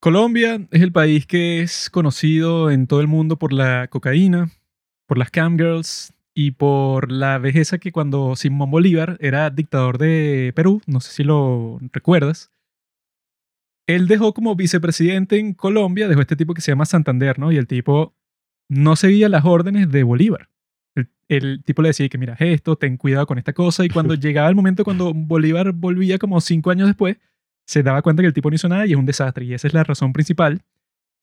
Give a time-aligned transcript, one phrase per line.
[0.00, 4.50] Colombia es el país que es conocido en todo el mundo por la cocaína,
[5.06, 10.82] por las camgirls y por la vejeza que cuando Simón Bolívar era dictador de Perú,
[10.86, 12.52] no sé si lo recuerdas,
[13.86, 17.52] él dejó como vicepresidente en Colombia, dejó este tipo que se llama Santander, ¿no?
[17.52, 18.14] Y el tipo
[18.68, 20.50] no seguía las órdenes de Bolívar.
[20.94, 24.14] El, el tipo le decía que mira esto, ten cuidado con esta cosa, y cuando
[24.14, 27.16] llegaba el momento cuando Bolívar volvía como cinco años después,
[27.66, 29.44] se daba cuenta que el tipo no hizo nada y es un desastre.
[29.44, 30.62] Y esa es la razón principal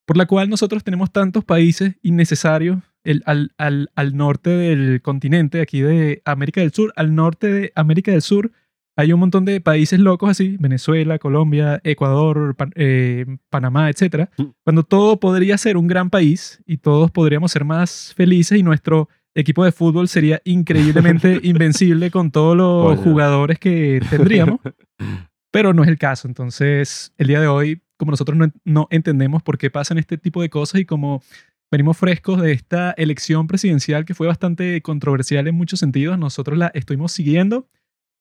[0.06, 5.62] por la cual nosotros tenemos tantos países innecesarios el, al, al, al, norte del continente,
[5.62, 8.52] aquí de América del Sur, al norte de América del Sur,
[8.96, 14.30] hay un montón de países locos así, Venezuela, Colombia, Ecuador, Pan, eh, Panamá, etc.
[14.38, 14.44] Mm.
[14.64, 19.10] Cuando todo podría ser un gran país y todos podríamos ser más felices y nuestro
[19.36, 23.04] equipo de fútbol sería increíblemente invencible con todos los Oye.
[23.04, 24.60] jugadores que tendríamos,
[25.54, 26.28] pero no es el caso.
[26.28, 30.50] Entonces, el día de hoy como nosotros no, entendemos por qué pasan este tipo de
[30.50, 31.24] cosas y como
[31.72, 36.68] venimos frescos de esta elección presidencial que fue bastante controversial en muchos sentidos, nosotros la
[36.74, 37.70] estuvimos siguiendo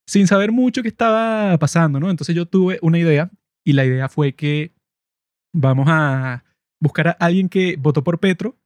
[0.06, 2.10] sin saber mucho qué estaba pasando, ¿no?
[2.10, 3.30] Entonces yo tuve una idea
[3.64, 4.72] y la idea fue que
[5.52, 6.44] vamos a
[6.80, 8.56] buscar a alguien que votó por Petro,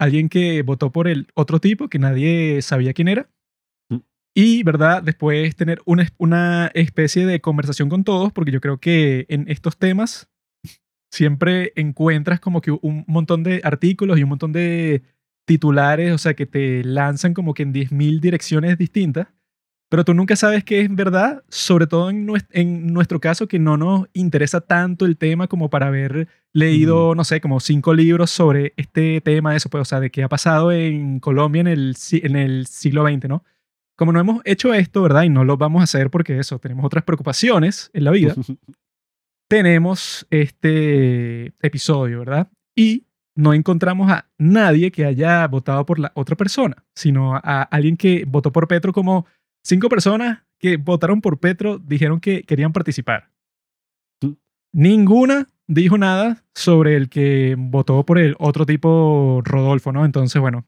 [0.00, 3.28] alguien que votó por el otro tipo que nadie sabía quién era.
[4.34, 5.02] Y, ¿verdad?
[5.02, 9.76] Después tener una, una especie de conversación con todos, porque yo creo que en estos
[9.76, 10.28] temas
[11.12, 15.02] siempre encuentras como que un montón de artículos y un montón de
[15.46, 19.28] titulares, o sea, que te lanzan como que en 10.000 direcciones distintas,
[19.88, 23.76] pero tú nunca sabes qué es verdad, sobre todo en, en, nuestro caso, que no
[23.76, 27.16] nos interesa tanto el tema como para haber leído, mm.
[27.16, 30.28] no sé, como cinco libros sobre este tema, eso, pues, o sea, de qué ha
[30.28, 33.44] pasado en Colombia en el, en el siglo XX, ¿no?
[33.96, 35.22] Como no hemos hecho esto, ¿verdad?
[35.22, 38.34] Y no lo vamos a hacer porque eso, tenemos otras preocupaciones en la vida.
[39.48, 42.50] tenemos este episodio, ¿verdad?
[42.76, 43.06] Y
[43.36, 48.24] no encontramos a nadie que haya votado por la otra persona, sino a alguien que
[48.26, 49.26] votó por Petro como
[49.62, 53.30] cinco personas que votaron por Petro dijeron que querían participar.
[54.72, 60.04] Ninguna dijo nada sobre el que votó por el otro tipo Rodolfo, ¿no?
[60.04, 60.64] Entonces, bueno,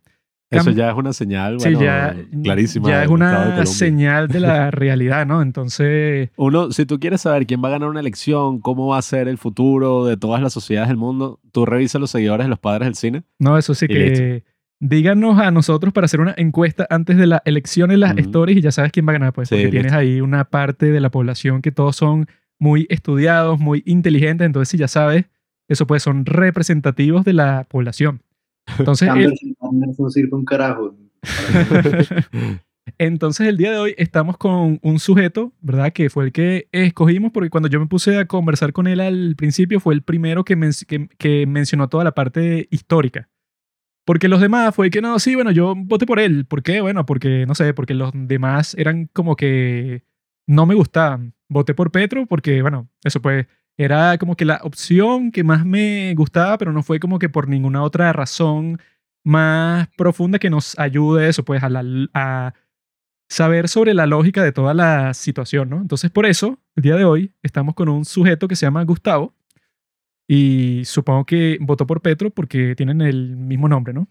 [0.50, 2.88] eso ya es una señal, bueno, sí, ya, clarísima.
[2.88, 5.42] Ya es una de señal de la realidad, ¿no?
[5.42, 6.30] Entonces...
[6.36, 9.28] Uno, si tú quieres saber quién va a ganar una elección, cómo va a ser
[9.28, 12.86] el futuro de todas las sociedades del mundo, tú revisa los seguidores de los padres
[12.86, 13.22] del cine.
[13.38, 13.94] No, eso sí que...
[13.94, 14.50] Listo.
[14.78, 18.20] Díganos a nosotros para hacer una encuesta antes de la elección en las uh -huh.
[18.20, 19.48] stories y ya sabes quién va a ganar, pues.
[19.48, 22.26] Porque sí, tienes ahí una parte de la población que todos son
[22.58, 25.24] muy estudiados, muy inteligentes, entonces si ya sabes,
[25.68, 28.20] eso pues son representativos de la población.
[28.78, 29.34] Entonces, el...
[29.98, 30.96] no sirve un carajo.
[32.98, 35.92] Entonces el día de hoy estamos con un sujeto, ¿verdad?
[35.92, 39.34] Que fue el que escogimos porque cuando yo me puse a conversar con él al
[39.36, 43.28] principio fue el primero que, men que, que mencionó toda la parte histórica.
[44.06, 46.46] Porque los demás fue que no, sí, bueno, yo voté por él.
[46.46, 46.80] ¿Por qué?
[46.80, 50.04] Bueno, porque, no sé, porque los demás eran como que
[50.46, 51.34] no me gustaban.
[51.48, 56.14] Voté por Petro porque, bueno, eso pues era como que la opción que más me
[56.14, 58.80] gustaba, pero no fue como que por ninguna otra razón
[59.24, 62.54] más profunda que nos ayude eso, pues a, la, a
[63.28, 65.80] saber sobre la lógica de toda la situación, ¿no?
[65.80, 69.34] Entonces, por eso, el día de hoy estamos con un sujeto que se llama Gustavo
[70.28, 74.08] y supongo que votó por Petro porque tienen el mismo nombre, ¿no?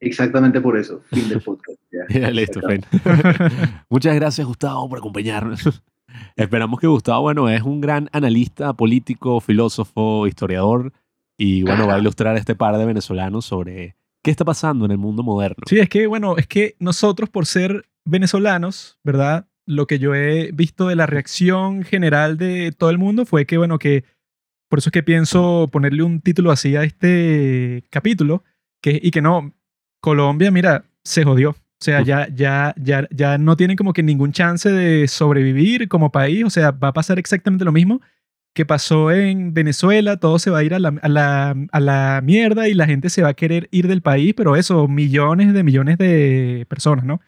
[0.00, 1.02] Exactamente por eso.
[1.12, 1.78] Fin del podcast.
[1.92, 2.60] Ya, ya listo.
[3.90, 5.82] Muchas gracias, Gustavo, por acompañarnos.
[6.36, 10.92] Esperamos que Gustavo, bueno, es un gran analista político, filósofo, historiador
[11.36, 14.90] y, bueno, va a ilustrar a este par de venezolanos sobre qué está pasando en
[14.90, 15.64] el mundo moderno.
[15.66, 19.46] Sí, es que, bueno, es que nosotros por ser venezolanos, ¿verdad?
[19.66, 23.58] Lo que yo he visto de la reacción general de todo el mundo fue que,
[23.58, 24.04] bueno, que
[24.68, 28.44] por eso es que pienso ponerle un título así a este capítulo
[28.80, 29.52] que, y que no,
[30.00, 31.56] Colombia, mira, se jodió.
[31.80, 36.12] O sea, ya, ya, ya, ya no tienen como que ningún chance de sobrevivir como
[36.12, 36.44] país.
[36.44, 38.02] O sea, va a pasar exactamente lo mismo
[38.54, 40.18] que pasó en Venezuela.
[40.18, 43.08] Todo se va a ir a la, a la, a la mierda y la gente
[43.08, 47.22] se va a querer ir del país, pero eso, millones de millones de personas, ¿no?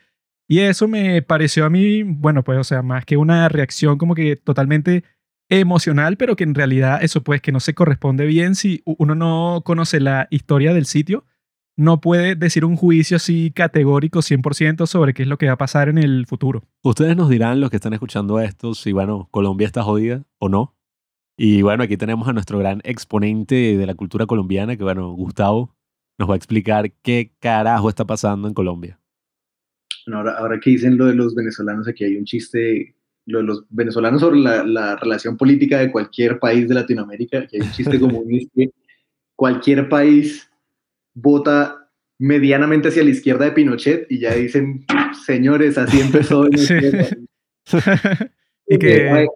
[0.47, 4.15] Y eso me pareció a mí, bueno, pues, o sea, más que una reacción como
[4.15, 5.03] que totalmente
[5.49, 9.63] emocional, pero que en realidad eso pues que no se corresponde bien si uno no
[9.65, 11.25] conoce la historia del sitio
[11.77, 15.59] no puede decir un juicio así categórico 100% sobre qué es lo que va a
[15.59, 16.63] pasar en el futuro.
[16.83, 20.77] Ustedes nos dirán, los que están escuchando esto, si, bueno, Colombia está jodida o no.
[21.37, 25.75] Y bueno, aquí tenemos a nuestro gran exponente de la cultura colombiana, que bueno, Gustavo
[26.19, 29.01] nos va a explicar qué carajo está pasando en Colombia.
[30.07, 33.45] Bueno, ahora, ahora que dicen lo de los venezolanos, aquí hay un chiste lo de
[33.45, 37.73] los venezolanos sobre la, la relación política de cualquier país de Latinoamérica, que hay un
[37.73, 38.71] chiste común, es que
[39.37, 40.51] cualquier país
[41.15, 44.85] vota medianamente hacia la izquierda de Pinochet y ya dicen,
[45.27, 46.75] señores, así empezó Sí.
[48.67, 49.27] Y que Ay,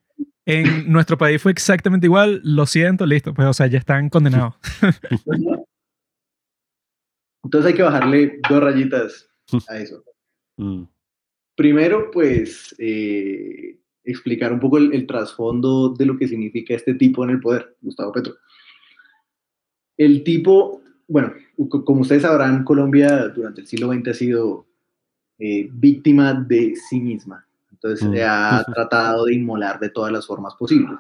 [0.47, 4.55] en nuestro país fue exactamente igual, lo siento, listo, pues o sea, ya están condenados.
[7.45, 9.29] Entonces hay que bajarle dos rayitas
[9.69, 10.03] a eso.
[10.57, 10.85] Mm,
[11.57, 17.25] Primero, pues, eh, explicar un poco el, el trasfondo de lo que significa este tipo
[17.25, 18.35] en el poder, Gustavo Petro.
[19.97, 21.33] El tipo, bueno,
[21.69, 24.67] co- como ustedes sabrán, Colombia durante el siglo XX ha sido
[25.39, 27.47] eh, víctima de sí misma.
[27.71, 28.13] Entonces, Mm.
[28.13, 30.97] se ha tratado de inmolar de todas las formas posibles.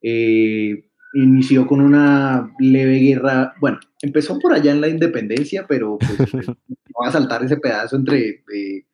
[0.00, 6.08] Eh, inició con una leve guerra, bueno, empezó por allá en la independencia, pero pues,
[6.48, 6.56] no
[7.02, 8.84] va a saltar ese pedazo entre eh,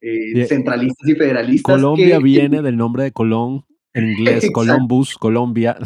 [0.00, 0.46] eh, Bien.
[0.46, 1.74] centralistas y federalistas.
[1.76, 3.64] Colombia que- viene del nombre de Colón,
[3.94, 4.48] en inglés.
[4.52, 5.76] Columbus, Colombia.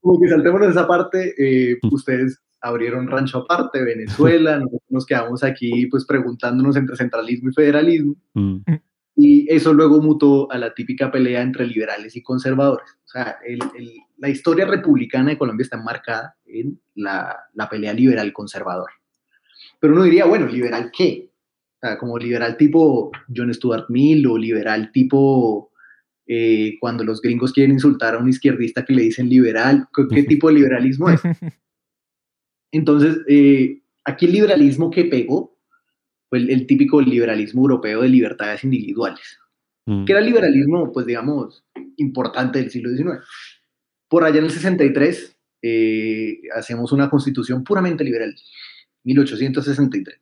[0.00, 1.94] Como que saltémonos esa parte, eh, Mm.
[1.94, 8.16] ustedes abrieron rancho aparte, Venezuela, nosotros nos quedamos aquí pues preguntándonos entre centralismo y federalismo,
[8.34, 8.58] Mm,
[9.16, 12.88] y eso luego mutó a la típica pelea entre liberales y conservadores.
[13.04, 17.92] O sea, el- el- la historia republicana de Colombia está enmarcada en la, la pelea
[17.92, 18.90] liberal-conservador.
[19.78, 21.30] Pero uno diría, bueno, ¿liberal qué?
[21.76, 25.70] O sea, como liberal tipo John Stuart Mill o liberal tipo
[26.26, 30.22] eh, cuando los gringos quieren insultar a un izquierdista que le dicen liberal, ¿qué, qué
[30.22, 31.20] tipo de liberalismo es?
[32.72, 35.56] Entonces, eh, aquí el liberalismo que pegó
[36.28, 39.38] fue el, el típico liberalismo europeo de libertades individuales,
[39.86, 41.64] mm, que era el liberalismo, pues digamos,
[41.96, 43.24] importante del siglo XIX.
[44.08, 48.34] Por allá en el 63 eh, hacemos una constitución puramente liberal,
[49.04, 50.20] 1863.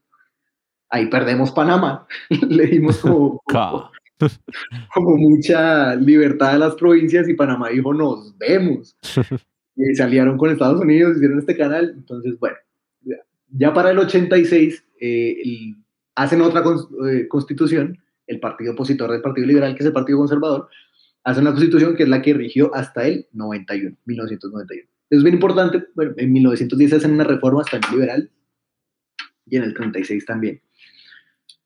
[0.91, 2.06] Ahí perdemos Panamá,
[2.49, 3.43] le dimos como,
[4.95, 8.97] como mucha libertad a las provincias y Panamá dijo, nos vemos.
[9.95, 11.93] Se aliaron con Estados Unidos, hicieron este canal.
[11.97, 12.57] Entonces, bueno,
[13.51, 15.77] ya- para el 86 eh, el-
[16.17, 16.63] hacen otra
[17.09, 17.97] eh, constitución,
[18.27, 20.69] el partido opositor del Partido Liberal, que es el Partido Conservador,
[21.25, 24.89] hace una constitución que es la que rigió hasta el 91, 1991.
[25.11, 28.31] Es bien importante, bueno, en 1910 hacen una reforma también liberal
[29.47, 30.61] y en el 36 también.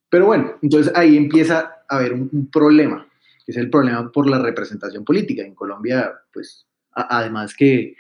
[0.09, 3.09] Pero bueno, entonces ahí empieza a haber un, un problema,
[3.45, 5.43] que es el problema por la representación política.
[5.43, 7.97] En Colombia, pues, además que,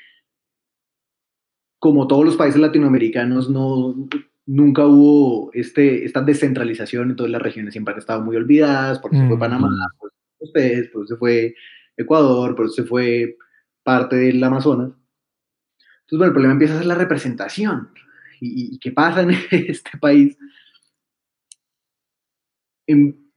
[1.78, 3.94] como todos los países latinoamericanos, no,
[4.46, 9.22] nunca hubo este, esta descentralización, entonces las regiones siempre han estado muy olvidadas, por eso
[9.22, 9.40] se fue Mm.
[9.40, 9.68] Panamá,
[9.98, 11.54] por eso ustedes, por eso se fue
[11.96, 13.36] Ecuador, por eso se fue
[13.82, 14.88] parte del Amazonas.
[14.90, 17.88] Entonces, bueno, el problema empieza a ser la representación.
[18.40, 20.36] ¿Y, y- y qué pasa en este país?
[22.86, 23.30] En-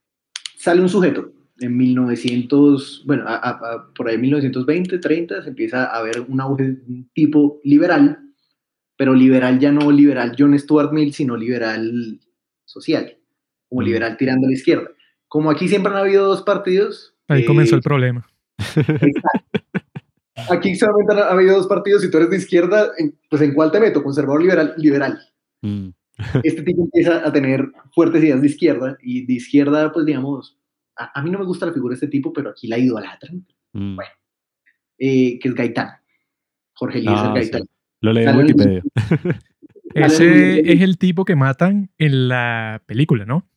[0.58, 6.02] sale un sujeto en 1900, bueno, a- a- por ahí 1920, 30, se empieza a
[6.04, 6.78] ver un auge
[7.14, 8.20] tipo liberal,
[8.98, 12.20] pero liberal ya no liberal John Stuart Mill, sino liberal
[12.66, 13.18] social,
[13.70, 13.86] como Mm.
[13.86, 14.90] liberal tirando a la izquierda.
[15.28, 17.14] Como aquí siempre han habido dos partidos.
[17.28, 18.26] Ahí eh, comenzó el problema.
[20.50, 22.92] Aquí solamente ha habido dos partidos, si tú eres de izquierda,
[23.30, 24.04] pues ¿en cuál te meto?
[24.04, 25.20] Conservador, liberal, liberal.
[25.62, 25.90] Mm,
[26.44, 30.58] Este tipo empieza a tener fuertes ideas de izquierda, y de izquierda, pues digamos,
[30.98, 33.46] a, a mí no me gusta la figura de este tipo, pero aquí la idolatran,
[33.74, 33.96] mm.
[33.96, 34.12] Bueno.
[34.98, 35.90] eh, que es Gaitán,
[36.74, 37.62] Jorge Eliezer Ah, Gaitán.
[37.64, 37.70] sí.
[38.02, 38.84] Lo leí en Wikipedia.
[39.94, 43.48] Ese es el tipo que matan en la película, ¿no?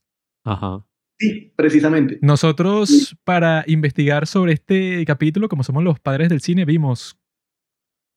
[0.45, 0.85] Ajá.
[1.19, 2.19] Sí, precisamente.
[2.23, 7.19] Nosotros, para investigar sobre este capítulo, como somos los padres del cine, vimos.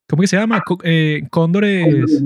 [0.07, 0.61] ¿Cómo que se llama?
[0.61, 2.23] Co- eh, cóndores.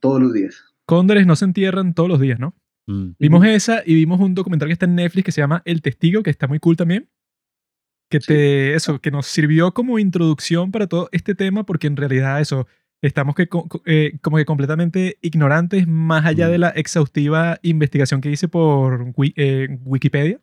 [0.00, 0.64] Todos los días.
[0.86, 2.54] Cóndores no se entierran todos los días, ¿no?
[2.90, 5.82] Mm, Vimos esa y vimos un documental que está en Netflix que se llama El
[5.82, 7.08] Testigo, que está muy cool también.
[8.10, 12.40] Que te, eso, que nos sirvió como introducción para todo este tema, porque en realidad
[12.40, 12.66] eso,
[13.02, 13.48] estamos que,
[13.86, 16.50] eh, como que completamente ignorantes, más allá Mm.
[16.50, 20.40] de la exhaustiva investigación que hice por eh, Wikipedia.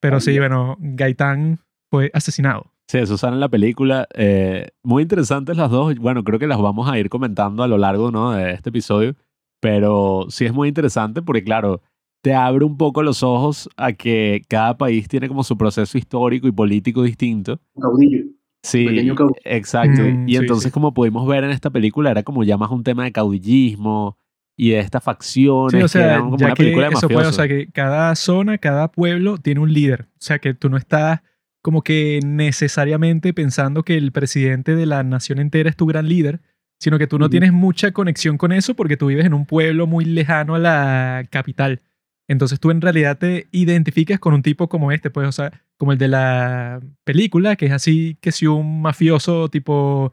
[0.00, 1.58] Pero sí, bueno, Gaitán
[1.90, 2.72] fue asesinado.
[2.86, 4.06] Sí, eso sale en la película.
[4.14, 5.96] Eh, muy interesantes las dos.
[5.96, 8.30] Bueno, creo que las vamos a ir comentando a lo largo ¿no?
[8.32, 9.16] de este episodio.
[9.62, 11.82] Pero sí es muy interesante porque, claro,
[12.20, 16.48] te abre un poco los ojos a que cada país tiene como su proceso histórico
[16.48, 17.60] y político distinto.
[17.80, 18.24] Caudillo.
[18.64, 19.40] Sí, Pequeño caudillo.
[19.44, 20.02] exacto.
[20.02, 20.70] Mm, y sí, entonces, sí.
[20.72, 24.18] como pudimos ver en esta película, era como ya más un tema de caudillismo
[24.56, 25.70] y de estas facciones.
[25.70, 27.46] Sí, o que sea, eran como ya una que película de eso puede, o sea,
[27.46, 30.08] que cada zona, cada pueblo tiene un líder.
[30.14, 31.20] O sea, que tú no estás
[31.60, 36.40] como que necesariamente pensando que el presidente de la nación entera es tu gran líder,
[36.82, 39.86] sino que tú no tienes mucha conexión con eso porque tú vives en un pueblo
[39.86, 41.80] muy lejano a la capital.
[42.28, 45.92] Entonces tú en realidad te identificas con un tipo como este, pues, o sea, como
[45.92, 50.12] el de la película, que es así que si un mafioso tipo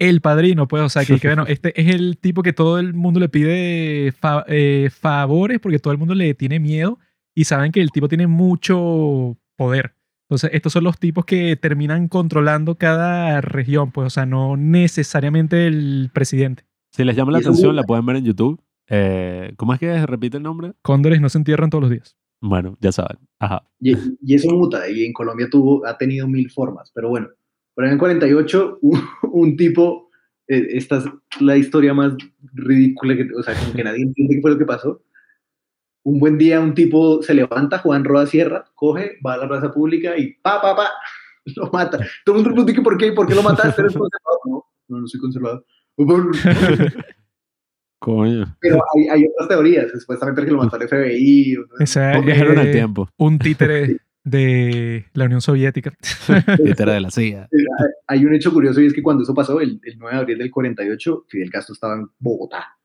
[0.00, 2.94] el padrino, pues, o sea, que, que, bueno, este es el tipo que todo el
[2.94, 6.98] mundo le pide fa- eh, favores porque todo el mundo le tiene miedo
[7.34, 9.94] y saben que el tipo tiene mucho poder.
[10.30, 15.66] Entonces, estos son los tipos que terminan controlando cada región, pues, o sea, no necesariamente
[15.66, 16.62] el presidente.
[16.92, 18.62] Si les llama la atención, la pueden ver en YouTube.
[18.88, 20.74] Eh, ¿Cómo es que repite el nombre?
[20.82, 22.16] Cóndores no se entierran todos los días.
[22.40, 23.18] Bueno, ya saben.
[23.40, 23.68] Ajá.
[23.80, 27.26] Y, y eso muta, y en Colombia tuvo, ha tenido mil formas, pero bueno,
[27.74, 29.00] por en 48, un,
[29.32, 30.10] un tipo,
[30.46, 31.06] eh, esta es
[31.40, 32.12] la historia más
[32.54, 35.02] ridícula, que, o sea, como que nadie entiende qué fue lo que pasó.
[36.02, 39.70] Un buen día un tipo se levanta, Juan Roda Sierra, coge, va a la plaza
[39.70, 40.90] pública y pa, pa, pa,
[41.56, 41.98] lo mata.
[42.24, 44.40] Todo el mundo pregunta por qué, por qué lo mataste, eres conservador.
[44.46, 45.64] No, no, no soy conservador.
[47.98, 48.56] Coño.
[48.60, 51.56] Pero hay, hay otras teorías, supuestamente que lo mató el FBI.
[51.56, 51.66] o-
[52.62, 53.08] el eh, tiempo.
[53.18, 55.92] Un títere de la Unión Soviética.
[56.64, 57.48] Títere de la CIA.
[58.06, 60.38] Hay un hecho curioso y es que cuando eso pasó, el, el 9 de abril
[60.38, 62.78] del 48, Fidel Castro estaba en Bogotá.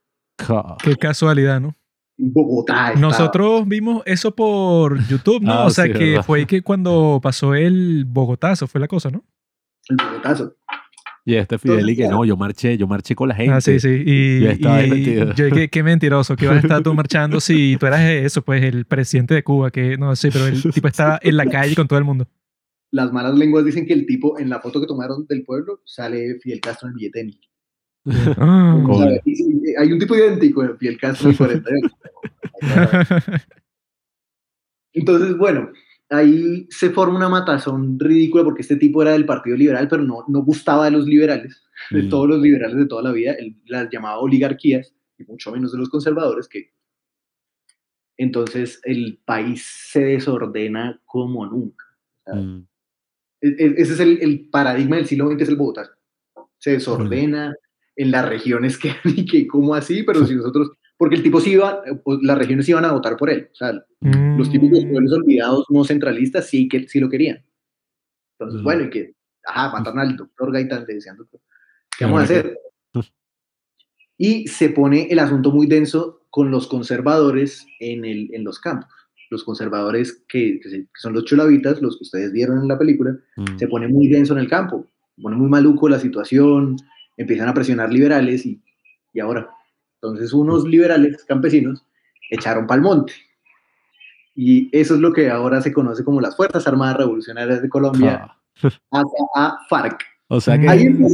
[0.82, 1.74] Qué casualidad, ¿no?
[2.18, 3.00] Bogotá estaba.
[3.00, 5.52] Nosotros vimos eso por YouTube, ¿no?
[5.52, 6.24] Ah, o sea, sí, que verdad.
[6.24, 9.24] fue que cuando pasó el Bogotazo fue la cosa, ¿no?
[9.88, 10.56] El Bogotazo.
[11.28, 13.52] Y este Fidel y que no, yo marché, yo marché con la gente.
[13.52, 14.02] Ah, sí, sí.
[14.06, 17.40] Y, Ya estaba ahí y yo dije, qué mentiroso, que vas a estar tú marchando
[17.40, 20.86] si tú eras eso, pues el presidente de Cuba, que no sé, pero el tipo
[20.86, 22.28] estaba en la calle con todo el mundo.
[22.92, 26.38] Las malas lenguas dicen que el tipo, en la foto que tomaron del pueblo, sale
[26.40, 27.40] Fidel Castro en el billete de mil.
[28.38, 28.84] Ah.
[28.88, 31.34] O sea, y sí, hay un tipo idéntico en el 48.
[34.92, 35.70] Entonces, bueno,
[36.10, 40.24] ahí se forma una matazón ridícula porque este tipo era del Partido Liberal, pero no,
[40.28, 42.08] no gustaba de los liberales, de Mm.
[42.08, 43.32] todos los liberales de toda la vida.
[43.32, 46.72] Él las llamaba oligarquías, y mucho menos de los conservadores, que
[48.18, 51.84] entonces el país se desordena como nunca.
[52.26, 52.60] Mm.
[53.42, 55.90] E- e- Ese es el, el paradigma del siglo XX, es el Bogotá.
[56.58, 57.54] Se desordena,
[57.96, 58.92] en las regiones que,
[59.30, 62.84] que como así, pero si nosotros, porque el tipo sí iba, pues, las regiones iban
[62.84, 64.90] a votar por él, o sea, los típicos Mm.
[64.90, 67.42] pueblos olvidados no centralistas sí que sí lo querían.
[68.38, 68.64] Entonces, Mm.
[68.64, 71.40] bueno, y que, ajá, mataron al doctor Gaitán, le decían, doctor,
[71.98, 72.58] ¿qué vamos a hacer?
[74.18, 78.88] Y se pone el asunto muy denso con los conservadores en, el, en los campos.
[79.30, 83.58] Los conservadores que, que son los chulavitas, los que ustedes vieron en la película, Mm.
[83.58, 84.86] se pone muy denso en el campo,
[85.16, 86.76] se pone muy maluco la situación,
[87.16, 88.60] empiezan a presionar liberales y,
[89.12, 89.48] y ahora.
[90.00, 91.84] Entonces unos liberales campesinos
[92.30, 93.12] echaron pa'l monte.
[94.34, 98.36] Y eso es lo que ahora se conoce como las Fuerzas Armadas Revolucionarias de Colombia,
[98.60, 99.02] Ja.
[99.34, 99.98] a FARC.
[100.28, 100.66] O sea que,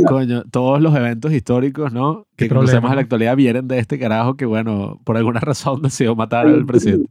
[0.09, 2.27] coño, todos los eventos históricos, ¿no?
[2.37, 6.17] Que conocemos en la actualidad vienen de este carajo que, bueno, por alguna razón decidió
[6.17, 7.11] matar al presidente.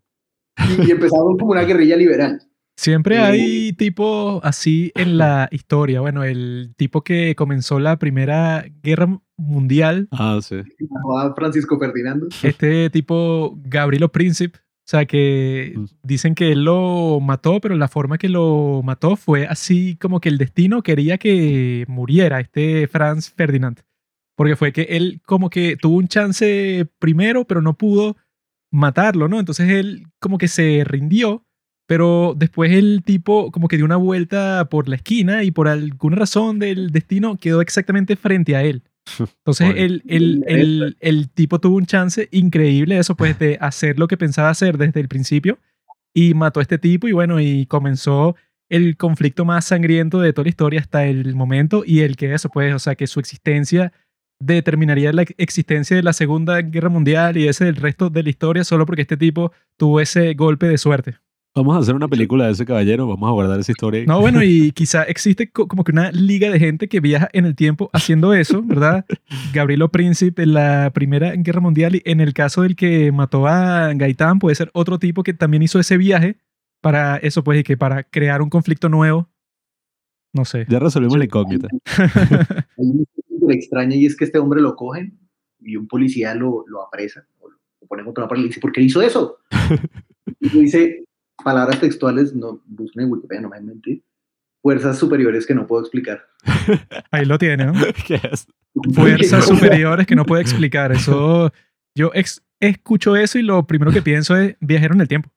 [0.80, 2.42] Y, y empezaron como una guerrilla liberal.
[2.78, 6.02] Siempre hay tipos así en la historia.
[6.02, 10.56] Bueno, el tipo que comenzó la Primera Guerra Mundial, Ah, sí.
[10.80, 12.28] llamaba Francisco Ferdinando.
[12.44, 15.86] este tipo Gabrielo Príncipe, o sea que Mm.
[16.04, 20.30] dicen que él lo mató, pero la forma que lo mató fue así como que
[20.30, 23.80] el destino quería que muriera este Franz Ferdinand.
[24.36, 28.16] Porque fue que él como que tuvo un chance primero, pero no pudo
[28.72, 29.40] matarlo, ¿no?
[29.40, 31.46] Entonces él como que se rindió,
[31.92, 36.16] pero después el tipo como que dio una vuelta por la esquina y por alguna
[36.16, 38.84] razón del destino quedó exactamente frente a él.
[39.20, 44.00] Entonces el, el, el, el tipo tuvo un chance increíble de eso, pues de hacer
[44.00, 45.60] lo que pensaba hacer desde el principio
[46.14, 48.38] y mató a este tipo y bueno, y comenzó
[48.70, 52.48] el conflicto más sangriento de toda la historia hasta el momento y el que eso,
[52.48, 53.92] pues, o sea, que su existencia
[54.40, 58.64] determinaría la existencia de la Segunda Guerra Mundial y ese del resto de la historia
[58.64, 61.18] solo porque este tipo tuvo ese golpe de suerte.
[61.54, 64.00] Vamos a hacer una película de ese caballero, vamos a guardar esa historia.
[64.02, 64.06] ahí.
[64.08, 67.46] No, bueno, y quizá existe co- como que una liga de gente que viaja en
[67.46, 69.06] el tiempo haciendo eso, ¿verdad?
[69.54, 73.94] Gabrielo Príncipe en la Primera Guerra Mundial y en el caso del que mató a
[73.94, 76.38] Gaitán puede ser otro tipo que también hizo ese viaje
[76.80, 79.28] para eso, pues, y que para crear un conflicto nuevo.
[80.34, 80.66] No sé.
[80.70, 81.68] Ya resolvimos la incógnita.
[81.98, 83.04] Hay una
[83.42, 85.20] cosa extraña y es que este hombre lo cogen
[85.60, 87.58] y un policía lo, lo apresa, o lo
[87.90, 89.38] pone contra una pared y le dice, ¿por qué hizo eso?
[90.40, 91.04] y le dice
[91.44, 94.04] palabras textuales, no busquen en Wikipedia, no me mentir,
[94.62, 96.24] fuerzas superiores que no puedo explicar.
[97.12, 97.74] Ahí lo tiene, ¿no?
[98.08, 98.48] ¿Qué es?
[98.94, 100.92] Fuerzas superiores que no puede explicar.
[100.92, 101.52] Eso,
[101.96, 105.30] yo ex- escucho eso y lo primero que pienso es viajero en el tiempo.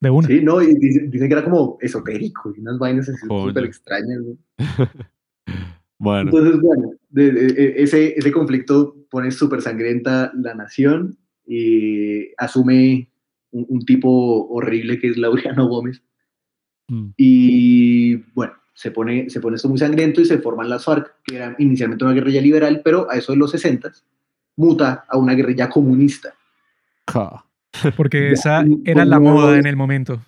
[0.00, 0.26] De una.
[0.26, 4.18] Sí, no, y dicen, dicen que era como esotérico y unas vainas así súper extrañas.
[4.22, 4.88] ¿no?
[5.98, 12.34] Bueno, Entonces, bueno, de- de- de- ese, ese conflicto pone súper sangrienta la nación y
[12.36, 13.08] asume
[13.54, 16.02] un, un tipo horrible que es Laureano Gómez.
[16.88, 17.10] Mm.
[17.16, 21.36] Y bueno, se pone, se pone esto muy sangriento y se forman las FARC, que
[21.36, 23.90] era inicialmente una guerrilla liberal, pero a eso de los 60
[24.56, 26.34] muta a una guerrilla comunista,
[27.10, 27.44] Ja.
[27.96, 30.22] Porque Ya, esa era la nuevo- moda en el momento.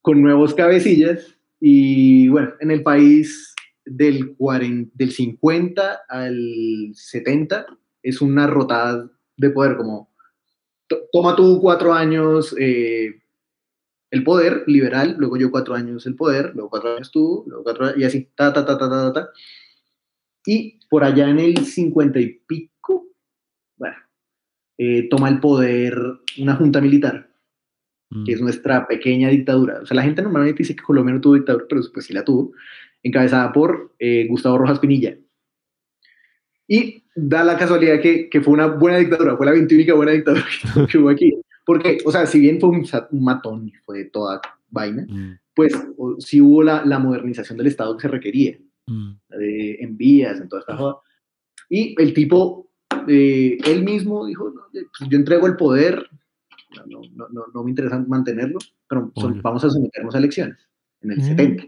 [0.00, 1.36] con nuevos cabecillas.
[1.60, 3.54] Y bueno, en el país
[3.84, 7.66] del, 40 del 50 al 70
[8.02, 10.08] es una rotada de poder, como
[11.12, 13.20] toma tú cuatro años eh,
[14.10, 17.86] el poder liberal, luego yo cuatro años el poder, luego cuatro años tú, luego cuatro
[17.86, 19.30] años, y así, ta, ta, ta, ta, ta, ta.
[20.44, 23.08] Y por allá en el 50 y pico,
[23.76, 23.96] bueno,
[24.78, 25.96] eh, toma el poder
[26.38, 27.32] una junta militar,
[28.12, 28.24] Mm.
[28.24, 29.80] que es nuestra pequeña dictadura.
[29.82, 32.24] O sea, la gente normalmente dice que Colombia no tuvo dictadura, pero pues sí la
[32.24, 32.52] tuvo,
[33.02, 35.16] encabezada por eh, Gustavo Rojas Pinilla.
[36.68, 40.44] Y da la casualidad que, que fue una buena dictadura, fue la 21 buena dictadura
[40.90, 41.34] que, hubo aquí.
[41.64, 42.84] Porque, o sea, si bien fue un,
[43.22, 44.40] matón y fue toda
[44.70, 45.38] vaina, Mm.
[45.54, 49.10] pues o- sí hubo la, la modernización del Estado que se requería, Mm.
[49.40, 50.96] eh, en vías, en toda esta joda.
[51.68, 52.68] Y el tipo,
[53.06, 56.08] eh, él mismo dijo, no, pues yo entrego el poder,
[56.88, 57.00] no,
[57.30, 60.58] no, no, me interesa mantenerlo, pero son- vamos a someternos a elecciones
[61.02, 61.22] en el Mm.
[61.22, 61.64] 70.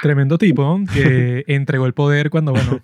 [0.00, 2.80] Tremendo tipo que entregó el poder cuando, bueno,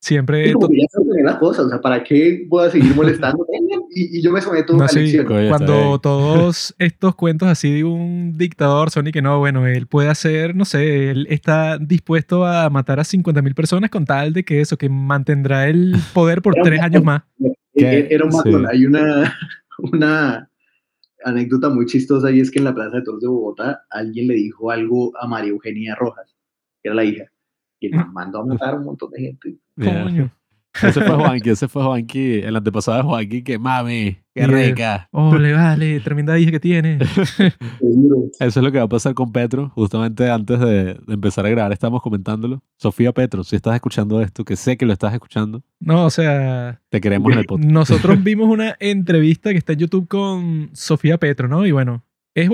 [0.00, 0.48] siempre...
[0.48, 2.70] Y como to- que ya se tener las cosas, o sea, ¿para qué voy a
[2.70, 3.46] seguir molestando?
[3.92, 5.16] Y, y yo me someto No, a sí.
[5.24, 6.00] Coño, está Cuando bien.
[6.00, 10.54] todos estos cuentos así de un dictador son y que no, bueno, él puede hacer,
[10.54, 14.76] no sé, él está dispuesto a matar a 50.000 personas con tal de que eso,
[14.78, 17.22] que mantendrá el poder por Era un tres años más.
[17.74, 18.36] Era un Sí.
[18.38, 18.66] matón.
[18.68, 19.36] Hay una,
[19.92, 20.48] una
[21.24, 24.34] anécdota muy chistosa y es que en la Plaza de Toros de Bogotá alguien le
[24.34, 26.36] dijo algo a María Eugenia Rojas,
[26.82, 27.24] que era la hija,
[27.80, 29.56] y man mandó a matar a un montón de gente.
[29.80, 30.30] Coño.
[30.74, 35.08] Ese fue Juanqui, ese fue Juanqui, el antepasado de Juanqui, que mami, qué rica.
[35.10, 36.98] Ole, vale, tremenda hija que tiene.
[37.04, 38.30] Seguro.
[38.40, 39.70] Eso es lo que va a pasar con Petro.
[39.74, 42.62] Justamente antes de, de empezar a grabar, estábamos comentándolo.
[42.76, 46.80] Sofía Petro, si estás escuchando esto, que sé que lo estás escuchando, No, o sea,
[46.88, 47.70] te queremos en el podcast.
[47.70, 51.66] nosotros vimos una entrevista que está en YouTube con Sofía Petro, ¿no?
[51.66, 52.48] Y bueno, es,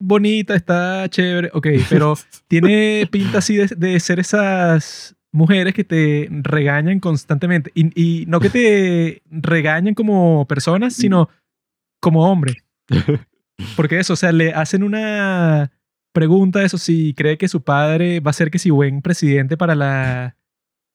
[0.00, 2.14] bonita, está chévere, ok, pero
[2.48, 7.70] tiene pinta así de, de ser esas mujeres que te regañan constantemente.
[7.74, 11.28] Y, y no que te regañan como personas, sino
[12.00, 12.54] como hombre.
[13.76, 15.70] Porque eso, o sea, le hacen una
[16.12, 19.74] pregunta eso si cree que su padre va a ser que si buen presidente para
[19.74, 20.34] las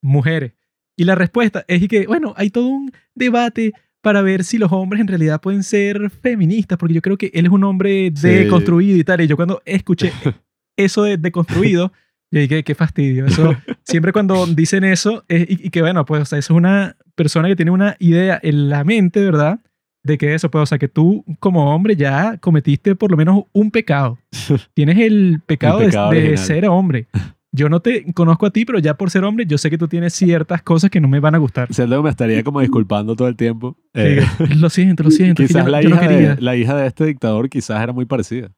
[0.01, 0.53] mujeres.
[0.97, 4.71] Y la respuesta es y que, bueno, hay todo un debate para ver si los
[4.71, 8.27] hombres en realidad pueden ser feministas, porque yo creo que él es un hombre Sí.
[8.29, 9.21] deconstruido y tal.
[9.21, 10.11] Y yo cuando escuché
[10.77, 11.91] eso de deconstruido,
[12.31, 13.25] yo dije, qué fastidio.
[13.25, 16.57] Eso, siempre cuando dicen eso, es- y, y que bueno, pues, o sea, eso es
[16.57, 19.59] una persona que tiene una idea en la mente, ¿verdad?
[20.03, 23.43] De que eso, pues, o sea, que tú como hombre ya cometiste por lo menos
[23.53, 24.17] un pecado.
[24.73, 26.37] Tienes el pecado, de- pecado de, original.
[26.45, 27.07] ser hombre.
[27.53, 29.87] Yo no te conozco a ti, pero ya por ser hombre, yo sé que tú
[29.87, 31.73] tienes ciertas cosas que no me van a gustar.
[31.73, 33.75] Siento que me estaría como disculpando todo el tiempo.
[33.95, 34.21] Sí, Eh,
[34.57, 35.41] lo siento, lo siento.
[35.47, 36.35] quizás la, no hija quería.
[36.35, 38.51] de, la hija de este dictador quizás era muy parecida.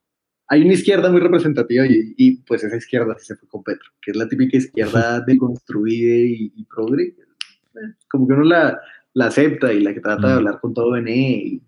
[0.50, 3.90] Hay una izquierda muy representativa y, y, pues esa izquierda sí se fue con Petro,
[4.02, 7.04] que es la típica izquierda deconstruida y, y progre.
[7.04, 8.80] Eh, Como que uno la,
[9.14, 11.64] la acepta y la que trata de hablar con todo BNE y,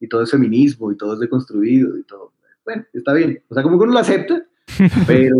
[0.00, 2.32] y todo es feminismo y todo es deconstruido y todo.
[2.64, 3.42] Bueno, está bien.
[3.48, 4.44] O sea, como que uno la acepta,
[5.06, 5.36] pero...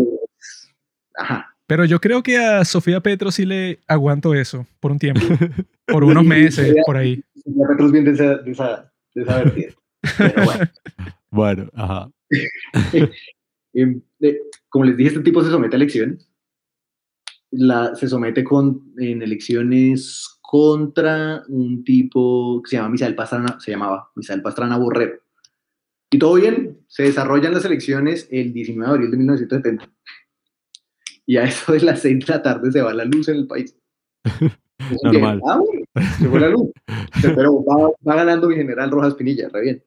[1.15, 1.55] Ajá.
[1.65, 5.21] Pero yo creo que a Sofía Petro sí le aguanto eso por un tiempo.
[5.85, 7.21] Por unos meses, por ahí.
[7.43, 9.75] Petro es bien de esa, de esa, de esa vertiente.
[10.17, 10.69] Pero bueno.
[11.33, 12.09] Bueno, ajá.
[13.75, 14.37] Em, eh,
[14.69, 16.29] como les dije, este tipo se somete a elecciones.
[17.49, 23.71] La, se somete con, en elecciones contra un tipo que se llama Misael Pastrana, se
[23.71, 25.19] llamaba Misael Pastrana Borrero.
[26.11, 29.91] Y todo bien, se desarrollan las elecciones el 19 de abril de 1970.
[31.25, 33.47] Y a eso de las 6 de la tarde se va la luz en el
[33.47, 33.75] país.
[35.03, 35.41] Normal.
[35.47, 35.85] ah, bueno,
[36.19, 36.69] se fue la luz.
[37.35, 39.83] Pero va, va ganando mi general Rojas Pinilla, re bien.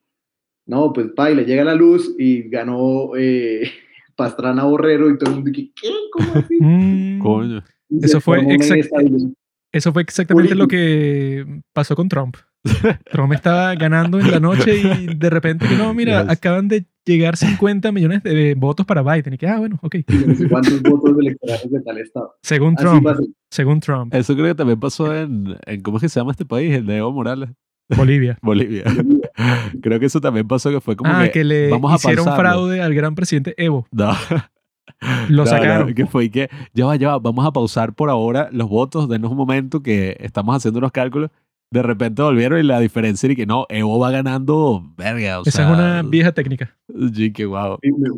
[0.66, 3.70] No, pues pa, y le llega la luz y ganó eh,
[4.16, 5.88] Pastrana Borrero y todo el mundo dice, ¿qué?
[6.12, 6.54] ¿Cómo así?
[6.60, 7.62] Mm, Coño.
[8.02, 8.90] Eso fue exact-.
[9.72, 12.36] Eso fue exactamente lo que pasó con Trump.
[13.12, 16.30] Trump estaba ganando en la noche y de repente que no, mira, Yes.
[16.32, 19.34] acaban de llegar 50 millones de votos para Biden.
[19.34, 19.96] Y que, ah, bueno, ok.
[20.50, 22.34] Cuántos votos electorales de tal estado.
[22.42, 23.06] Según Trump,
[23.50, 26.44] según Trump, Eso creo que también pasó en, en ¿cómo es que se llama este
[26.44, 26.74] país?
[26.74, 27.50] El de Evo Morales,
[27.94, 28.38] Bolivia.
[28.42, 28.84] Bolivia.
[29.82, 32.24] creo que eso también pasó que fue como Ah, que, que le vamos a hicieron
[32.24, 32.50] pausarlo.
[32.50, 33.86] fraude al gran presidente Evo.
[33.92, 34.12] No.
[34.12, 34.14] Lo
[35.28, 35.94] No, no, sacaron.
[35.94, 39.30] que fue que, ya va, ya va, vamos a pausar por ahora los votos, denos
[39.30, 41.30] un momento que estamos haciendo unos cálculos.
[41.70, 45.50] De repente volvieron y la diferencia era que no, Evo va ganando, verga, o Esa
[45.50, 45.66] sea.
[45.66, 46.76] es una vieja técnica.
[47.12, 47.78] Sí, que guau.
[47.82, 48.10] Y me-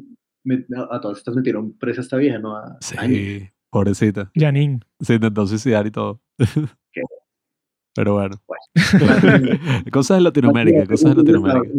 [0.45, 2.55] me- a, todas estas metieron presa esta vieja, ¿no?
[2.57, 4.31] A- Sí, pobrecita.
[4.35, 4.81] Janine.
[5.01, 6.21] Se intentó suicidar y todo.
[6.93, 7.01] Qué
[7.99, 8.37] Pero bueno.
[8.47, 9.59] Bueno,
[9.93, 11.75] cosas de Latinoamérica, cosas de Latinoamérica.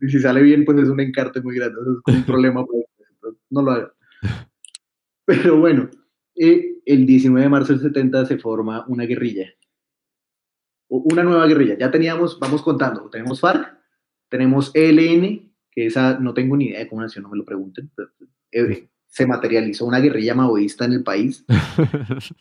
[0.00, 1.76] Y si sale bien, pues es un encarte muy grande.
[1.80, 2.66] es como un problema.
[2.66, 3.94] pues, no lo haga.
[5.24, 5.88] Pero bueno,
[6.34, 9.46] eh, el 19 de marzo del 70 se forma una guerrilla.
[10.88, 11.78] Una nueva guerrilla.
[11.78, 13.78] Ya teníamos, vamos contando, tenemos FARC,
[14.28, 17.92] tenemos ELN, que esa no tengo ni idea de cómo nació, no me lo pregunten.
[17.94, 18.10] pero,
[18.50, 21.44] eh, se materializó una guerrilla maoísta en el país.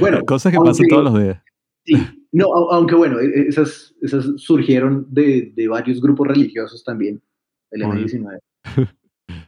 [0.00, 1.42] Bueno, cosas que pasan todos los días.
[1.86, 1.96] Sí,
[2.32, 7.22] no, au- aunque bueno, e- esas, esas surgieron de, de varios grupos religiosos también,
[7.70, 8.06] el Obvio.
[8.06, 8.38] M19.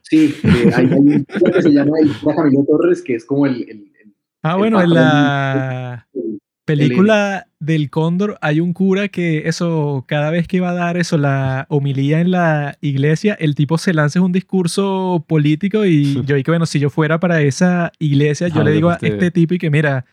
[0.03, 3.47] Sí, eh, hay, hay un grupo que se llama el Camilo Torres, que es como
[3.47, 3.63] el...
[3.63, 9.49] el- el- Ah, El bueno, en la el- película del Cóndor hay un cura que
[9.49, 13.79] eso, cada vez que va a dar eso, la homilía en la iglesia, el tipo
[13.79, 18.49] se lanza un discurso político y yo dije, bueno, si yo fuera para esa iglesia,
[18.49, 20.05] yo Ah, le digo a este tipo y que, mira,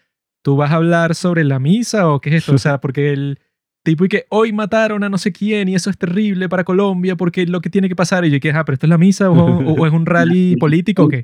[0.46, 2.54] ¿tú vas a hablar sobre la misa o qué es esto?
[2.54, 3.40] O sea, porque el
[3.84, 7.16] tipo y que hoy mataron a no sé quién y eso es terrible para Colombia
[7.16, 8.24] porque es lo que tiene que pasar.
[8.24, 10.56] Y yo dije, ah, pero esto es la misa o, o- o es un rally
[10.60, 11.24] político o qué.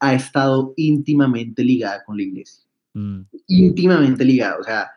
[0.00, 2.64] ha estado íntimamente ligada con la iglesia.
[2.94, 3.20] Mm.
[3.46, 4.56] íntimamente ligada.
[4.58, 4.90] O sea,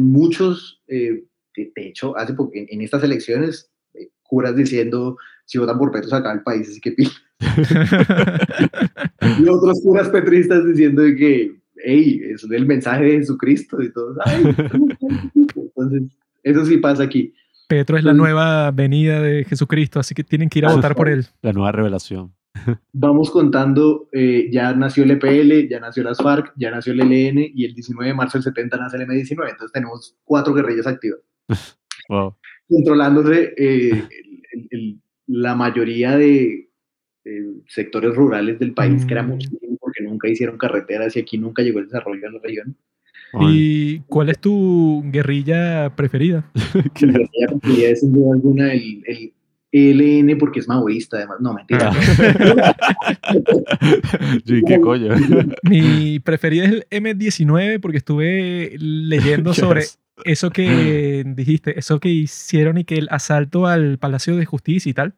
[0.00, 1.22] muchos, eh,
[1.56, 5.92] de, de hecho, hace poco, en, en estas elecciones, eh, curas diciendo, si votan por
[5.92, 7.10] Petro se acaba el país, así que pila.
[9.40, 14.16] Y otros curas petristas diciendo de que, hey, es el mensaje de Jesucristo y todo.
[14.24, 14.42] "Ay,
[15.34, 16.02] Entonces,
[16.42, 17.34] eso sí pasa aquí.
[17.68, 21.08] Petro es la nueva venida de Jesucristo, así que tienen que ir a votar por
[21.08, 21.26] él.
[21.42, 22.32] La nueva revelación.
[22.92, 27.52] Vamos contando, eh, ya nació el EPL, ya nació las FARC, ya nació el ELN
[27.54, 29.50] y el 19 de marzo del 70 nace el M19.
[29.50, 31.20] Entonces tenemos cuatro guerrillas activas.
[32.10, 32.36] Wow.
[32.70, 34.08] controlándose eh, el-
[34.52, 36.70] el- el- la mayoría de
[37.26, 39.28] eh, sectores rurales del país, que era Mm.
[39.28, 39.67] muchísimo
[40.08, 42.76] nunca hicieron carreteras y aquí nunca llegó el desarrollo a la región.
[43.40, 46.50] ¿Y cuál es tu guerrilla preferida?
[47.00, 49.32] La guerrilla preferida es sin duda alguna el, el
[49.70, 51.38] ELN porque es maoísta, además.
[51.40, 51.92] No, mentira.
[54.46, 55.14] Sí, qué coño.
[55.62, 59.98] Mi preferida es el M19 porque estuve leyendo ¿Qué sobre es?
[60.24, 64.94] eso que dijiste, eso que hicieron y que el asalto al Palacio de Justicia y
[64.94, 65.14] tal.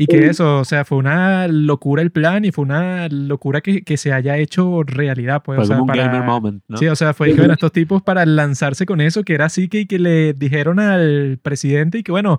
[0.00, 3.82] Y que eso, o sea, fue una locura el plan y fue una locura que,
[3.82, 5.42] que se haya hecho realidad.
[5.44, 6.76] Pues, Fue o sea, como un para- gamer moment, ¿no?
[6.76, 9.68] Sí, o sea, fue que bueno, estos tipos para lanzarse con eso, que era así
[9.68, 12.38] que, que le dijeron al presidente y que bueno,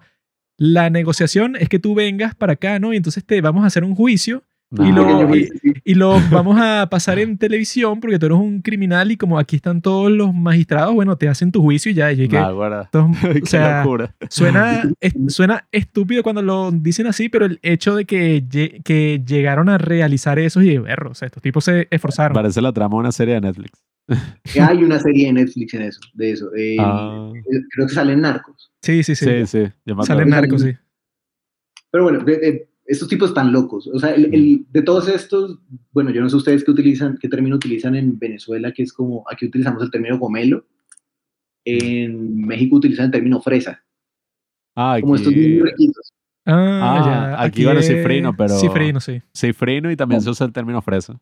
[0.58, 2.94] la negociación es que tú vengas para acá, ¿no?
[2.94, 5.50] Y entonces te vamos a hacer un juicio Y lo- y-
[5.96, 9.82] lo vamos a pasar en televisión porque tú eres un criminal y como aquí están
[9.82, 12.12] todos los magistrados, bueno, te hacen tu juicio y ya.
[12.12, 12.50] Y que, Nah,
[12.94, 14.14] o sea, locura.
[14.30, 18.44] suena, es- suena estúpido cuando lo dicen así, pero el hecho de que,
[18.84, 22.36] que llegaron a realizar eso y berro, o sea, estos tipos se esforzaron.
[22.36, 23.72] Parece la trama de una serie de Netflix.
[24.60, 26.50] Hay una serie de Netflix en eso, de eso.
[26.56, 27.32] eh, Ah,
[27.72, 28.72] Creo que salen narcos.
[28.82, 29.26] Sí, sí, sí.
[29.26, 29.94] sí, sí.
[30.04, 30.74] Salen narcos, sí.
[31.92, 33.88] Pero bueno, de- de- estos tipos están locos.
[33.94, 35.60] O sea, el- el- de todos estos,
[35.92, 39.24] bueno, yo no sé ustedes qué utilizan, qué término utilizan en Venezuela, que es como,
[39.32, 40.66] aquí utilizamos el término gomelo.
[41.66, 43.84] En México utilizan el término fresa,
[44.76, 46.14] Ah, como estos aquí- niños riquitos.
[46.46, 47.06] Ah, Ah,
[47.38, 47.44] ya.
[47.44, 49.22] aquí iban a es cifrino, pero- Cifrino, sí.
[49.36, 51.20] Cifrino y también se usa el término fresa.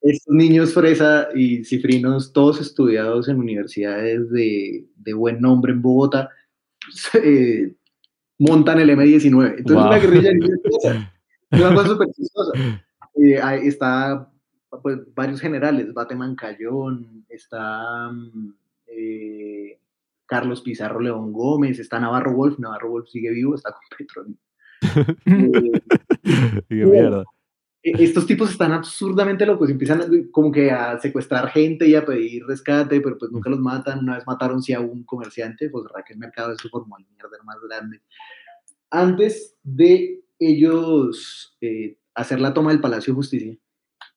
[0.00, 6.30] Estos niños fresa y cifrinos, todos estudiados en universidades de, de buen nombre en Bogotá,
[7.22, 7.74] eh,
[8.38, 9.58] montan el M19.
[9.58, 9.86] Entonces, Wow.
[9.86, 10.30] una guerrilla.
[11.48, 12.52] Es una cosa súper chistosa.
[13.14, 14.28] Eh, está
[14.82, 18.52] pues, varios generales, Bateman Cayón, está mm,
[18.88, 19.78] eh,
[20.26, 24.26] Carlos Pizarro León Gómez, está Navarro Wolf, Navarro Wolf sigue vivo, está con Petro.
[26.68, 27.24] Eh, mierda.
[27.90, 32.04] E- estos tipos están absurdamente locos, empiezan a- como que a secuestrar gente y a
[32.04, 34.00] pedir rescate, pero pues nunca los matan.
[34.00, 37.56] Una vez mataron sí a un comerciante, pues Raquel Mercado es su formal mierda más
[37.68, 38.00] grande.
[38.90, 43.56] Antes de ellos eh, hacer la toma del Palacio de Justicia,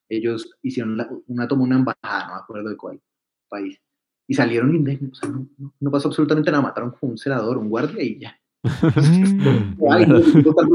[0.10, 3.02] ellos hicieron la- una toma, una embajada, no me acuerdo de cuál
[3.50, 3.80] país,
[4.28, 7.58] y salieron indemnes, o sea, no, no- no pasó absolutamente nada, mataron como un senador,
[7.58, 8.40] un guardia y ya.
[9.90, 10.70] Ay, no, qué tipos tan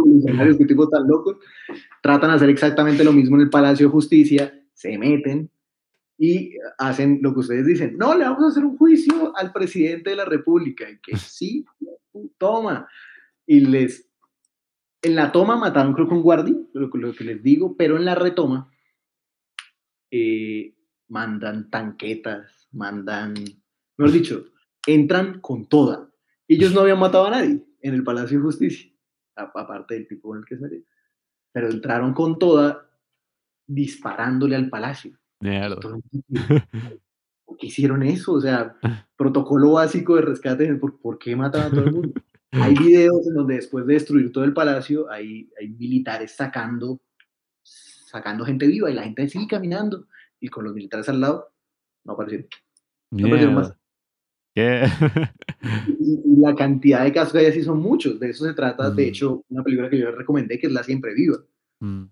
[0.59, 0.65] qué
[1.07, 1.37] locos.
[2.05, 5.49] Tratan de hacer exactamente lo mismo en el Palacio de Justicia, se meten
[6.19, 7.97] y hacen lo que ustedes dicen.
[7.97, 10.85] No, le vamos a hacer un juicio al presidente de la República.
[10.91, 11.65] Y que sí,
[12.37, 12.87] toma.
[13.47, 14.07] Y les.
[15.01, 17.97] En la toma mataron, creo que un guardia, lo, que- lo que les digo, pero
[17.97, 18.71] en la retoma
[20.11, 20.75] eh,
[21.09, 23.33] mandan tanquetas, mandan.
[23.97, 24.45] Mejor dicho,
[24.87, 26.11] entran con toda.
[26.49, 28.93] Ellos no habían matado a nadie en el Palacio de Justicia,
[29.37, 30.87] aparte del tipo con el que se metieron.
[31.55, 32.91] Pero entraron con toda
[33.65, 35.17] disparándole al palacio.
[37.45, 38.33] ¿Por qué hicieron eso?
[38.33, 38.77] O sea,
[39.17, 42.21] protocolo básico de rescate, ¿por, por qué matan a todo el mundo?
[42.51, 47.01] Hay videos en donde después de destruir todo el palacio, hay, hay militares sacando,
[47.63, 50.09] sacando gente viva y la gente sigue caminando
[50.41, 51.53] y con los militares al lado
[52.03, 52.49] no aparecieron.
[53.13, 53.77] No aparecieron más.
[54.57, 55.33] Mierda.
[56.01, 58.21] Y, la cantidad de casos que hay así son muchos.
[58.21, 59.09] De eso se trata, de Mm.
[59.09, 61.39] hecho, una película que yo les recomendé, que es La Siempre Viva.
[61.81, 62.05] Mm.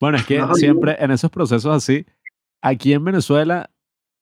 [0.00, 2.04] Bueno, es que siempre en esos procesos así,
[2.62, 3.70] aquí en Venezuela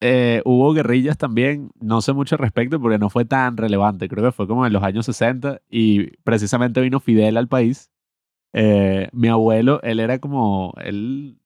[0.00, 4.24] eh, hubo guerrillas también, no sé mucho al respecto porque no fue tan relevante, creo
[4.24, 7.90] que fue como en los años 60 y precisamente vino Fidel al país.
[8.52, 11.38] Eh, mi abuelo, él era como, él,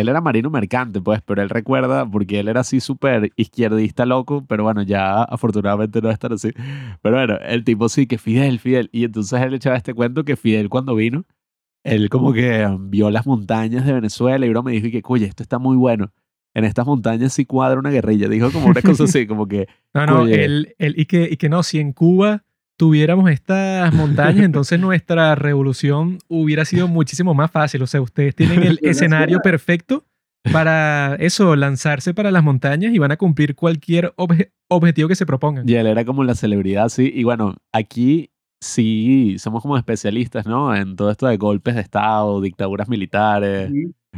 [0.00, 4.44] él era marino mercante, pues, pero él recuerda, porque él era así súper izquierdista loco,
[4.46, 6.50] pero bueno, ya afortunadamente no es tan así.
[7.02, 8.88] Pero bueno, el tipo sí, que Fidel, Fidel.
[8.92, 11.24] Y entonces él echaba este cuento que Fidel cuando vino,
[11.84, 15.26] él como que um, vio las montañas de Venezuela y uno me dijo que, oye,
[15.26, 16.12] esto está muy bueno.
[16.54, 18.28] En estas montañas sí cuadra una guerrilla.
[18.28, 21.48] Dijo como una cosa así, como que, No, no, el, el- y, que, y que
[21.48, 22.44] no, si en Cuba
[22.78, 27.82] tuviéramos estas montañas, entonces nuestra revolución hubiera sido muchísimo más fácil.
[27.82, 30.06] O sea, ustedes tienen el escenario perfecto
[30.52, 35.26] para eso, lanzarse para las montañas y van a cumplir cualquier obje- objetivo que se
[35.26, 35.68] propongan.
[35.68, 37.10] y él era como la celebridad, sí.
[37.14, 40.74] Y bueno, aquí sí somos como especialistas, ¿no?
[40.74, 43.70] En todo esto de golpes de Estado, dictaduras militares,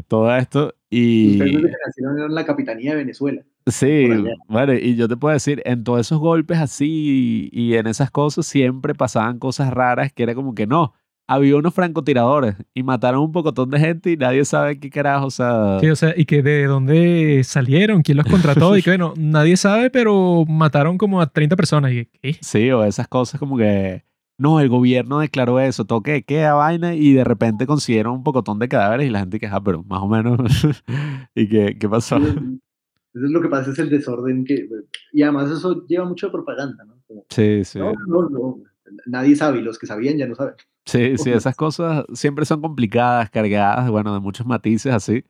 [0.06, 0.66] todo esto.
[0.66, 3.42] ustedes Y eran la capitanía de Venezuela.
[3.70, 4.08] Sí,
[4.48, 8.46] bueno, y yo te puedo decir, en todos esos golpes así y en esas cosas
[8.46, 10.92] siempre pasaban cosas raras que era como que no,
[11.30, 15.30] había unos francotiradores y mataron un pocotón de gente y nadie sabe qué carajo, o
[15.30, 19.14] sea, Sí, o sea, y que de dónde salieron, quién los contrató, y que bueno,
[19.16, 21.92] nadie sabe, pero mataron como a 30 personas.
[21.92, 22.36] Y ¿qué?
[22.40, 24.02] sí, o esas cosas como que,
[24.38, 28.68] no, el gobierno declaró eso, toque queda vaina y de repente consiguieron un pocotón de
[28.68, 30.36] cadáveres y la gente que, ah, pero más o menos,
[31.36, 32.18] ¿y qué, qué pasó?
[33.14, 34.68] Eso es lo que pasa, es el desorden que...
[35.12, 37.02] Y además eso lleva mucho de propaganda, ¿no?
[37.06, 37.78] Como, Sí, sí.
[37.78, 38.58] no, no, no,
[39.06, 40.54] nadie sabe y los que sabían ya no saben.
[40.86, 45.24] Sí, sí, esas cosas siempre son complicadas, cargadas, bueno, de muchos matices así.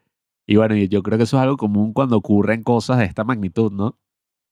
[0.46, 3.24] Y bueno, y yo creo que eso es algo común cuando ocurren cosas de esta
[3.24, 3.98] magnitud, ¿no?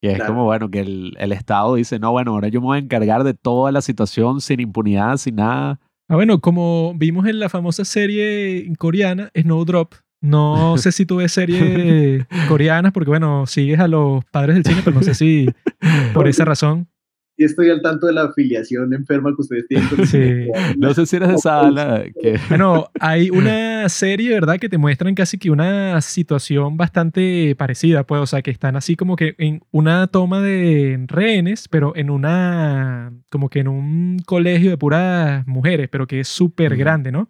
[0.00, 0.32] Que es Claro.
[0.32, 3.24] como, bueno, que el, el Estado dice, no, bueno, ahora yo me voy a encargar
[3.24, 5.80] de toda la situación sin impunidad, sin nada.
[6.08, 9.94] Ah, bueno, como vimos en la famosa serie coreana, Snowdrop.
[10.20, 14.80] No sé si tú ves series coreanas, porque bueno, sigues a los padres del cine,
[14.84, 15.48] pero no sé si
[16.14, 16.88] por esa razón.
[17.40, 19.88] Y estoy al tanto de la afiliación enferma que ustedes tienen.
[19.88, 20.48] con Sí.
[20.76, 22.36] No sé si eres de esa ala que...
[22.48, 28.20] Bueno, hay una serie, ¿verdad?, que te muestran casi que una situación bastante parecida, pues,
[28.22, 33.12] o sea, que están así como que en una toma de rehenes, pero en una,
[33.30, 37.28] como que en un colegio de puras mujeres, pero que es súper grande, ¿no?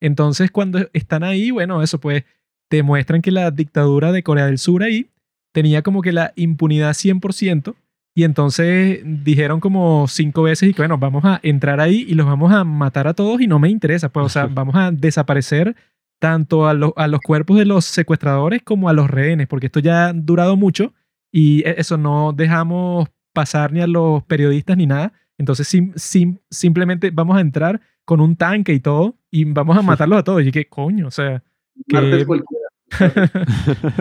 [0.00, 2.24] Entonces, cuando están ahí, bueno, eso pues,
[2.68, 5.08] te muestran que la dictadura de Corea del Sur ahí
[5.52, 7.74] tenía como que la impunidad 100%.
[8.14, 12.26] Y entonces dijeron como cinco veces y que bueno, vamos a entrar ahí y los
[12.26, 15.76] vamos a matar a todos y no me interesa, pues, o sea, vamos a desaparecer
[16.20, 19.80] tanto a, los- a los cuerpos de los secuestradores como a los rehenes, porque esto
[19.80, 20.92] ya ha durado mucho
[21.32, 25.12] y e- eso no dejamos pasar ni a los periodistas ni nada.
[25.38, 27.80] Entonces sim- sim- simplemente vamos a entrar
[28.10, 30.42] con un tanque y todo y vamos a matarlos a todos.
[30.44, 31.44] Y que coño, o sea,
[31.86, 32.26] que-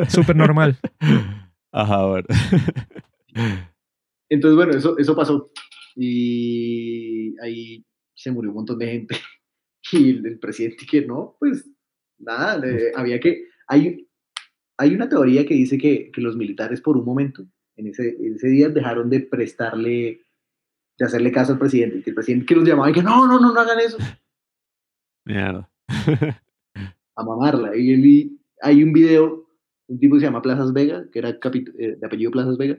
[0.09, 0.75] súper normal.
[1.71, 2.27] Ajá, bueno.
[4.27, 5.51] Entonces, bueno, eso, eso pasó.
[5.95, 9.15] Y ahí se murió un montón de gente.
[9.91, 11.67] Y el, el presidente que no, pues
[12.19, 13.45] nada, le- había que...
[13.67, 14.07] Hay,
[14.77, 17.43] hay una teoría que dice que, que los militares por un momento,
[17.75, 20.21] en ese, en ese día, dejaron de prestarle,
[20.99, 21.97] de hacerle caso al presidente.
[21.99, 23.97] Y que el presidente que los llamaba y que no, no, no, no hagan eso.
[25.25, 25.69] Mierda.
[27.15, 27.75] a mamarla.
[27.75, 29.47] Y él, y hay un video,
[29.87, 32.77] un tipo que se llama Plazas Vega, que era eh, de apellido Plazas Vega,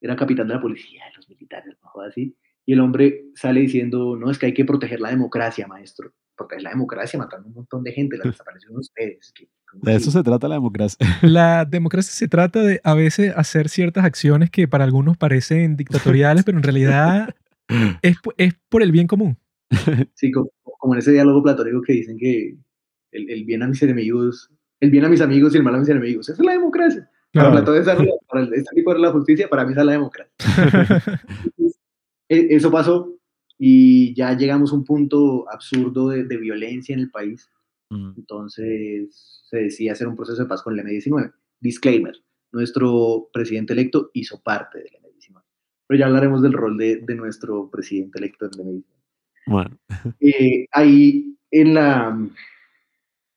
[0.00, 2.36] era capitán de la policía, de los militares, no así.
[2.66, 6.12] Y el hombre sale diciendo, no, es que hay que proteger la democracia, maestro.
[6.36, 9.32] Proteger la democracia matando un montón de gente, la desaparecieron ustedes.
[9.34, 10.98] que- ¿cómo De eso se trata la democracia.
[11.22, 16.44] La democracia se trata de a veces hacer ciertas acciones que para algunos parecen dictatoriales,
[16.44, 17.34] pero en realidad
[18.02, 19.36] es, es por el bien común.
[20.14, 22.56] Sí, co- como, en ese diálogo platónico que dicen que
[23.12, 25.78] el, el bien a mis enemigos, el bien a mis amigos y el mal a
[25.78, 26.28] mis enemigos.
[26.28, 27.08] Esa es la democracia.
[27.32, 27.52] Para Claro.
[27.64, 29.86] Platón esa es la- para el- este tipo de la justicia, para mí esa es
[29.86, 30.32] la democracia.
[32.28, 33.16] E- Eso pasó
[33.58, 37.50] y ya llegamos a un punto absurdo de, de violencia en el país.
[37.90, 38.12] Mm.
[38.16, 41.32] Entonces se decía hacer un proceso de paz con el M-19.
[41.60, 42.14] Disclaimer,
[42.52, 44.99] nuestro presidente electo hizo parte del M-19.
[45.90, 48.84] Pero ya hablaremos del rol de, de nuestro presidente electo en el M-19.
[49.46, 49.76] Bueno,
[50.20, 52.16] Eh, ahí en la,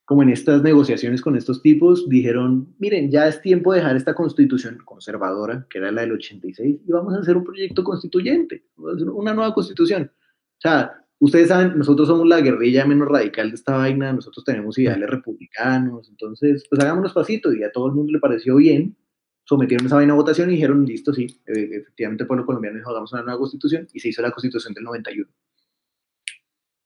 [0.06, 4.14] como en estas negociaciones con estos tipos, dijeron, miren, ya es tiempo de dejar esta
[4.14, 9.34] constitución conservadora, que era la del 86, y vamos a hacer un proyecto constituyente, una
[9.34, 10.12] nueva constitución.
[10.14, 14.78] O sea, ustedes saben, nosotros somos la guerrilla menos radical de esta vaina, nosotros tenemos
[14.78, 18.96] ideales republicanos, entonces, pues hagámonos pasitos, y a todo el mundo le pareció bien,
[19.44, 22.90] sometieron esa vaina a votación y dijeron, listo, sí, eh, efectivamente el pueblo colombiano dijo,
[22.90, 25.30] hagamos una nueva constitución, y se hizo la constitución del 91.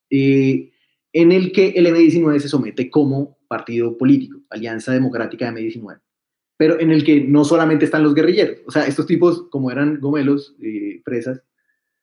[0.10, 0.72] Eh,
[1.14, 6.00] en el que el M19 se somete como partido político, Alianza Democrática de M19,
[6.58, 10.00] pero en el que no solamente están los guerrilleros, o sea, estos tipos, como eran
[10.00, 11.42] gomelos, eh, presas,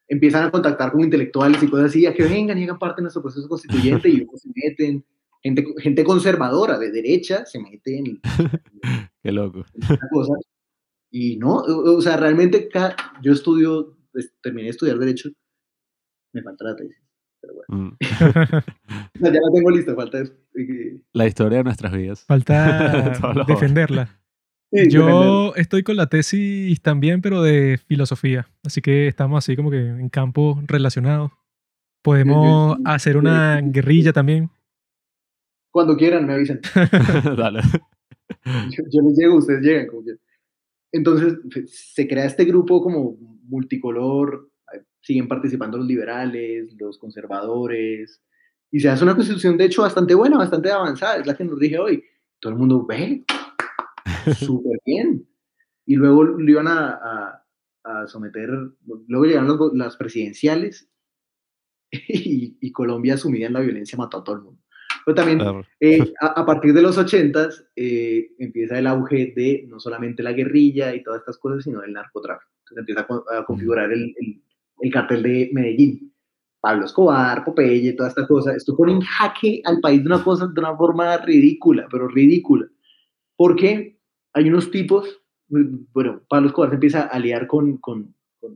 [0.07, 3.05] empiezan a contactar con intelectuales y cosas así, a que vengan y hagan parte de
[3.05, 5.05] nuestro proceso constituyente y se meten,
[5.44, 8.20] gente, gente conservadora, de derecha, se mete en...
[9.22, 9.64] Qué loco.
[11.11, 12.68] Y no, o sea, realmente
[13.22, 15.30] yo estudio, pues, terminé de estudiar Derecho,
[16.33, 16.96] me falta la tesis.
[17.68, 17.90] Mm.
[18.00, 20.24] ya la tengo lista, falta
[21.12, 22.24] La historia de nuestras vidas.
[22.24, 24.18] Falta defenderla.
[24.72, 28.48] Yo estoy con la tesis también, pero de filosofía.
[28.64, 31.30] Así que estamos así como que en campos relacionados.
[32.02, 34.50] Podemos hacer una guerrilla también.
[35.74, 36.60] Cuando quieran, me avisen.
[37.37, 37.60] Dale.
[38.70, 39.88] Yo, les llego, ustedes llegan.
[40.92, 43.16] Entonces se crea este grupo como
[43.48, 44.52] multicolor,
[45.00, 48.22] siguen participando los liberales, los conservadores,
[48.70, 51.58] y se hace una constitución de hecho bastante buena, bastante avanzada, es la que nos
[51.58, 52.04] dije hoy.
[52.38, 53.24] Todo el mundo ve,
[54.38, 55.26] súper bien.
[55.87, 57.42] Y luego lo iban a,
[57.82, 58.48] a, someter,
[59.08, 60.88] luego llegaron las presidenciales
[61.90, 64.63] y, Colombia sumida en la violencia mató a todo el mundo.
[65.05, 65.40] Pero también
[65.81, 70.95] eh, a, partir de los 80 eh, empieza el auge de no solamente la guerrilla
[70.95, 72.51] y todas estas cosas, sino el narcotráfico.
[72.61, 73.07] Entonces empieza
[73.38, 74.14] a, configurar el,
[74.81, 76.14] el cartel de Medellín.
[76.61, 78.57] Pablo Escobar, Popeye, toda esta cosa.
[78.57, 82.67] Esto pone en jaque al país de una cosa, de una forma ridícula, pero ridícula.
[83.37, 83.99] Porque
[84.33, 88.14] hay unos tipos, bueno, Pablo Escobar se empieza a aliar con, con,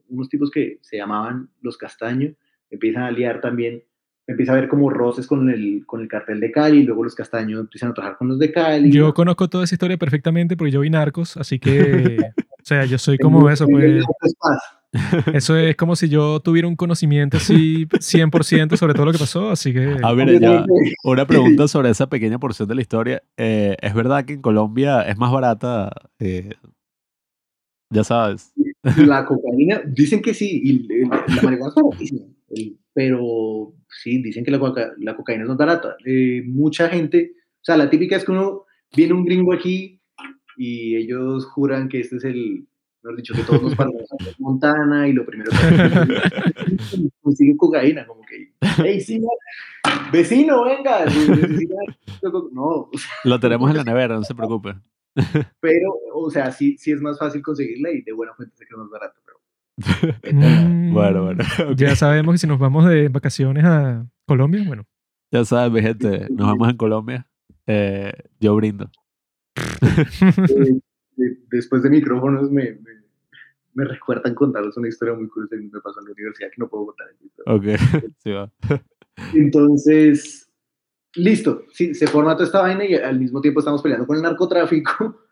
[0.09, 2.35] unos tipos que se llamaban los Castaños,
[2.71, 3.85] empiezan a aliar también,
[4.29, 7.61] empieza a ver como roces con el, con el cartel de Cali, luego los Castaños
[7.61, 8.93] empiezan a trabajar con los de Cali.
[8.93, 12.99] Yo conozco toda esa historia perfectamente porque yo vi narcos, así que, o sea, yo
[12.99, 14.05] soy como eso, pues.
[15.35, 19.51] Eso es como si yo tuviera un conocimiento así 100% sobre todo lo que pasó,
[19.51, 19.97] así que...
[20.03, 20.65] A ver, ya,
[21.05, 23.23] una pregunta sobre esa pequeña porción de la historia.
[23.37, 25.91] Eh, ¿Es verdad que en Colombia es más barata?
[26.19, 26.55] Eh,
[27.91, 28.53] ya sabes.
[28.83, 32.25] La cocaína, dicen que sí, y la marihuana es baratísima,
[32.95, 34.59] pero sí, dicen que la,
[34.99, 35.97] la cocaína es más barata.
[36.05, 40.01] Eh, mucha gente, o sea, la típica es que uno viene un gringo aquí
[40.57, 42.67] y ellos juran que este es el
[43.03, 48.23] mejor dicho, que todos nos paramos a Montana y lo primero que consigue cocaína, como
[48.23, 49.23] que, hey, sí,
[50.13, 51.05] vecino, venga,
[52.53, 52.91] no.
[53.25, 54.75] Lo tenemos en la nevera, no se preocupe.
[55.61, 58.75] Pero, o sea, sí, sí es más fácil conseguirla y de buena fuente sé que
[58.75, 59.21] es más barato,
[60.33, 61.45] Mm, bueno, bueno.
[61.77, 64.85] Ya sabemos que si nos vamos de vacaciones a Colombia, bueno.
[65.31, 67.27] Ya sabes, mi gente, nos vamos a Colombia.
[67.67, 68.91] Eh, yo brindo.
[71.21, 72.79] Eh, después de micrófonos me,
[73.75, 76.69] me, recuerdan contarles una historia muy curiosa que me pasó en la universidad que no
[76.69, 77.09] puedo contar.
[77.47, 77.65] Ok,
[78.19, 78.51] sí va.
[79.35, 80.49] Entonces,
[81.15, 84.23] listo, sí, se forma toda esta vaina y al mismo tiempo estamos peleando con el
[84.23, 85.28] narcotráfico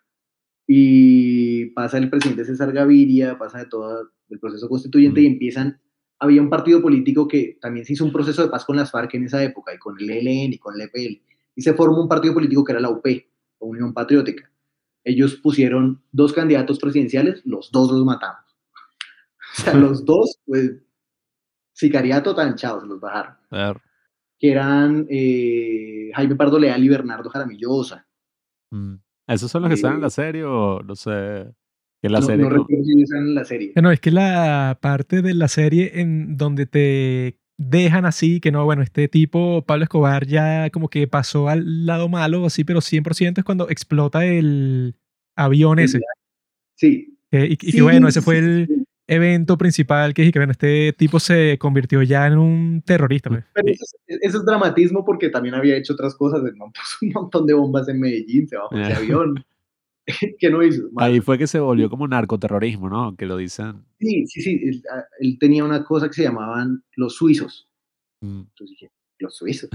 [0.67, 5.81] y pasa el presidente César Gaviria, pasa de todo el proceso constituyente y empiezan,
[6.19, 9.15] había un partido político que también se hizo un proceso de paz con las FARC
[9.15, 11.23] en esa época y con el ELN y con el EPL
[11.55, 13.07] y se formó un partido político que era la UP,
[13.59, 14.51] Unión Patriótica
[15.07, 18.45] ellos pusieron dos candidatos presidenciales, los dos los matamos.
[19.57, 20.83] O sea, los dos, pues,
[21.73, 23.37] sicariato chavos, se los bajaron.
[24.39, 28.05] Que eran eh, Jaime Pardo Leal y Bernardo Jaramillo Osa.
[28.73, 28.97] Mm.
[29.27, 31.47] ¿Esos son los que están en la serie o no sé?
[32.03, 33.73] Que la no, serie, no recuerdo si están en la serie.
[33.81, 38.65] No, es que la parte de la serie en donde te dejan así, que no,
[38.65, 43.39] bueno, este tipo, Pablo Escobar, ya como que pasó al lado malo, así, pero 100%
[43.39, 44.97] es cuando explota el
[45.35, 46.01] avión ese.
[46.74, 47.18] Sí.
[47.33, 52.03] y, que bueno, ese fue el evento principal que que bueno, este tipo se convirtió
[52.03, 53.31] ya en un terrorista.
[53.31, 53.45] Pues.
[53.55, 53.73] Pero
[54.21, 56.41] eso es, dramatismo porque también había hecho otras cosas,
[57.03, 59.45] un montón de bombas en Medellín, se bajó ese avión.
[60.39, 60.89] ¿Qué no hizo?
[60.97, 63.17] Ahí fue que se volvió como narcoterrorismo, ¿no?
[63.17, 63.85] Que lo dicen.
[63.99, 64.83] Sí, sí, sí.
[64.93, 67.69] Ah, él, tenía una cosa que se llamaban los suizos.
[68.21, 68.43] Mm.
[68.43, 69.69] Entonces dije, los suizos,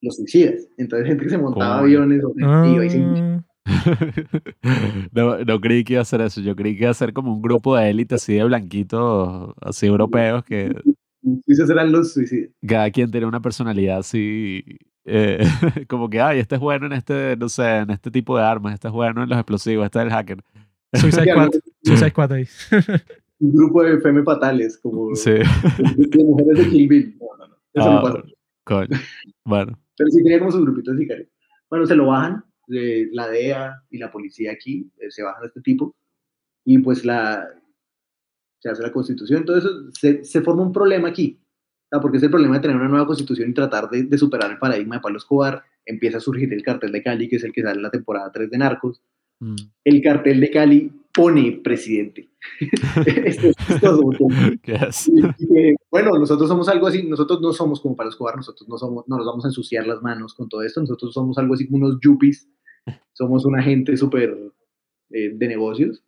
[0.00, 0.66] los suicidas.
[0.78, 3.44] Entonces gente que se montaba aviones o iba y ah.
[5.12, 6.40] no, no creí que iba a ser eso.
[6.40, 9.86] Yo creí que iba a ser como un grupo de élite así de blanquitos, así
[9.86, 10.74] europeos que...
[11.44, 12.50] Suizos eran los suicidas.
[12.66, 14.64] Cada quien tenía una personalidad así
[15.04, 15.38] eh,
[15.88, 18.74] como que, ay, este es bueno en este, no sé, en este tipo de armas,
[18.74, 20.42] este es bueno en los explosivos, este es el hacker.
[20.92, 21.50] Suicide Squad,
[21.82, 22.44] Suicide Squad ahí.
[23.40, 25.30] Un grupo de femme fatales, como Sí.
[25.30, 27.16] de mujeres de Kill Bill.
[27.20, 27.54] No, no, no.
[27.72, 28.22] Eso Ah, no pasa.
[28.64, 28.88] Coño.
[29.44, 29.78] Bueno.
[29.96, 31.28] Pero sí tenía como su grupito de sicarios.
[31.70, 35.60] Bueno, se lo bajan, la DEA y la policía aquí, eh, se bajan a este
[35.60, 35.94] tipo,
[36.64, 37.48] y pues la,
[38.60, 39.40] se hace la constitución.
[39.40, 41.40] Entonces se, se forma un problema aquí,
[42.02, 44.58] porque es el problema de tener una nueva constitución y tratar de, de superar el
[44.58, 45.62] paradigma de Pablo Escobar.
[45.86, 48.30] Empieza a surgir el cartel de Cali, que es el que sale en la temporada
[48.30, 49.00] 3 de Narcos.
[49.40, 49.54] Mm.
[49.84, 52.28] El cartel de Cali pone presidente.
[53.06, 53.56] Esto es
[55.08, 55.20] y-
[55.70, 59.04] y bueno, nosotros somos algo así, nosotros no somos como para Escobar, nosotros no, somos,
[59.08, 61.86] no nos vamos a ensuciar las manos con todo esto, nosotros somos algo así como
[61.86, 62.48] unos yuppies,
[63.12, 64.36] somos una gente súper
[65.10, 66.04] eh, de negocios.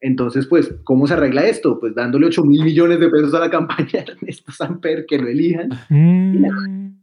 [0.00, 1.78] Entonces, pues, ¿cómo se arregla esto?
[1.78, 5.28] Pues dándole 8 mil millones de pesos a la campaña de Ernesto Samper, que lo
[5.28, 7.00] elijan, Mm,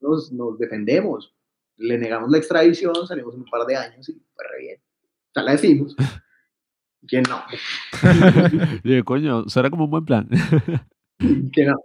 [0.00, 1.34] nos, nos defendemos,
[1.76, 4.78] le negamos la extradición, salimos en un par de años y fue re bien.
[4.78, 5.96] O sea, la decimos.
[7.06, 7.42] ¿Quién no?
[8.84, 10.28] Yo, coño, será como un buen plan.
[11.52, 11.76] que no.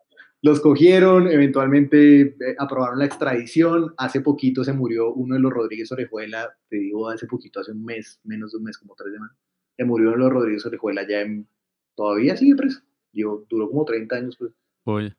[0.43, 3.93] Los cogieron, eventualmente eh, aprobaron la extradición.
[3.97, 7.85] Hace poquito se murió uno de los Rodríguez Orejuela, te digo hace poquito, hace un
[7.85, 9.37] mes, menos de un mes, como tres semanas.
[9.77, 11.47] Se murió uno de los Rodríguez Orejuela ya en,
[11.95, 12.81] todavía sigue preso.
[13.13, 14.51] Yo, duró como 30 años, pues.
[14.85, 15.15] Oye.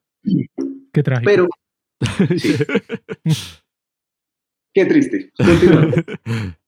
[0.93, 1.31] qué trágico.
[1.31, 1.49] Pero,
[2.37, 2.55] sí.
[4.75, 5.33] qué triste.
[5.37, 5.95] Continuamos.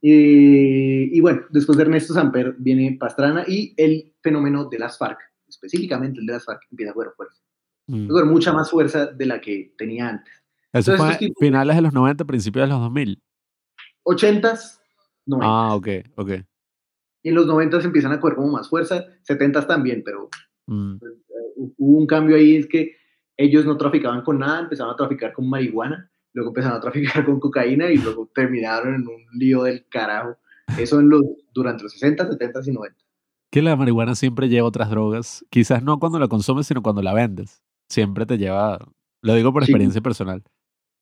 [0.00, 5.18] Eh, y bueno, después de Ernesto Samper viene Pastrana y el fenómeno de las FARC,
[5.62, 7.42] específicamente el de las FARC, empieza a coger fuerza.
[7.88, 8.08] Mm.
[8.08, 10.32] Tuvo mucha más fuerza de la que tenía antes.
[10.72, 13.20] Eso Entonces, fue tipos- finales de los 90, principios de los 2000.
[14.04, 14.80] 80s,
[15.26, 15.42] 90s.
[15.42, 16.30] Ah, ok, ok.
[17.22, 20.28] Y en los 90s empiezan a coger como más fuerza, 70s también, pero
[20.66, 20.96] Mm.
[20.96, 22.96] eh, hubo un cambio ahí, es que
[23.36, 27.40] ellos no traficaban con nada, empezaron a traficar con marihuana, luego empezaron a traficar con
[27.40, 30.36] cocaína y luego terminaron en un lío del carajo.
[30.78, 31.22] Eso en los,
[31.54, 32.98] durante los 60, 70 y 90.
[33.50, 35.44] Que la marihuana siempre lleva otras drogas.
[35.50, 37.62] Quizás no cuando la consumes, sino cuando la vendes.
[37.88, 38.78] Siempre te lleva.
[39.22, 40.42] Lo digo por experiencia personal.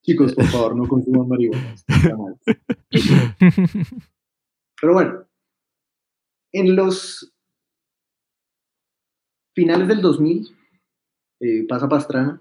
[0.03, 1.75] Chicos, por favor, no consuman marihuana.
[4.81, 5.25] Pero bueno,
[6.53, 7.33] en los
[9.55, 10.49] finales del 2000,
[11.41, 12.41] eh, pasa Pastrana,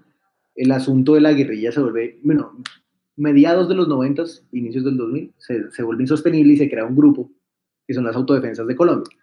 [0.54, 2.52] el asunto de la guerrilla se vuelve, bueno,
[3.16, 6.96] mediados de los 90, inicios del 2000, se, se vuelve insostenible y se crea un
[6.96, 7.32] grupo,
[7.88, 9.18] que son las autodefensas de Colombia,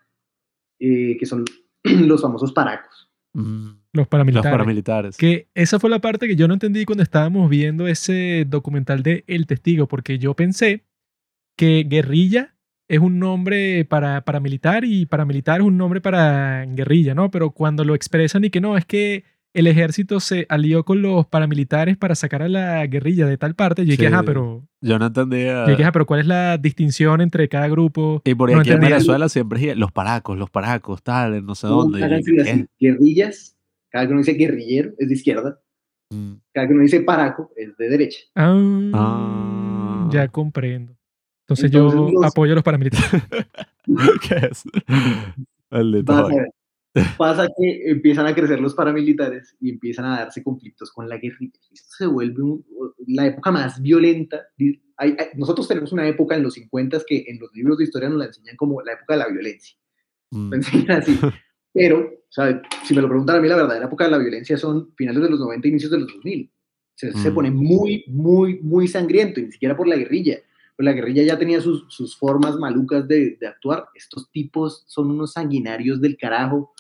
[0.83, 1.45] eh, que son
[1.85, 3.09] los famosos paracos.
[3.35, 3.67] Mm.
[3.67, 4.51] Los Los paramilitares.
[4.51, 5.17] paramilitares.
[5.17, 9.25] Que esa fue la parte que yo no entendí cuando estábamos viendo ese documental de
[9.27, 10.85] El Testigo, porque yo pensé
[11.57, 12.57] que guerrilla
[12.89, 17.31] es un nombre para paramilitar y paramilitar es un nombre para guerrilla, ¿no?
[17.31, 19.25] Pero cuando lo expresan y que no, es que
[19.55, 23.85] el ejército se alió con los paramilitares para sacar a la guerrilla de tal parte,
[23.85, 24.13] yo dije, Sí.
[24.13, 25.65] ajá, pero, Yo no entendía.
[25.65, 28.23] yo dije, ajá, pero ¿cuál es la distinción entre cada grupo?
[28.25, 28.97] Y por no aquí en entendía.
[28.97, 32.03] Venezuela siempre es los paracos, los paracos, tal, no sé dónde.
[32.05, 32.67] así, ¿qué?
[32.81, 33.57] guerrillas,
[33.91, 35.59] cada que uno dice guerrillero es de izquierda,
[36.11, 36.33] Mm.
[36.53, 38.19] cada que uno dice paraco es de derecha.
[38.35, 40.09] Ah, Ah.
[40.13, 40.95] ya comprendo.
[41.45, 43.23] Entonces, Entonces, yo los- apoyo a los paramilitares.
[44.23, 44.63] ¿Qué es?
[45.71, 46.03] El de
[47.19, 51.59] Pasa que empiezan a crecer los paramilitares y empiezan a darse conflictos con la guerrilla.
[51.73, 52.65] Esto se vuelve un-
[53.07, 54.43] la época más violenta.
[54.57, 57.85] Di- hay- hay- nosotros tenemos una época en los 50 que en los libros de
[57.85, 59.77] historia nos la enseñan como la época de la violencia.
[60.31, 60.55] Mm.
[60.55, 61.19] Enseñan así.
[61.75, 64.59] Pero, o sea, si me lo preguntan a mí, la verdadera época de la violencia
[64.59, 66.51] son finales de los 90, inicios de los 2000.
[66.95, 67.35] Se, se Mm.
[67.35, 70.39] pone muy, muy, muy sangriento, y ni siquiera por la guerrilla.
[70.77, 73.87] Pues la guerrilla ya tenía sus, sus formas malucas de, de actuar.
[73.95, 76.72] Estos tipos son unos sanguinarios del carajo.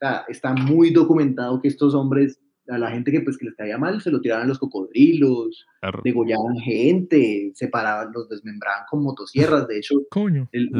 [0.00, 3.76] Sea, está muy documentado que estos hombres, a la gente que, pues, que les caía
[3.78, 6.00] mal, se lo tiraban a los cocodrilos, Claro.
[6.04, 9.68] degollaban gente, separaban, los desmembraban con motosierras.
[9.68, 10.48] De hecho, Coño.
[10.52, 10.70] el,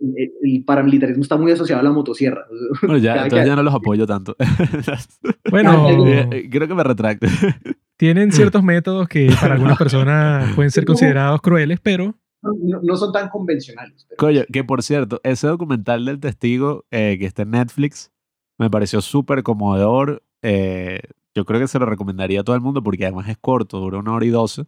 [0.00, 2.44] el- el paramilitarismo está muy asociado a la motosierra.
[2.82, 4.36] Bueno, ya, entonces cada- ya no los apoyo tanto.
[5.50, 7.26] Bueno, Eh, eh, Creo que me retracte.
[7.96, 13.12] tienen ciertos métodos que para algunas personas pueden ser considerados crueles, pero no, no son
[13.12, 14.04] tan convencionales.
[14.08, 18.10] pero- Coño, que por cierto, ese documental del testigo eh, que está en Netflix
[18.58, 20.22] me pareció súper conmovedor.
[20.42, 21.00] eh,
[21.36, 23.98] yo creo que se lo recomendaría a todo el mundo porque además es corto, dura
[23.98, 24.66] una hora y doce.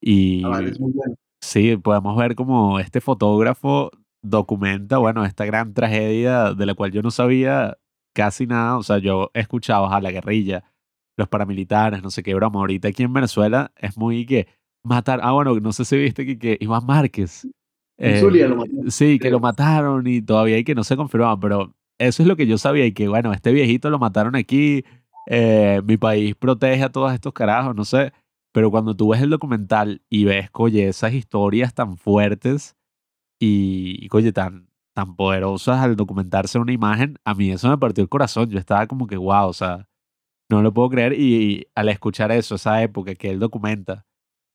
[0.00, 1.14] Y Ah, vale, muy bueno.
[1.42, 3.90] sí, podemos ver como este fotógrafo
[4.22, 7.76] documenta, bueno, esta gran tragedia de la cual yo no sabía
[8.14, 8.78] casi nada.
[8.78, 10.64] O sea, yo escuchaba a la guerrilla,
[11.18, 12.60] los paramilitares, no sé qué broma.
[12.60, 14.46] Ahorita aquí en Venezuela es muy que
[14.82, 15.20] matar.
[15.22, 17.46] Ah, bueno, no sé si viste que, que Iván Márquez.
[17.98, 21.38] Eh, Zulia lo mataron, Sí, que lo mataron y todavía hay que no se confirmaba,
[21.38, 24.84] pero eso es lo que yo sabía y que bueno, este viejito lo mataron aquí,
[25.26, 28.12] eh, mi país protege a todos estos carajos, no sé.
[28.52, 32.76] Pero cuando tú ves el documental y ves, oye, esas historias tan fuertes
[33.38, 38.08] y, oye, tan, tan poderosas al documentarse una imagen, a mí eso me partió el
[38.08, 38.50] corazón.
[38.50, 39.88] Yo estaba como que, wow, o sea,
[40.50, 41.12] no lo puedo creer.
[41.20, 44.06] Y, al escuchar eso, esa época que él documenta,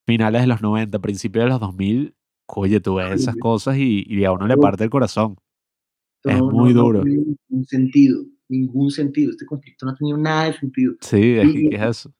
[0.06, 2.16] finales de los 90, principios de los 2000,
[2.48, 5.36] oye, tú ves esas cosas y, y a uno le parte el corazón.
[6.26, 6.98] Es muy duro.
[6.98, 9.30] No tiene ningún sentido, ningún sentido.
[9.30, 10.94] Este conflicto no ha tenido nada de sentido.
[11.00, 12.14] Sí, que, ¿qué es eso?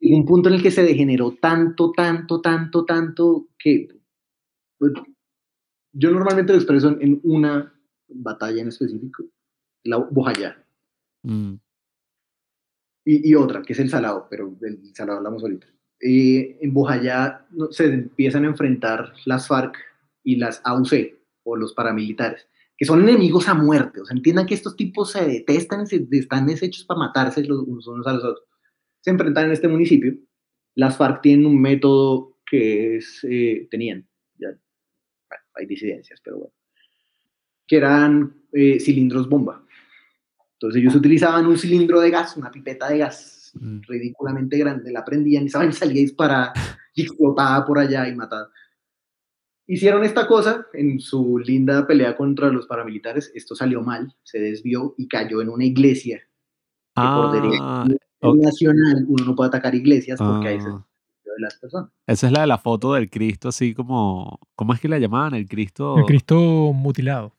[0.00, 3.88] Un punto en el que se degeneró tanto, tanto, tanto, tanto, que
[4.78, 4.92] pues,
[5.92, 7.72] yo normalmente lo expreso en una
[8.08, 9.24] batalla en específico,
[9.84, 10.62] la Bojayá.
[11.22, 11.54] Mm.
[13.06, 15.66] Y, y, otra, que es el Salado, pero del Salado hablamos ahorita.
[16.00, 19.76] Eh, en Bojayá se empiezan a enfrentar las FARC
[20.22, 21.14] y las AUC,
[21.44, 22.46] o los paramilitares,
[22.76, 24.00] que son enemigos a muerte.
[24.00, 28.06] O sea, entiendan que estos tipos se detestan, se, están hechos para matarse los unos
[28.06, 28.46] a los otros.
[29.00, 30.14] Se enfrentan en este municipio.
[30.74, 34.06] Las FARC tienen un método que es, eh, tenían,
[34.38, 36.54] ya, bueno, hay disidencias, pero bueno,
[37.66, 39.64] que eran eh, cilindros bomba.
[40.54, 43.80] Entonces ellos utilizaban un cilindro de gas, una pipeta de gas mm.
[43.88, 46.52] ridículamente grande, la prendían y saben, salía disparada
[46.94, 48.50] y explotaba por allá y mataba.
[49.66, 54.94] Hicieron esta cosa en su linda pelea contra los paramilitares, esto salió mal, se desvió
[54.98, 56.18] y cayó en una iglesia.
[56.94, 57.86] Que por derecho Ah,
[58.36, 60.86] nacional uno no puede atacar iglesias porque ahí se ah.
[61.24, 61.90] de las personas.
[62.06, 64.38] Esa es la de la foto del Cristo, así como.
[64.54, 65.34] ¿Cómo es que la llamaban?
[65.34, 65.98] El Cristo.
[65.98, 67.34] El Cristo mutilado.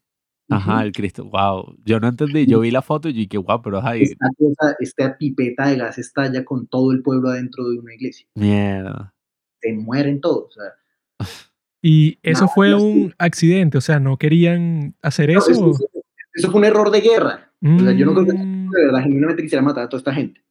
[0.49, 1.25] Ajá, el Cristo.
[1.25, 1.77] Wow.
[1.85, 2.45] Yo no entendí.
[2.45, 5.97] Yo vi la foto y dije, wow, pero ay, Esta, cosa, esta pipeta de gas
[5.97, 8.27] estalla con todo el pueblo adentro de una iglesia.
[8.35, 9.13] mierda.
[9.61, 10.55] Se mueren todos.
[10.55, 11.27] O sea,
[11.87, 12.85] Y eso fue no, sí.
[12.85, 15.51] un accidente, o sea, no querían hacer no, eso.
[15.51, 15.71] eso,
[16.33, 17.51] eso fue un error de guerra.
[17.61, 20.13] O sea, yo no creo que Mm, de verdad genuinamente quisiera matar a toda esta
[20.15, 20.41] gente.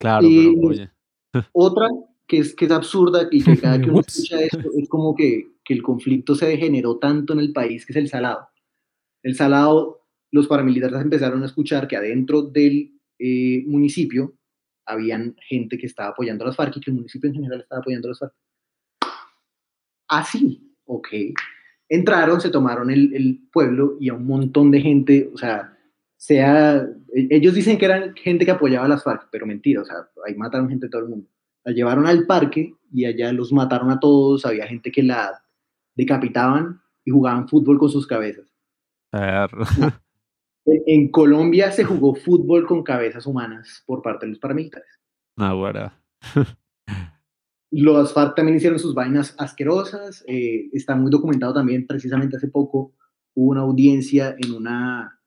[0.00, 0.90] Claro, Y- pero oye.
[1.52, 1.86] Otra
[2.26, 5.46] que es, que es absurda y que cada que uno escucha esto es como que,
[5.64, 8.48] que el conflicto se degeneró tanto en el país que es el salado.
[9.22, 14.34] El salado, los paramilitares empezaron a escuchar que adentro del eh, municipio
[14.86, 17.80] habían gente que estaba apoyando a las FARC y que el municipio en general estaba
[17.80, 18.34] apoyando a las FARC.
[20.10, 21.08] Así, ok.
[21.88, 25.76] Entraron, se tomaron el, el pueblo y a un montón de gente, o sea,
[26.20, 26.76] sea,
[27.14, 29.96] e- ellos dicen que eran gente que apoyaba a las FARC, pero mentira, o sea,
[30.26, 31.26] ahí mataron gente de todo el mundo.
[31.64, 35.42] La llevaron al parque y allá los mataron a todos, había gente que la
[35.94, 38.52] decapitaban y jugaban fútbol con sus cabezas.
[40.66, 45.00] En, en Colombia se jugó fútbol con cabezas humanas por parte de los paramilitares.
[45.36, 45.90] No, bueno.
[47.70, 50.24] Los FARC también hicieron sus vainas asquerosas.
[50.26, 52.94] eh, está muy documentado también, precisamente hace poco
[53.34, 55.20] hubo una audiencia en, una,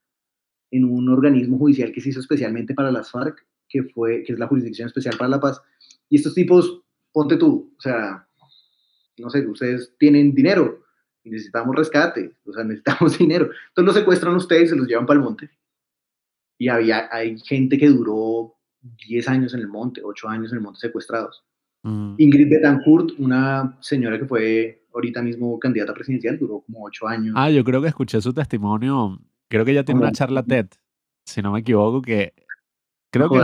[0.72, 4.40] en un organismo judicial que se hizo especialmente para las FARC, que, fue, que es
[4.40, 5.62] la Jurisdicción Especial para la Paz.
[6.10, 6.82] Y estos tipos,
[7.12, 8.28] ponte tú, o sea,
[9.18, 10.84] no sé, ustedes tienen dinero
[11.24, 13.46] y necesitamos rescate, o sea, necesitamos dinero.
[13.70, 15.50] Entonces los secuestran ustedes y se los llevan para el monte.
[16.58, 18.56] Y había, hay gente que duró
[19.08, 21.44] 10 años en el monte, 8 años en el monte secuestrados.
[21.84, 22.16] Mm.
[22.18, 27.34] Ingrid Betancourt, una señora que fue ahorita mismo candidata presidencial, duró como ocho años.
[27.38, 29.20] Ah, yo creo que escuché su testimonio.
[29.50, 30.68] Creo que ella tiene una charla TED,
[31.26, 32.34] si no me equivoco, que
[33.12, 33.38] creo que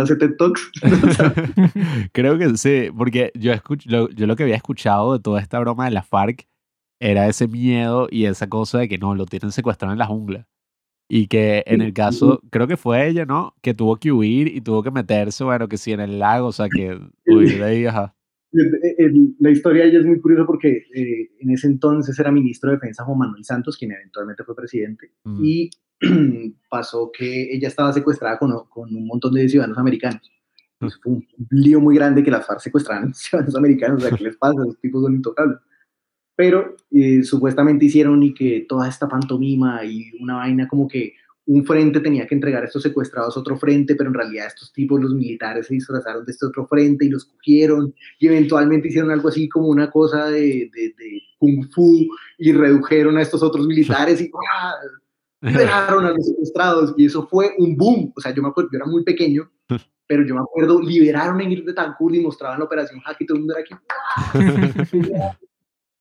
[0.00, 0.72] hace TED Talks.
[2.12, 5.60] Creo que sí, porque yo, escuch- lo, yo lo que había escuchado de toda esta
[5.60, 6.48] broma de la FARC
[7.00, 10.48] era ese miedo y esa cosa de que no, lo tienen secuestrado en la jungla.
[11.08, 13.54] Y que en el caso, creo que fue ella, ¿no?
[13.60, 16.52] Que tuvo que huir y tuvo que meterse, bueno, que sí, en el lago, o
[16.52, 18.14] sea, que huir de ahí, ajá.
[19.40, 22.76] La historia de ella es muy curiosa porque eh, en ese entonces era ministro de
[22.76, 25.44] Defensa Juan Manuel Santos, quien eventualmente fue presidente, Mm.
[25.44, 25.70] y
[26.70, 30.22] pasó que ella estaba secuestrada con, con un montón de ciudadanos americanos.
[30.74, 34.24] Entonces, fue un lío muy grande que las FARC secuestraran ciudadanos americanos, o sea, ¿qué
[34.24, 34.54] les pasa?
[34.64, 35.58] Los tipos son intocables.
[36.36, 41.14] Pero eh, supuestamente hicieron y que toda esta pantomima y una vaina como que
[41.46, 44.72] un frente tenía que entregar a estos secuestrados a otro frente, pero en realidad estos
[44.72, 49.10] tipos, los militares, se disfrazaron de este otro frente y los cogieron y eventualmente hicieron
[49.10, 52.08] algo así como una cosa de, de, de kung fu
[52.38, 54.74] y redujeron a estos otros militares y ¡ah!
[55.42, 58.12] liberaron a los secuestrados y eso fue un boom.
[58.16, 59.50] O sea, yo me acuerdo, yo era muy pequeño,
[60.06, 63.36] pero yo me acuerdo, liberaron a Ingrid Betancourt y mostraban la operación Hack y todo
[63.36, 63.74] el mundo era aquí.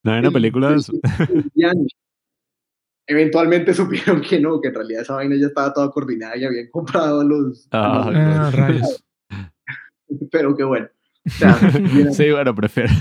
[0.03, 0.93] No hay una película de eso.
[1.27, 1.85] colombiano.
[3.07, 6.67] Eventualmente supieron que no, que en realidad esa vaina ya estaba toda coordinada y habían
[6.69, 7.67] comprado los...
[7.71, 9.03] Ah, a los- Ah, rayos.
[10.31, 10.87] pero que bueno.
[11.25, 11.53] O sea,
[12.13, 12.91] Sí, bueno, prefiero.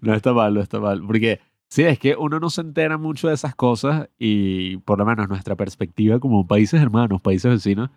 [0.00, 1.02] No está mal, no está mal.
[1.06, 5.04] Porque sí, es que uno no se entera mucho de esas cosas y por lo
[5.06, 7.90] menos nuestra perspectiva como países hermanos, países vecinos,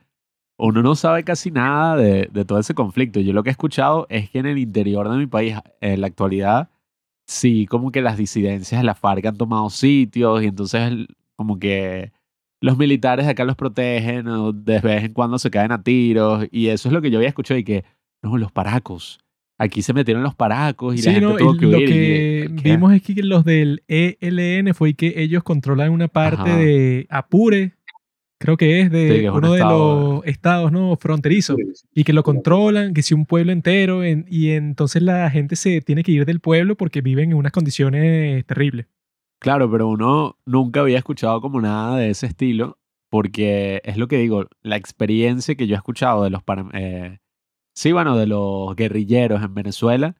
[0.57, 3.19] uno no sabe casi nada de, de todo ese conflicto.
[3.21, 6.07] Yo lo que he escuchado es que en el interior de mi país, en la
[6.07, 6.69] actualidad,
[7.29, 10.91] sí, como que las disidencias de la FARC han tomado sitios y entonces
[11.35, 12.11] como que
[12.59, 16.47] los militares de acá los protegen o de vez en cuando se caen a tiros
[16.51, 17.85] y eso es lo que yo había escuchado y que,
[18.23, 19.19] no, los paracos.
[19.61, 21.87] Aquí se metieron los paracos y la Sí, gente no, tuvo y que lo huir.
[21.87, 26.57] que vimos es que los del ELN fue que ellos controlan una parte Ajá.
[26.57, 27.73] de Apure,
[28.39, 31.57] creo que es de Sí, que es un uno de los estados no fronterizos,
[31.93, 35.81] y que lo controlan, que si un pueblo entero, en- y entonces la gente se
[35.81, 38.87] tiene que ir del pueblo porque viven en unas condiciones terribles.
[39.39, 42.77] Claro, pero uno nunca había escuchado como nada de ese estilo,
[43.09, 46.41] porque es lo que digo, la experiencia que yo he escuchado de los,
[46.73, 47.19] eh,
[47.73, 50.15] sí, bueno, de los guerrilleros en Venezuela,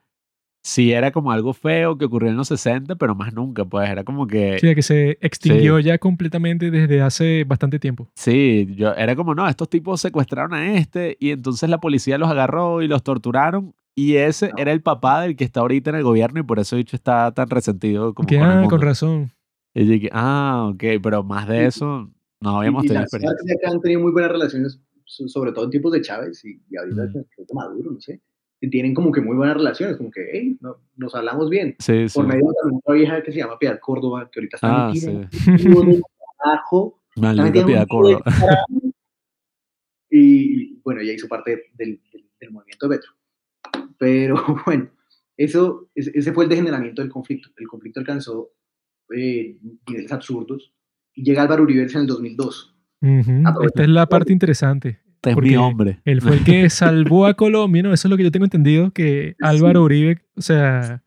[0.62, 4.04] sí era como algo feo que ocurrió en los 60, pero más nunca, pues era
[4.04, 8.10] como que, Sí, que se extinguió ya completamente desde hace bastante tiempo.
[8.16, 12.30] sí, yo era como, no, estos tipos secuestraron a este y entonces la policía los
[12.30, 13.74] agarró y los torturaron.
[13.96, 14.54] Y ese No.
[14.58, 17.34] era el papá del que está ahorita en el gobierno y por eso dicho está
[17.34, 19.32] tan resentido como Que, con ah, con razón.
[19.74, 23.70] Y dije, ah, ok, pero más de eso no habíamos y, y tenido las experiencia.
[23.70, 27.04] Han tenido muy buenas relaciones, so- sobre todo en tiempos de Chávez y, y ahorita
[27.04, 27.56] Mm.
[27.56, 28.22] Maduro, no sé.
[28.68, 31.76] Tienen como que muy buenas relaciones, como que, hey, no, nos hablamos bien.
[31.80, 32.14] Sí, sí.
[32.16, 35.30] Por medio de otra vieja que se llama Piedad Córdoba, que ahorita está Ah, metida
[35.32, 35.48] sí.
[35.68, 36.02] en
[36.42, 38.22] trabajo, Maldita Piedad Córdoba.
[40.12, 43.12] Y y, bueno, ella hizo parte del, del- del movimiento de Petro.
[43.98, 44.36] Pero
[44.66, 44.90] bueno,
[45.38, 47.50] eso, ese fue el degeneramiento del conflicto.
[47.58, 48.50] El conflicto alcanzó
[49.16, 49.58] eh,
[49.88, 50.74] niveles absurdos
[51.14, 52.76] y llega Álvaro Uribe en el 2002.
[53.02, 53.68] Ujú, Aprovecha.
[53.68, 55.00] Esta es la parte interesante.
[55.20, 56.00] Este es Porque mi hombre.
[56.06, 57.94] Él fue el que salvó a Colombia, ¿no?
[57.94, 61.04] Eso es lo que yo tengo entendido, que Álvaro Uribe, o sea,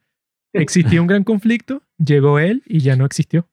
[0.52, 3.48] existía un gran conflicto, llegó él y ya no existió.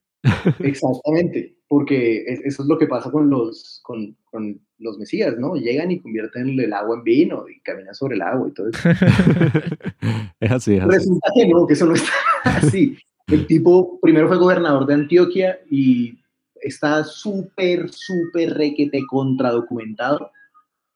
[0.59, 5.55] Exactamente, porque es- eso es lo que pasa con los, con, con los mesías, ¿no?
[5.55, 8.89] Llegan y convierten el agua en vino y caminan sobre el agua y todo eso.
[10.41, 10.89] es así, es así.
[10.91, 12.11] Resulta que no, que eso no está
[12.43, 12.97] así.
[13.27, 16.19] El tipo primero fue gobernador de Antioquia y
[16.61, 20.31] está súper, súper requete contradocumentado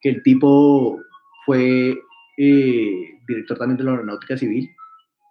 [0.03, 0.99] que el tipo
[1.45, 1.97] fue
[2.37, 4.69] eh, director también de la aeronáutica civil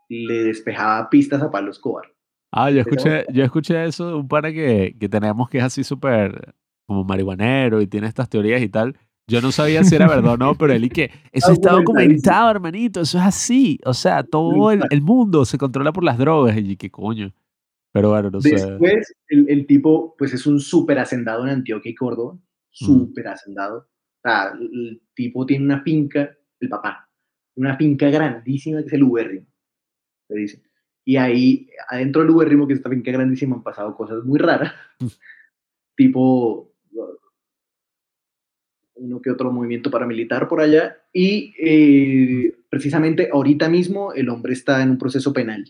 [0.08, 2.04] le despejaba pistas a Pablo Escobar.
[2.50, 5.84] Ah, yo escuché, yo escuché eso de un pana que, que tenemos que es así
[5.84, 6.54] súper
[6.86, 8.96] como marihuanero y tiene estas teorías y tal.
[9.26, 12.50] Yo no sabía si era verdad o no, pero él y que eso está documentado,
[12.50, 13.78] hermanito, eso es así.
[13.84, 16.56] O sea, todo el, el mundo se controla por las drogas.
[16.58, 17.32] Y qué coño.
[17.92, 18.50] Pero bueno, no sé.
[18.50, 22.38] Después, el, el tipo, pues es un súper hacendado en Antioquia y Córdoba,
[22.70, 23.86] súper hacendado.
[24.24, 27.08] O sea, el, tipo tiene una finca, el papá,
[27.56, 29.46] una finca grandísima que es el Ubérrimo,
[30.28, 30.62] se dice.
[31.04, 34.72] Y ahí, adentro del Ubérrimo, que es esta finca grandísima, han pasado cosas muy raras,
[35.96, 36.72] tipo
[38.94, 40.96] uno que otro movimiento paramilitar por allá.
[41.12, 45.64] Y eh, precisamente ahorita mismo el hombre está en un proceso penal,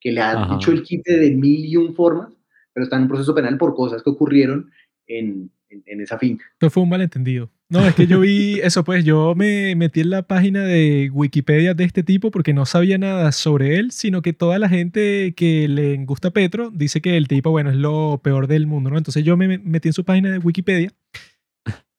[0.00, 0.54] que le ha Ajá.
[0.54, 2.32] hecho el quite de mil y un formas,
[2.72, 4.70] pero está en un proceso penal por cosas que ocurrieron
[5.08, 6.44] en, en- en esa finca.
[6.52, 7.50] Esto fue un malentendido.
[7.68, 11.74] No, es que yo vi eso, pues yo me metí en la página de Wikipedia
[11.74, 15.66] de este tipo porque no sabía nada sobre él, sino que toda la gente que
[15.66, 18.98] le gusta Petro dice que el tipo, bueno, es lo peor del mundo, ¿no?
[18.98, 20.92] Entonces yo me metí en su página de Wikipedia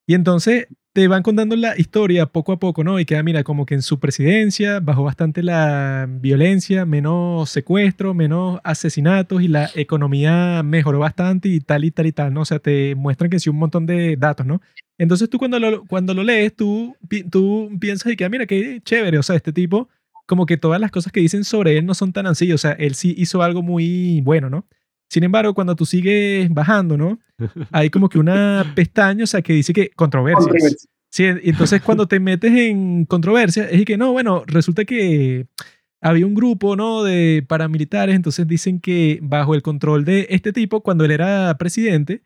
[0.08, 0.68] y entonces
[0.98, 3.00] te van contando la historia poco a poco, ¿no?
[3.00, 8.60] Y queda, mira, como que en su presidencia bajó bastante la violencia, menos secuestros, menos
[8.64, 12.42] asesinatos y la economía mejoró bastante y tal y tal y tal, ¿no?
[12.42, 14.60] O sea, te muestran que sí un montón de datos, ¿no?
[14.98, 16.96] Entonces tú cuando lo, cuando lo lees, tú,
[17.30, 19.90] tú piensas y que, ah, mira, qué chévere, o sea, este tipo,
[20.26, 22.72] como que todas las cosas que dicen sobre él no son tan así, o sea,
[22.72, 24.66] él sí hizo algo muy bueno, ¿no?
[25.10, 27.20] Sin embargo, cuando tú sigues bajando, ¿no?
[27.72, 30.46] Hay como que una pestaña, o sea, que dice que controversias.
[30.46, 30.90] Controversia.
[31.10, 35.48] Sí, y entonces cuando te metes en controversia, es que no, bueno, resulta que
[36.02, 37.04] había un grupo, ¿no?
[37.04, 42.22] De paramilitares, entonces dicen que bajo el control de este tipo, cuando él era presidente,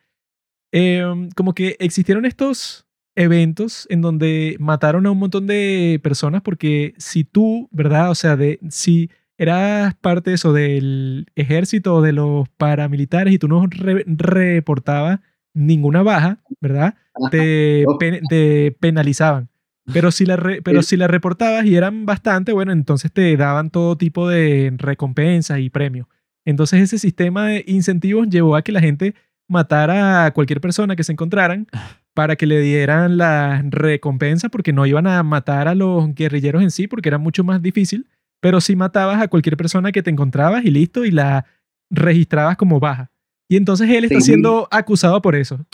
[0.72, 1.04] eh,
[1.36, 7.24] como que existieron estos eventos en donde mataron a un montón de personas porque si
[7.24, 8.10] tú, ¿verdad?
[8.10, 9.10] O sea, de, si
[9.42, 15.20] eras parte de eso del ejército o de los paramilitares y tú no re- reportabas
[15.54, 16.96] ninguna baja, ¿verdad?
[17.30, 19.50] Te, pen- te penalizaban.
[19.94, 23.70] Pero si, la re- pero si la reportabas y eran bastante, bueno, entonces te daban
[23.72, 26.08] todo tipo de recompensas y premios.
[26.46, 29.16] Entonces ese sistema de incentivos llevó a que la gente
[29.50, 31.68] matara a cualquier persona que se encontraran
[32.14, 36.72] para que le dieran la recompensa porque no iban a matar a los guerrilleros en
[36.72, 38.08] sí porque era mucho más difícil,
[38.42, 41.46] pero sí matabas a cualquier persona que te encontrabas y listo y la
[41.89, 43.10] registrabas como baja.
[43.50, 44.28] Y entonces él está Sí.
[44.28, 45.66] siendo acusado por eso.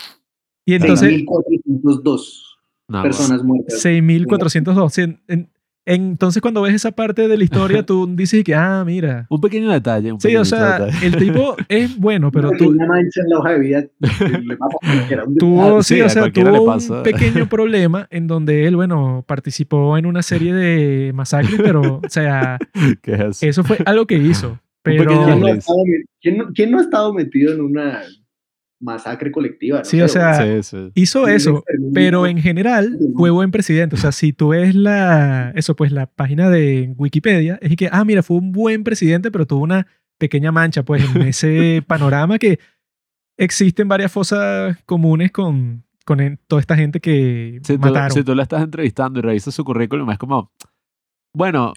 [0.65, 2.43] Y entonces, 6.402.
[2.89, 3.81] No, personas muertas.
[3.83, 5.17] 6.402.
[5.87, 9.25] En- en- entonces, cuando ves esa parte de la historia, tú dices que, ah, mira.
[9.29, 10.11] Un pequeño detalle.
[10.11, 11.05] Un Sí, pequeño o sea, detalle.
[11.07, 13.83] el tipo es bueno, pero tú, mancha en la hoja de vida
[15.39, 20.05] tuvo, sí, sí, o sea, tuvo un pequeño problema en donde él, bueno, participó en
[20.05, 22.57] una serie de masacres, pero, o sea,
[23.01, 23.45] ¿Qué es eso?
[23.47, 24.59] eso fue algo que hizo.
[24.83, 25.77] Pero, ¿Quién no, estado,
[26.21, 28.03] quién no- quién no ha estado metido en una
[28.79, 29.79] masacre colectiva?
[29.79, 30.91] No Sí, o sea, Sí, sí.
[30.95, 31.63] hizo eso,
[31.93, 33.95] pero en general fue buen presidente.
[33.95, 38.05] O sea, si tú ves la, eso, pues la página de Wikipedia, es que, ah,
[38.05, 39.87] mira, fue un buen presidente, pero tuvo una
[40.19, 42.59] pequeña mancha, pues, en ese panorama que
[43.37, 48.11] existen varias fosas comunes con, con toda esta gente que Si tú, mataron.
[48.11, 50.51] si tú la estás entrevistando y revisas su currículum, es como,
[51.33, 51.73] bueno,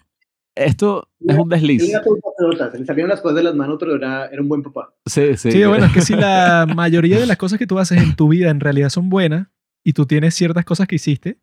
[0.67, 1.91] esto es un desliz.
[1.93, 4.95] patriota, se le salieron las cosas de las manos, pero era, era un buen papá.
[5.07, 5.51] Sí, sí.
[5.53, 8.29] Sí, bueno, es que si la mayoría de las cosas que tú haces en tu
[8.29, 9.49] vida en realidad son buenas
[9.85, 11.39] y tú tienes ciertas cosas que hiciste,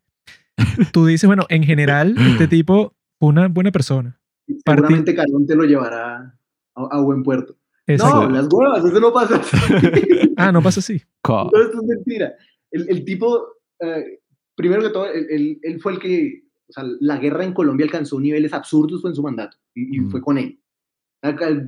[0.92, 4.18] tú dices, bueno, en general, este tipo fue una buena persona.
[4.64, 6.38] Seguramente Calón te lo llevará
[6.74, 7.56] a, a buen puerto.
[7.86, 8.28] Exacto.
[8.28, 9.36] No, las huevas, eso no pasa.
[9.36, 9.56] así.
[10.36, 11.02] Ah, no pasa así.
[11.22, 12.32] Todo esto es mentira.
[12.70, 13.44] El, el tipo,
[13.80, 14.20] eh,
[14.54, 17.84] primero que todo, él, él- él fue el que, o sea, la guerra en Colombia
[17.86, 20.10] alcanzó niveles absurdos en su mandato y, y Mm.
[20.10, 20.60] fue con él.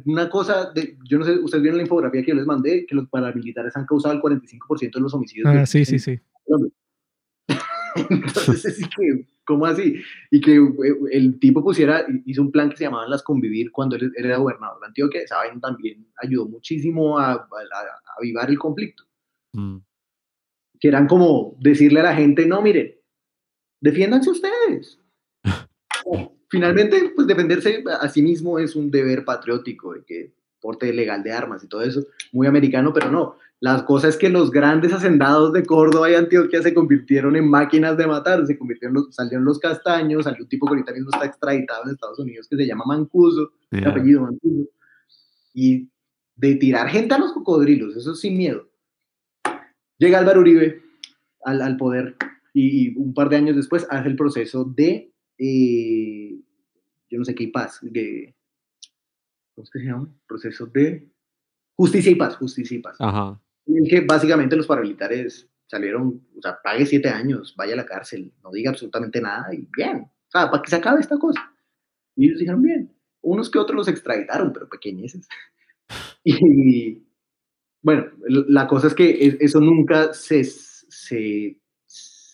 [0.05, 2.95] Una cosa, de, yo no sé, ustedes vieron la infografía que yo les mandé, que
[2.95, 5.47] los paramilitares han causado el 45% de los homicidios.
[5.49, 6.21] Ah, de- sí, sí, en sí.
[8.11, 9.97] Entonces, es que, ¿cómo así?
[10.31, 13.97] Y que eh, el tipo pusiera, hizo un plan que se llamaba Las Convivir cuando
[13.97, 15.23] él era gobernador de Antioquia.
[15.31, 19.05] Vaina también ayudó muchísimo a, a- a avivar el conflicto
[19.53, 19.79] Mm.
[20.79, 22.95] que eran como decirle a la gente, no, miren,
[23.81, 24.99] defiéndanse ustedes.
[26.49, 31.33] Finalmente, pues defenderse a sí mismo es un deber patriótico, de que porte legal de
[31.33, 33.37] armas y todo eso, muy americano, pero no.
[33.61, 37.97] La cosa es que los grandes hacendados de Córdoba y Antioquia se convirtieron en máquinas
[37.97, 41.27] de matar, se convirtieron, los- salieron los castaños, salió un tipo que ahorita mismo está
[41.27, 43.53] extraditado en Estados Unidos que se llama Mancuso,
[43.87, 44.69] apellido Mancuso,
[45.55, 45.89] y
[46.37, 48.67] de tirar gente a los cocodrilos, eso sin miedo.
[49.99, 50.83] Llega Álvaro Uribe
[51.45, 52.17] al, al poder
[52.53, 56.41] y, un par de años después hace el proceso de, eh,
[57.09, 58.35] yo no sé qué, y paz, de,
[59.55, 60.13] ¿cómo es que se llama?
[60.27, 61.09] Proceso de
[61.77, 62.97] justicia y paz, justicia y paz.
[63.01, 63.41] Ajá.
[63.67, 67.87] En el que básicamente los paramilitares salieron, o sea, pague siete años, vaya a la
[67.87, 71.53] cárcel, no diga absolutamente nada y bien, o sea, para que se acabe esta cosa.
[72.17, 72.93] Y ellos dijeron bien.
[73.23, 75.29] Unos que otros los extraditaron, pero pequeñeces.
[76.23, 77.03] Y
[77.83, 81.59] bueno, la cosa es que eso nunca se, se,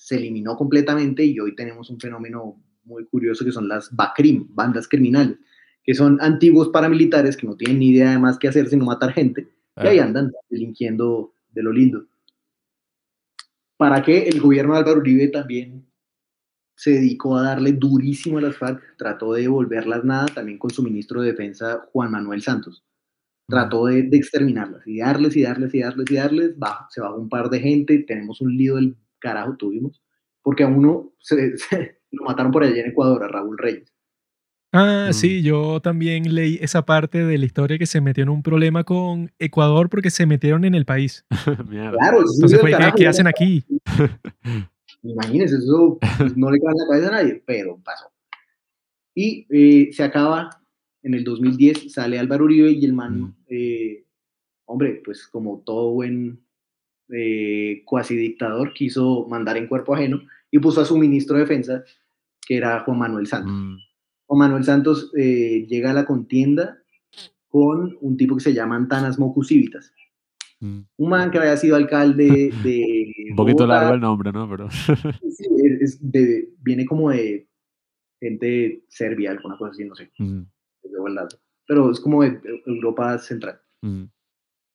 [0.07, 4.87] se eliminó completamente y hoy tenemos un fenómeno muy curioso que son las BACRIM, bandas
[4.87, 5.37] criminales,
[5.83, 9.13] que son antiguos paramilitares que no tienen ni idea de más qué hacer sino matar
[9.13, 9.49] gente
[9.83, 10.05] y ahí Ah.
[10.05, 12.07] andan delinquiendo de lo lindo.
[13.77, 15.85] ¿Para qué el gobierno de Álvaro Uribe también
[16.77, 18.97] se dedicó a darle durísimo a las FARC?
[18.97, 22.85] Trató de volverlas nada, también con su ministro de Defensa, Juan Manuel Santos.
[23.49, 26.57] Trató de, de exterminarlas y darles y darles y darles y darles.
[26.57, 28.97] Bajo, se bajó un par de gente, tenemos un lío del
[29.27, 30.03] carajo, tuvimos,
[30.43, 33.93] porque a uno se, se- lo mataron por allá en Ecuador, a Raúl Reyes.
[34.73, 35.13] Ah, Mm.
[35.15, 38.85] sí, yo también leí esa parte de la historia que se metió en un problema
[38.85, 41.25] con Ecuador porque se metieron en el país.
[41.71, 43.65] Claro, Entonces fue, del ¿qué, carajo, qué hacen aquí?
[45.03, 45.99] Imagínense, eso
[46.37, 48.07] no le cae en la cabeza a nadie, pero pasó.
[49.15, 50.51] Y eh, se acaba
[51.03, 53.35] en el 2010, sale Álvaro Uribe y el man, Mm.
[53.49, 54.05] eh,
[54.67, 56.41] hombre, pues como todo buen
[57.11, 61.85] eh, cuasi dictador, quiso mandar en cuerpo ajeno y puso a su ministro de defensa,
[62.47, 63.53] que era Juan Manuel Santos.
[63.53, 63.77] Mm.
[64.27, 66.79] Juan Manuel Santos eh, llega a la contienda
[67.49, 69.93] con un tipo que se llama Antanas Mocusivitas,
[70.59, 70.81] Mm.
[70.97, 73.13] un man que había sido alcalde de...
[73.31, 74.49] Un poquito Bogotá, largo el nombre, ¿no?
[74.49, 74.69] Pero.
[75.31, 75.45] Sí,
[75.83, 77.47] es- de- viene como de
[78.19, 80.45] gente serbia, alguna cosa así, no sé, Mm.
[81.67, 83.61] pero es como de Europa Central.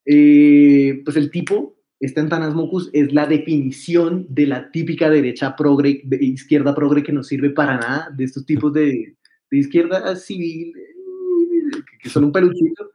[0.06, 6.02] Eh, pues el tipo, este Antanas Mocus, es la definición de la típica derecha progre,
[6.04, 9.16] de izquierda progre que no sirve para nada, de estos tipos de,
[9.52, 12.90] de izquierda civil, eh, que, son un peluchito.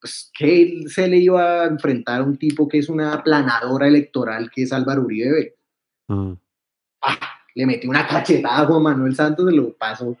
[0.00, 3.88] Pues que él se le iba a enfrentar a un tipo que es una planadora
[3.88, 5.56] electoral, que es Álvaro Uribe.
[6.08, 6.34] Mm.
[7.56, 10.16] le metí una cachetada a Juan Manuel Santos, se lo pasó.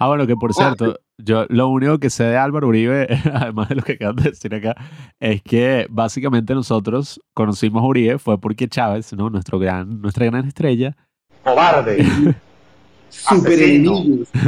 [0.00, 3.74] Ah, bueno, que por cierto, yo lo único que sé de Álvaro Uribe, además de
[3.74, 4.76] lo que acabas de decir acá,
[5.18, 9.28] es que básicamente nosotros conocimos a Uribe fue porque Chávez, ¿no?
[9.28, 10.96] Nuestro gran, nuestra gran estrella,
[11.42, 12.04] cobarde,
[13.08, 13.80] Super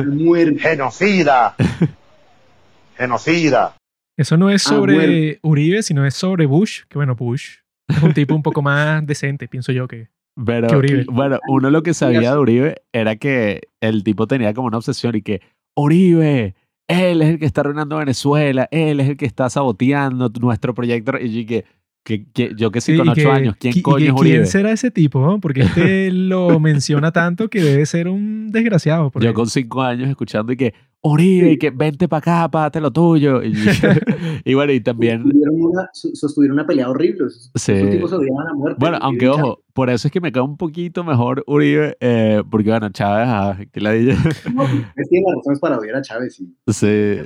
[0.07, 0.59] muerte.
[0.61, 1.57] genocida,
[2.97, 3.75] genocida.
[4.17, 5.39] Eso no es Ah, sobre bueno.
[5.43, 7.57] Uribe, sino es sobre Bush, que bueno, Bush
[7.89, 10.09] es un tipo un poco más decente, pienso yo que...
[10.45, 10.69] Pero,
[11.11, 15.15] bueno, uno lo que sabía de Uribe era que el tipo tenía como una obsesión
[15.17, 15.41] y que
[15.77, 16.55] Uribe,
[16.89, 21.13] él es el que está arruinando Venezuela, él es el que está saboteando nuestro proyecto.
[21.21, 21.65] Y yo que,
[22.05, 24.37] que, que- yo que sí, con ocho años, ¿quién y coño es Uribe?
[24.37, 25.21] ¿Quién será ese tipo?
[25.21, 25.41] no?
[25.41, 29.11] Porque este lo menciona tanto que debe ser un desgraciado.
[29.21, 32.91] Yo con cinco años escuchando y que Uribe, y que vente para acá, párate lo
[32.91, 33.43] tuyo.
[33.43, 33.53] Y,
[34.45, 37.27] y bueno, y también Sostuvieron una, so- sostuvieron una pelea horrible.
[37.27, 37.73] Esos, Sí.
[37.73, 38.77] esos tipos se odiaban a muerte.
[38.79, 42.69] Bueno, aunque ojo, por eso es que me cae un poquito mejor Uribe, eh, porque
[42.71, 44.13] bueno, Chávez, ah, que la dije.
[44.15, 44.55] Chávez.
[44.55, 46.39] No, ustedes tienen las razones para odiar a Chávez.
[46.41, 47.17] Y, Sí,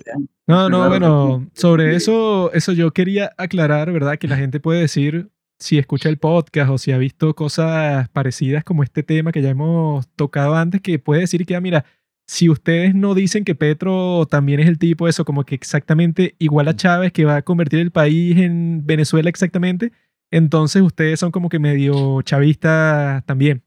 [0.46, 4.18] No, no, bueno, sobre eso, eso yo quería aclarar, ¿verdad?
[4.18, 8.62] Que la gente puede decir, si escucha el podcast o si ha visto cosas parecidas
[8.62, 11.84] como este tema que ya hemos tocado antes, que puede decir que, ah, mira,
[12.26, 16.68] si ustedes no dicen que Petro también es el tipo, eso, como que exactamente igual
[16.68, 19.92] a Chávez, que va a convertir el país en Venezuela exactamente,
[20.30, 23.62] entonces ustedes son como que medio chavistas también.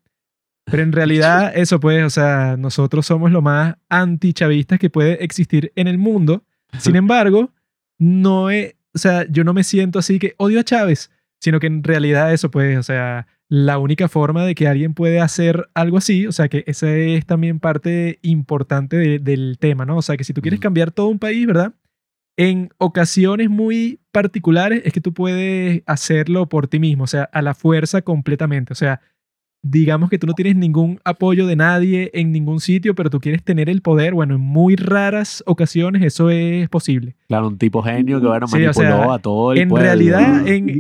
[0.65, 5.71] Pero en realidad, eso pues, o sea, nosotros somos lo más antichavistas que puede existir
[5.75, 6.43] en el mundo.
[6.79, 7.51] Sin embargo,
[7.97, 11.67] no es, o sea, yo no me siento así que odio a Chávez, sino que
[11.67, 15.97] en realidad eso pues, o sea, la única forma de que alguien puede hacer algo
[15.97, 19.97] así, o sea, que esa es también parte importante de- del tema, ¿no?
[19.97, 21.73] O sea, que si tú quieres cambiar todo un país, ¿verdad?
[22.37, 27.41] En ocasiones muy particulares es que tú puedes hacerlo por ti mismo, o sea, a
[27.41, 28.99] la fuerza completamente, o sea,
[29.63, 33.43] digamos que tú no tienes ningún apoyo de nadie en ningún sitio, pero tú quieres
[33.43, 37.15] tener el poder, bueno, en muy raras ocasiones eso es posible.
[37.27, 39.85] claro, un tipo genio que bueno, Sí, o sea, manipuló a todo el en pueblo.
[39.87, 40.79] realidad, en,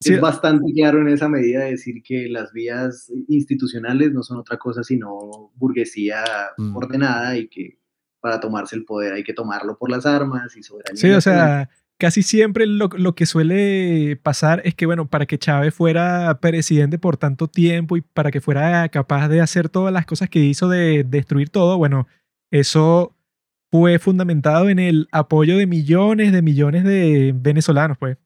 [0.00, 4.56] sí, es bastante claro en esa medida decir que las vías institucionales no son otra
[4.58, 6.24] cosa sino burguesía
[6.58, 6.76] Mm.
[6.76, 7.78] ordenada y que
[8.20, 11.00] para tomarse el poder hay que tomarlo por las armas y soberanía.
[11.00, 15.38] Sí, o sea, casi siempre lo, lo que suele pasar es que, bueno, para que
[15.38, 20.04] Chávez fuera presidente por tanto tiempo y para que fuera capaz de hacer todas las
[20.06, 22.08] cosas que hizo de destruir todo, bueno,
[22.50, 23.14] eso
[23.70, 28.18] fue fundamentado en el apoyo de millones de millones de venezolanos, pues.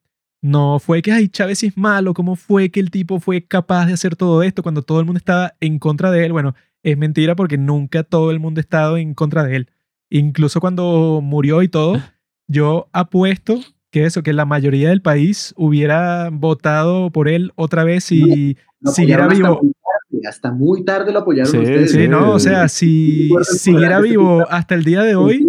[0.44, 3.86] No fue que, ay, Chávez sí es malo, ¿cómo fue que el tipo fue capaz
[3.86, 6.32] de hacer todo esto cuando todo el mundo estaba en contra de él?
[6.32, 9.70] Bueno, es mentira porque nunca todo el mundo ha estado en contra de él.
[10.10, 11.98] Incluso cuando murió y todo,
[12.46, 13.58] yo apuesto
[13.90, 18.90] que eso, que la mayoría del país hubiera votado por él otra vez si Lo
[18.90, 19.62] siguiera apoyaron hasta vivo.
[19.62, 21.90] muy tarde, Hasta muy tarde lo apoyaron Sí, ustedes.
[21.92, 25.46] Sí, no, o sea, si siguiera vivo hasta el día de hoy,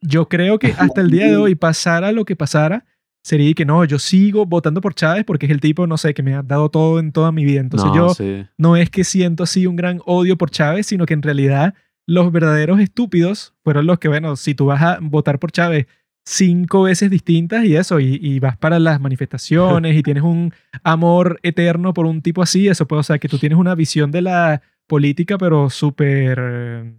[0.00, 2.86] yo creo que hasta el día de hoy pasara lo que pasara,
[3.24, 6.22] sería que no, yo sigo votando por Chávez porque es el tipo, no sé, que
[6.22, 7.60] me ha dado todo en toda mi vida.
[7.60, 8.46] Entonces No, yo sí.
[8.58, 11.74] no es que siento así un gran odio por Chávez, sino que en realidad
[12.06, 15.86] los verdaderos estúpidos fueron los que, bueno, si tú vas a votar por Chávez
[16.26, 20.52] cinco veces distintas y eso, y, y vas para las manifestaciones y tienes un
[20.82, 24.10] amor eterno por un tipo así, eso puede, o sea, que tú tienes una visión
[24.10, 26.94] de la política, pero súper, eh,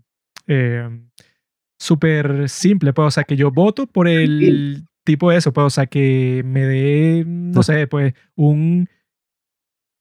[0.48, 0.90] eh,
[1.80, 5.86] súper simple, pues, o sea, que yo voto por el tipo eso, pues, o sea,
[5.86, 8.90] que me dé, no sé, pues, un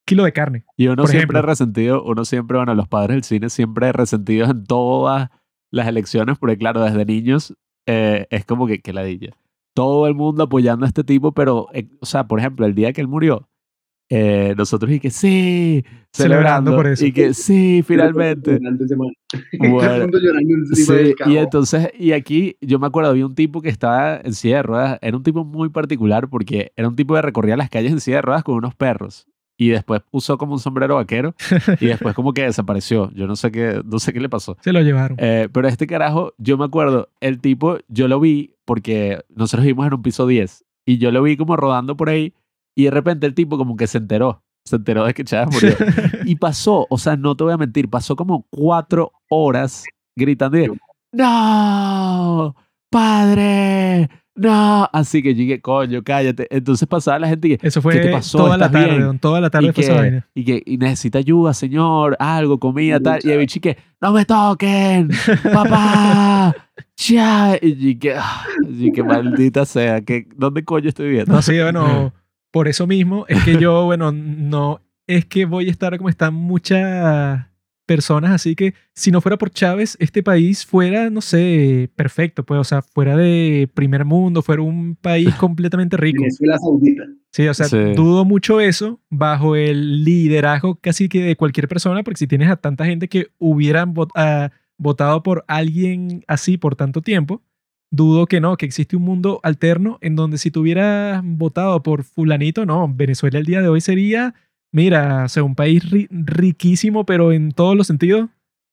[0.07, 0.65] kilo de carne.
[0.77, 1.43] Y uno Por siempre ejemplo.
[1.43, 5.31] resentido, uno siempre, bueno, los padres del cine siempre resentidos en todas
[5.71, 7.55] las elecciones, porque claro, desde niños
[7.87, 9.37] eh, es como que, que ladilla.
[9.75, 12.93] Todo el mundo apoyando a este tipo, pero, eh, o sea, por ejemplo, el día
[12.93, 13.49] que él murió,
[14.09, 17.07] eh, nosotros y que sí, Celebrando celebrando, por eso.
[17.07, 18.61] y que sí, finalmente.
[19.59, 20.07] Bueno,
[20.75, 24.57] Sí, y entonces, y aquí yo me acuerdo, había un tipo que estaba en silla
[24.57, 27.93] de ruedas, era un tipo muy particular porque era un tipo que recorría las calles
[27.93, 29.27] en silla de ruedas con unos perros
[29.57, 31.35] y después usó como un sombrero vaquero
[31.81, 33.11] y después como que desapareció.
[33.13, 34.57] Yo no sé qué, no sé qué le pasó.
[34.61, 35.17] Se lo llevaron.
[35.21, 39.87] Eh, pero este carajo, yo me acuerdo, el tipo, yo lo vi porque nosotros vivimos
[39.87, 42.35] en un piso 10 y yo lo vi como rodando por ahí
[42.75, 45.77] y de repente el tipo como que se enteró, se enteró de que Chávez murió.
[46.25, 49.85] Y pasó, o sea, no te voy a mentir, pasó como cuatro horas
[50.17, 50.69] gritando y
[51.13, 52.57] ¡No!
[52.91, 54.09] ¡Padre!
[54.37, 54.89] ¡No!
[54.93, 56.49] Así que llegué, coño, cállate.
[56.51, 58.39] Entonces pasaba la gente y que, Eso ¿qué fue te pasó?
[58.39, 59.19] toda la ¿Estás tarde, bien?
[59.21, 60.29] toda la tarde y, que, vaina.
[60.35, 63.21] y que y necesita ayuda, señor, algo, comida, tal.
[63.23, 65.11] Y el bicho que, ¡no me toquen!
[65.53, 66.55] ¡Papá!
[66.97, 67.57] ¡Ya!
[67.63, 71.33] Y y que, ah, y que maldita sea, que, ¿dónde coño estoy viendo?
[71.33, 72.13] No, sí, bueno,
[72.55, 76.33] por eso mismo es que yo, bueno, no es que voy a estar como están
[76.35, 77.47] muchas
[77.87, 82.59] personas, así que si no fuera por Chávez, este país fuera, no sé, perfecto, pues,
[82.61, 86.23] o sea, fuera de primer mundo, fuera un país completamente rico.
[86.23, 87.03] Venezuela Saudita.
[87.33, 87.77] Sí, o sea, Sí.
[87.97, 92.57] dudo mucho eso bajo el liderazgo casi que de cualquier persona, porque si tienes a
[92.57, 97.43] tanta gente que hubieran vot- ah, votado por alguien así por tanto tiempo,
[97.97, 102.05] dudo que no, que existe un mundo alterno en donde si tú hubieras votado por
[102.05, 104.35] fulanito, no, Venezuela el día de hoy sería
[104.73, 108.29] mira, o sea, un país ri- riquísimo, pero en todos los sentidos,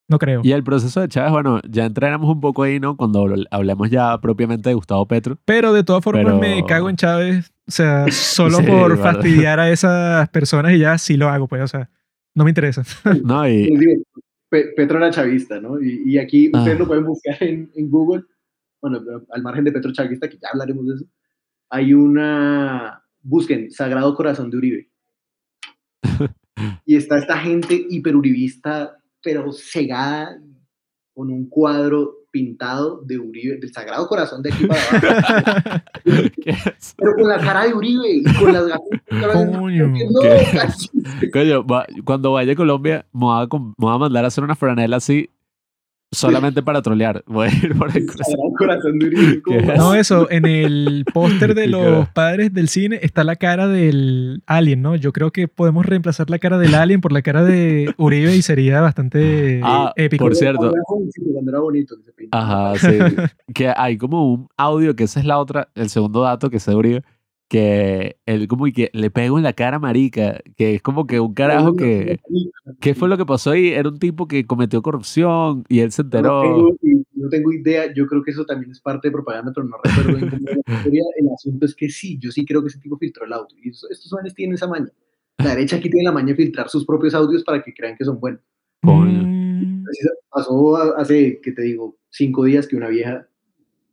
[0.10, 0.42] no creo.
[0.44, 2.98] Y el proceso de Chávez, bueno, ya entraremos un poco ahí, ¿no?
[2.98, 5.38] Cuando habl- hablemos ya propiamente de Gustavo Petro.
[5.46, 9.14] Pero de todas formas Pero- me cago en Chávez, o sea, solo Sí, por verdad.
[9.14, 11.88] fastidiar a esas personas y ya sí lo hago, pues, o sea,
[12.36, 12.82] no me interesa.
[13.24, 13.48] ¿No?
[13.48, 13.70] Y,
[14.50, 15.80] Petro era chavista, ¿no?
[15.82, 16.80] Y, y aquí ustedes Ah.
[16.80, 18.24] lo pueden buscar en, en Google,
[18.82, 21.06] bueno, al margen de Petro chavista, que ya hablaremos de eso,
[21.70, 24.90] hay una, busquen, Sagrado Corazón de Uribe.
[26.86, 30.40] y está esta gente hiperuribista, pero cegada,
[31.14, 35.84] con un cuadro pintado de Uribe, del Sagrado Corazón de aquí para abajo,
[36.98, 38.90] pero con la cara de Uribe y con las gafas.
[41.34, 44.44] Coño, va- cuando vaya a Colombia, me voy a, me voy a mandar a hacer
[44.44, 45.30] una franela así
[46.12, 47.24] solamente para trolear.
[47.26, 48.06] Voy a ir por el
[48.58, 49.42] Corazón de Uribe.
[49.42, 49.74] ¿cómo ¿Qué va?
[49.74, 49.80] es?
[49.80, 54.82] No, eso, en el póster de los padres del cine está la cara del alien,
[54.82, 54.96] ¿no?
[54.96, 58.42] Yo creo que podemos reemplazar la cara del alien por la cara de Uribe y
[58.42, 60.26] sería bastante Ah, épico.
[60.26, 60.74] por cierto.
[62.32, 62.88] Ajá, sí.
[63.54, 66.74] que hay como un audio, que esa es la otra, el segundo dato que se
[66.76, 67.04] Uribe,
[67.52, 71.06] que él como y que le pego en la cara a marica, que es como
[71.06, 72.18] que un carajo que...
[72.80, 73.68] ¿Qué fue lo que pasó ahí?
[73.74, 76.42] Era un tipo que cometió corrupción y él se No enteró.
[76.42, 79.68] tengo, y no tengo idea, yo creo que eso también es parte de propaganda, pero
[79.68, 81.04] no recuerdo bien cómo era la historia.
[81.18, 83.58] El asunto es que sí, yo sí creo que ese tipo filtró el audio.
[83.62, 84.88] Y eso- estos manes tienen esa maña.
[85.40, 88.06] La derecha aquí tiene la maña de filtrar sus propios audios para que crean que
[88.06, 88.40] son buenos.
[88.84, 89.26] Mm,
[90.30, 91.98] Pasó hace, ¿qué te digo?
[92.10, 93.28] Cinco días que una vieja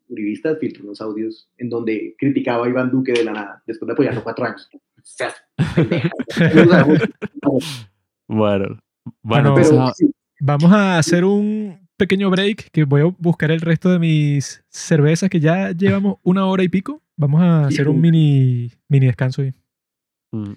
[0.09, 3.93] uribista filtró unos audios en donde criticaba a Iván Duque de la nada, después de
[3.93, 4.69] apoyarlo cuatro años.
[8.29, 8.79] Bueno,
[9.23, 9.57] bueno,
[9.95, 14.65] sí, Vamos a hacer un pequeño break que voy a buscar el resto de mis
[14.69, 17.03] cervezas que ya llevamos una hora y pico.
[17.17, 19.53] Vamos a hacer un mini, mini descanso ahí.
[20.33, 20.53] mm,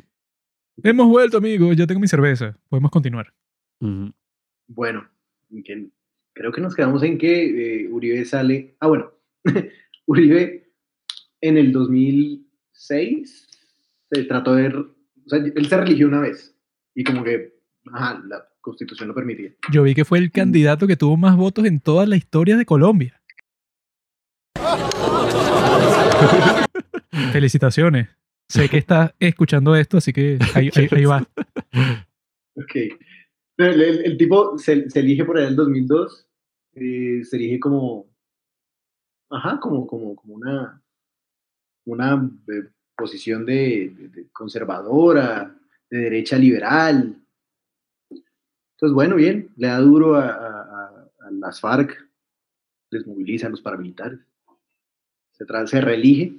[0.83, 1.75] Hemos vuelto, amigos.
[1.75, 2.55] Ya tengo mi cerveza.
[2.69, 3.33] Podemos continuar.
[3.79, 4.09] mm,
[4.67, 5.07] Bueno,
[6.33, 8.75] creo que nos quedamos en que eh, Uribe sale.
[8.79, 9.11] Ah, bueno,
[10.05, 10.71] Uribe
[11.41, 13.47] en el 2006
[14.11, 14.67] se trató de.
[14.67, 14.95] O
[15.27, 16.55] sea, él se religió una vez
[16.95, 17.53] y como que,
[17.93, 19.51] ajá, la constitución lo permitía.
[19.71, 22.65] Yo vi que fue el candidato que tuvo más votos en toda la historia de
[22.65, 23.19] Colombia.
[27.31, 28.09] Felicitaciones.
[28.49, 31.25] Sé que estás escuchando esto, así que ahí, ahí- ahí va.
[32.55, 32.73] Ok.
[33.55, 36.27] Pero El, el- el tipo se, se elige por allá en el 2002,
[36.73, 38.10] eh, se elige como,
[39.31, 40.81] ajá, como, como, como una,
[41.85, 45.55] una eh, posición de, de- de conservadora,
[45.89, 47.15] de derecha liberal.
[48.09, 51.97] Entonces, bueno, bien, le da duro a, a- las FARC,
[52.91, 54.19] les moviliza a los paramilitares,
[55.31, 56.33] se, se reelige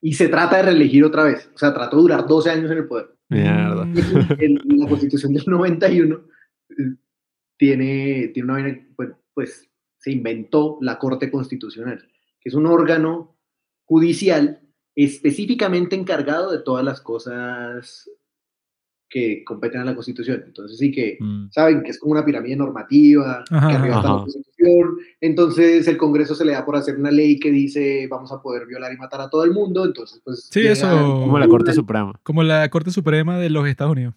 [0.00, 1.48] y se trata de reelegir otra vez.
[1.54, 3.86] O sea, trató de durar 12 años en el poder Mierda.
[3.86, 6.20] la constitución del 91
[6.70, 6.74] eh,
[7.56, 9.67] tiene, tiene una bueno, pues
[9.98, 12.06] se inventó la Corte Constitucional,
[12.40, 13.36] que es un órgano
[13.84, 14.60] judicial
[14.94, 18.10] específicamente encargado de todas las cosas
[19.10, 20.42] que competen a la Constitución.
[20.46, 24.08] Entonces sí que mm, saben que es como una pirámide normativa, Ajá, que arriba está
[24.12, 24.18] la.
[24.20, 28.42] Constitución, entonces el Congreso se le da por hacer una ley que dice vamos a
[28.42, 31.72] poder violar y matar a todo el mundo, entonces pues Sí, eso- como la Corte
[31.72, 32.12] Suprema.
[32.22, 34.14] Como la Corte Suprema de los Estados Unidos.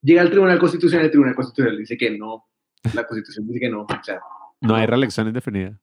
[0.00, 2.46] llega al Tribunal Constitucional, el Tribunal Constitucional dice que no,
[2.94, 4.18] la Constitución dice que no, o sea,
[4.62, 5.78] No hay reelección indefinida.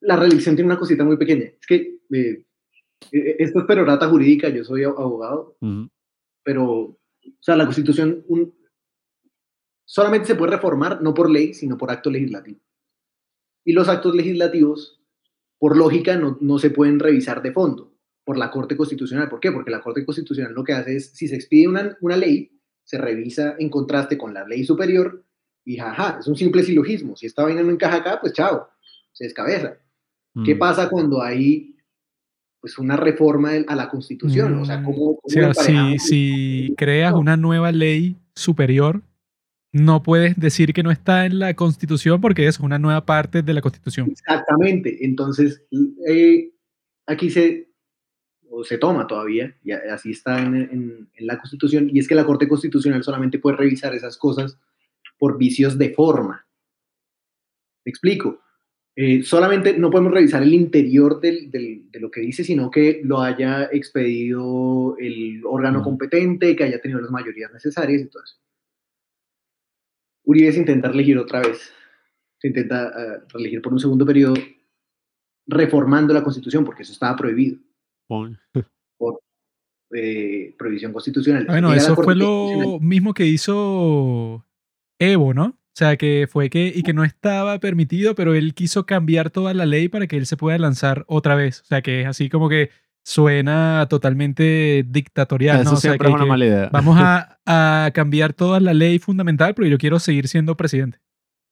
[0.00, 2.44] la reelección tiene una cosita muy pequeña, es que eh,
[3.12, 5.56] eh, esto es perorata jurídica, yo soy abogado,
[6.44, 6.98] pero, o
[7.40, 8.54] sea, la Constitución un-
[9.84, 12.60] solamente se puede reformar no por ley, sino por acto legislativo.
[13.64, 15.02] Y los actos legislativos,
[15.58, 17.92] por lógica, no, no se pueden revisar de fondo
[18.24, 19.28] por la Corte Constitucional.
[19.28, 19.50] ¿Por qué?
[19.52, 22.52] Porque la Corte Constitucional lo que hace es, si se expide una, una ley,
[22.84, 25.24] se revisa en contraste con la ley superior
[25.68, 27.14] y jaja, es un simple silogismo.
[27.14, 28.68] Si esta vaina no encaja acá, pues chao,
[29.12, 29.76] se descabeza.
[30.44, 30.58] ¿Qué Mm.
[30.58, 31.74] pasa cuando hay
[32.60, 34.54] pues una reforma a la Constitución?
[34.58, 35.52] O sea, Mm, ¿cómo, O cómo sea,
[35.98, 39.02] si, creas una nueva ley superior,
[39.72, 43.52] no puedes decir que no está en la Constitución porque es una nueva parte de
[43.54, 44.08] la Constitución.
[44.10, 45.04] Exactamente.
[45.04, 45.62] Entonces,
[46.08, 46.50] eh,
[47.06, 47.68] aquí se,
[48.50, 52.14] o se toma todavía, y así está en, en- en la Constitución, y es que
[52.14, 54.58] la Corte Constitucional solamente puede revisar esas cosas
[55.18, 56.46] por vicios de forma.
[57.84, 58.40] Me explico.
[58.96, 63.00] Eh, solamente no podemos revisar el interior del- del- de lo que dice, sino que
[63.04, 65.90] lo haya expedido el órgano Ujú.
[65.90, 68.36] competente, que haya tenido las mayorías necesarias y todo eso.
[70.24, 71.72] Uribe se intenta elegir otra vez.
[72.38, 74.34] Se intenta eh, reelegir por un segundo periodo,
[75.46, 77.58] reformando la constitución, porque eso estaba prohibido.
[78.08, 78.38] Pon-
[79.90, 81.46] eh, prohibición constitucional.
[81.48, 84.44] Ah, Bueno, eso fue lo mismo que hizo
[84.98, 85.44] Evo, ¿no?
[85.46, 89.54] O sea, que fue que, y que no estaba permitido, pero él quiso cambiar toda
[89.54, 91.60] la ley para que él se pueda lanzar otra vez.
[91.60, 92.70] O sea, que es así como que
[93.04, 95.76] suena totalmente dictatorial, Eso ¿no?
[95.76, 96.70] O sea, siempre que- es una mala idea.
[96.72, 100.98] vamos a, a cambiar toda la ley fundamental, pero yo quiero seguir siendo presidente.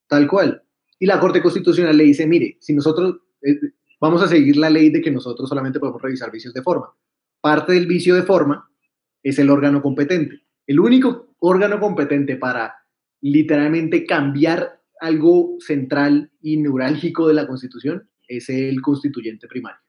[0.08, 0.62] Tal cual.
[0.98, 3.54] Y la Corte Constitucional le dice, mire, si nosotros eh,
[4.00, 6.88] vamos a seguir la ley de que nosotros solamente podemos revisar vicios de forma.
[7.40, 8.68] Parte del vicio de forma
[9.22, 10.40] es el órgano competente.
[10.66, 12.74] El único órgano competente para
[13.30, 19.80] literalmente cambiar algo central y neurálgico de la Constitución es el constituyente primario.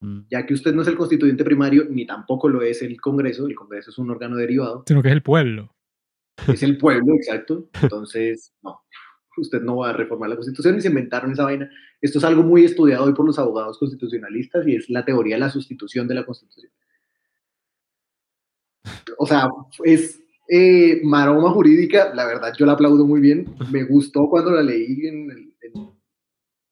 [0.00, 0.22] Mm.
[0.30, 3.54] Ya que usted no es el constituyente primario, ni tampoco lo es el Congreso, el
[3.54, 5.74] Congreso es un órgano derivado, Sino que es el pueblo.
[6.48, 7.68] es el pueblo, exacto.
[7.82, 8.80] Entonces, no,
[9.36, 11.70] usted no va a reformar la constitución y se inventaron esa vaina.
[12.00, 15.40] Esto es algo muy estudiado hoy por los abogados constitucionalistas y es la teoría de
[15.40, 16.72] la sustitución de la constitución.
[19.18, 19.48] O sea,
[19.84, 20.20] es
[20.52, 25.06] eh, maroma jurídica, la verdad yo la aplaudo muy bien, me gustó cuando la leí
[25.06, 25.90] en, el- en-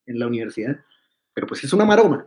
[0.07, 0.81] en la universidad,
[1.35, 2.27] pero pues es una maroma.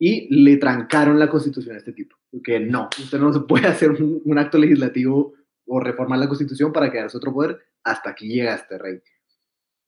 [0.00, 3.90] Y le trancaron la constitución a este tipo, porque no, usted no se puede hacer
[3.90, 5.34] un, un acto legislativo
[5.66, 9.00] o reformar la constitución para quedarse otro poder, hasta aquí llega este rey.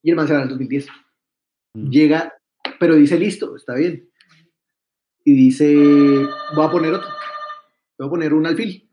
[0.03, 0.87] Y el man se va en el 2010.
[1.73, 1.89] Mm.
[1.89, 2.33] Llega,
[2.79, 4.07] pero dice, listo, está bien.
[5.23, 5.73] Y dice,
[6.55, 7.09] voy a poner otro.
[7.97, 8.89] Voy a poner un alfil,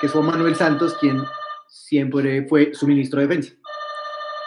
[0.00, 1.22] que es Juan Manuel Santos, quien
[1.68, 3.54] siempre fue su ministro de defensa.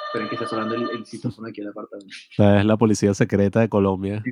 [0.08, 2.14] Esperen que está sonando el, el citófono aquí en la apartamento.
[2.60, 4.24] Es la policía secreta de Colombia.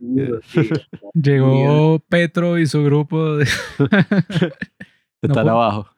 [0.44, 0.70] Sí.
[1.14, 3.44] Llegó Petro y su grupo de...
[5.22, 5.90] Están puedo- abajo.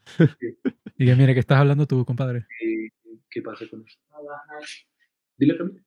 [0.98, 2.48] Y que mire, que estás hablando tú, compadre?
[2.60, 2.88] ¿Qué,
[3.30, 3.98] qué pasa con eso?
[5.38, 5.82] Dile a Camila.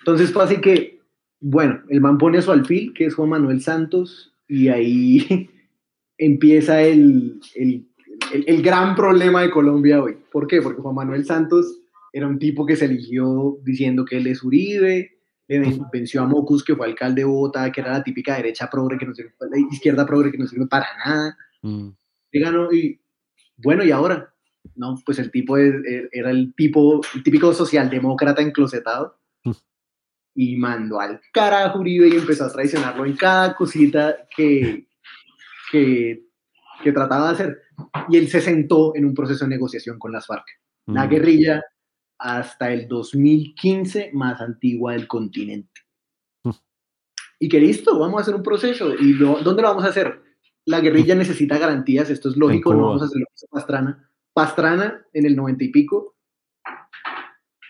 [0.00, 1.00] Entonces pasa que,
[1.40, 5.48] bueno, el man pone a su alfil, que es Juan Manuel Santos, y ahí
[6.26, 7.86] empieza el, el,
[8.32, 10.16] el- el gran problema de Colombia hoy.
[10.30, 10.62] ¿Por qué?
[10.62, 11.80] Porque Juan Manuel Santos
[12.12, 15.18] era un tipo que se eligió diciendo que él es Uribe,
[15.48, 18.68] le ven- venció a Mocus, que fue alcalde de Bogotá, que era la típica derecha
[18.70, 21.88] progre, que no sirve, la izquierda progre, que no sirve para nada Mm.
[22.32, 23.00] y ganó y
[23.56, 24.32] bueno, ¿y ahora?
[24.76, 29.18] No, pues el tipo es- er- era el tipo, el típico socialdemócrata enclosetado
[30.34, 34.86] y mandó al carajo Uribe y empezó a traicionarlo en cada cosita que,
[35.72, 36.26] que,
[36.84, 37.62] que trataba de hacer.
[38.10, 40.46] Y él se sentó en un proceso de negociación con las FARC,
[40.86, 41.10] la Mm.
[41.10, 41.62] guerrilla
[42.18, 45.80] hasta el 2015 más antigua del continente.
[46.44, 46.50] Mm.
[47.40, 48.94] Y que listo, vamos a hacer un proceso.
[48.94, 50.22] ¿Y lo- dónde lo vamos a hacer?
[50.66, 54.08] La guerrilla necesita garantías, esto es lógico, no vamos a hacer lo que hizo Pastrana.
[54.32, 56.16] Pastrana, en el 90 y pico,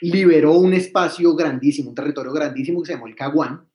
[0.03, 3.67] liberó un espacio grandísimo, un territorio grandísimo que se llamó el Caguán,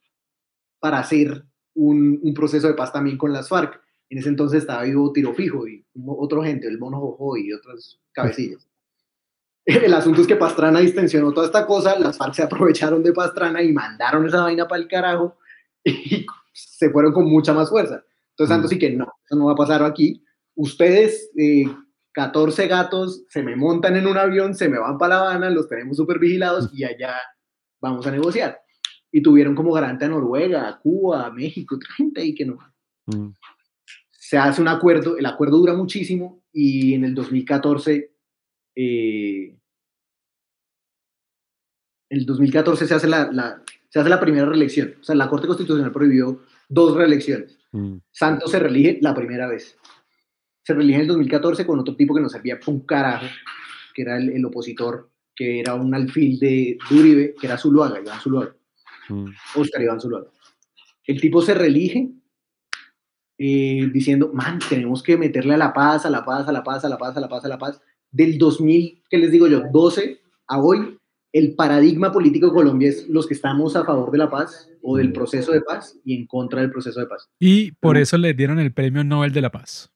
[0.79, 3.81] para hacer un, un proceso de paz también con las FARC.
[4.09, 7.99] En ese entonces estaba vivo Tiro Fijo y otro gente, el Mono Jojo y otras
[8.13, 8.67] cabecillas.
[9.67, 13.61] El asunto es que Pastrana distensionó toda esta cosa, las FARC se aprovecharon de Pastrana
[13.61, 15.37] y mandaron esa vaina para el carajo
[15.83, 18.01] y se fueron con mucha más fuerza.
[18.29, 20.23] Entonces Santos sí que no, eso no va a pasar aquí.
[20.55, 21.65] Ustedes, eh,
[22.13, 25.67] 14 gatos, se me montan en un avión, se me van para La Habana, los
[25.67, 27.15] tenemos súper vigilados y allá
[27.81, 28.59] vamos a negociar.
[29.11, 32.57] Y tuvieron como garante a Noruega, a Cuba, a México, otra gente ahí que no.
[33.05, 33.33] Mm.
[34.27, 38.11] Se hace un acuerdo, el acuerdo dura muchísimo y en el 2014,
[38.75, 39.55] eh,
[42.09, 44.95] en el 2014 se hace la, la- se hace la primera reelección.
[44.99, 47.57] O sea, la Corte Constitucional prohibió dos reelecciones.
[47.71, 47.99] Mm.
[48.11, 49.77] Santos se reelige la primera vez.
[50.61, 53.25] Se reelige en el 2014 con otro tipo que no servía un carajo,
[53.93, 57.99] que era el, el opositor, que era un alfil de, de Uribe, que era Zuluaga,
[58.01, 58.53] Iván Zuluaga,
[59.09, 59.29] Mm.
[59.55, 60.27] Oscar Iván Zuluaga.
[61.05, 62.11] El tipo se reelige
[63.37, 66.83] eh, diciendo, man, tenemos que meterle a la paz, a la paz, a la paz,
[66.85, 67.81] a la paz, a la paz, a la paz.
[68.11, 69.63] Del 2000, ¿qué les digo yo?
[69.71, 70.97] 12 a hoy,
[71.33, 74.97] el paradigma político de Colombia es los que estamos a favor de la paz o
[74.97, 77.29] del proceso de paz y en contra del proceso de paz.
[77.37, 78.03] Y por Ujú.
[78.03, 79.91] eso le dieron el premio Nobel de la Paz.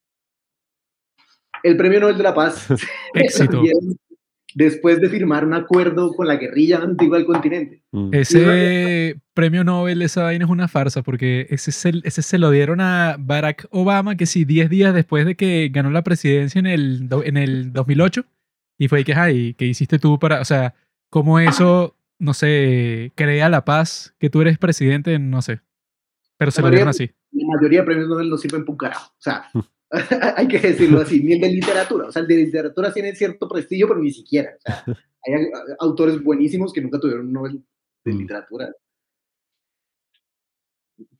[1.63, 2.67] El Premio Nobel de la Paz
[3.13, 3.61] Éxito.
[4.55, 7.83] después de firmar un acuerdo con la guerrilla antigua del continente.
[7.91, 8.09] Mm.
[8.13, 12.81] Ese premio Nobel, esa vaina es una farsa, porque ese se, ese se lo dieron
[12.81, 17.07] a Barack Obama, que sí, 10 días después de que ganó la presidencia en el,
[17.23, 18.25] en el 2008.
[18.77, 20.73] Y fue que, ay, ¿qué hiciste tú para, o sea,
[21.09, 25.61] cómo eso, no sé, crea la paz, que tú eres presidente, no sé.
[26.37, 27.11] Pero se lo dieron así.
[27.31, 29.11] La mayoría de premios Nobel no sirven para un carajo.
[29.11, 29.45] O sea,
[30.37, 31.21] hay que decirlo así.
[31.23, 32.07] Ni el de literatura.
[32.07, 34.51] O sea, el de literatura tiene cierto prestigio, pero ni siquiera.
[34.57, 34.83] O sea,
[35.25, 35.33] hay
[35.79, 37.63] autores buenísimos que nunca tuvieron un Nobel
[38.05, 38.17] de Mm.
[38.17, 38.69] literatura.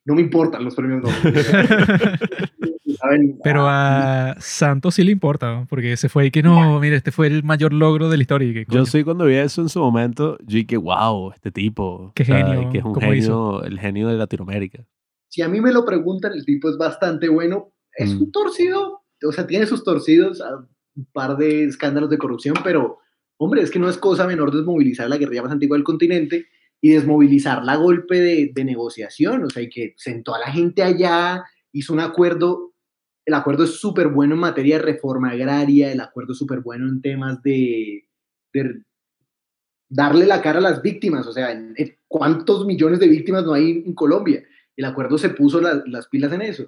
[0.03, 1.33] no me importan los premios Nobel.
[3.43, 5.65] Pero a Santos sí le importa, ¿no?
[5.67, 8.53] porque se fue y que no, mire, este fue el mayor logro de la historia.
[8.53, 12.11] que, Yo sí cuando vi eso en su momento, yo dije, wow, este tipo.
[12.15, 13.63] Qué o sea, genio, Que es un ¿cómo genio, hizo?
[13.63, 14.85] el genio de Latinoamérica.
[15.29, 17.71] Si a mí me lo preguntan, el tipo es bastante bueno.
[18.01, 18.23] Es Mm.
[18.23, 20.57] un torcido, o sea, tiene sus torcidos, a
[20.95, 22.99] un par de escándalos de corrupción, pero,
[23.37, 26.47] hombre, es que no es cosa menor desmovilizar la guerrilla más antigua del continente
[26.81, 30.81] y desmovilizarla a golpe de, de negociación, o sea, y que sentó a la gente
[30.83, 32.73] allá, hizo un acuerdo,
[33.25, 36.87] el acuerdo es súper bueno en materia de reforma agraria, el acuerdo es súper bueno
[36.89, 38.07] en temas de,
[38.51, 38.81] de
[39.89, 41.49] darle la cara a las víctimas, o sea,
[42.07, 44.43] ¿cuántos millones de víctimas no hay en Colombia?
[44.75, 46.65] El acuerdo se puso la- las pilas en eso.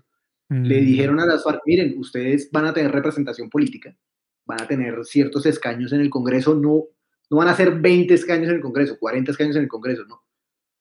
[0.49, 0.86] Le Mm.
[0.86, 3.95] dijeron a las FARC, miren, ustedes van a tener representación política,
[4.45, 6.84] van a tener ciertos escaños en el Congreso, no,
[7.30, 10.24] no van a ser 20 escaños en el Congreso, 40 escaños en el Congreso, no,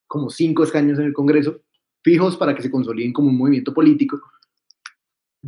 [0.07, 1.63] como 5 escaños en el Congreso,
[2.03, 4.21] fijos para que se consoliden como un movimiento político.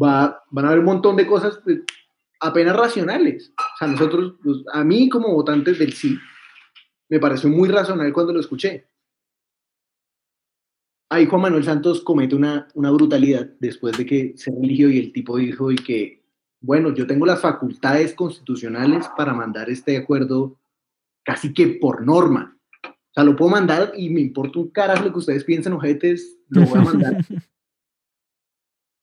[0.01, 1.81] Va, van a haber un montón de cosas pues,
[2.41, 3.53] apenas racionales.
[3.59, 4.35] O sea, nosotros,
[4.73, 6.16] a mí como votantes del sí,
[7.09, 8.86] me pareció muy racional cuando lo escuché.
[11.11, 15.13] Ahí Juan Manuel Santos comete una, una brutalidad después de que se religió y el
[15.13, 16.23] tipo dijo y que,
[16.61, 20.59] bueno, yo tengo las facultades constitucionales para mandar este acuerdo
[21.25, 22.59] casi que por norma.
[22.85, 26.37] O sea, lo puedo mandar y me importa un carajo lo que ustedes piensen, ojetes,
[26.49, 27.17] lo voy a mandar.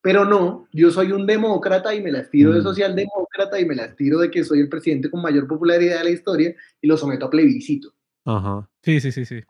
[0.02, 2.64] Pero no, yo soy un demócrata y me las tiro de Mm.
[2.64, 6.10] socialdemócrata y me las tiro de que soy el presidente con mayor popularidad de la
[6.10, 7.94] historia y lo someto a plebiscito.
[8.24, 8.68] Ajá.
[8.82, 9.40] Sí, sí, sí, sí.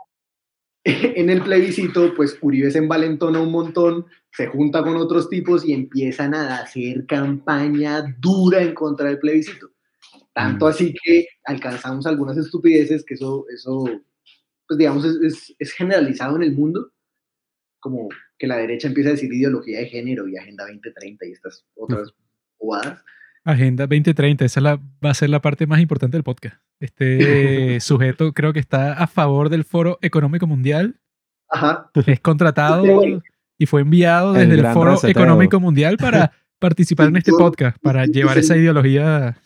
[1.21, 5.73] en el plebiscito, pues Uribe se envalentona un montón, se junta con otros tipos y
[5.73, 9.71] empiezan a hacer campaña dura en contra del plebiscito.
[10.35, 10.69] Tanto Mm.
[10.69, 13.85] así que alcanzamos algunas estupideces que eso, eso
[14.67, 16.91] pues digamos, es, es- es generalizado en el mundo,
[17.79, 21.65] como que la derecha empieza a decir ideología de género y Agenda 2030 y estas
[21.75, 22.11] otras
[22.59, 23.03] bobadas.
[23.45, 26.57] Agenda 2030, esa la- va a ser la parte más importante del podcast.
[26.83, 30.97] Este sujeto creo que está a favor del Foro Económico Mundial,
[31.49, 31.91] Ajá.
[32.07, 32.85] es contratado
[33.57, 34.99] y fue enviado desde el Foro.
[35.05, 39.37] Económico Mundial para participar en este podcast, para llevar esa ideología.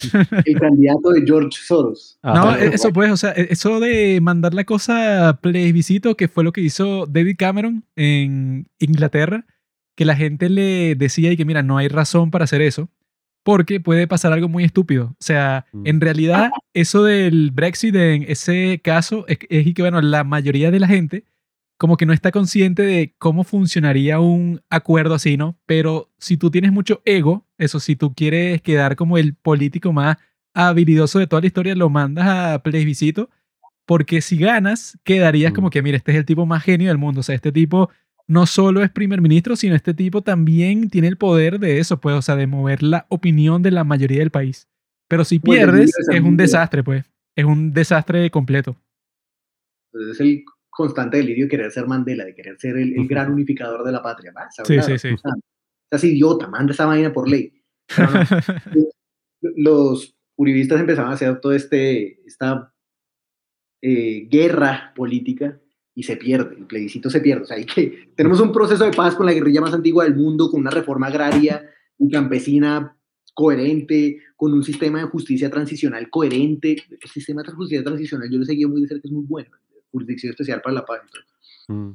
[0.44, 2.18] El candidato de George Soros.
[2.22, 6.52] No, eso pues, o sea, eso de mandar la cosa a plebiscito, que fue lo
[6.52, 9.44] que hizo David Cameron en Inglaterra,
[9.94, 12.88] que la gente le decía y que mira, no hay razón para hacer eso,
[13.46, 15.10] porque puede pasar algo muy estúpido.
[15.12, 15.86] O sea, Mm.
[15.86, 20.88] en realidad, eso del Brexit en ese caso es, que, bueno, la mayoría de la
[20.88, 21.24] gente
[21.78, 25.58] como que no está consciente de cómo funcionaría un acuerdo así, ¿no?
[25.66, 30.16] Pero si tú tienes mucho ego, eso, si tú quieres quedar como el político más
[30.54, 33.28] habilidoso de toda la historia, lo mandas a plebiscito,
[33.84, 35.54] porque si ganas, quedarías Mm.
[35.54, 37.90] como que, mira, este es el tipo más genio del mundo, o sea, este tipo
[38.26, 42.16] no solo es primer ministro, sino este tipo también tiene el poder de eso, pues,
[42.16, 44.68] o sea, de mover la opinión de la mayoría del país.
[45.08, 47.04] Pero si pierdes, es un desastre, pues,
[47.36, 48.76] es un desastre completo.
[49.92, 53.32] Entonces es el constante delirio de querer ser Mandela, de querer ser el, el gran
[53.32, 54.32] unificador de la patria.
[54.64, 55.08] Sí, sí, sí.
[55.84, 57.62] Estás idiota, manda esa vaina por ley.
[57.94, 58.20] Pero no,
[59.56, 62.74] los uribistas empezaron a hacer toda este, esta
[63.82, 65.60] eh, guerra política
[65.96, 67.42] y se pierde, el plebiscito se pierde.
[67.42, 70.14] O sea, hay que, tenemos un proceso de paz con la guerrilla más antigua del
[70.14, 71.68] mundo, con una reforma agraria
[71.98, 72.96] y campesina
[73.34, 76.76] coherente, con un sistema de justicia transicional coherente.
[76.90, 79.50] El sistema de justicia transicional yo lo seguí muy de cerca, es muy bueno.
[79.90, 81.00] Jurisdicción especial para la paz.
[81.02, 81.32] entonces,
[81.68, 81.92] Mm.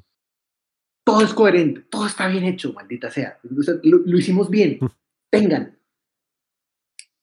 [1.05, 3.37] todo es coherente, todo está bien hecho, maldita sea.
[3.57, 4.79] O sea, lo, lo hicimos bien,
[5.29, 5.77] tengan.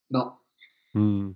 [0.08, 0.42] No,
[0.94, 1.32] Mm.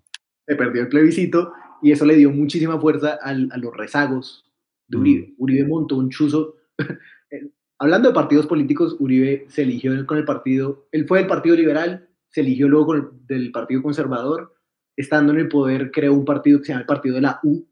[0.46, 1.52] se perdió el plebiscito
[1.82, 4.44] y eso le dio muchísima fuerza al- a los rezagos
[4.92, 5.34] de Uribe.
[5.38, 6.54] Uribe montó un chuzo.
[7.30, 7.48] Eh,
[7.78, 12.08] Hablando de partidos políticos, Uribe se eligió con el partido, él fue del Partido Liberal,
[12.28, 14.54] se eligió luego con el- del Partido Conservador,
[14.96, 17.66] estando en el poder creó un partido que se llama el Partido de la U,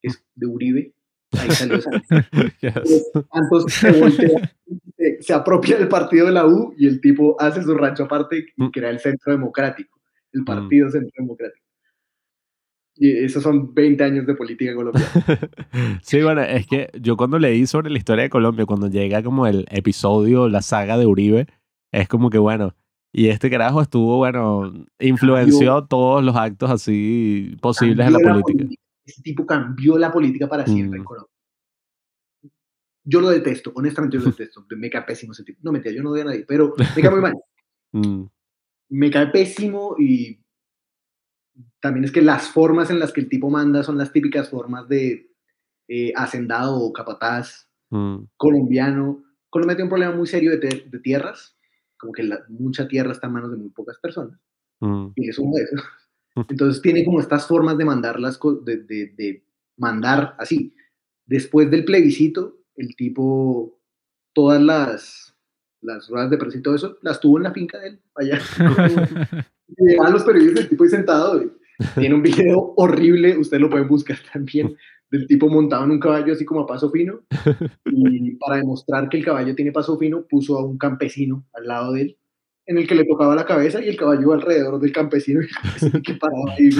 [0.00, 0.92] que es de Uribe.
[1.32, 1.78] Ahí salió.
[2.60, 3.10] Yes.
[3.32, 4.52] Santos se voltea,
[5.20, 8.62] se, apropia del partido de la U y el tipo hace su rancho aparte y
[8.62, 8.70] Mm.
[8.70, 9.98] crea el Centro Democrático,
[10.32, 11.63] el Partido Centro Democrático.
[12.96, 15.08] Y esos son 20 años de política colombiana.
[16.02, 19.46] Sí, bueno, es que yo cuando leí sobre la historia de Colombia, cuando llega como
[19.46, 21.46] el episodio, la saga de Uribe,
[21.92, 22.74] es como que bueno,
[23.12, 28.74] y este carajo estuvo, bueno, influenció todos los actos así posibles en la Cambió política.
[29.04, 31.06] Ese tipo cambió la política para siempre en Mm.
[31.06, 31.30] Colombia.
[33.06, 34.64] Yo lo detesto, honestamente yo lo detesto.
[34.78, 35.60] Me cae pésimo ese tipo.
[35.62, 37.34] No, mentira, yo no odio a nadie, pero me cae muy mal.
[37.92, 38.24] Mm,
[38.90, 40.38] me cae pésimo y
[41.84, 44.88] también es que las formas en las que el tipo manda son las típicas formas
[44.88, 45.30] de
[45.86, 51.56] eh, hacendado o capataz mm, colombiano Colombia tiene un problema muy serio de, de tierras,
[51.98, 54.40] como que la- mucha tierra está en manos de muy pocas personas,
[54.80, 55.80] Mm, y es uno de esos.
[56.48, 59.44] Entonces tiene como estas formas de mandar las de, de, de
[59.76, 60.74] mandar así.
[61.26, 63.78] Después del plebiscito, el tipo,
[64.32, 65.34] todas las,
[65.82, 68.40] las ruedas de prensa y todo eso, las tuvo en la finca de él, allá.
[69.76, 71.50] Y llegaban los periodistas, el tipo ahí sentado, y
[71.98, 74.76] tiene un video horrible, ustedes lo pueden buscar también,
[75.10, 77.20] del tipo montado en un caballo así como a paso fino,
[77.86, 81.92] y para demostrar que el caballo tiene paso fino, puso a un campesino al lado
[81.92, 82.16] de él,
[82.66, 85.50] en el que le tocaba la cabeza y el caballo alrededor del campesino, y el
[85.50, 86.70] campesino que paraba ahí,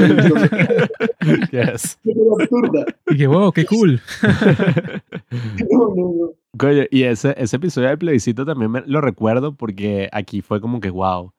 [1.51, 1.99] yes.
[2.41, 2.85] absurda.
[3.09, 4.01] y que, wow, qué cool.
[5.71, 6.31] No, no, no.
[6.57, 10.81] Coño, y ese, ese episodio del plebiscito también me- lo recuerdo porque aquí fue como
[10.81, 11.33] que, wow,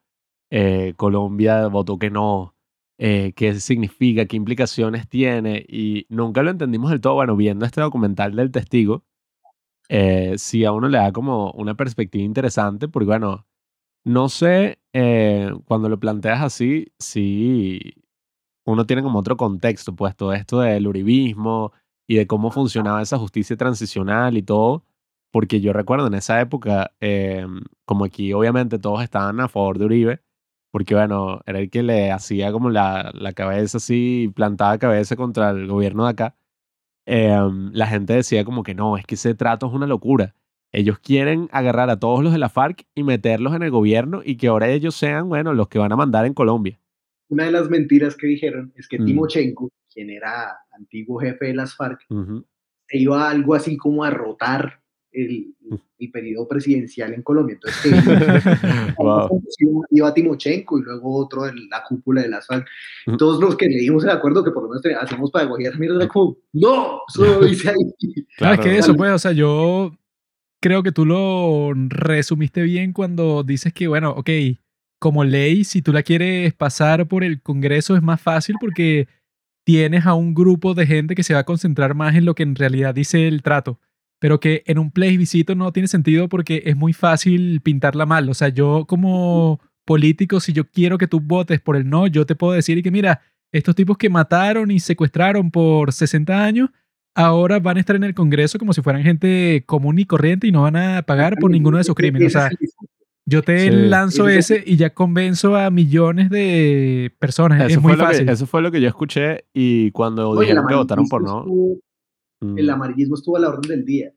[0.52, 2.54] eh, Colombia votó que no,
[2.98, 7.16] eh, qué significa, qué implicaciones tiene, y nunca lo entendimos del todo.
[7.16, 9.04] Bueno, viendo este documental del testigo,
[9.90, 13.48] eh, sí a uno le da como una perspectiva interesante, porque bueno,
[14.06, 17.80] no sé, eh, cuando lo planteas así, sí,
[18.66, 21.74] uno tiene como otro contexto, pues todo esto del uribismo
[22.08, 24.86] y de cómo funcionaba esa justicia transicional y todo,
[25.32, 27.46] porque yo recuerdo en esa época, eh,
[27.86, 30.22] como aquí obviamente todos estaban a favor de Uribe,
[30.76, 35.52] porque bueno, era el que le hacía como la, la cabeza así, plantaba cabeza contra
[35.52, 36.36] el gobierno de acá,
[37.06, 37.40] eh,
[37.72, 40.36] la gente decía como que no, es que ese trato es una locura.
[40.74, 44.36] Ellos quieren agarrar a todos los de la FARC y meterlos en el gobierno y
[44.36, 46.78] que ahora ellos sean, bueno, los que van a mandar en Colombia.
[47.30, 49.06] Una de las mentiras que dijeron es que Mm.
[49.06, 54.82] Timochenko, quien era antiguo jefe de las FARC, se iba algo así como a rotar
[55.16, 55.76] el, Mm.
[56.00, 57.56] el periodo presidencial en Colombia.
[57.56, 59.42] Entonces, que Wow.
[59.92, 62.68] iba- Timochenko y luego otro de la cúpula de las FARC.
[63.08, 63.18] Mm.
[63.18, 66.08] Todos los que leímos el acuerdo que por lo menos te- hacemos pedagogía, mira, era
[66.08, 67.76] como, no, eso lo dice ahí.
[68.38, 68.64] Claro, es Claro.
[68.64, 69.96] que eso, pues, o sea, yo
[70.62, 74.30] creo que tú lo resumiste bien cuando dices que, bueno, ok,
[75.00, 79.08] como ley, si tú la quieres pasar por el Congreso es más fácil porque
[79.66, 82.44] tienes a un grupo de gente que se va a concentrar más en lo que
[82.44, 83.80] en realidad dice el trato.
[84.26, 88.28] Pero que en un plebiscito no tiene sentido porque es muy fácil pintarla mal.
[88.28, 92.26] O sea, yo como político, si yo quiero que tú votes por el no, yo
[92.26, 93.22] te puedo decir que, mira,
[93.52, 96.72] estos tipos que mataron y secuestraron por 60 años,
[97.14, 100.52] ahora van a estar en el Congreso como si fueran gente común y corriente y
[100.52, 102.36] no van a pagar por ninguno de sus crímenes.
[102.36, 102.50] O sea,
[103.28, 103.70] yo te Sí.
[103.70, 107.60] lanzo Ese- ese y ya convenzo a millones de personas.
[107.62, 108.30] Eso es muy fue, lo que, fácil.
[108.30, 111.46] eso fue lo que yo escuché y cuando Oye, dijeron que votaron por no.
[112.40, 114.14] Estuvo- mm, el amarillismo estuvo a la orden del día.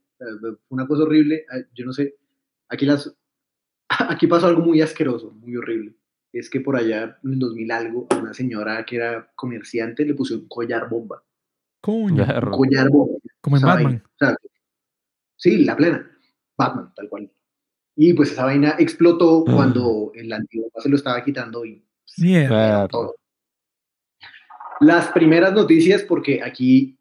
[0.68, 1.36] Una cosa horrible.
[1.54, 2.16] eh, Yo no sé.
[2.68, 3.14] Aquí, las,
[4.10, 5.94] aquí pasó algo muy asqueroso, muy horrible.
[6.32, 10.14] Es que por allá, en el 2000 algo, a una señora que era comerciante le
[10.14, 11.22] puso un collar bomba.
[11.80, 12.56] Coño, berro.
[12.56, 13.18] Un collar bomba.
[13.40, 13.84] como en Batman.
[13.84, 14.02] vaina.
[14.04, 14.36] O sea,
[15.36, 16.10] sí, la plena.
[16.56, 17.30] Batman, tal cual.
[17.96, 19.52] Y pues esa vaina explotó Ah.
[19.54, 21.82] cuando el antibombas se lo estaba quitando y
[22.18, 22.88] Mierda.
[22.88, 23.14] Todo.
[24.80, 26.98] Las primeras noticias, porque aquí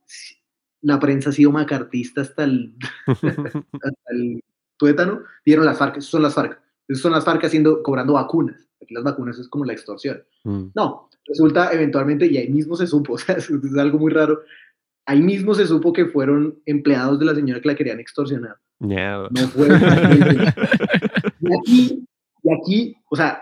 [0.81, 2.75] la prensa ha sido macartista hasta el,
[3.07, 4.43] hasta el
[4.77, 6.59] tuétano, dieron las FARC, son las FARC,
[6.93, 8.67] son las FARC haciendo, cobrando vacunas.
[8.81, 10.21] Aquí las vacunas es como la extorsión.
[10.43, 14.11] Mm, No, resulta eventualmente, y ahí mismo se supo, o sea, es, es algo muy
[14.13, 14.41] raro,
[15.05, 18.57] ahí mismo se supo que fueron empleados de la señora que la querían extorsionar.
[19.31, 19.67] No fue.
[21.41, 22.07] y aquí,
[22.43, 23.41] y aquí, o sea,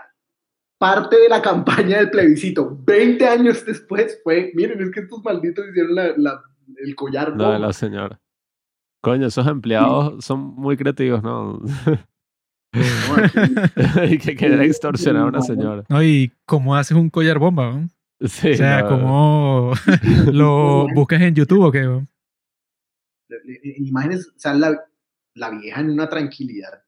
[0.78, 5.68] parte de la campaña del plebiscito, 20 años después, fue, miren, es que estos malditos
[5.68, 6.42] hicieron la, la-
[6.76, 7.30] el collar.
[7.36, 7.66] No, de bomba".
[7.66, 8.20] la señora.
[9.02, 11.60] Coño, esos empleados son muy creativos, ¿no?
[14.10, 15.84] Y que quieren extorsionar a una señora.
[15.88, 17.88] No, y cómo haces un collar bomba, ¿no?
[18.20, 19.72] Sí, O sea, no, cómo
[20.32, 22.06] lo buscas en YouTube o qué, ¿no?
[23.78, 24.78] Imágenes, o sea, la,
[25.34, 26.82] la vieja en una tranquilidad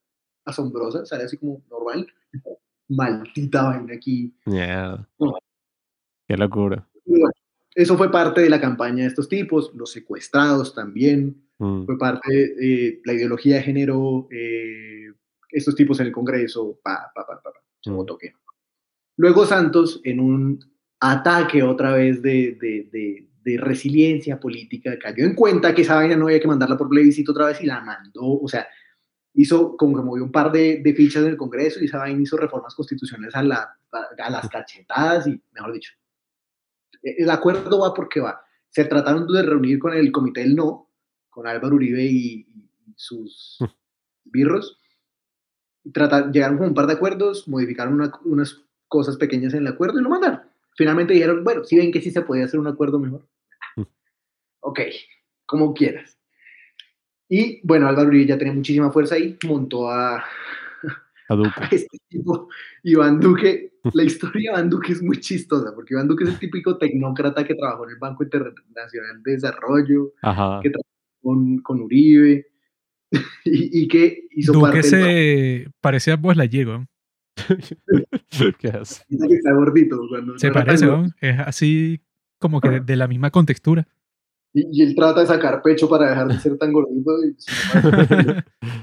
[0.45, 2.07] asombrosa, sale así como normal.
[2.87, 4.33] Maldita vaina aquí.
[4.45, 5.37] No.
[6.27, 6.87] Qué locura.
[7.05, 7.29] Bueno,
[7.81, 12.31] eso fue parte de la campaña de estos tipos, los secuestrados también, Mm, fue parte
[12.31, 15.11] de la ideología de género, eh,
[15.49, 18.39] estos tipos en el Congreso, pa, pa, pa, pa, pa, se votó que no.
[19.17, 20.59] Luego Santos, en un
[21.01, 26.15] ataque otra vez de, de, de, de resiliencia política, cayó en cuenta que esa vaina
[26.15, 28.65] no había que mandarla por plebiscito otra vez y la mandó, o sea,
[29.33, 32.21] hizo como que movió un par de, de fichas en el Congreso y esa vaina
[32.21, 35.91] hizo reformas constitucionales a, la, a, a las cachetadas y, mejor dicho,
[37.03, 38.41] el acuerdo va porque va.
[38.69, 40.89] Se trataron de reunir con el Comité del No,
[41.29, 42.47] con Álvaro Uribe y,
[42.85, 43.57] y sus
[44.25, 44.79] birros.
[45.83, 49.67] Y trata- llegaron con un par de acuerdos, modificaron una- unas cosas pequeñas en el
[49.67, 50.41] acuerdo y lo mandaron.
[50.75, 53.27] Finalmente dijeron, bueno, si ven que sí se podía hacer un acuerdo mejor.
[54.61, 54.79] ok,
[55.45, 56.17] como quieras.
[57.27, 60.23] Y bueno, Álvaro Uribe ya tenía muchísima fuerza ahí, montó a,
[61.29, 61.51] A Duque.
[61.55, 62.49] a este tipo,
[62.83, 63.73] Iván Duque.
[63.93, 67.45] La historia de Iván Duque es muy chistosa, porque Iván Duque es el típico tecnócrata
[67.45, 70.59] que trabajó en el Banco Internacional de Desarrollo, Ajá.
[70.61, 70.89] que trabajó
[71.21, 72.47] con, con Uribe,
[73.45, 76.85] y, y que hizo Duque parte del se parecía a Buzz Lightyear.
[77.47, 79.97] ¿Qué que está gordito.
[80.09, 81.13] cuando Se no parece, weón.
[81.21, 82.01] Es así
[82.37, 83.87] como que de, de la misma contextura.
[84.53, 87.11] Y, y él trata de sacar pecho para dejar de ser tan gordito.
[87.25, 88.43] y se lo parece.
[88.61, 88.79] Ah,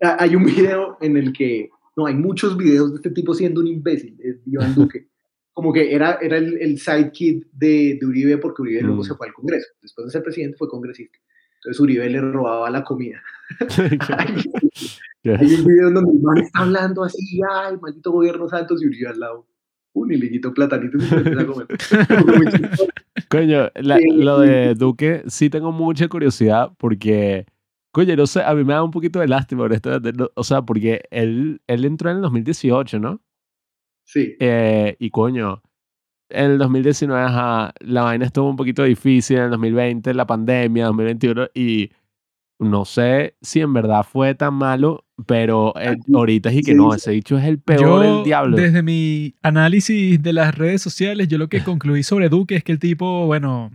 [0.00, 3.66] hay un video en el que, no, hay muchos videos de este tipo siendo un
[3.66, 5.06] imbécil, es Iván Duque.
[5.52, 9.04] Como que era, era el, el sidekick de, de Uribe porque Uribe luego Mm.
[9.04, 9.66] se fue al Congreso.
[9.82, 11.18] Después de ser presidente fue congresista.
[11.56, 13.20] Entonces Uribe le robaba la comida.
[14.16, 14.36] hay,
[15.22, 18.86] ¿Qué hay un video donde el man está hablando así, ay, maldito gobierno Santos y
[18.86, 19.46] Uribe al lado.
[19.92, 21.66] Un hiliguito platanito y se empieza a comer.
[23.28, 27.44] Coño, la- lo de Duque sí tengo mucha curiosidad porque,
[27.92, 30.62] coño, no sé, a mí me da un poquito de lástima, honestamente, no- o sea,
[30.62, 33.20] porque él, él entró en el 2018, ¿no?
[34.04, 34.36] Sí.
[34.40, 35.62] Eh, y coño,
[36.30, 40.86] en el 2019 ajá, la vaina estuvo un poquito difícil, en el 2020 la pandemia,
[40.86, 41.90] 2021, y
[42.60, 46.94] no sé si en verdad fue tan malo, pero eh, ahorita sí que Sí, no,
[46.94, 48.56] ese dicho es el peor del diablo.
[48.56, 52.72] desde mi análisis de las redes sociales, yo lo que concluí sobre Duque es que
[52.72, 53.70] el tipo, bueno,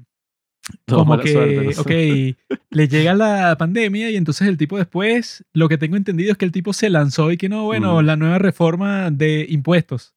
[0.88, 5.46] No, como que, suerte, no ok, le llega la pandemia y entonces el tipo después,
[5.54, 8.06] lo que tengo entendido es que el tipo se lanzó y que no, bueno, Mm.
[8.06, 10.14] la nueva reforma de impuestos.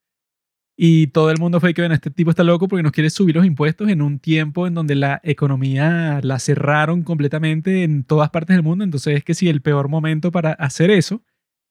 [0.81, 3.35] Y todo el mundo fue que, bueno, este tipo está loco porque nos quiere subir
[3.35, 8.55] los impuestos en un tiempo en donde la economía la cerraron completamente en todas partes
[8.57, 8.85] del mundo.
[8.85, 11.23] Entonces es que sí, el peor momento para hacer eso.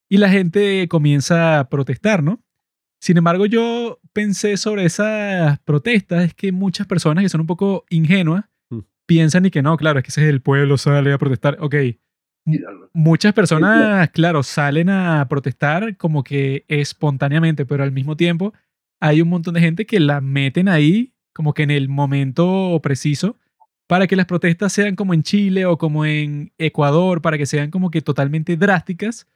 [0.10, 2.44] Y la gente comienza a protestar, ¿no?
[2.99, 7.86] Sin embargo, yo pensé sobre esas protestas, es que muchas personas que son un poco
[7.90, 8.45] ingenuas.
[9.07, 11.57] Piensan y que no, claro, es que ese es el pueblo, sale a protestar.
[11.59, 11.75] Ok,
[12.93, 18.53] muchas personas, claro, salen a protestar como que espontáneamente, pero al mismo tiempo
[18.99, 23.38] hay un montón de gente que la meten ahí como que en el momento preciso
[23.88, 27.71] para que las protestas sean como en Chile o como en Ecuador, para que sean
[27.71, 29.27] como que totalmente drásticas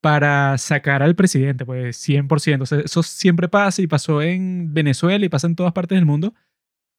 [0.00, 2.62] para sacar al presidente, pues 100%.
[2.62, 6.06] O sea, eso siempre pasa y pasó en Venezuela y pasa en todas partes del
[6.06, 6.34] mundo.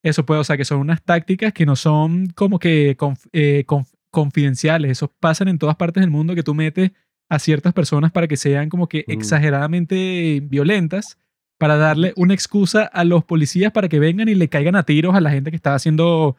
[0.08, 3.64] Eso puede, o sea, que son unas tácticas que no son como que conf- eh,
[3.68, 4.92] conf- confidenciales.
[4.92, 6.92] Eso pasan en todas partes del mundo que tú metes
[7.30, 9.12] a ciertas personas para que sean como que Mm.
[9.12, 11.18] exageradamente violentas,
[11.60, 15.16] para darle una excusa a los policías para que vengan y le caigan a tiros
[15.16, 16.38] a la gente que estaba siendo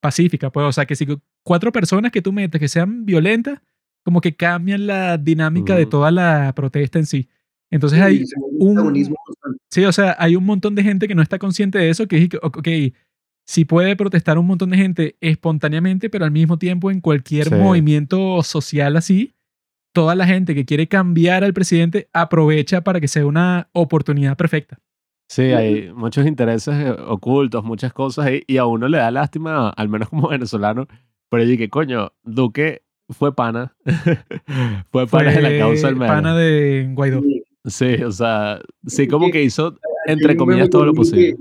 [0.00, 0.50] pacífica.
[0.50, 1.06] Pues, o sea, que si
[1.42, 3.60] cuatro personas que tú metes que sean violentas,
[4.04, 7.28] como que cambian la dinámica de toda la protesta en sí.
[7.70, 8.24] Entonces Sí, hay
[8.58, 9.04] un-.
[9.70, 12.16] Sí, o sea, hay un montón de gente que no está consciente de eso, que
[12.16, 12.68] es ok,
[13.50, 17.54] sí puede protestar un montón de gente espontáneamente, pero al mismo tiempo en cualquier Sí.
[17.56, 19.34] movimiento social así,
[19.92, 24.78] toda la gente que quiere cambiar al presidente aprovecha para que sea una oportunidad perfecta.
[25.28, 29.70] Sí, hay muchos intereses eh, ocultos, muchas cosas, y, y a uno le da lástima,
[29.70, 30.86] al menos como venezolano,
[31.28, 33.74] pero yo dije, coño, Duque fue pana,
[34.92, 37.20] fue pana de la causa del pana de Guaidó.
[37.64, 37.94] Sí.
[38.04, 41.36] O sea, sí, como que- que hizo, entre comillas, todo lo posible.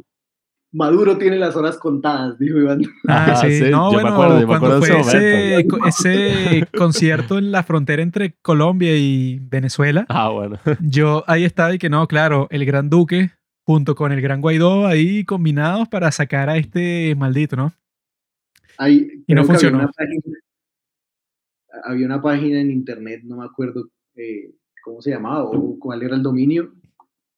[0.71, 2.81] Maduro tiene las horas contadas, dijo Iván.
[3.07, 3.57] Ah, Ajá, sí.
[3.57, 5.17] sí, No, yo me bueno, acuerdo, yo me acuerdo fue ese
[5.59, 10.59] ese, co- ese concierto en la frontera entre Colombia y Venezuela, Ah, bueno.
[10.81, 13.31] Yo ahí estaba y que no, claro, el Gran Duque
[13.65, 17.73] junto con el Gran Guaidó ahí combinados para sacar a este maldito, ¿no?
[18.77, 19.77] Ahí, Y no funcionó.
[19.77, 20.21] Había una, página,
[21.83, 24.51] había una página en internet, no me acuerdo eh,
[24.83, 26.73] cómo se llamaba o cuál era el dominio,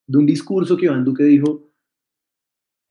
[0.07, 1.70] de un discurso que Iván Duque dijo,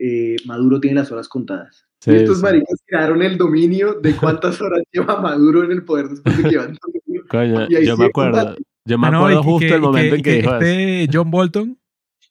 [0.00, 1.86] eh, Maduro tiene las horas contadas.
[2.00, 2.42] Sí, y estos sí.
[2.42, 6.56] maricas crearon el dominio de cuántas horas lleva Maduro en el poder después de que
[6.56, 8.56] Duque dijo, Coño, Y ahí yo sí me acuerdo.
[8.86, 10.64] Yo me Ah, no, acuerdo que- justo que- el momento que- en que dijo eso.
[10.64, 11.78] este John Bolton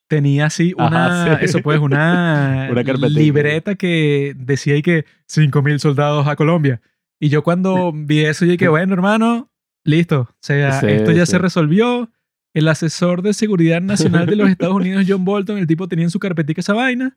[0.08, 1.46] tenía así una, Ajá, sí.
[1.46, 6.82] eso pues, una, Una libreta que decía ahí que 5.000 soldados a Colombia.
[7.20, 9.52] Y yo cuando vi eso, yo dije, bueno, hermano,
[9.84, 10.22] listo.
[10.22, 11.34] O sea, Sí, esto ya sí.
[11.34, 12.10] se resolvió.
[12.56, 16.10] El asesor de seguridad nacional de los Estados Unidos, John Bolton, el tipo tenía en
[16.10, 17.16] su carpetica esa vaina.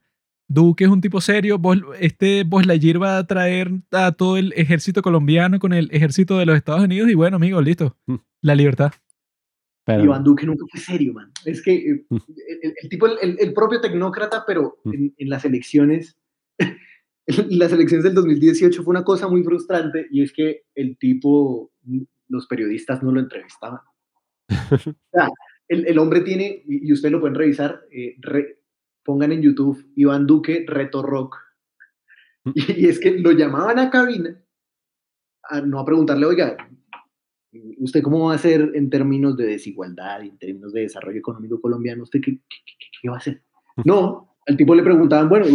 [0.53, 1.59] Duque es un tipo serio.
[1.59, 6.39] Bos- Este Bos Lightyear va a traer a todo el ejército colombiano con el ejército
[6.39, 7.11] de los Estados Unidos.
[7.11, 7.97] Y bueno, amigo, listo.
[8.07, 8.17] Mm.
[8.43, 8.93] La libertad.
[9.85, 11.33] Pero, Iván Duque nunca fue serio, man.
[11.45, 12.17] Es que eh, Mm.
[12.17, 14.93] el, el- el tipo, el, el propio tecnócrata, pero Mm.
[14.95, 16.17] en, en las elecciones,
[16.59, 16.77] en
[17.59, 21.73] las elecciones del 2018 fue una cosa muy frustrante y es que el tipo,
[22.29, 23.81] los periodistas no lo entrevistaban.
[25.13, 25.29] O sea,
[25.69, 28.59] el, el hombre tiene, y y ustedes lo pueden revisar, eh, re-
[29.05, 31.39] pongan en YouTube Iván Duque Reto Rock.
[32.45, 32.51] Mm.
[32.55, 34.37] Y, y es que lo llamaban a cabina
[35.45, 36.57] a, no a preguntarle, oiga,
[37.79, 42.05] ¿usted cómo va a hacer en términos de desigualdad, en términos de desarrollo económico colombiano?
[42.05, 43.43] ¿Usted qué, qué, qué, qué va a hacer?
[43.85, 45.47] No, al tipo le preguntaban, bueno,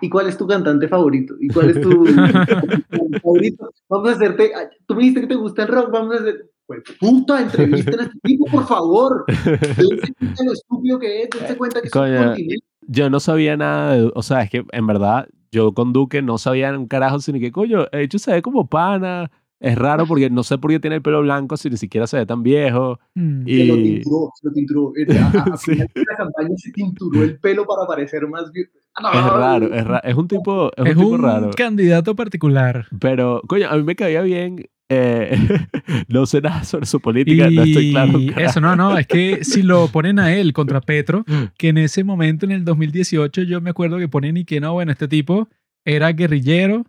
[0.00, 1.34] ¿y cuál es tu cantante favorito?
[1.40, 2.04] ¿Y cuál es tu
[3.22, 3.72] favorito?
[3.88, 4.52] Vamos a hacerte,
[4.86, 8.02] tú me dijiste que te gusta el rock, vamos a hacer, pues puta, entrevisten a
[8.04, 9.24] este tipo, por favor.
[9.44, 12.71] Dense cuenta lo estúpido que es, dense cuenta que es un continente.
[12.88, 16.38] Yo no sabía nada de, o sea, es que en verdad yo con Duque no
[16.38, 19.30] sabía un carajo, sino que coño, de hecho se ve como pana.
[19.60, 22.16] Es raro porque no sé por qué tiene el pelo blanco si ni siquiera se
[22.16, 22.98] ve tan viejo.
[23.14, 23.46] Mm.
[23.46, 24.92] Y- Se lo tinturó, se lo tinturó.
[24.96, 25.70] Eh, A, a Sí.
[25.72, 28.66] final de la campaña se tinturó el pelo para parecer más bien.
[29.14, 31.50] Es raro, es, ra- es un tipo, es un Es tipo un raro.
[31.56, 32.86] candidato particular.
[33.00, 34.64] Pero, coño, a mí me caía bien.
[34.92, 35.38] Eh,
[36.08, 38.18] no sé nada sobre su política, no estoy claro.
[38.36, 41.24] eso, no, no, es que si lo ponen a él contra Petro,
[41.56, 44.72] que en ese momento, en el 2018, yo me acuerdo que ponen y que no,
[44.74, 45.48] bueno, este tipo
[45.84, 46.84] era guerrillero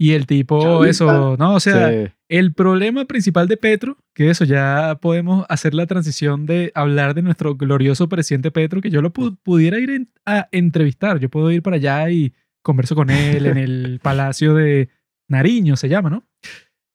[0.00, 2.10] y el tipo, eso, no, o sea, Sí.
[2.28, 7.22] el problema principal de Petro, que eso ya podemos hacer la transición de hablar de
[7.22, 11.50] nuestro glorioso presidente Petro, que yo lo pu- pudiera ir en- a entrevistar, yo puedo
[11.50, 12.32] ir para allá y
[12.62, 14.88] converso con él en el Palacio de
[15.28, 16.22] Nariño, se llama, ¿no?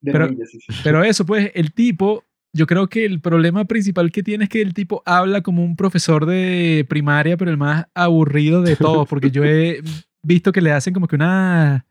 [0.04, 0.68] De Pero- rodillas, sí, sí.
[0.84, 2.24] Pero eso, pues, el tipo,
[2.54, 5.76] yo creo que el problema principal que tiene es que el tipo habla como un
[5.76, 8.76] profesor de primaria, pero el más aburrido de
[9.06, 9.82] todos, porque yo he
[10.22, 11.84] visto que le hacen como que unas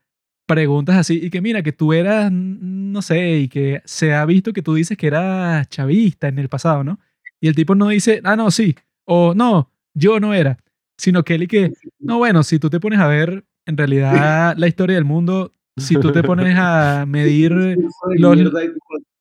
[0.47, 4.52] preguntas así, y que mira, que tú eras, no sé, y que se ha visto
[4.52, 7.01] que tú dices que eras chavista en el pasado, ¿no?
[7.40, 10.59] Y el tipo no dice, ah, no, sí, o no, yo no era,
[10.98, 14.55] sino que él y que, no, bueno, si tú te pones a ver, en realidad,
[14.59, 17.53] la historia del mundo, si tú te pones a medir
[18.16, 18.53] los-.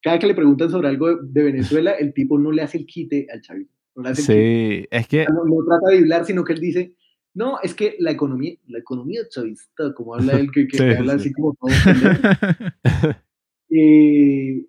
[0.02, 3.26] Cada que le preguntan sobre algo de, Venezuela, el tipo no le hace el quite
[3.32, 3.72] al chavito.
[3.94, 4.82] No, le hace el quite.
[4.82, 6.94] Sí, es que no, no trata de hablar, sino que él dice,
[7.34, 11.12] no, es que la economía, la economía chavista, como habla él, que, que Sí, habla
[11.14, 11.20] sí.
[11.20, 11.70] así como todo,
[13.70, 14.66] eh,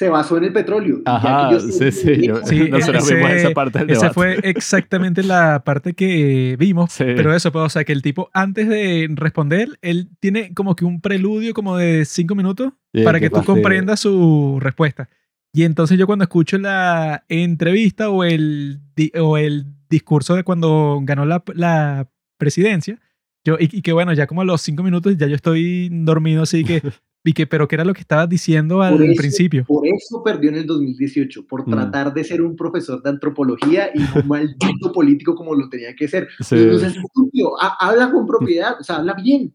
[0.00, 1.02] se basó en el petróleo.
[1.04, 2.26] Ajá, yo sí, sí.
[2.26, 4.14] yo- Sí, nosotros ese- vimos esa parte del Esa debate.
[4.14, 6.90] fue exactamente la parte que vimos.
[6.92, 7.04] Sí.
[7.04, 10.86] Pero eso, pues, o sea, que el tipo, antes de responder, él tiene como que
[10.86, 13.54] un preludio como de cinco minutos Sí, para que tú fastidio.
[13.56, 15.10] comprendas su respuesta.
[15.52, 18.80] Y entonces yo cuando escucho la entrevista o el,
[19.20, 22.08] o el discurso de cuando ganó la, la
[22.38, 22.98] presidencia,
[23.44, 26.42] yo, y, y que bueno, ya como a los cinco minutos ya yo estoy dormido,
[26.44, 26.80] así que,
[27.24, 29.64] y que, pero ¿qué era lo que estabas diciendo al Por eso- principio?
[29.66, 31.70] Por eso perdió en el 2018, por Mm.
[31.72, 36.08] tratar de ser un profesor de antropología y un maldito político como lo tenía que
[36.08, 36.28] ser.
[36.40, 36.56] Sí.
[36.78, 39.54] Seas estúpido, ha- habla con propiedad, o sea, habla bien.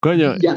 [0.00, 0.54] Coño, Ya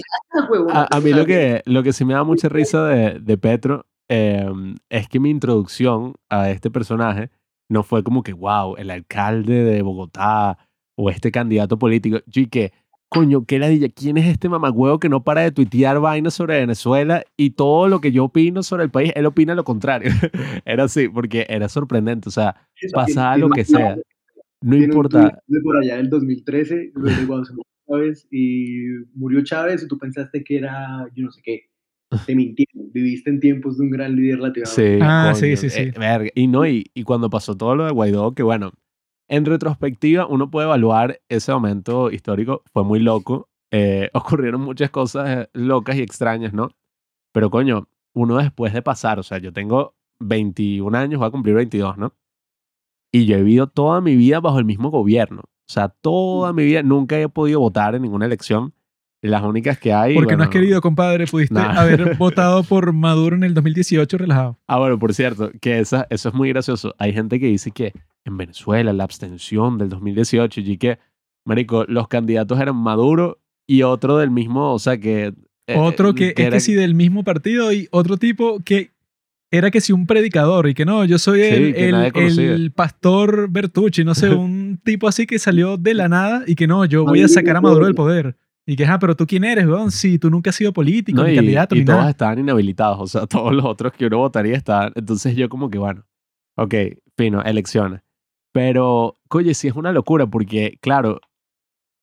[0.74, 3.86] a, a mí lo que, lo que sí me da mucha risa de, de Petro
[4.10, 4.46] eh,
[4.90, 7.30] es que mi introducción a este personaje
[7.70, 10.58] no fue como que, wow, el alcalde de Bogotá
[10.96, 12.20] o este candidato político.
[12.26, 12.74] Yo y que,
[13.10, 17.24] coño, qué ladilla, ¿quién es este mamagüevo que no para de tuitear vainas sobre Venezuela
[17.38, 20.10] y todo lo que yo opino sobre el país, él opina lo contrario?
[20.66, 23.98] era así, porque era sorprendente, o sea, eso pasaba tiene- lo que sea,
[24.62, 25.40] no importa.
[25.48, 26.92] De por allá del 2013, de
[27.28, 28.80] cuando se murió Chávez y
[29.16, 31.70] murió Chávez y tú pensaste que era, yo no sé qué,
[32.26, 32.92] te mintieron.
[32.94, 34.98] Viviste en tiempos de un gran líder latinoamericano.
[34.98, 35.82] Sí, Ah, coño, sí, sí, sí.
[35.82, 36.30] eh, verga.
[36.36, 38.72] Y no, y, y cuando pasó todo lo de Guaidó, que bueno,
[39.28, 45.30] en retrospectiva uno puede evaluar ese momento histórico, fue muy loco, eh, ocurrieron muchas cosas
[45.30, 46.70] eh, locas y extrañas, ¿no?
[47.34, 51.56] Pero coño, uno después de pasar, o sea, yo tengo 21 años, voy a cumplir
[51.56, 52.14] 22, ¿no?
[53.12, 55.42] Y yo he vivido toda mi vida bajo el mismo gobierno.
[55.42, 58.74] O sea, toda mi vida nunca he podido votar en ninguna elección.
[59.22, 60.14] Las únicas que hay.
[60.14, 61.26] Porque no has bueno, querido, compadre.
[61.26, 61.80] Pudiste Nah.
[61.80, 64.60] haber votado por Maduro en el 2018 relajado.
[64.68, 66.94] Ah, bueno, por cierto, que esa, eso es muy gracioso.
[67.00, 67.94] Hay gente que dice que
[68.28, 71.00] en Venezuela la abstención del 2018 y que,
[71.46, 75.34] marico, los candidatos eran Maduro y otro del mismo, o sea, que...
[75.68, 78.92] eh, Otro que, es era- que sí del mismo partido y otro tipo que
[79.50, 84.04] era que sí un predicador y que no, yo soy el, que el- pastor Bertucci,
[84.04, 87.22] no sé, un tipo así que salió de la nada y que no, yo voy
[87.24, 87.62] a sacar a.
[87.62, 88.36] Maduro del poder.
[88.70, 91.26] Y que, ah, pero tú quién eres, weón, si tú nunca has sido político, No,
[91.28, 92.10] ni y, candidato, y ni todos nada.
[92.10, 94.92] estaban inhabilitados, o sea, todos los otros que uno votaría estaban.
[94.96, 96.04] Entonces yo como que, bueno,
[96.58, 96.74] ok,
[97.18, 98.02] fino, elecciones.
[98.58, 101.22] Pero, oye, sí es una locura porque, claro,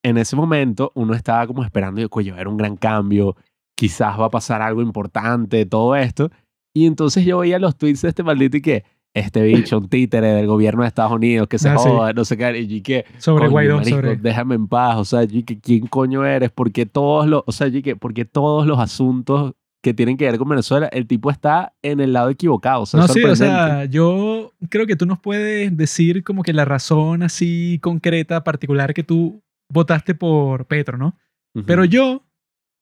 [0.05, 3.35] en ese momento uno estaba como esperando, y, oye, va a haber un gran cambio,
[3.76, 6.31] quizás va a pasar algo importante, todo esto.
[6.72, 8.85] Y entonces yo veía los tweets de este maldito y que,
[9.16, 11.89] este bicho, un títere del gobierno de Estados Unidos, que se Ah, sí.
[11.89, 14.14] joda, no sé qué, y que, Sobre Coño, Guaidó, sobre...
[14.14, 17.66] déjame en paz, o sea, yo que quién coño eres, porque todos los, o sea,
[17.66, 19.55] yo que porque todos los asuntos
[19.85, 23.01] que tienen que ver con Venezuela, el tipo está en el lado equivocado, o sea,
[23.01, 27.23] No, sí, o sea, yo creo que tú nos puedes decir como que la razón
[27.23, 31.19] así concreta, particular que tú votaste por Petro, ¿no?
[31.55, 31.66] Ujú.
[31.66, 32.24] Pero yo,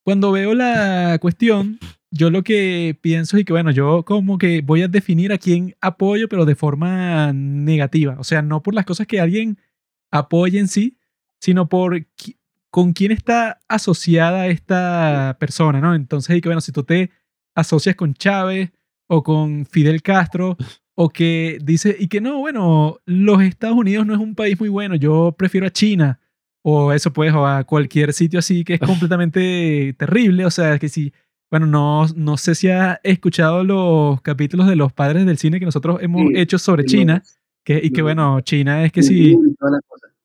[0.05, 1.81] cuando veo la cuestión,
[2.12, 5.74] yo lo que pienso es que, bueno, yo como que voy a definir a quién
[5.81, 8.15] apoyo, pero de forma negativa.
[8.20, 9.59] O sea, no por las cosas que alguien
[10.12, 10.99] apoya en sí,
[11.41, 12.07] sino por
[12.73, 15.94] con quién está asociada esta persona, ¿no?
[15.94, 17.11] Entonces, y que, bueno, si tú te
[17.55, 18.70] asocias con Chávez
[19.09, 20.57] o con Fidel Castro,
[20.94, 24.70] o que dice, y que no, bueno, los Estados Unidos no es un país muy
[24.70, 26.19] bueno, yo prefiero a China,
[26.62, 30.89] o eso pues, o a cualquier sitio así que es completamente terrible, o sea, que
[30.89, 31.12] si,
[31.51, 35.66] bueno, no, no sé si has escuchado los capítulos de los padres del cine que
[35.66, 37.23] nosotros hemos Sí, hecho sobre China,
[37.65, 39.78] que, y que bueno, China es que sí, cosa.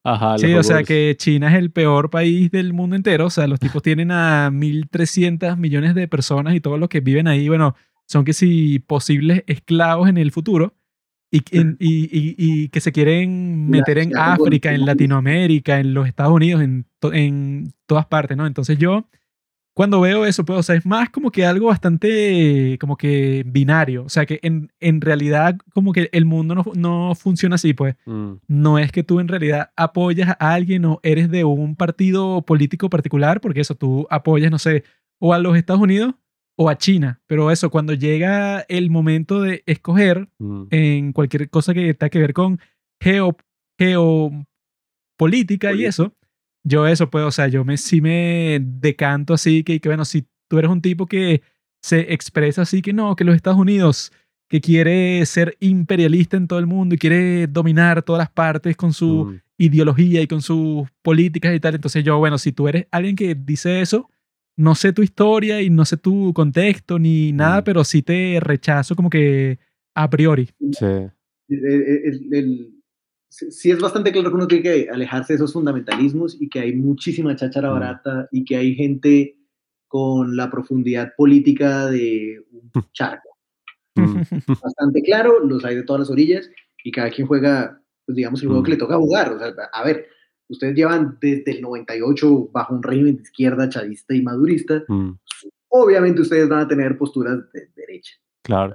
[0.09, 3.45] Ajá, sí, o sea que China es el peor país del mundo entero, o sea,
[3.47, 7.75] los tipos tienen a 1.300 millones de personas y todos los que viven ahí, bueno,
[8.05, 10.75] son que si posibles esclavos en el futuro
[11.29, 14.11] y, y, y- y que se quieren meter en
[14.45, 14.85] África, en.
[14.85, 18.47] Latinoamérica, en los Estados Unidos, en, to- en todas partes, ¿no?
[18.47, 19.09] Entonces yo,
[19.77, 24.05] cuando veo eso, pues, o sea, es más como que algo bastante, como que binario,
[24.05, 27.95] o sea, que en, en realidad como que el mundo no, no funciona así, pues.
[28.07, 32.41] Mm, no es que tú en realidad apoyas a alguien o eres de un partido
[32.41, 34.83] político particular, porque eso tú apoyas, no sé,
[35.19, 36.15] o a los Estados Unidos
[36.57, 37.21] o a China.
[37.27, 42.17] Pero eso, cuando llega el momento de escoger mm, en cualquier cosa que tenga que
[42.17, 42.59] ver con
[42.99, 43.37] geo,
[43.77, 46.16] geopolítica y eso,
[46.67, 50.25] yo eso, pues, o sea, yo me, sí me decanto así, que, que bueno, si
[50.49, 51.41] tú eres un tipo que
[51.81, 54.11] se expresa así, que no, que los Estados Unidos,
[54.49, 58.93] que quiere ser imperialista en todo el mundo y quiere dominar todas las partes con
[58.93, 59.41] su mm.
[59.57, 63.35] ideología y con sus políticas y tal, entonces yo, bueno, si tú eres alguien que
[63.35, 64.09] dice eso,
[64.57, 67.63] no sé tu historia y no sé tu contexto ni nada, Mm.
[67.63, 69.59] pero sí te rechazo como que
[69.95, 70.49] a priori.
[70.71, 70.85] Sí.
[71.49, 72.73] El- el- el-
[73.29, 76.75] sí es bastante claro que uno tiene que alejarse de esos fundamentalismos y que hay
[76.75, 77.73] muchísima cháchara Mm.
[77.73, 79.37] barata y que hay gente
[79.87, 83.29] con la profundidad política de un charco.
[83.95, 84.21] Mm,
[84.63, 86.49] Bastante claro, los hay de todas las orillas
[86.83, 88.65] y cada quien juega, pues digamos, el juego Mm.
[88.65, 89.33] que le toca jugar.
[89.33, 90.07] O sea, a ver,
[90.49, 94.83] ustedes llevan desde el 98 bajo un régimen de izquierda, chavista y madurista.
[94.87, 95.11] mm,
[95.69, 98.13] Obviamente ustedes van a tener posturas de derecha.
[98.43, 98.73] Claro.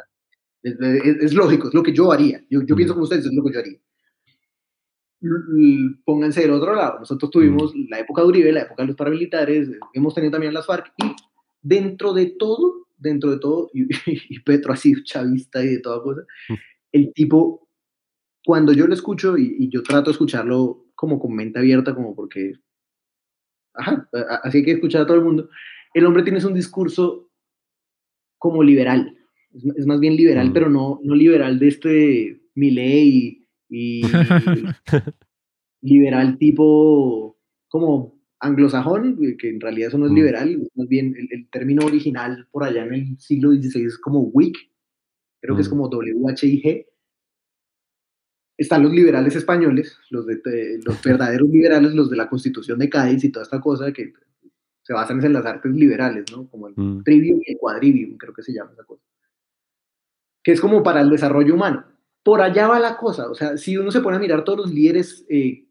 [0.62, 2.40] Es, es- es lógico, es lo que yo haría.
[2.50, 2.76] Yo, yo Mm.
[2.76, 3.78] pienso como ustedes, es lo que yo haría.
[5.22, 6.98] L- Pónganse del otro lado.
[7.00, 10.66] Nosotros tuvimos la época de Uribe, la época de los paramilitares, hemos tenido también las
[10.66, 11.14] FARC y
[11.62, 13.86] dentro de todo, dentro de todo, y,
[14.28, 16.54] y Petro ha sido chavista y de toda cosa, Mm.
[16.92, 17.68] el tipo,
[18.44, 22.14] cuando yo lo escucho y, y yo trato de escucharlo como con mente abierta, como
[22.16, 22.54] porque,
[23.74, 24.08] ajá,
[24.42, 25.48] así hay que escuchar a todo el mundo,
[25.94, 27.28] el hombre tiene un discurso
[28.38, 29.16] como liberal,
[29.54, 30.52] es, es más bien liberal, Mm.
[30.52, 33.41] pero no, no liberal de este Milei
[33.74, 34.02] y,
[35.80, 37.38] liberal tipo
[37.68, 40.16] como anglosajón, que en realidad eso no es Mm.
[40.16, 44.20] liberal, más bien el, el término original por allá en el siglo XVI es como
[44.20, 44.54] WIG,
[45.40, 45.70] creo que es Mm.
[45.70, 46.86] como W-H-I-G.
[48.58, 51.00] Están los liberales españoles, los, de, eh, los
[51.40, 54.12] verdaderos liberales, los de la Constitución de Cádiz y toda esta cosa que
[54.82, 56.48] se basan en las artes liberales, ¿no?
[56.48, 59.02] Como el Mm, trivium y el quadrivium, creo que se llama esa cosa.
[60.42, 61.84] Que es como para el desarrollo humano.
[62.22, 63.30] Por allá va la cosa.
[63.30, 65.66] O sea, si uno se pone a mirar todos los líderes eh,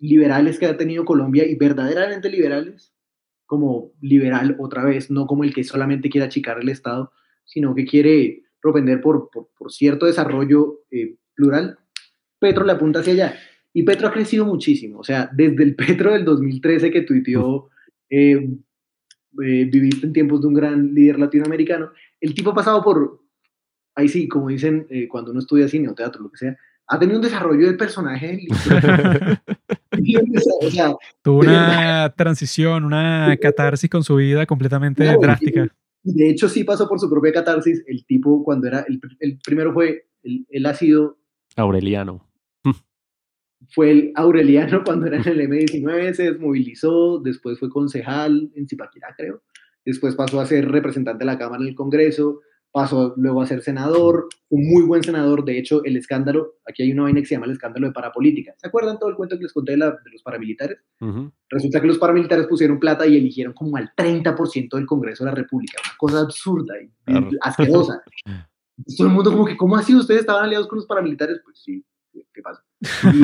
[0.00, 2.92] liberales que ha tenido Colombia y verdaderamente liberales,
[3.46, 7.12] como liberal otra vez, no como el que solamente quiere achicar el Estado,
[7.44, 11.78] sino que quiere propender por, por, por cierto desarrollo eh, plural,
[12.38, 13.34] Petro le apunta hacia allá.
[13.72, 14.98] Y Petro ha crecido muchísimo.
[14.98, 17.70] O sea, desde el Petro del 2013 que tuiteó,
[18.10, 18.48] eh,
[19.44, 21.90] eh, viviste en tiempos de un gran líder latinoamericano,
[22.20, 23.21] el tipo ha pasado por,
[23.94, 26.56] ahí sí, como dicen eh, cuando uno estudia cine o teatro, lo que sea,
[26.88, 28.40] ha tenido un desarrollo del personaje.
[30.62, 35.68] o sea, Tuvo una transición, una catarsis con su vida completamente Claro, drástica.
[36.04, 37.82] y de hecho sí pasó por su propia catarsis.
[37.86, 41.18] El tipo cuando era, el, el primero fue, él, él ha sido
[41.56, 42.26] Aureliano.
[43.74, 49.14] fue el Aureliano cuando era en el M19, se desmovilizó, después fue concejal en Zipaquirá,
[49.16, 49.42] creo.
[49.84, 52.40] Después pasó a ser representante de la Cámara en el Congreso,
[52.72, 55.44] pasó luego a ser senador, un muy buen senador.
[55.44, 58.54] De hecho, el escándalo, aquí hay una vaina que se llama el escándalo de parapolítica.
[58.56, 60.78] ¿Se acuerdan todo el cuento que les conté de, la- de los paramilitares?
[61.00, 61.30] Ujú.
[61.50, 65.36] Resulta que los paramilitares pusieron plata y eligieron como al 30% del Congreso de la
[65.36, 65.78] República.
[65.84, 67.28] Una cosa absurda y, Claro.
[67.42, 68.02] asquerosa.
[68.96, 69.94] Todo el mundo como que, ¿cómo así?
[69.94, 71.40] ¿Ustedes estaban aliados con los paramilitares?
[71.44, 71.84] Pues sí,
[72.32, 72.64] ¿qué pasa?
[73.14, 73.20] Y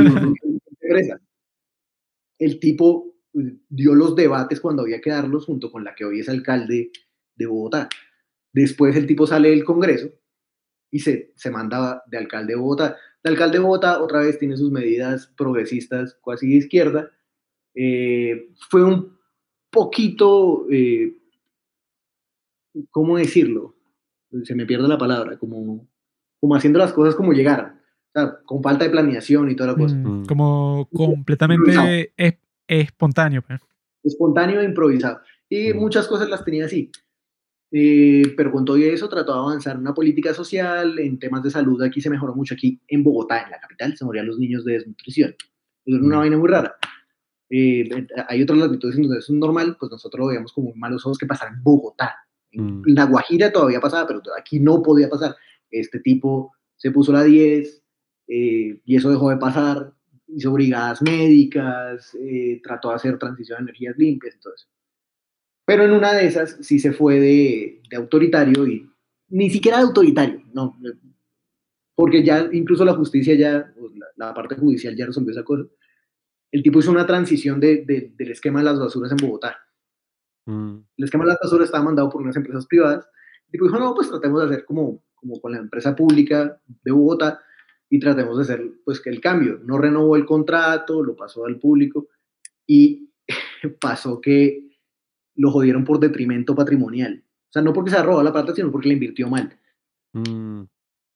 [0.80, 1.18] regresa.
[2.38, 6.20] El tipo eh, dio los debates cuando había que darlos junto con la que hoy
[6.20, 6.90] es alcalde
[7.34, 7.88] de Bogotá.
[8.52, 10.08] Después el tipo sale del Congreso
[10.90, 12.96] y se, se manda de alcalde de Bogotá.
[13.22, 17.10] El alcalde de Bogotá otra vez tiene sus medidas progresistas casi de izquierda.
[17.74, 19.18] Eh, fue un
[19.70, 21.14] poquito, eh,
[22.90, 23.74] ¿cómo decirlo?
[24.44, 25.88] Se me pierde la palabra, como,
[26.40, 27.80] como haciendo las cosas como llegaran.
[28.14, 29.94] O sea, con falta de planeación y toda la cosa.
[29.94, 30.26] Mm, Mm.
[30.26, 32.34] Como completamente es-
[32.66, 33.42] espontáneo.
[33.42, 33.60] pues.
[34.04, 35.20] espontáneo e improvisado.
[35.50, 35.78] Y Mm.
[35.78, 36.90] muchas cosas las tenía así.
[37.70, 41.50] Eh, pero con todo eso trató de avanzar en una política social, en temas de
[41.50, 44.64] salud, aquí se mejoró mucho, aquí en Bogotá, en la capital, se morían los niños
[44.64, 45.34] de desnutrición.
[45.84, 46.20] Era una Mm.
[46.20, 46.74] vaina muy rara.
[47.50, 47.88] Eh,
[48.28, 51.26] hay otras latitudes en donde es normal, pues nosotros lo veíamos como malos ojos que
[51.26, 52.14] pasara en Bogotá.
[52.52, 52.82] En Mm.
[52.86, 55.34] La Guajira todavía pasaba, pero aquí no podía pasar.
[55.70, 57.82] Este tipo se puso la 10
[58.28, 59.92] eh, y eso dejó de pasar,
[60.26, 64.66] hizo brigadas médicas, eh, trató de hacer transición a energías limpias y todo eso.
[65.68, 68.90] Pero en una de esas sí se fue de, de autoritario y
[69.28, 70.74] ni siquiera de autoritario, no,
[71.94, 73.70] porque ya incluso la justicia ya,
[74.16, 75.68] la, la parte judicial ya resolvió esa cosa.
[76.50, 79.58] El tipo hizo una transición de- de- del esquema de las basuras en Bogotá
[80.46, 80.78] Mm.
[80.96, 83.06] el esquema de las basuras estaba mandado por unas empresas privadas.
[83.48, 86.90] El tipo dijo, no, pues tratemos de hacer como, como con la empresa pública de
[86.90, 87.42] Bogotá
[87.90, 89.60] y tratemos de hacer pues que el cambio.
[89.62, 92.08] No renovó el contrato, lo pasó al público
[92.66, 93.10] y
[93.80, 94.67] pasó que
[95.39, 97.23] lo jodieron por detrimento patrimonial.
[97.24, 99.56] O sea, no porque se ha robado la plata, sino porque la invirtió mal.
[100.12, 100.65] Mm.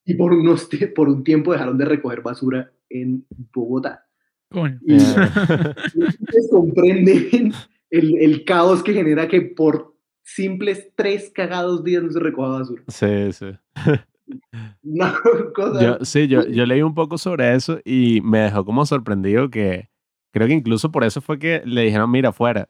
[0.07, 4.07] Y por, unos, por un tiempo dejaron de recoger basura en Bogotá.
[4.51, 4.79] Coño.
[4.87, 5.75] Y Yeah.
[5.95, 7.53] ustedes comprenden
[7.91, 12.83] el, el caos que genera que por simples tres cagados días no se recoja basura.
[12.89, 13.47] Sí, sí.
[14.83, 15.15] Una
[15.55, 15.83] cosa.
[15.83, 19.89] Yo, sí, yo, yo leí un poco sobre eso y me dejó como sorprendido que
[20.33, 22.69] creo que incluso por eso fue que le dijeron, mira, fuera,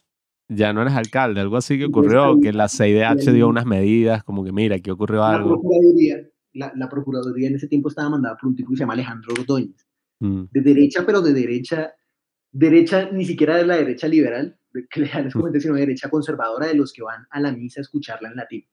[0.54, 4.44] ya no eres alcalde, algo así que ocurrió, que la CIDH dio unas medidas, como
[4.44, 5.50] que mira, aquí ocurrió la algo.
[5.60, 6.16] procuraduría,
[6.54, 9.32] la, la procuraduría en ese tiempo estaba mandada por un tipo que se llama Alejandro
[9.38, 9.86] Ordóñez.
[10.20, 11.92] Mm, De derecha, pero de derecha,
[12.52, 16.66] derecha ni siquiera de la derecha liberal, de- que les comenté, sino de derecha conservadora
[16.66, 18.64] de los que van a la misa a escucharla en latín.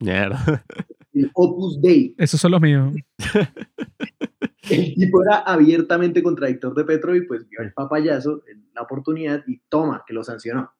[0.00, 0.64] mierda.
[1.14, 2.14] El Opus Dei.
[2.18, 2.94] Esos son los míos.
[4.70, 9.42] El tipo era abiertamente contradictor de Petro y pues vio el papayazo en la oportunidad
[9.46, 10.70] y toma, que lo sancionó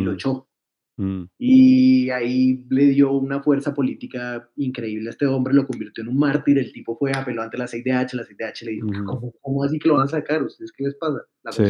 [0.00, 0.48] y lo Mm, echó.
[0.96, 6.08] mm, Y ahí le dio una fuerza política increíble a este hombre, lo convirtió en
[6.08, 6.58] un mártir.
[6.58, 9.04] El tipo fue, apeló ante la CIDH, la CIDH le dijo: Ujú.
[9.04, 10.42] ¿Cómo, cómo así que lo van a sacar?
[10.42, 11.20] ¿Ustedes qué les pasa?
[11.42, 11.62] La Sí.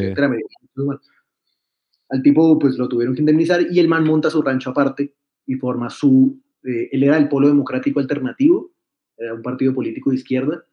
[2.09, 5.15] Al tipo, pues lo tuvieron que indemnizar y el man monta su rancho aparte
[5.47, 6.41] y forma su.
[6.63, 8.73] eh, él era el Polo Democrático Alternativo,
[9.17, 10.65] era un partido político de izquierda,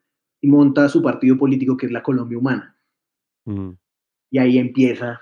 [0.42, 2.76] y monta su partido político que es la Colombia Humana.
[3.46, 3.70] mm.
[4.32, 5.22] Y ahí empieza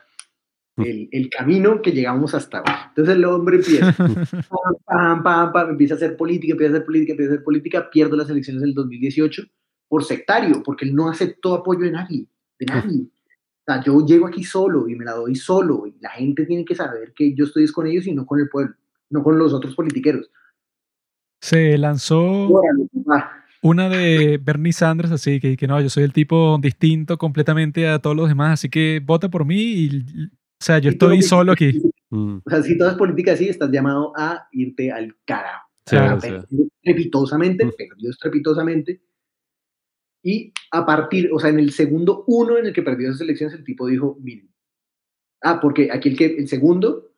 [0.78, 2.74] el, el camino que llegamos hasta hoy.
[2.90, 3.94] Entonces el hombre empieza,
[4.86, 7.90] pam, pam, pam, empieza a hacer política, empieza a hacer política, empieza a hacer política,
[7.90, 9.44] pierde las elecciones del 2018
[9.88, 12.26] por sectario, porque él no aceptó apoyo de nadie,
[12.60, 13.02] de nadie.
[13.02, 16.64] O sea, yo llego aquí solo y me la doy solo, y la gente tiene
[16.64, 18.74] que saber que yo estoy con ellos y no con el pueblo,
[19.10, 20.30] no con los otros politiqueros.
[21.42, 22.50] Se lanzó
[23.62, 28.00] una de Bernie Sanders, así que, que no, yo soy el tipo distinto completamente a
[28.00, 30.06] todos los demás, así que vota por mí y,
[30.64, 31.82] sea, yo todo estoy que- solo aquí.
[32.10, 35.68] Mm, O sea, si todas políticas así, estás llamado a irte al carajo.
[35.86, 36.28] sí, sí.
[36.30, 37.72] perdió estrepitosamente, Mm.
[37.78, 39.02] perdió estrepitosamente.
[40.24, 43.56] Y a partir, o sea, en el segundo uno en el que perdió esas elecciones,
[43.56, 44.50] el tipo dijo, miren,
[45.42, 47.12] ah, porque aquí el, que, el segundo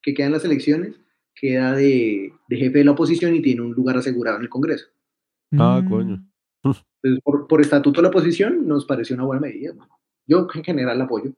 [0.00, 0.94] que queda en las elecciones
[1.34, 4.86] queda de, de jefe de la oposición y tiene un lugar asegurado en el Congreso.
[5.58, 5.88] Ah, Mm.
[5.88, 6.26] coño.
[7.02, 9.72] Entonces, por, por estatuto de la oposición, nos pareció una buena medida.
[9.74, 9.92] Bueno,
[10.26, 11.32] yo en general la apoyo.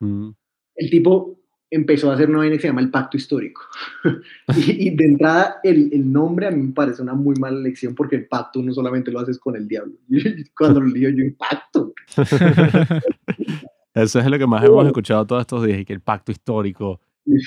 [0.00, 0.30] Mm,
[0.76, 1.38] el tipo
[1.70, 3.62] empezó a hacer una vaina que se llama el pacto histórico.
[4.56, 7.94] y, y de entrada, el, el nombre a mí me parece una muy mala elección
[7.94, 9.94] porque el pacto no solamente lo haces con el diablo.
[10.56, 11.92] Cuando lo digo yo, impacto.
[13.94, 17.00] Eso es lo que más hemos escuchado todos estos días, y que el pacto histórico,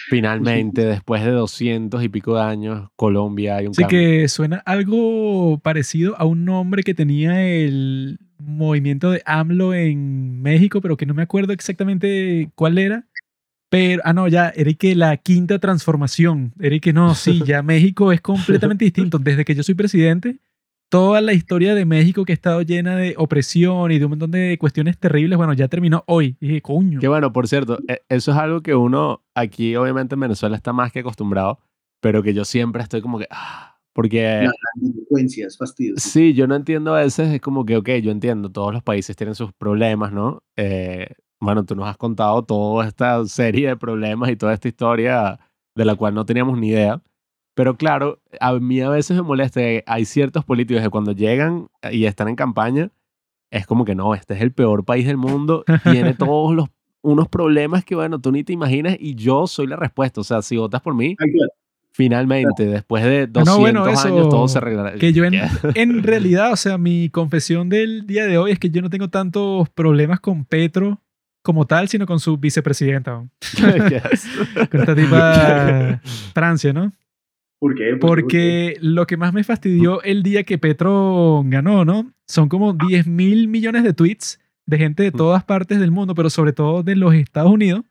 [0.10, 4.00] finalmente, después de doscientos y pico de años, Colombia hay un Así cambio.
[4.00, 10.80] que suena algo parecido a un nombre que tenía el movimiento de AMLO en México,
[10.80, 13.06] pero que no me acuerdo exactamente cuál era.
[13.70, 16.54] Pero, ah, no, ya, era que la quinta transformación.
[16.60, 19.20] Era que no, sí, ya México es completamente distinto.
[19.20, 20.40] Desde que yo soy presidente,
[20.90, 24.32] toda la historia de México que ha estado llena de opresión y de un montón
[24.32, 26.38] de cuestiones terribles, bueno, ya terminó hoy.
[26.40, 27.00] Y dije, coño.
[27.00, 30.72] Que bueno, por cierto, e- eso es algo que uno aquí, obviamente en Venezuela, está
[30.72, 31.60] más que acostumbrado,
[32.00, 36.02] pero que yo siempre estoy como que, ah, porque Las consecuencias, fastidios.
[36.04, 39.16] sí, yo no entiendo a veces, es como que, ok, yo entiendo, todos los países
[39.18, 40.42] tienen sus problemas, ¿no?
[40.56, 41.08] Eh,
[41.40, 45.40] bueno, tú nos has contado toda esta serie de problemas y toda esta historia
[45.76, 47.02] de la cual no teníamos ni idea.
[47.54, 51.68] Pero claro, a mí a veces me molesta que hay ciertos políticos que cuando llegan
[51.92, 52.92] y están en campaña,
[53.52, 56.68] es como que no, este es el peor país del mundo, tiene todos los
[57.02, 60.22] unos problemas que, bueno, tú ni te imaginas y yo soy la respuesta.
[60.22, 61.16] O sea, si votas por mí.
[61.92, 64.94] Finalmente, después de Ah, 200 no, bueno, eso, años, todo se arreglará.
[64.96, 65.34] Que yo en,
[65.76, 69.10] en realidad, o sea, mi confesión del día de hoy es que yo no tengo
[69.10, 71.02] tantos problemas con Petro
[71.48, 73.26] como tal, sino con su vicepresidenta,
[74.70, 76.02] con esta tipa
[76.34, 76.92] Francia, ¿no?
[77.58, 77.96] ¿Por qué?
[77.96, 78.76] ¿Por qué?
[78.76, 82.12] Porque lo que más me fastidió el día que Petro ganó, ¿no?
[82.28, 86.30] Son como 10 mil millones de tweets de gente de todas partes del mundo, pero
[86.30, 87.86] sobre todo de los Estados Unidos,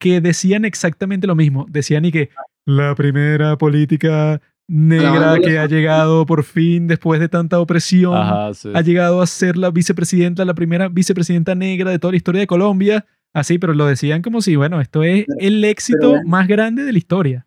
[0.00, 1.66] que decían exactamente lo mismo.
[1.70, 2.30] Decían y que
[2.66, 8.70] la primera política negra que ha llegado por fin después de tanta opresión, Ajá, sí.
[8.74, 12.46] ha llegado a ser la vicepresidenta, la primera vicepresidenta negra de toda la historia de
[12.46, 13.04] Colombia.
[13.32, 16.28] Así, pero lo decían como si, bueno, esto es el éxito bueno.
[16.28, 17.46] más grande de la historia.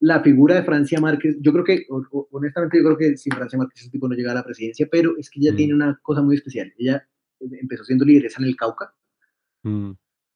[0.00, 1.86] la figura de Francia Márquez, yo creo que,
[2.32, 5.16] honestamente, yo creo que sin Francia Márquez ese tipo no llega a la presidencia, pero
[5.16, 5.56] es que ella Mm.
[5.56, 6.72] tiene una cosa muy especial.
[6.78, 7.06] Ella
[7.40, 8.92] eh, empezó siendo lideresa en el Cauca.
[9.62, 9.92] Mm.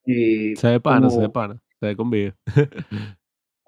[0.07, 1.63] eh, Se ve pana, se como- ve pana.
[1.81, 2.35] Se ve con vida.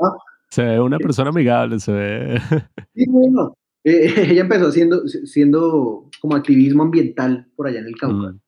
[0.01, 0.17] Ah.
[0.51, 2.41] Se ve una persona amigable, se ve.
[2.95, 8.33] Sí, bueno, eh, ella empezó siendo, siendo como activismo ambiental por allá en el Cauca.
[8.33, 8.41] Mm,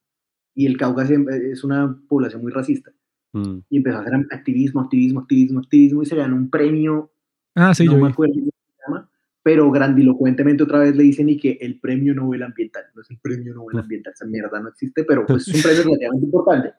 [0.57, 2.91] Y el Cauca siempre es una población muy racista.
[3.33, 3.59] mm.
[3.71, 7.11] Y empezó a hacer activismo, activismo, activismo, activismo y se ganó un premio
[7.55, 8.13] Ah, sí, no yo me vi.
[8.13, 9.11] acuerdo cómo se llama,
[9.43, 13.19] pero grandilocuentemente otra vez le dicen y que el premio Nobel Ambiental, no es el
[13.19, 16.73] premio Nobel Ambiental, esa mierda no existe, pero pues es un premio relativamente importante.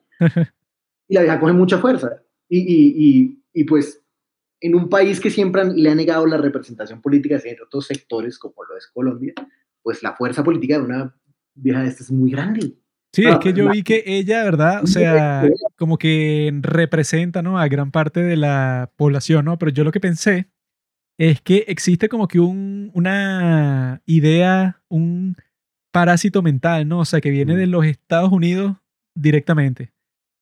[1.08, 2.22] Y la vieja coge mucha fuerza.
[2.48, 4.03] Y, y, y, y, pues
[4.66, 8.38] en un país que siempre han- le ha negado la representación política en otros sectores,
[8.38, 9.34] como lo es Colombia,
[9.82, 11.14] pues la fuerza política de una
[11.54, 12.74] vieja de estas es muy grande.
[13.12, 14.82] Sí, Ah, es que yo la- vi que ella, ¿verdad?
[14.82, 17.58] O sea, como que representa, ¿no?
[17.58, 19.58] A gran parte de la población, ¿no?
[19.58, 20.48] Pero yo lo que pensé
[21.18, 25.36] es que existe como que un, una idea, un
[25.92, 27.00] parásito mental, ¿no?
[27.00, 28.76] O sea, que viene de los Estados Unidos
[29.14, 29.92] directamente.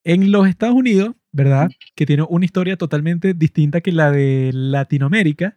[0.05, 1.71] En los Estados Unidos, ¿verdad?
[1.95, 5.57] Que tiene una historia totalmente distinta que la de Latinoamérica.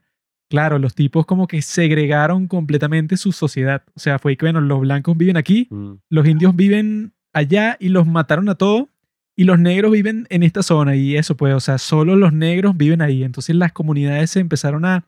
[0.49, 3.83] Claro, los tipos como que segregaron completamente su sociedad.
[3.95, 7.89] O sea, fue que, bueno, los blancos viven aquí, Mm, los indios viven allá y
[7.89, 8.87] los mataron a todos
[9.35, 12.77] y los negros viven en esta zona y eso pues, o sea, solo los negros
[12.77, 13.23] viven ahí.
[13.23, 15.05] Entonces las comunidades se empezaron a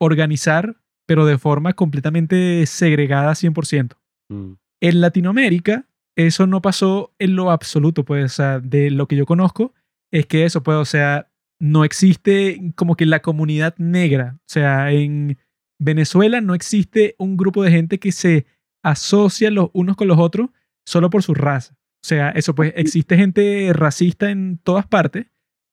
[0.00, 0.76] organizar,
[1.06, 3.96] pero de forma completamente segregada 100%.
[4.30, 5.86] mm, En Latinoamérica
[6.16, 9.72] eso no pasó en lo absoluto, pues, o sea, de lo que yo conozco
[10.12, 11.30] es que eso, pues, o sea,
[11.60, 15.38] no existe como que la comunidad negra, o sea, en
[15.78, 18.46] Venezuela no existe un grupo de gente que se
[18.82, 20.50] asocia los unos con los otros
[20.86, 21.74] solo por su raza.
[22.02, 25.26] O sea, eso pues existe gente racista en todas partes,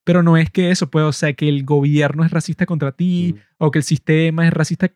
[0.03, 3.35] pero no es que eso, pues, o sea, que el gobierno es racista contra ti
[3.35, 3.39] mm.
[3.59, 4.91] o que el sistema es racista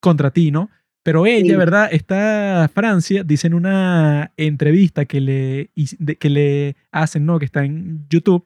[0.00, 0.70] contra ti, ¿no?
[1.02, 1.56] Pero ella, Sí.
[1.56, 1.88] ¿verdad?
[1.92, 5.70] Esta Francia dice en una entrevista que le,
[6.18, 7.38] que le hacen, ¿no?
[7.38, 8.44] Que está en YouTube,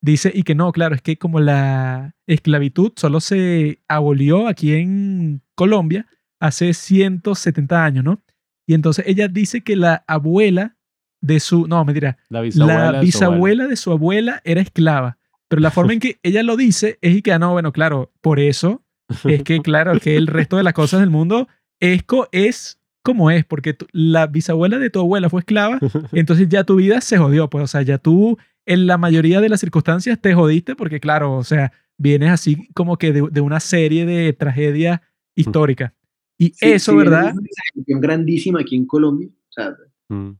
[0.00, 5.42] dice y que no, claro, es que como la esclavitud solo se abolió aquí en
[5.54, 6.06] Colombia
[6.40, 8.22] hace 170 años, ¿no?
[8.66, 10.76] Y entonces ella dice que la abuela
[11.20, 12.92] de su, no, mentira, La bisabuela.
[12.92, 13.32] la de su abuela.
[13.40, 15.18] bisabuela de su abuela era esclava.
[15.48, 18.12] Pero la forma en que ella lo dice es y que, ah, no, bueno, claro,
[18.20, 18.82] por eso
[19.24, 21.48] es que, claro, que el resto de las cosas del mundo
[21.80, 25.78] es, co- es como es, porque la bisabuela de tu abuela fue esclava,
[26.12, 29.48] entonces ya tu vida se jodió, pues, o sea, ya tú en la mayoría de
[29.50, 33.60] las circunstancias te jodiste porque, claro, o sea, vienes así como que de, de una
[33.60, 35.00] serie de tragedias
[35.36, 35.92] históricas.
[36.38, 37.28] Y Sí, eso, sí, ¿verdad?
[37.28, 39.28] Es una grandísima aquí en Colombia.
[39.28, 39.76] O sea,
[40.08, 40.32] Mm,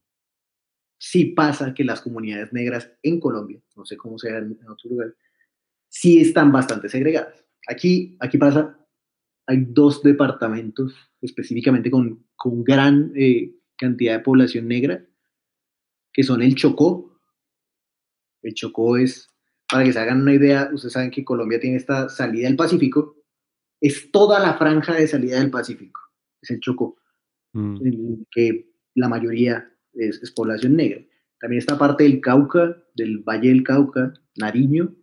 [0.99, 4.91] sí pasa que las comunidades negras en Colombia, no sé cómo sea en, en otro
[4.91, 5.15] lugar,
[5.89, 7.45] sí están bastante segregadas.
[7.69, 8.79] Aquí, aquí pasa,
[9.47, 15.05] hay dos departamentos específicamente con, con gran eh, cantidad de población negra,
[16.13, 17.21] que son el Chocó.
[18.43, 19.29] El Chocó es,
[19.69, 23.17] para que se hagan una idea, ustedes saben que Colombia tiene esta salida del Pacífico,
[23.81, 26.01] es toda la franja de salida del Pacífico,
[26.41, 26.97] es el Chocó
[27.53, 31.03] mm, en que la mayoría es, es población negra.
[31.41, 34.95] También está parte del Cauca, del Valle del Cauca, Nariño,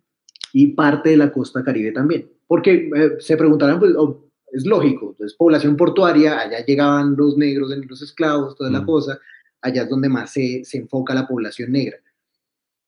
[0.53, 2.31] y parte de la costa caribe también.
[2.47, 7.71] Porque eh, se preguntarán, pues, oh, es lógico, es población portuaria, allá llegaban los negros,
[7.87, 8.85] los esclavos, toda la Mm.
[8.85, 9.19] cosa,
[9.61, 11.97] allá es donde más se, se enfoca la población negra.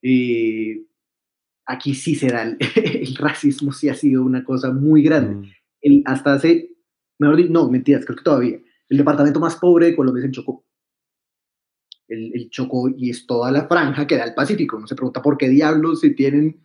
[0.01, 0.83] Eh,
[1.65, 5.51] aquí sí se da, el, el racismo sí ha sido una cosa muy grande mm.
[5.81, 6.71] el, hasta hace,
[7.19, 8.59] mejor dicho, no, mentiras, creo que todavía,
[8.89, 10.65] el departamento más pobre de Colombia es el Chocó.
[12.07, 14.77] El, el Chocó y es toda la franja que da el Pacífico.
[14.77, 16.61] No se pregunta por qué diablos si tienen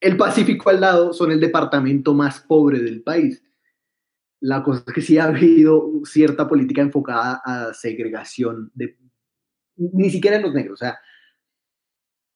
[0.00, 3.42] el Pacífico al lado, son el departamento más pobre del país.
[4.40, 8.96] La cosa es que sí ha habido cierta política enfocada a segregación de,
[9.76, 10.98] ni siquiera en los negros, o sea,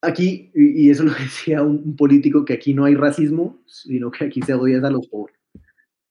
[0.03, 4.27] aquí, y eso lo decía un, un político, que aquí no hay racismo, sino que
[4.27, 5.37] aquí se odia a los pobres.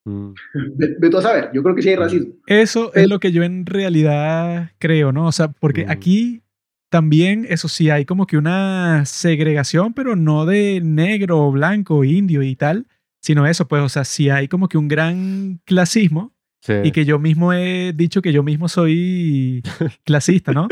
[0.05, 0.33] Mm.
[1.11, 2.33] Tú a saber, yo creo que sí hay racismo.
[2.47, 5.27] Eso es lo que yo en realidad creo, ¿no?
[5.27, 5.89] O sea, porque Mm.
[5.91, 6.41] aquí
[6.89, 12.55] también, eso sí, hay como que una segregación, pero no de negro, blanco, indio y
[12.55, 12.85] tal,
[13.23, 16.31] sino eso, pues, o sea, sí hay como que un gran clasismo
[16.65, 16.73] Sí.
[16.81, 19.61] y que yo mismo he dicho que yo mismo soy
[20.05, 20.69] clasista, ¿no?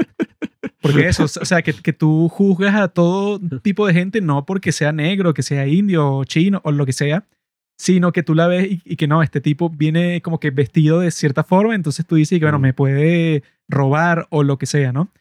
[0.81, 4.71] Porque eso, o sea, que, que tú juzgas a todo tipo de gente no porque
[4.71, 7.27] sea negro, que sea indio o chino o lo que sea,
[7.77, 11.01] sino que tú la ves y, y que no, este tipo viene como que vestido
[11.01, 14.93] de cierta forma, entonces tú dices que, bueno, me puede robar o lo que sea,
[14.93, 15.11] ¿no?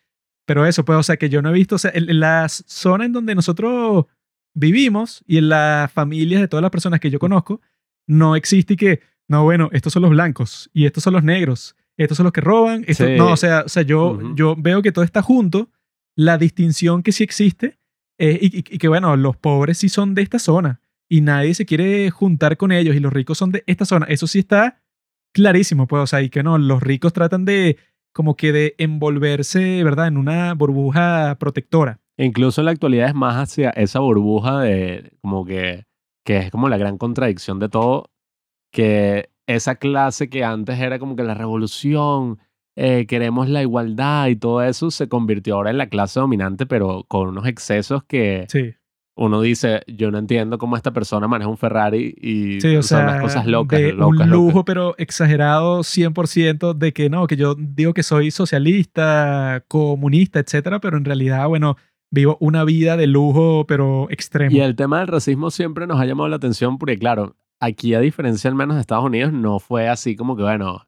[0.46, 2.48] Pero eso, pues, o sea, que yo no he visto, o sea, en, en la
[2.48, 4.06] zona en donde nosotros
[4.54, 7.60] vivimos y en las familias de todas las personas que yo conozco,
[8.06, 12.16] no existe que, no, bueno, estos son los blancos y estos son los negros, estos
[12.16, 13.14] son los que roban, estos, Sí.
[13.16, 14.34] no, o sea, o sea yo, Ujú.
[14.34, 15.70] yo veo que todo está junto,
[16.16, 17.78] la distinción que sí existe
[18.18, 21.54] eh, y, y- y que, bueno, los pobres sí son de esta zona y nadie
[21.54, 24.82] se quiere juntar con ellos y los ricos son de esta zona, eso sí está
[25.32, 27.76] clarísimo, pues, o sea, y que no, los ricos tratan de
[28.12, 31.99] como que de envolverse, ¿verdad?, en una burbuja protectora.
[32.22, 35.84] Incluso en la actualidad es más hacia esa burbuja de como que,
[36.24, 38.10] que es como la gran contradicción de todo,
[38.72, 42.38] que esa clase que antes era como que la revolución,
[42.76, 47.04] eh, queremos la igualdad y todo eso, se convirtió ahora en la clase dominante, pero
[47.08, 48.74] con unos excesos que Sí.
[49.16, 52.98] uno dice, yo no entiendo cómo esta persona maneja un Ferrari y Sí, o son
[52.98, 54.28] sea, unas cosas locas, de locas, un locas.
[54.28, 60.80] lujo, pero exagerado 100% de que no, que yo digo que soy socialista, comunista, etcétera,
[60.80, 61.76] pero en realidad, bueno,
[62.10, 64.54] vivo una vida de lujo, pero extremo.
[64.56, 68.00] Y el tema del racismo siempre nos ha llamado la atención porque, claro, aquí a
[68.00, 70.86] diferencia al menos de Estados Unidos, no fue así como que, bueno,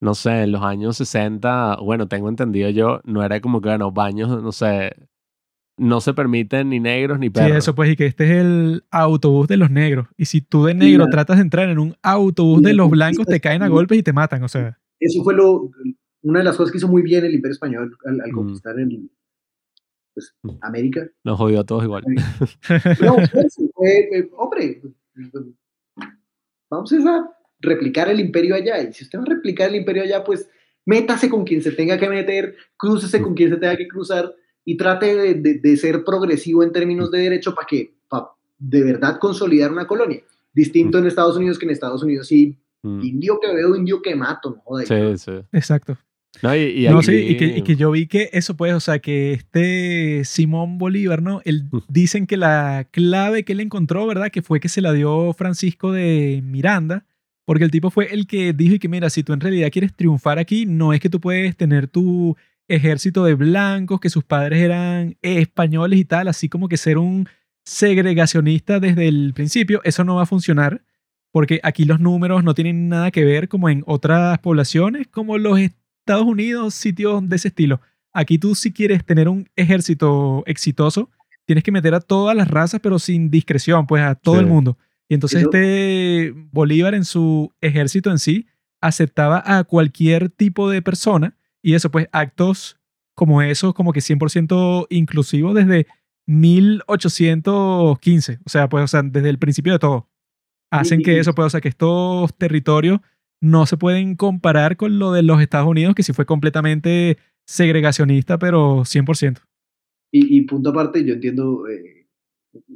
[0.00, 3.90] no sé, en los años 60, bueno, tengo entendido yo, no era como que, bueno,
[3.92, 4.92] baños, no sé,
[5.76, 7.56] no se permiten ni negros ni Sí, perros.
[7.58, 10.08] eso pues, y que este es el autobús de los negros.
[10.16, 13.26] Y si tú de negro la- tratas de entrar en un autobús de los blancos,
[13.26, 14.78] te caen a golpes y te matan, o sea.
[15.00, 15.70] Eso fue lo,
[16.22, 18.34] una de las cosas que hizo muy bien el Imperio Español al, al Mm.
[18.34, 19.08] conquistar el,
[20.18, 20.58] pues, Mm.
[20.62, 21.08] América.
[21.24, 22.04] Nos jodió a todos igual.
[23.00, 24.80] No, pues, eh, hombre,
[26.70, 27.30] vamos a
[27.60, 28.82] replicar el imperio allá.
[28.82, 30.48] Y si usted va a replicar el imperio allá, pues
[30.86, 34.32] métase con quien se tenga que meter, crúcese con quien se tenga que cruzar
[34.64, 38.28] y trate de, de- de ser progresivo en términos de derecho para que, para
[38.58, 40.22] de verdad consolidar una colonia.
[40.52, 43.00] Distinto en Estados Unidos que en Estados Unidos sí, Mm.
[43.02, 44.84] indio que veo, indio que mato, no joda.
[44.86, 45.32] Sí, sí.
[45.50, 45.98] Exacto.
[46.42, 48.80] No, y, y No, sí, y que, y que yo vi que eso pues, o
[48.80, 51.40] sea, que este Simón Bolívar, ¿no?
[51.44, 51.78] Él, Mm.
[51.88, 54.30] dicen que la clave que él encontró, ¿verdad?
[54.30, 57.06] Que fue que se la dio Francisco de Miranda,
[57.44, 59.94] porque el tipo fue el que dijo y que mira, si tú en realidad quieres
[59.94, 62.36] triunfar aquí, no es que tú puedes tener tu
[62.68, 67.26] ejército de blancos, que sus padres eran españoles y tal, así como que ser un
[67.64, 70.82] segregacionista desde el principio, eso no va a funcionar.
[71.30, 75.58] Porque aquí los números no tienen nada que ver como en otras poblaciones, como los
[76.08, 77.80] Estados Unidos, sitios de ese estilo.
[78.14, 81.10] Aquí tú si quieres tener un ejército exitoso,
[81.44, 84.40] tienes que meter a todas las razas, pero sin discreción, pues a todo Sí.
[84.40, 84.78] el mundo.
[85.08, 88.46] Y entonces Eso- este Bolívar en su ejército en sí
[88.80, 92.76] aceptaba a cualquier tipo de persona y eso, pues actos
[93.14, 95.86] como esos, como que 100% inclusivos desde
[96.26, 98.38] 1815.
[98.44, 100.08] O sea, pues, o sea, desde el principio de todo.
[100.70, 103.00] Hacen que eso, pues, o sea, que estos territorios
[103.40, 108.38] no se pueden comparar con lo de los Estados Unidos, que sí fue completamente segregacionista,
[108.38, 109.38] pero 100%.
[110.12, 112.06] Y, y punto aparte, yo entiendo, eh,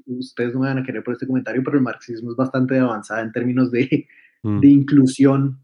[0.06, 3.22] ustedes no me van a querer por este comentario, pero el marxismo es bastante avanzada
[3.22, 4.06] en términos de,
[4.44, 4.58] Mm.
[4.60, 5.58] de inclusión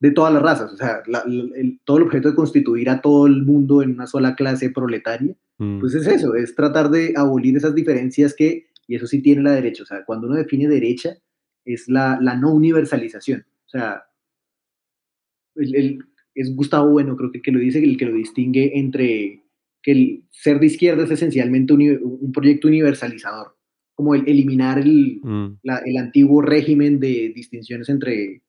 [0.00, 0.72] de todas las razas.
[0.72, 3.92] O sea, la- la- el- todo el objeto de constituir a todo el mundo en
[3.92, 5.78] una sola clase proletaria, Mm.
[5.78, 9.52] pues es eso, es tratar de abolir esas diferencias que, y eso sí tiene la
[9.52, 11.10] derecha, o sea, cuando uno define derecha,
[11.64, 13.46] es la, la no universalización.
[13.66, 14.02] O sea,
[15.56, 15.98] el- el-
[16.34, 19.42] es Gustavo Bueno, creo que, que lo dice, el que lo distingue entre
[19.82, 23.56] que el ser de izquierda es esencialmente un proyecto universalizador,
[23.94, 25.58] como el eliminar el, Mm.
[25.62, 28.42] la- el antiguo régimen de distinciones entre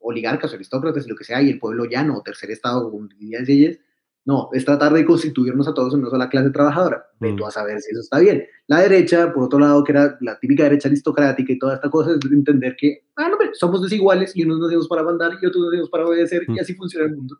[0.00, 3.44] oligarcas, aristócratas y lo que sea, y el pueblo llano o tercer estado, como dirían
[3.46, 3.78] ellas.
[4.24, 7.04] No, es tratar de constituirnos a todos en una sola clase trabajadora.
[7.18, 7.36] Ve Mm.
[7.36, 8.44] tú a saber si eso está bien.
[8.68, 12.12] La derecha, por otro lado, que era la típica derecha aristocrática y toda esta cosa,
[12.12, 15.64] es entender que, ah, no, hombre, somos desiguales y unos nacimos para mandar y otros
[15.66, 16.54] nacimos para obedecer Mm.
[16.54, 17.36] y así funciona el mundo.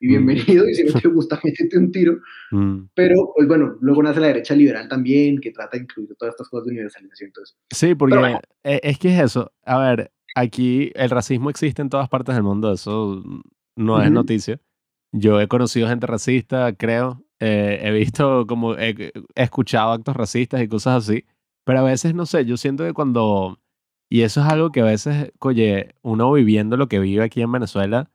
[0.00, 0.10] Y Mm.
[0.10, 2.18] bienvenido, y si no te gusta, métete un tiro.
[2.50, 2.84] Mm.
[2.94, 6.48] Pero, pues bueno, luego nace la derecha liberal también, que trata de incluir todas estas
[6.48, 7.28] cosas de universalización.
[7.28, 8.40] Entonces, Sí, porque bueno.
[8.64, 9.52] e- es que es eso.
[9.66, 13.22] A ver, aquí el racismo existe en todas partes del mundo, eso
[13.76, 14.58] no es noticia.
[15.12, 17.22] Yo he conocido gente racista, creo.
[17.40, 18.90] eh, he visto como, he,
[19.34, 21.24] he escuchado actos racistas y cosas así.
[21.64, 23.58] Pero a veces, no sé, yo siento que cuando
[24.10, 27.52] Y eso es algo que a veces, oye, uno viviendo lo que vive aquí en
[27.52, 28.10] Venezuela,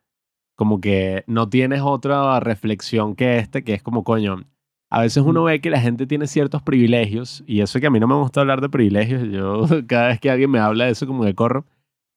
[0.56, 4.46] como que no tienes otra reflexión que este, que es como, coño,
[4.90, 8.00] a veces uno ve que la gente tiene ciertos privilegios, y eso que a mí
[8.00, 11.08] no me gusta hablar de privilegios, yo cada vez que alguien me habla de eso
[11.08, 11.66] como que corro,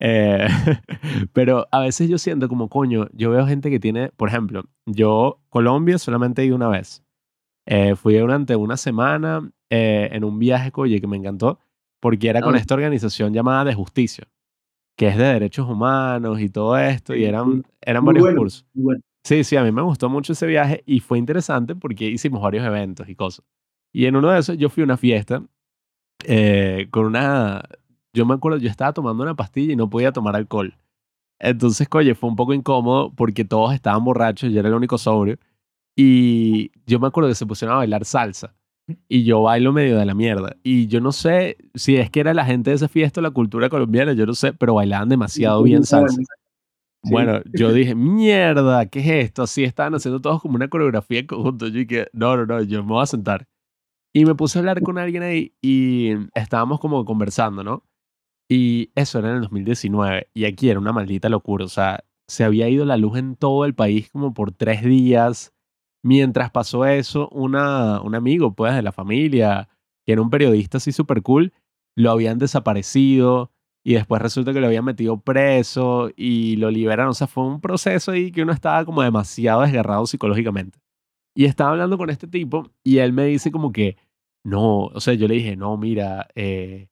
[0.00, 0.48] eh,
[1.32, 5.40] pero a veces yo siento como, coño, yo veo gente que tiene, por ejemplo, yo
[5.50, 7.02] Colombia solamente he ido una vez.
[7.66, 11.58] Eh, fui durante una semana eh, en un viaje, oye, que me encantó,
[12.00, 12.58] porque era con Ah.
[12.58, 14.26] esta organización llamada de justicia,
[14.96, 18.66] que es de derechos humanos y todo esto, y eran, eran muy varios bueno, cursos.
[18.74, 19.00] bueno.
[19.24, 22.64] Sí, sí, a mí me gustó mucho ese viaje y fue interesante porque hicimos varios
[22.66, 23.44] eventos y cosas.
[23.92, 25.42] Y en uno de esos yo fui a una fiesta
[26.24, 27.62] eh, con una...
[28.14, 30.74] Yo me acuerdo, yo estaba tomando una pastilla y no podía tomar alcohol.
[31.38, 35.38] Entonces, oye, fue un poco incómodo porque todos estaban borrachos, yo era el único sobrio.
[35.96, 38.54] Y yo me acuerdo que se pusieron a bailar salsa.
[39.08, 40.56] Y yo bailo medio de la mierda.
[40.62, 43.30] Y yo no sé si es que era la gente de esa fiesta o la
[43.30, 46.16] cultura colombiana, yo no sé, pero bailaban demasiado bien salsa.
[47.02, 47.12] Sí.
[47.12, 49.44] Bueno, yo dije, mierda, ¿qué es esto?
[49.44, 51.66] Así estaban haciendo todos como una coreografía en conjunto.
[51.68, 53.46] Yo dije, no, no, no, yo me voy a sentar.
[54.12, 57.84] Y me puse a hablar con alguien ahí y estábamos como conversando, ¿no?
[58.50, 61.64] Y eso era en el 2019 y aquí era una maldita locura.
[61.64, 65.54] O sea, se había ido la luz en todo el país como por tres días.
[66.02, 69.68] Mientras pasó eso, una, un amigo, pues, de la familia,
[70.04, 71.52] que era un periodista así súper cool,
[71.96, 73.52] lo habían desaparecido
[73.84, 77.10] y después resulta que lo habían metido preso y lo liberaron.
[77.10, 80.80] O sea, fue un proceso ahí que uno estaba como demasiado desgarrado psicológicamente.
[81.36, 83.96] Y estaba hablando con este tipo y él me dice como que,
[84.44, 86.89] no, o sea, yo le dije, no, mira, eh,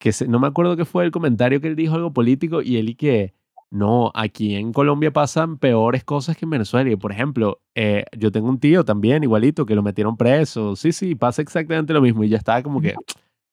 [0.00, 2.78] que se- no me acuerdo qué fue el comentario que él dijo, algo político, y
[2.78, 3.34] él y que,
[3.70, 6.90] no, aquí en Colombia pasan peores cosas que en Venezuela.
[6.90, 10.74] Y por ejemplo, eh, yo tengo un tío también, igualito, que lo metieron preso.
[10.74, 12.24] Sí, sí, pasa exactamente lo mismo.
[12.24, 12.94] Y ya estaba como que,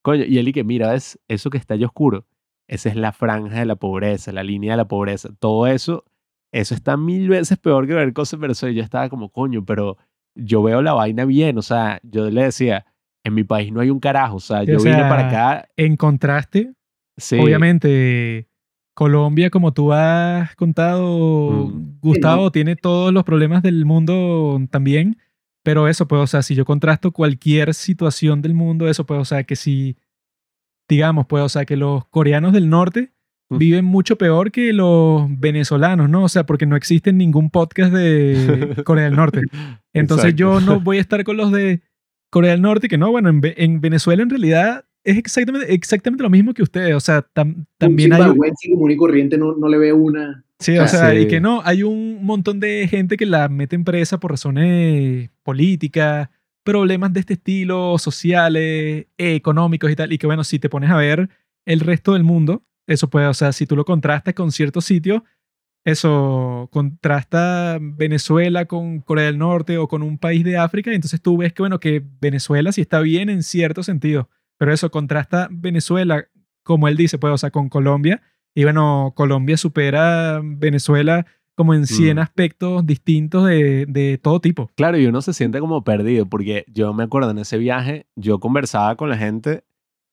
[0.02, 2.26] coño, y él y que, mira, es eso que está allá oscuro.
[2.68, 5.30] Esa es la franja de la pobreza, la línea de la pobreza.
[5.40, 6.04] Todo eso,
[6.54, 8.74] eso está mil veces peor que ver cosas en Venezuela.
[8.74, 9.98] Y yo estaba como, coño, pero
[10.34, 11.58] yo veo la vaina bien.
[11.58, 12.86] O sea, yo le decía,
[13.28, 14.38] en mi país no hay un carajo.
[14.38, 15.70] O sea, yo o vine para acá.
[15.78, 16.74] En contraste,
[17.20, 18.48] Sí, obviamente,
[18.94, 22.00] Colombia, como tú has contado, Mm.
[22.00, 25.18] Gustavo, tiene todos los problemas del mundo también.
[25.64, 29.26] Pero eso, pues, o sea, si yo contrasto cualquier situación del mundo, eso, pues, o
[29.26, 29.98] sea, que si,
[30.90, 33.12] digamos, pues, o sea, que los coreanos del norte
[33.50, 33.58] Mm.
[33.60, 36.24] viven mucho peor que los venezolanos, ¿no?
[36.24, 39.42] O sea, porque no existe ningún podcast de Corea del Norte.
[39.94, 40.38] Entonces Exacto.
[40.38, 41.82] yo no voy a estar con los de
[42.38, 46.24] Corea del Norte, que no, bueno, en, Ve- en Venezuela en realidad es exactamente, exactamente
[46.24, 46.94] lo mismo que ustedes.
[46.96, 48.22] O sea, tam- también hay...
[48.72, 50.44] común y corriente no, no le ve una.
[50.60, 53.76] Sí, o Ah, sea, y que no, hay un montón de gente que la mete
[53.76, 56.30] en presa por razones políticas,
[56.64, 60.98] problemas de este estilo, sociales, económicos y tal, y que bueno, si te pones a
[60.98, 61.30] ver
[61.66, 65.22] el resto del mundo, eso puede, o sea, si tú lo contrastas con ciertos sitios,
[65.92, 71.22] eso contrasta Venezuela con Corea del Norte o con un país de África, y entonces
[71.22, 75.48] tú ves que bueno, que Venezuela sí está bien en cierto sentido, pero eso contrasta
[75.50, 76.26] Venezuela,
[76.64, 78.22] como él dice, pues, o sea, con Colombia,
[78.54, 82.20] y bueno, Colombia supera a Venezuela como en 100 Mm.
[82.20, 84.70] aspectos distintos de, de todo tipo.
[84.76, 88.40] Claro, y uno se siente como perdido, porque yo me acuerdo en ese viaje, yo
[88.40, 89.64] conversaba con la gente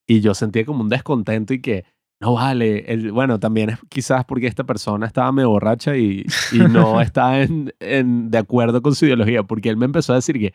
[0.07, 1.85] y yo sentía como un descontento y que,
[2.21, 6.59] no vale, el, bueno, también es quizás porque esta persona estaba medio borracha y, y
[6.59, 10.39] no está en, en- de acuerdo con su ideología, porque él me empezó a decir
[10.39, 10.55] que,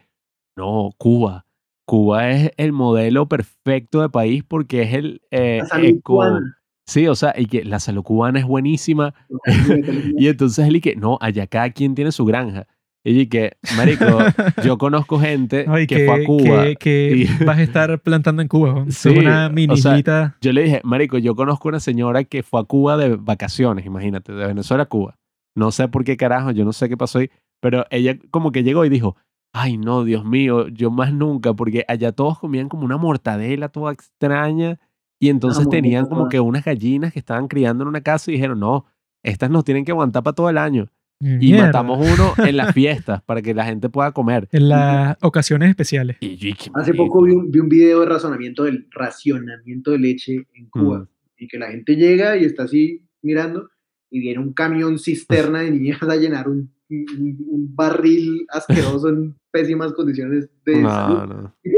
[0.55, 1.45] no, Cuba,
[1.85, 6.55] Cuba es el modelo perfecto de país porque es el eh, eco- cubana.
[6.87, 9.13] Sí, o sea, y que la salud cubana es buenísima.
[10.17, 12.65] Y entonces él y que, no, allá cada quien tiene su granja.
[13.03, 14.05] Y que, marico,
[14.63, 16.63] yo conozco gente Ay, que, fue a Cuba.
[16.65, 18.73] que- que y- vas a estar plantando en Cuba.
[18.73, 18.91] ¿no?
[18.91, 20.37] Sí, una o sea.
[20.41, 24.33] Yo le dije, marico, yo conozco una señora que fue a Cuba de vacaciones, imagínate,
[24.33, 25.15] de Venezuela a Cuba.
[25.55, 27.29] No sé por qué carajo, yo no sé qué pasó ahí,
[27.61, 29.15] pero ella como que llegó y dijo,
[29.53, 33.91] ay no, Dios mío, yo más nunca, porque allá todos comían como una mortadela toda
[33.91, 34.79] extraña
[35.19, 38.35] y entonces mortadela tenían como que unas gallinas que estaban criando en una casa y
[38.35, 38.85] dijeron, no,
[39.23, 40.87] estas nos tienen que aguantar para todo el año.
[41.21, 41.65] Y Mierda.
[41.65, 44.47] matamos uno en las fiestas para que la gente pueda comer.
[44.53, 46.17] En las ocasiones especiales.
[46.21, 49.99] Y yo, ¿qué Hace poco vi un, vi un video de razonamiento del racionamiento de
[49.99, 50.99] leche en Cuba.
[50.99, 51.07] Mm.
[51.37, 53.69] Y que la gente llega y está así mirando
[54.09, 59.35] y viene un camión cisterna de niñas a llenar un, un- un barril asqueroso en
[59.51, 61.33] pésimas condiciones de No, salud.
[61.35, 61.55] no.
[61.63, 61.69] Y.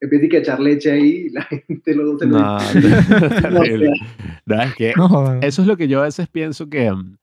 [0.00, 2.58] Empieza a echar leche ahí y la gente luego se lo No,
[3.42, 3.90] terrible.
[4.46, 7.16] No, es que No eso es lo que yo a veces pienso que mm,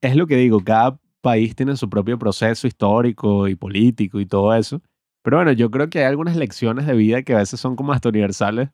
[0.00, 4.54] es lo que digo, cada país tiene su propio proceso histórico y político y todo
[4.54, 4.82] eso.
[5.22, 7.92] Pero bueno, yo creo que hay algunas lecciones de vida que a veces son como
[7.92, 8.70] hasta universales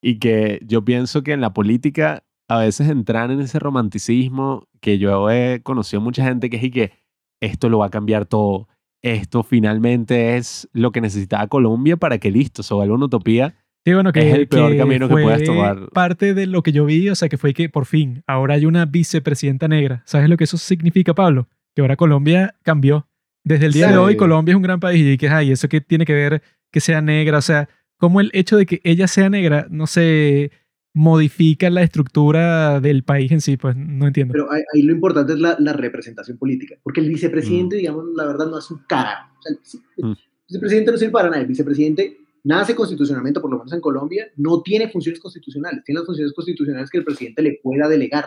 [0.00, 4.98] y que yo pienso que en la política a veces entrar en ese romanticismo que
[4.98, 6.92] yo he conocido mucha gente que es y que
[7.40, 8.68] esto lo va a cambiar todo.
[9.02, 13.54] Esto finalmente es lo que necesitaba Colombia para que listo, se vuelva una utopía.
[13.84, 15.88] Sí, bueno, que Es el peor que camino que puedes tomar.
[15.90, 18.66] Parte de lo que yo vi, o sea, que fue que por fin ahora hay
[18.66, 20.02] una vicepresidenta negra.
[20.04, 21.48] ¿Sabes lo que eso significa, Pablo?
[21.74, 23.06] Que ahora Colombia cambió.
[23.44, 25.80] Desde el día de hoy, Colombia es un gran país y que, ay, eso que
[25.80, 29.30] tiene que ver que sea negra, o sea, como el hecho de que ella sea
[29.30, 30.50] negra, no sé,
[30.92, 34.32] modifica la estructura del país en sí, pues no entiendo.
[34.32, 38.26] Pero ahí, ahí lo importante es la, la representación política, porque el vicepresidente, digamos, la
[38.26, 38.80] verdad no hace un.
[38.80, 40.16] O sea, el vice- el Mm.
[40.48, 41.40] vicepresidente no sirve para nada.
[41.40, 45.82] El vicepresidente nace constitucionalmente, por lo menos en Colombia, no tiene funciones constitucionales.
[45.84, 48.26] Tiene las funciones constitucionales que el presidente le pueda delegar.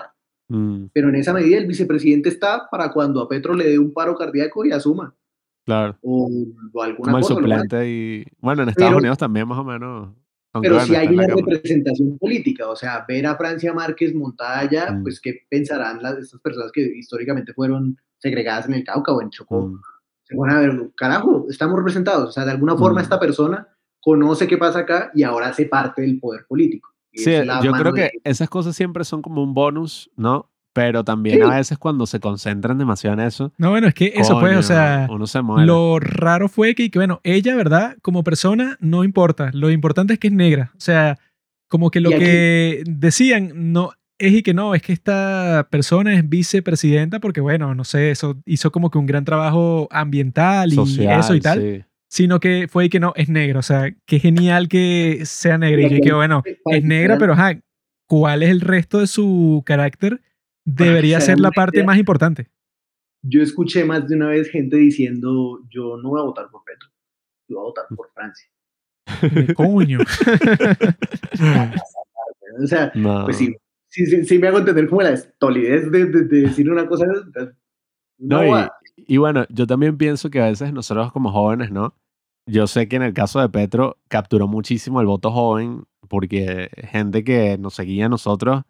[0.50, 3.94] Mm, Pero en esa medida el vicepresidente está para cuando a Petro le dé un
[3.94, 5.16] paro cardíaco y asuma.
[5.66, 5.98] claro.
[6.02, 6.30] O,
[6.74, 7.34] o alguna Como el cosa.
[7.36, 8.26] suplente y...
[8.40, 10.10] Bueno, en Estados Pero- Unidos también más o menos.
[10.62, 15.04] Pero si hay una representación política, o sea, ver a Francia Márquez montada allá, Mm.
[15.04, 19.30] pues qué pensarán las, estas personas que históricamente fueron segregadas en el Cauca o en
[19.30, 19.68] Chocó.
[19.68, 19.80] Mm,
[20.24, 22.30] Se van a ver, carajo, estamos representados.
[22.30, 23.04] O sea, de alguna forma Mm.
[23.04, 23.68] esta persona
[24.02, 26.90] conoce qué pasa acá y ahora hace parte del poder político.
[27.12, 27.32] Y Sí,
[27.64, 30.50] yo creo de- que esas cosas siempre son como un bonus, ¿no?
[30.74, 31.42] Pero también Sí.
[31.44, 34.64] a veces cuando se concentran demasiado en eso, No, bueno, es que eso pues, o
[34.64, 35.66] sea, uno se muere.
[35.68, 37.98] Lo raro fue que, que, bueno, ella, ¿verdad?
[38.02, 39.50] Como persona, no importa.
[39.54, 40.72] Lo importante es que es negra.
[40.78, 41.20] O sea,
[41.68, 46.30] como que lo que decían, no, es y que no, es que esta persona es
[46.30, 51.20] vicepresidenta porque, bueno, no sé, eso hizo como que un gran trabajo ambiental y Social,
[51.20, 51.60] eso y tal.
[51.60, 51.84] sí.
[52.12, 53.60] Sino que fue y que no, es negra.
[53.60, 55.82] O sea, qué genial que sea negra.
[55.88, 57.58] Y yo que, bueno, es negra, pero ajá,
[58.06, 60.20] ¿cuál es el resto de su carácter?
[60.66, 62.50] Debería se ser la parte más importante.
[63.24, 66.90] Yo escuché más de una vez gente diciendo, yo no voy a votar por Petro,
[67.48, 68.48] yo voy a votar por Francia.
[69.48, 70.00] De coño.
[72.62, 73.24] O sea, No.
[73.26, 73.56] pues sí,
[73.88, 77.06] sí, sí, sí me hago entender como la estolidez de, de- de decir una cosa.
[77.06, 78.72] No, No, y, va.
[78.96, 81.96] Y bueno, yo también pienso que a veces nosotros como jóvenes, ¿no?
[82.48, 87.24] Yo sé que en el caso de Petro capturó muchísimo el voto joven porque gente
[87.24, 88.64] que nos seguía a nosotros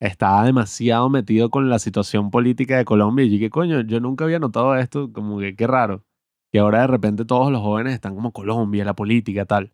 [0.00, 4.38] estaba demasiado metido con la situación política de Colombia y que coño, yo nunca había
[4.38, 6.04] notado esto, como que qué raro,
[6.52, 9.72] que ahora de repente todos los jóvenes están como Colombia, la política, tal.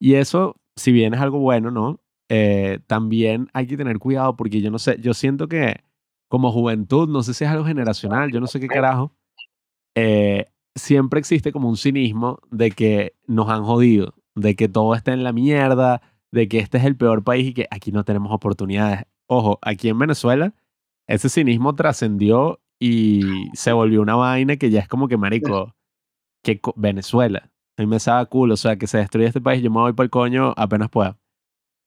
[0.00, 2.00] Y eso, si bien es algo bueno, ¿no?
[2.28, 5.82] Eh, también hay que tener cuidado porque yo no sé, yo siento que
[6.28, 9.12] como juventud, no sé si es algo generacional, yo no sé qué carajo,
[9.94, 15.12] eh, siempre existe como un cinismo de que nos han jodido, de que todo está
[15.12, 16.02] en la mierda,
[16.32, 19.04] de que este es el peor país y que aquí no tenemos oportunidades.
[19.26, 20.54] Ojo, aquí en Venezuela,
[21.06, 25.74] ese cinismo trascendió y se volvió una vaina que ya es como que, marico,
[26.42, 29.70] que Venezuela, a mí me sabe cool, o sea, que se destruye este país, yo
[29.70, 31.18] me voy para el coño apenas pueda.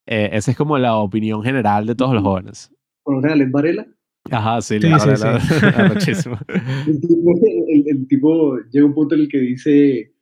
[0.07, 2.73] Eh, esa es como la opinión general de todos los jóvenes.
[3.03, 3.85] ¿Conocen a Led Varela?
[4.31, 5.65] Ajá, sí, Sí, la sí, verdad, sí.
[5.75, 6.37] arrechísimo.
[6.87, 7.31] El tipo,
[7.67, 10.13] el- el tipo llega a un punto en el que dice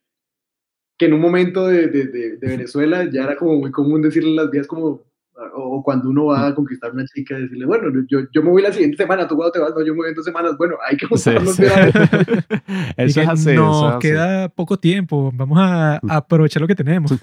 [0.97, 4.31] que en un momento de, de- de- de Venezuela ya era como muy común decirle
[4.39, 7.65] a las vías como, o, o cuando uno va a conquistar a una chica, decirle,
[7.65, 9.97] bueno, yo, yo me voy la siguiente semana, tú cuando te vas, no, yo me
[9.97, 11.63] voy en dos semanas, bueno, hay que Sí, juntarnos sí.
[12.97, 13.53] Y Eso que es así.
[13.53, 13.99] Nos eso es así.
[14.07, 15.31] queda poco tiempo.
[15.33, 16.11] Vamos a Mm.
[16.11, 17.13] aprovechar lo que tenemos.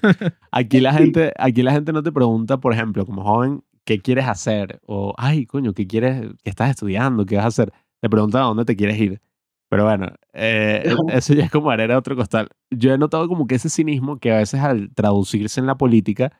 [0.51, 0.97] Aquí la, Sí.
[0.99, 4.79] gente, aquí la gente no te pregunta, por ejemplo, como joven, ¿qué quieres hacer?
[4.85, 6.21] O, ay, coño, ¿qué quieres?
[6.43, 7.25] ¿Qué estás estudiando?
[7.25, 7.73] ¿Qué vas a hacer?
[8.01, 9.21] Te preguntan a dónde te quieres ir.
[9.69, 12.49] Pero bueno, eh, eso ya es como arena de otro costal.
[12.69, 16.39] Yo he notado como que ese cinismo que a veces al traducirse en la política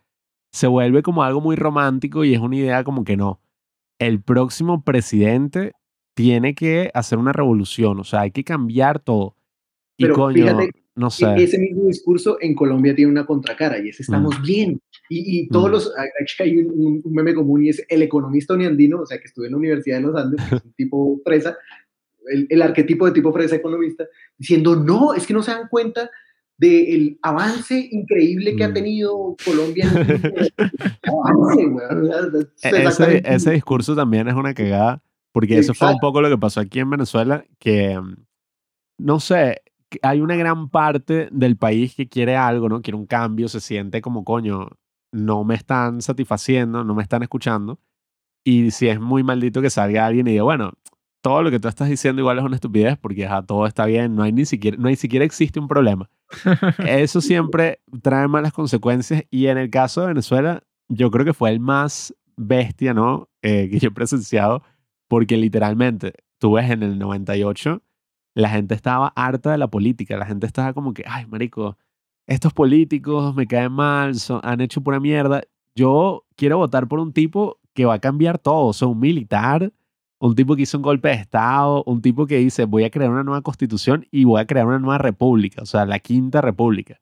[0.51, 3.39] se vuelve como algo muy romántico y es una idea como que no.
[3.99, 5.73] El próximo presidente
[6.15, 9.35] tiene que hacer una revolución, o sea, hay que cambiar todo.
[9.97, 11.43] Y Pero coño, fíjate no E- sé.
[11.43, 14.79] Ese mismo discurso en Colombia tiene una contracara y es estamos bien.
[15.09, 15.71] Y, y todos Mm.
[15.73, 19.25] los, aquí hay un, un- meme común y es el economista uniandino, o sea, que
[19.25, 21.57] estudió en la Universidad de los Andes, que es un tipo fresa,
[22.31, 24.05] el, el arquetipo de tipo fresa economista,
[24.38, 26.09] diciendo, no, es que no se dan cuenta
[26.57, 28.73] del avance increíble que ha Mm.
[28.73, 30.30] tenido Colombia tiempo.
[31.25, 31.61] avance,
[32.63, 35.01] E- Ese, ese discurso también es una cagada,
[35.31, 36.07] porque eso fue un Exacto.
[36.07, 38.15] poco lo que pasó aquí en Venezuela, que mm,
[38.99, 39.61] no sé,
[40.01, 42.81] hay una gran parte del país que quiere algo, ¿no?
[42.81, 44.69] Quiere un cambio, se siente como, coño,
[45.14, 47.80] no me están satisfaciendo, no me están escuchando,
[48.44, 50.73] y si es muy maldito que salga alguien y diga, bueno,
[51.22, 54.15] todo lo que tú estás diciendo igual es una estupidez, porque ajá, todo está bien,
[54.15, 56.10] no hay ni siquiera, no hay siquiera existe un problema.
[56.85, 61.52] Eso siempre trae malas consecuencias y en el caso de Venezuela, yo creo que fue
[61.52, 63.30] el más bestia, ¿no?
[63.41, 64.64] Eh, que yo he presenciado,
[65.07, 67.81] porque literalmente, tú ves en el 98,
[68.35, 71.77] la gente estaba harta de la política, la gente estaba como que, ay, marico,
[72.27, 75.41] estos políticos me caen mal, son- han hecho pura mierda.
[75.75, 78.67] Yo quiero votar por un tipo que va a cambiar todo.
[78.67, 79.73] O sea, un militar,
[80.19, 83.09] un tipo que hizo un golpe de Estado, un tipo que dice, voy a crear
[83.11, 87.01] una nueva constitución y voy a crear una nueva república, o sea, la quinta república.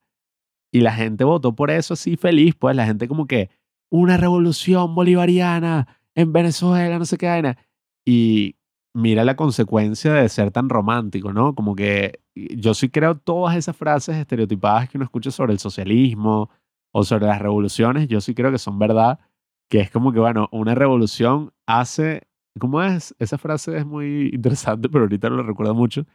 [0.74, 3.50] Y la gente votó por eso así feliz, pues la gente como que,
[3.92, 7.58] una revolución bolivariana en Venezuela, no sé qué vaina.
[8.06, 8.56] Y
[8.94, 11.56] mira la consecuencia de ser tan romántico, ¿no?
[11.56, 16.50] Como que yo sí creo todas esas frases estereotipadas que uno escucha sobre el socialismo
[16.92, 19.20] o sobre las revoluciones, yo sí creo que son verdad,
[19.70, 22.28] que es como que, bueno, una revolución hace,
[22.60, 23.16] ¿cómo es?
[23.20, 26.06] Esa frase es muy interesante, pero ahorita no lo recuerdo mucho,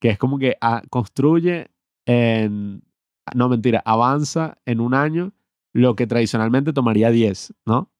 [0.00, 1.68] que es como que ah, construye
[2.06, 2.82] en,
[3.34, 5.32] no mentira, avanza en un año
[5.74, 7.90] lo que tradicionalmente tomaría 10, ¿no?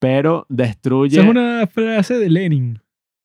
[0.00, 1.18] Pero destruye...
[1.18, 2.80] Esa es una frase de Lenin.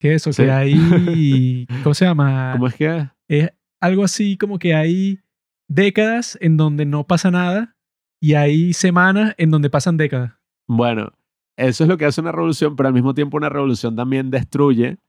[0.05, 0.43] Que eso, Sí.
[0.43, 0.75] que hay...
[1.83, 2.51] ¿Cómo se llama?
[2.53, 3.09] ¿Cómo es que?
[3.27, 3.49] Es
[3.81, 5.19] algo así como que hay
[5.67, 7.75] décadas en donde no pasa nada
[8.21, 10.33] y hay semanas en donde pasan décadas.
[10.67, 11.11] Bueno,
[11.57, 14.99] eso es lo que hace una revolución, pero al mismo tiempo una revolución también destruye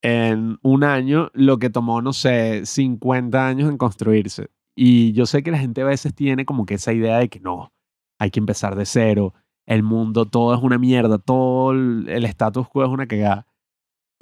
[0.00, 4.48] en un año lo que tomó, no sé, 50 años en construirse.
[4.74, 7.38] Y yo sé que la gente a veces tiene como que esa idea de que
[7.38, 7.70] no,
[8.18, 9.34] hay que empezar de cero,
[9.66, 13.46] el mundo todo es una mierda, todo el status quo es una cagada.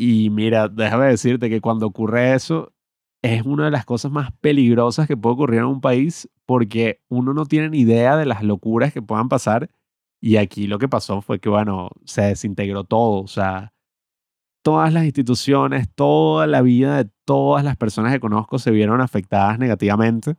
[0.03, 2.73] Y mira, déjame decirte que cuando ocurre eso,
[3.21, 7.35] es una de las cosas más peligrosas que puede ocurrir en un país porque uno
[7.35, 9.69] no tiene ni idea de las locuras que puedan pasar.
[10.19, 13.23] Y aquí lo que pasó fue que, bueno, se desintegró todo.
[13.23, 13.75] O sea,
[14.63, 19.59] todas las instituciones, toda la vida de todas las personas que conozco se vieron afectadas
[19.59, 20.37] negativamente.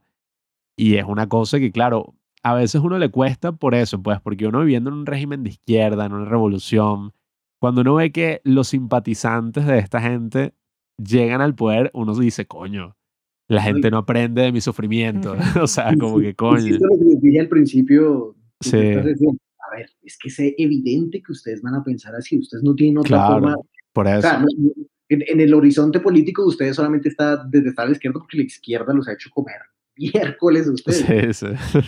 [0.76, 4.48] Y es una cosa que, claro, a veces uno le cuesta por eso, pues, porque
[4.48, 7.14] uno viviendo en un régimen de izquierda, en una revolución,
[7.62, 10.54] cuando uno ve que los simpatizantes de esta gente
[10.98, 12.98] llegan al poder, uno dice, coño,
[13.48, 15.36] la gente no aprende de mi sufrimiento.
[15.62, 16.66] o sea, como que coño.
[16.76, 18.78] En lo que les dije al principio Sí.
[18.78, 22.38] A ver, es que es evidente que ustedes van a pensar así.
[22.40, 23.56] Ustedes no tienen otra Claro, forma.
[23.94, 24.22] Por O eso.
[24.22, 24.48] sea, no-
[25.10, 28.38] en, en el horizonte político de ustedes solamente está desde estar a la izquierda porque
[28.38, 29.58] la izquierda los ha hecho comer
[29.98, 31.38] miércoles a ustedes.
[31.38, 31.80] Sí, sí.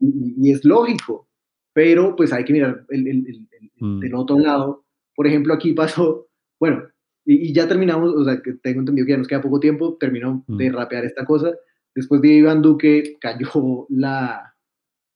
[0.00, 1.28] y, y es lógico,
[1.72, 4.00] pero pues hay que mirar el, el- el- el- Mm.
[4.00, 4.84] del otro lado.
[5.18, 6.28] Por ejemplo, aquí pasó,
[6.60, 6.84] bueno,
[7.26, 9.96] y, y ya terminamos, o sea, que tengo entendido que ya nos queda poco tiempo,
[9.98, 10.74] terminó de Mm.
[10.74, 11.50] rapear esta cosa.
[11.92, 13.48] Después de Iván Duque cayó
[13.88, 14.54] la,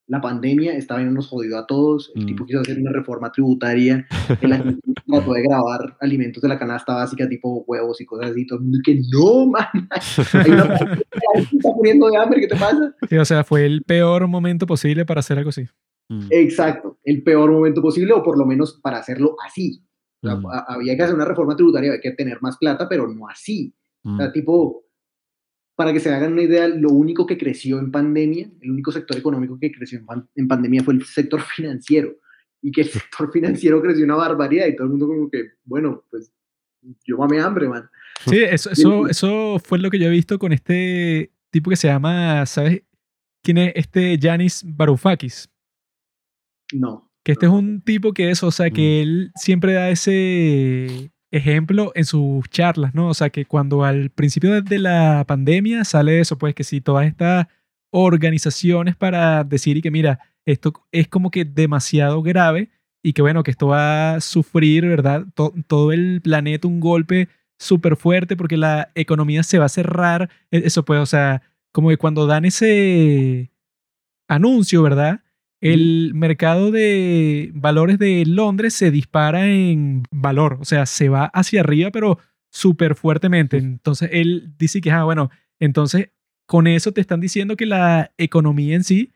[0.08, 2.26] la pandemia, esta vaina nos jodió a todos, el Mm.
[2.26, 4.04] tipo quiso hacer una reforma tributaria,
[4.40, 4.50] el
[5.06, 8.64] trató de grabar alimentos de la canasta básica tipo huevos y cosas así, todo el
[8.64, 9.66] mundo que no, man,
[10.32, 12.92] hay una está muriendo de hambre, ¿qué te pasa?
[13.08, 15.66] Sí, o sea, fue el peor momento posible para hacer algo así.
[16.10, 16.26] Mm.
[16.30, 19.82] Exacto, el peor momento posible, o por lo menos para hacerlo así.
[20.22, 20.46] O sea, Mm.
[20.46, 23.74] a- había que hacer una reforma tributaria, había que tener más plata, pero no así.
[24.04, 24.16] O Mm.
[24.18, 24.84] sea, tipo,
[25.76, 29.16] para que se hagan una idea, lo único que creció en pandemia, el único sector
[29.16, 32.14] económico que creció en, pan- en pandemia fue el sector financiero.
[32.64, 36.04] Y que el sector financiero creció una barbaridad y todo el mundo como que, bueno,
[36.10, 36.32] pues
[37.04, 37.90] yo mamé hambre, man.
[38.24, 41.88] Sí, eso, eso, eso fue lo que yo he visto con este tipo que se
[41.88, 42.82] llama, ¿sabes
[43.42, 45.48] quién es este Yanis Varoufakis?
[46.72, 47.10] No.
[47.24, 51.92] Que este es un tipo que es, o sea, que él siempre da ese ejemplo
[51.94, 53.08] en sus charlas, ¿no?
[53.08, 57.06] O sea, que cuando al principio de- la pandemia sale eso, pues que si todas
[57.06, 57.46] estas
[57.92, 62.70] organizaciones para decir y que mira, esto es como que demasiado grave
[63.02, 65.24] y que bueno, que esto va a sufrir, ¿verdad?
[65.34, 67.28] To- todo el planeta un golpe
[67.58, 70.28] súper fuerte porque la economía se va a cerrar.
[70.50, 71.42] E- Eso pues, o sea,
[71.72, 73.52] como que cuando dan ese
[74.28, 75.20] anuncio, ¿verdad?
[75.62, 81.60] El mercado de valores de Londres se dispara en valor, o sea, se va hacia
[81.60, 82.18] arriba, pero
[82.50, 83.56] súper fuertemente.
[83.56, 85.30] Entonces él dice que, ah, bueno,
[85.60, 86.10] entonces
[86.46, 89.12] con eso te están diciendo que la economía en sí,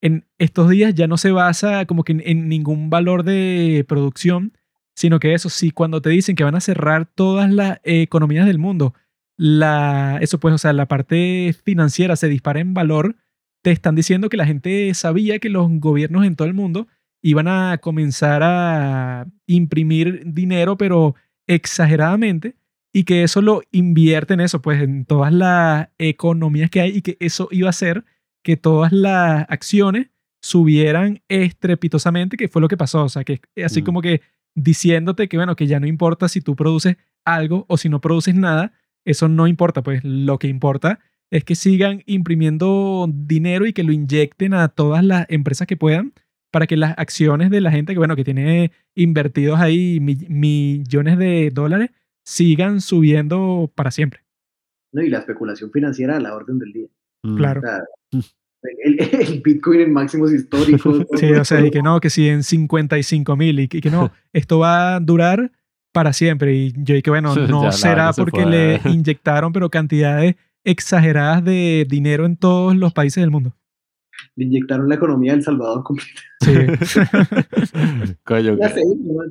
[0.00, 4.52] en estos días ya no se basa como que en, en ningún valor de producción,
[4.94, 8.58] sino que eso sí, cuando te dicen que van a cerrar todas las economías del
[8.58, 8.94] mundo,
[9.36, 13.16] la, eso pues, o sea, la parte financiera se dispara en valor,
[13.62, 16.88] te están diciendo que la gente sabía que los gobiernos en todo el mundo
[17.22, 21.14] iban a comenzar a imprimir dinero, pero
[21.46, 22.56] exageradamente,
[22.92, 27.02] y que eso lo invierte en eso, pues en todas las economías que hay, y
[27.02, 28.04] que eso iba a hacer
[28.42, 30.08] que todas las acciones
[30.42, 33.04] subieran estrepitosamente, que fue lo que pasó.
[33.04, 33.84] O sea, que así Mm.
[33.84, 34.22] como que
[34.54, 38.34] diciéndote que, bueno, que ya no importa si tú produces algo o si no produces
[38.34, 38.72] nada,
[39.04, 40.98] eso no importa, pues lo que importa
[41.30, 46.12] es que sigan imprimiendo dinero y que lo inyecten a todas las empresas que puedan
[46.50, 51.18] para que las acciones de la gente que, bueno, que tiene invertidos ahí mi- millones
[51.18, 51.90] de dólares
[52.24, 54.20] sigan subiendo para siempre.
[54.92, 55.02] ¿no?
[55.02, 56.88] Y la especulación financiera a la orden del día.
[57.22, 57.36] Mm.
[57.36, 57.60] Claro.
[57.60, 57.80] O sea,
[58.84, 61.06] El, el Bitcoin en máximos históricos.
[61.16, 64.12] Sí, o sea, y que no, que si en 55 mil y que, que no,
[64.34, 65.50] esto va a durar
[65.92, 66.54] para siempre.
[66.54, 68.50] Y yo dije, bueno, Ya, no la será vaina se porque fue.
[68.50, 70.34] le inyectaron, pero cantidades
[70.64, 73.54] exageradas de dinero en todos los países del mundo.
[74.36, 76.20] Le inyectaron la economía del Salvador completa.
[76.40, 76.52] Sí.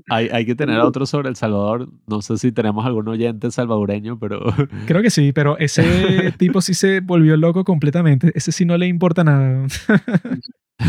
[0.10, 1.89] Hay, hay que tener a otro sobre El Salvador.
[2.07, 4.39] No sé si tenemos algún oyente salvadoreño, pero
[4.88, 8.31] Creo que sí, pero ese tipo sí se volvió loco completamente.
[8.35, 9.68] Ese sí no le importa nada.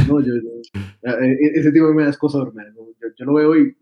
[0.08, 2.10] No, yo, yo- eh, eh, ese tipo me da
[2.54, 2.66] man.
[2.76, 3.76] Yo, yo lo veo y...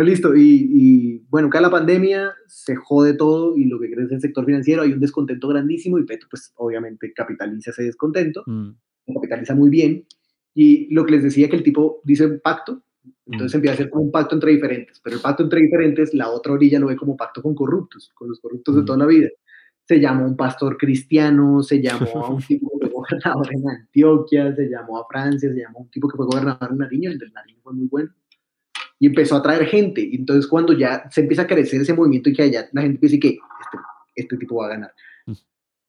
[0.00, 4.14] Pero listo, y, y, bueno, cada la pandemia se jode todo y lo que crece
[4.14, 8.70] el sector financiero, hay un descontento grandísimo y Petro pues obviamente capitaliza ese descontento, mm,
[9.12, 10.06] capitaliza muy bien.
[10.54, 12.82] Y lo que les decía que el tipo dice un pacto,
[13.26, 16.30] entonces empieza a ser como un pacto entre diferentes, pero el pacto entre diferentes, la
[16.30, 18.84] otra orilla lo ve como pacto con corruptos, con los corruptos de Mm.
[18.86, 19.28] toda la vida.
[19.84, 23.68] Se llamó a un pastor cristiano, se llamó a un tipo que fue gobernador en
[23.68, 27.10] Antioquia, se llamó a Francia, se llamó a un tipo que fue gobernador en Nariño,
[27.10, 28.10] el del Nariño fue muy bueno.
[29.00, 30.00] Y empezó a traer gente.
[30.02, 32.96] Y entonces cuando ya se empieza a crecer ese movimiento y que allá la gente
[32.96, 33.78] empieza que este,
[34.14, 34.94] este tipo va a ganar.
[35.26, 35.32] Mm.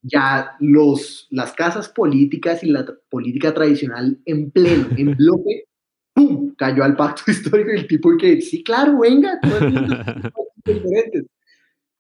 [0.04, 5.66] Ya los, las casas políticas y la política tradicional en pleno, en bloque,
[6.14, 6.56] ¡pum!
[6.56, 9.40] cayó al pacto histórico y el tipo y que, sí, claro, venga,
[10.66, 11.26] diferentes.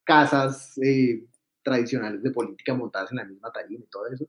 [0.03, 1.25] Casas eh,
[1.61, 4.25] tradicionales de política montadas en la misma tarima y todo eso.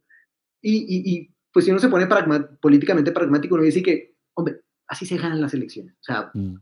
[0.60, 4.60] Y, y, y, pues si uno se pone pragma- políticamente pragmático, uno dice que, hombre,
[4.86, 5.94] así se ganan las elecciones.
[5.94, 6.56] O sea, mm.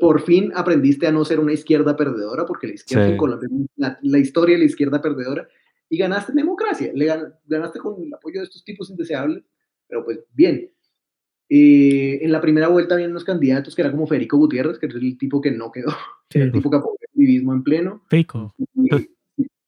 [0.00, 3.12] Por fin aprendiste a no ser una izquierda perdedora, porque la izquierda Sí.
[3.12, 5.46] en Colombia, la, la historia de la izquierda perdedora,
[5.88, 9.42] y ganaste en democracia, le gan- ganaste con el apoyo de estos tipos indeseables,
[9.88, 10.70] pero pues bien.
[11.54, 14.94] Eh, en la primera vuelta había unos candidatos que era como Federico Gutiérrez, que es
[14.94, 15.90] el tipo que no quedó,
[16.30, 16.38] Sí.
[16.38, 18.02] el tipo que apoyó el activismo en pleno.
[18.08, 18.54] Fico.
[18.74, 18.88] Y-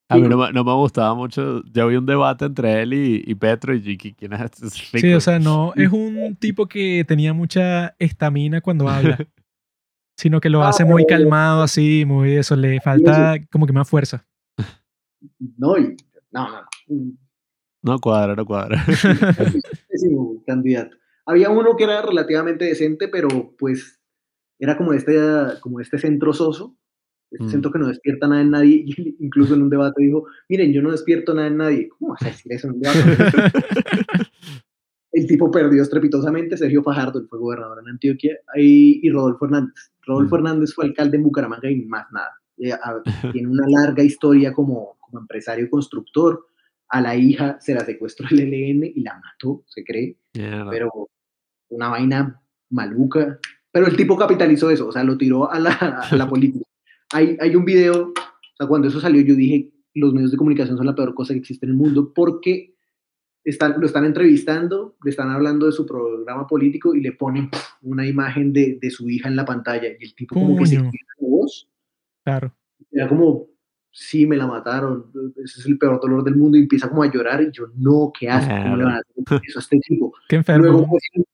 [0.09, 1.63] A mí no, me- no me gustaba mucho.
[1.73, 4.67] Yo vi un debate entre él y, y Petro y ¿qui- ¿quién es este?
[4.67, 4.73] Es
[5.11, 9.19] Sí, o sea, no es un tipo que tenía mucha estamina cuando habla,
[10.17, 13.73] sino que lo Ah, hace muy pero- calmado, así, muy eso, le falta como que
[13.73, 14.27] más fuerza.
[15.59, 15.97] no, y,
[16.33, 17.13] no, no, no.
[17.83, 18.83] No cuadra, no cuadra.
[20.47, 20.97] candidato.
[21.27, 24.01] Había uno que era relativamente decente, pero pues
[24.59, 25.15] era como este,
[25.61, 26.77] como este centro soso,
[27.31, 27.51] este Mm.
[27.51, 30.81] centro que no despierta nada en nadie, y incluso en un debate dijo, miren, yo
[30.83, 31.89] no despierto nada en nadie.
[31.89, 33.01] ¿Cómo vas a decir eso en un debate?
[35.15, 39.75] El tipo perdió estrepitosamente, Sergio Fajardo, fue gobernador en Antioquia, y, y Rodolfo Hernández.
[40.03, 40.39] Rodolfo Mm.
[40.39, 42.31] Hernández fue alcalde en Bucaramanga y más nada.
[42.59, 46.47] Eh, a- tiene una larga historia como, como empresario constructor.
[46.89, 50.17] A la hija se la secuestró el ELN y la mató, se cree
[50.71, 50.91] pero
[51.71, 53.39] una vaina maluca.
[53.73, 56.65] Pero el tipo capitalizó eso, o sea, lo tiró a la, a la política.
[57.13, 60.77] Hay, hay un video, o sea, cuando eso salió yo dije, los medios de comunicación
[60.77, 62.74] son la peor cosa que existe en el mundo porque
[63.45, 67.63] están, lo están entrevistando, le están hablando de su programa político y le ponen pf,
[67.83, 70.77] una imagen de, de su hija en la pantalla y el tipo como que se
[70.77, 70.91] la
[71.21, 71.69] voz.
[72.25, 72.55] Claro.
[72.91, 73.47] Era como,
[73.91, 75.11] sí, me la mataron,
[75.45, 78.11] ese es el peor dolor del mundo y empieza como a llorar y yo, no,
[78.19, 78.49] ¿qué hace?
[78.49, 80.13] ¿Cómo le van a hacer eso a este tipo?
[80.29, 80.65] Qué enfermo.
[80.65, 81.25] Luego, muestran-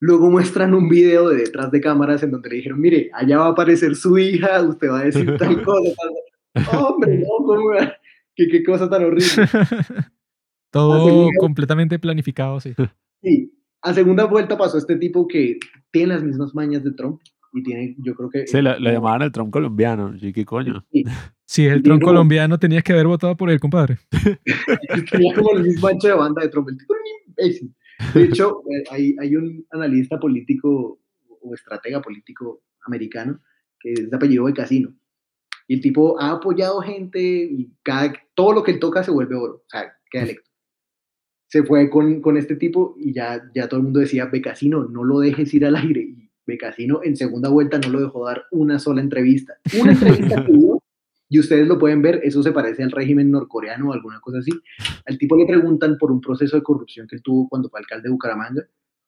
[0.00, 3.46] luego muestran un video de detrás de cámaras en donde le dijeron, mire, allá va
[3.46, 5.94] a aparecer su hija, usted va a decir tal cosa.
[6.54, 6.84] tal- tal".
[6.84, 7.92] Hombre, no, ¿cómo va?
[8.34, 9.26] ¿Qué, qué cosa tan horrible.
[10.70, 12.74] Todo segunda- completamente planificado, sí.
[13.22, 13.52] Sí,
[13.82, 15.58] a segunda vuelta pasó este tipo que
[15.90, 17.20] tiene las mismas mañas de Trump
[17.52, 18.46] y tiene, yo creo que...
[18.46, 20.14] Sí, lo, lo llamaban el Trump colombiano.
[20.18, 20.84] ¿Y qué coño?
[20.90, 21.04] Sí,
[21.44, 23.98] Si es el como- colombiano, tenías que haber votado por él, compadre.
[25.10, 26.68] tenía como el mismo ancho de banda de Trump.
[26.68, 27.74] El tipo era un imbécil.
[28.14, 31.00] De hecho, eh, hay, hay un analista político
[31.42, 33.40] o estratega político americano
[33.78, 34.94] que es de apellido de Casino.
[35.68, 39.36] Y el tipo ha apoyado gente y cada, todo lo que él toca se vuelve
[39.36, 39.54] oro.
[39.56, 40.49] O sea, queda electo.
[41.52, 45.02] Se fue con, con este tipo y ya, ya todo el mundo decía, Becasino, no
[45.04, 46.00] lo dejes ir al aire.
[46.00, 49.54] Y Becasino en segunda vuelta no lo dejó dar una sola entrevista.
[49.80, 50.80] Una entrevista que dio,
[51.28, 54.50] y ustedes lo pueden ver, eso se parece al régimen norcoreano o alguna cosa así.
[55.06, 58.04] Al tipo le preguntan por un proceso de corrupción que él tuvo cuando fue alcalde
[58.04, 58.62] de Bucaramanga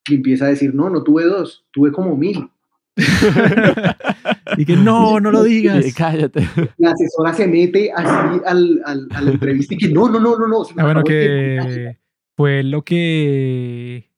[0.08, 2.48] y empieza a decir, no, no tuve dos, tuve como mil.
[4.58, 5.84] Y que no, no lo digas.
[5.96, 6.46] Cállate.
[6.76, 10.38] La asesora se mete así al, al- a la entrevista y que no, no, no,
[10.38, 10.64] no, no.
[10.64, 11.74] se me Ah, bueno, acabó el tiempo, ya".
[11.74, 12.01] que
[12.36, 14.12] fue lo que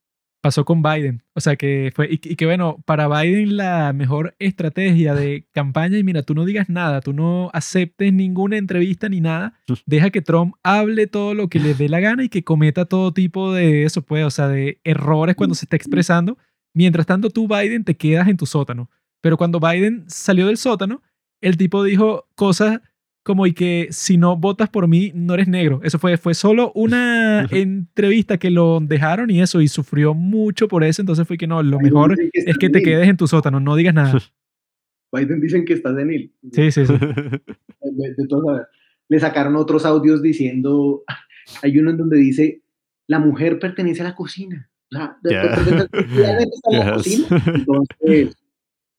[0.44, 1.22] pasó con Biden.
[1.34, 5.96] O sea, que fue, y, y que bueno, para Biden la mejor estrategia de campaña,
[5.96, 10.20] y mira, tú no digas nada, tú no aceptes ninguna entrevista ni nada, deja que
[10.20, 13.84] Trump hable todo lo que le dé la gana y que cometa todo tipo de
[13.84, 16.36] eso, pues, o sea, de errores cuando se está expresando.
[16.74, 18.90] Mientras tanto, tú, Biden, te quedas en tu sótano.
[19.22, 21.02] Pero cuando Biden salió del sótano,
[21.40, 22.80] el tipo dijo cosas
[23.24, 25.80] como y que si no votas por mí, no eres negro.
[25.82, 30.84] Eso fue, fue solo una entrevista que lo dejaron y eso, y sufrió mucho por
[30.84, 31.02] eso.
[31.02, 32.84] Entonces fue que no, lo Biden mejor que es que te senil.
[32.84, 34.18] quedes en tu sótano, no digas nada.
[35.12, 36.32] Biden dicen que está senil.
[36.52, 36.92] Sí, sí, sí.
[36.92, 38.68] de, de todas maneras.
[39.08, 41.02] Le sacaron otros audios diciendo,
[41.62, 42.62] hay uno en donde dice,
[43.06, 44.70] la mujer pertenece a la cocina.
[44.92, 46.38] O sea, Yeah.
[46.68, 47.26] Yes.
[47.46, 48.36] Entonces,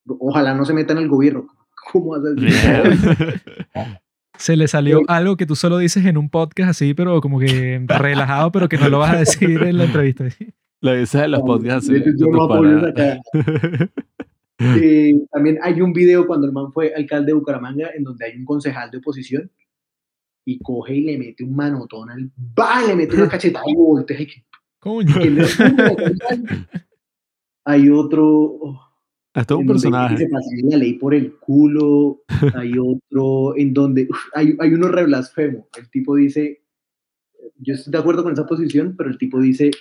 [0.08, 1.48] ojalá no se meta en el gobierno.
[1.92, 2.50] ¿Cómo vas a decir?
[3.74, 4.02] Yeah.
[4.38, 5.06] Se le salió Sí.
[5.08, 8.78] algo que tú solo dices en un podcast así, pero como que relajado, pero que
[8.78, 10.26] no lo vas a decir en la entrevista.
[10.82, 11.90] Lo dices en los No, podcasts.
[11.90, 12.88] yo- así, yo con no.
[14.58, 18.38] Eh, también hay un video cuando el man fue alcalde de Bucaramanga en donde hay
[18.38, 19.52] un concejal de oposición
[20.46, 23.76] y coge y le mete un manotón al va y le mete una cachetada y
[23.76, 24.18] voltea
[24.80, 25.14] Coño.
[27.66, 28.82] hay otro oh,
[29.36, 30.18] Es un personaje.
[30.18, 32.22] se pasa la ley por el culo
[32.56, 36.62] hay otro en donde uf, hay, hay uno re blasfemo el tipo dice
[37.58, 39.72] yo estoy de acuerdo con esa posición pero el tipo dice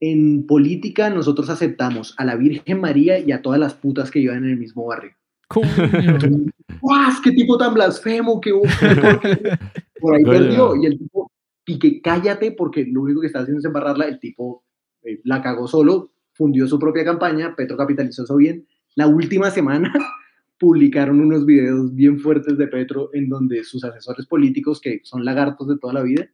[0.00, 4.44] en política nosotros aceptamos a la Virgen María y a todas las putas que vivan
[4.44, 5.12] en el mismo barrio.
[6.80, 7.12] ¡Guau!
[7.22, 8.40] ¡Qué tipo tan blasfemo!
[8.40, 8.52] ¡Qué
[10.00, 10.76] Por ahí perdió.
[10.76, 11.30] Y el tipo,
[11.64, 14.06] y que cállate porque lo único que está haciendo es embarrarla.
[14.06, 14.64] El tipo
[15.02, 18.66] eh, la cagó solo, fundió su propia campaña, Petro capitalizó eso bien.
[18.94, 19.92] La última semana
[20.58, 25.68] publicaron unos videos bien fuertes de Petro en donde sus asesores políticos, que son lagartos
[25.68, 26.28] de toda la vida,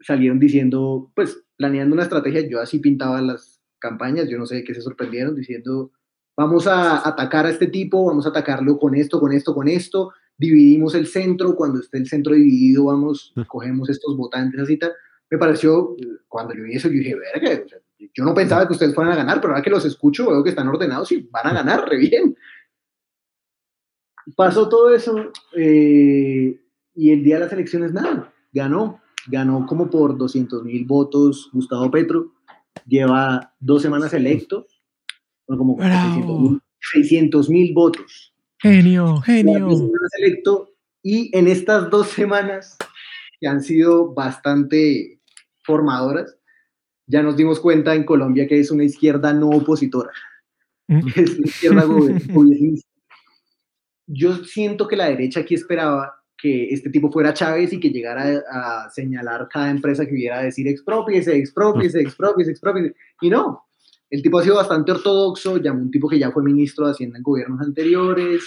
[0.00, 4.74] salieron diciendo, pues planeando una estrategia, yo así pintaba las campañas, yo no sé qué
[4.74, 5.90] se sorprendieron, diciendo,
[6.36, 10.12] vamos a atacar a este tipo, vamos a atacarlo con esto, con esto, con esto,
[10.36, 14.92] dividimos el centro, cuando esté el centro dividido, vamos, cogemos estos votantes, así tal.
[15.30, 17.78] Me pareció, eh, cuando yo vi eso, yo dije, verga, o sea,
[18.14, 20.50] yo no pensaba que ustedes fueran a ganar, pero ahora que los escucho, veo que
[20.50, 22.36] están ordenados y van a ganar re bien.
[24.34, 26.60] Pasó todo eso eh,
[26.94, 31.90] y el día de las elecciones, nada, ganó, ganó como por 200 mil votos Gustavo
[31.90, 32.32] Petro,
[32.86, 34.66] lleva dos semanas electo,
[35.46, 36.58] bueno, como Bravo.
[36.92, 38.34] 600 mil votos.
[38.58, 39.70] Genio, Lleva dos genio.
[39.76, 40.70] semanas electo
[41.02, 42.76] y en estas dos semanas
[43.38, 45.20] que han sido bastante
[45.62, 46.35] formadoras,
[47.06, 50.10] ya nos dimos cuenta en Colombia que es una izquierda no opositora,
[50.88, 51.00] Mm.
[51.16, 52.88] es una izquierda gobe- gobernista.
[54.06, 58.42] Yo siento que la derecha aquí esperaba que este tipo fuera Chávez y que llegara
[58.50, 62.94] a, a señalar cada empresa que hubiera a decir expropiese, expropiese, expropiese, expropiese.
[63.20, 63.64] Y no,
[64.10, 67.16] el tipo ha sido bastante ortodoxo, llamó un tipo que ya fue ministro de Hacienda
[67.16, 68.42] en gobiernos anteriores,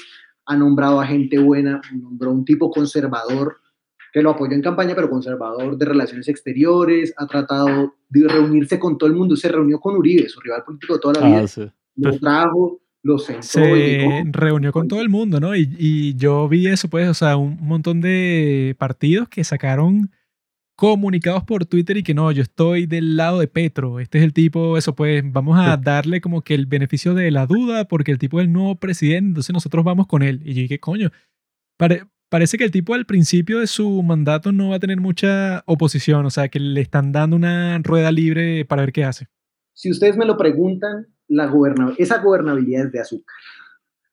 [0.46, 3.58] ha nombrado a gente buena, nombró un tipo conservador
[4.14, 8.98] que lo apoyó en campaña, pero conservador de relaciones exteriores, ha tratado de reunirse con
[8.98, 11.48] todo el mundo, se reunió con Uribe, su rival político de toda la vida, Ah,
[11.48, 11.70] sí.
[11.96, 15.56] lo trajo, lo sentó y Se dijo, reunió con todo el mundo, ¿no?
[15.56, 20.12] Y, y yo vi eso, pues, o sea, un montón de partidos que sacaron
[20.76, 24.32] comunicados por Twitter y que no, yo estoy del lado de Petro, este es el
[24.32, 28.18] tipo, eso pues, vamos a darle como que el beneficio de la duda porque el
[28.18, 30.42] tipo es el nuevo presidente, entonces nosotros vamos con él.
[30.46, 31.12] Y yo dije, coño,
[31.78, 35.64] pare- parece que el tipo al principio de su mandato no va a tener mucha
[35.66, 39.28] oposición, o sea, que le están dando una rueda libre para ver qué hace.
[39.74, 43.36] si ustedes me lo preguntan, la goberna esa gobernabilidad es de azúcar.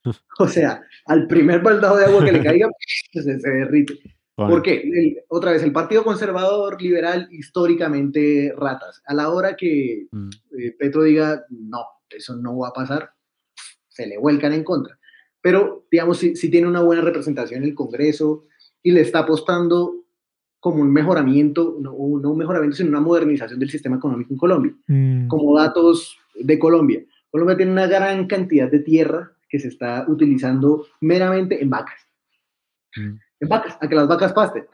[0.39, 2.69] O sea, al primer baldado de agua que le caiga,
[3.13, 3.95] se, se derrite.
[4.37, 4.83] Bueno, ¿Por qué?
[4.83, 9.03] El- otra vez, el Partido Conservador Liberal históricamente ratas.
[9.07, 10.29] A la hora que mm,
[10.59, 11.81] eh, Petro diga, no,
[12.11, 13.11] eso no va a pasar,
[13.89, 14.96] se le vuelcan en contra.
[15.47, 18.47] Pero, digamos, si, si tiene una buena representación en el Congreso
[18.83, 19.95] y le está apostando
[20.59, 24.75] como un mejoramiento, no, no un mejoramiento, sino una modernización del sistema económico en Colombia.
[24.89, 27.01] Mm, Como datos de Colombia,
[27.31, 32.01] Colombia tiene una gran cantidad de tierra que se está utilizando meramente en vacas
[32.97, 33.15] mm.
[33.39, 34.65] en vacas, a que las vacas pasten.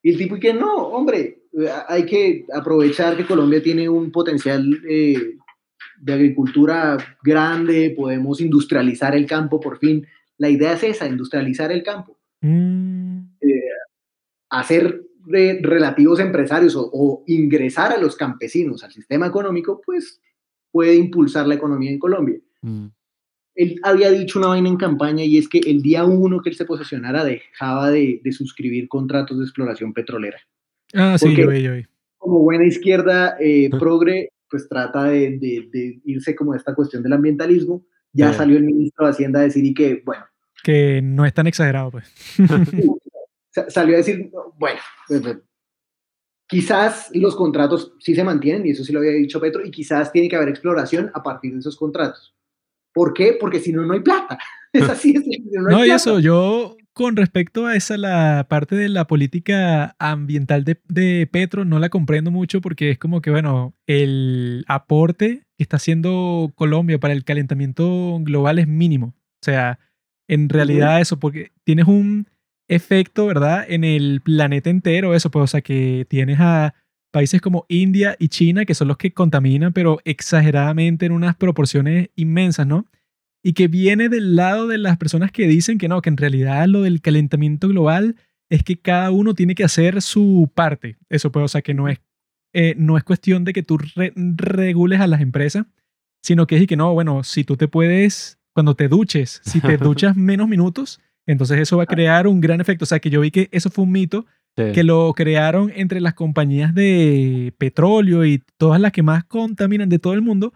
[0.00, 1.42] Y el tipo y que no, hombre,
[1.88, 5.38] hay que aprovechar que Colombia tiene un potencial eh,
[6.00, 10.06] de agricultura grande, podemos industrializar el campo por fin.
[10.40, 13.20] La idea es esa, industrializar el campo, mm,
[14.50, 20.20] hacer de relativos empresarios o, o ingresar a los campesinos al sistema económico, pues
[20.72, 22.40] puede impulsar la economía en Colombia.
[22.62, 22.86] Mm.
[23.54, 26.56] él había dicho una vaina en campaña y es que el día uno que él
[26.56, 30.38] se posesionara dejaba de, de suscribir contratos de exploración petrolera.
[30.94, 31.84] Ah, sí, Porque- yo vi, yo vi.
[32.18, 37.02] Como buena izquierda eh, progre, pues trata de, de- de irse como a esta cuestión
[37.02, 37.84] del ambientalismo.
[38.12, 40.24] Ya salió el ministro de Hacienda a decir y que, bueno,
[40.62, 42.12] Que no es tan exagerado, pues.
[43.50, 44.80] sa- salió a decir, bueno,
[46.48, 50.12] quizás los contratos sí se mantienen, y eso sí lo había dicho Petro, y quizás
[50.12, 52.34] tiene que haber exploración a partir de esos contratos.
[52.92, 53.36] ¿Por qué?
[53.40, 54.38] Porque si no, no hay plata.
[54.72, 55.96] Es así, es, si no, hay No, y plata.
[55.96, 61.64] eso, yo con respecto a esa, la parte de la política ambiental de, de Petro,
[61.64, 67.00] no la comprendo mucho porque es como que, bueno, el aporte que está haciendo Colombia
[67.00, 69.06] para el calentamiento global es mínimo.
[69.08, 69.80] O sea,
[70.30, 72.28] en realidad eso, porque tienes un
[72.68, 73.64] efecto, ¿verdad?
[73.68, 76.72] En el planeta entero, eso, pues, o sea, que tienes a
[77.10, 82.10] países como India y China, que son los que contaminan, pero exageradamente en unas proporciones
[82.14, 82.86] inmensas, ¿no?
[83.42, 86.68] Y que viene del lado de las personas que dicen que no, que en realidad
[86.68, 88.14] lo del calentamiento global
[88.50, 90.96] es que cada uno tiene que hacer su parte.
[91.08, 91.98] Eso, pues, o sea, que no es,
[92.52, 93.78] eh, no es cuestión de que tú
[94.14, 95.66] regules a las empresas,
[96.22, 99.60] sino que es y que no, bueno, si tú te puedes, cuando te duches, si
[99.60, 102.84] te duchas menos minutos, entonces eso va a crear un gran efecto.
[102.84, 104.72] O sea, que yo vi que eso fue un mito Sí.
[104.74, 110.00] que lo crearon entre las compañías de petróleo y todas las que más contaminan de
[110.00, 110.52] todo el mundo,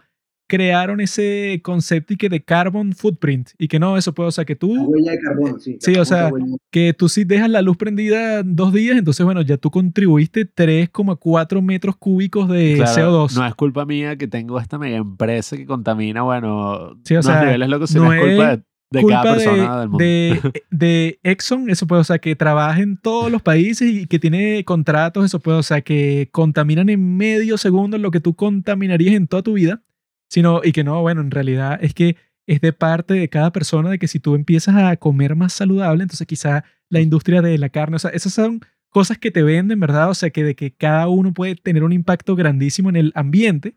[0.47, 4.45] crearon ese concepto y que de carbon footprint y que no, eso puede, o sea,
[4.45, 5.73] que La tú, huella de carbono, sí.
[5.73, 6.31] la Sí, o sea,
[6.71, 11.61] que tú si dejas la luz prendida dos días, entonces bueno, ya tú contribuiste 3,4
[11.61, 13.35] metros cúbicos de Claro, CO2.
[13.35, 17.43] No es culpa mía que tengo esta mega empresa que contamina, bueno, Sí, o sea,
[17.43, 20.03] niveles locos, sino no es culpa de, de culpa cada persona de, del mundo.
[20.03, 24.19] de, de Exxon, eso puede, o sea, que trabaja en todos los países y que
[24.19, 29.15] tiene contratos, eso puede, o sea, que contaminan en medio segundo lo que tú contaminarías
[29.15, 29.81] en toda tu vida,
[30.29, 33.89] sino, y que no, bueno, en realidad es que es de parte de cada persona
[33.89, 37.69] de que si tú empiezas a comer más saludable, entonces quizá la industria de la
[37.69, 40.09] carne, o esas son cosas que te venden, ¿verdad?
[40.09, 43.75] O sea, que de que cada uno puede tener un impacto grandísimo en el ambiente,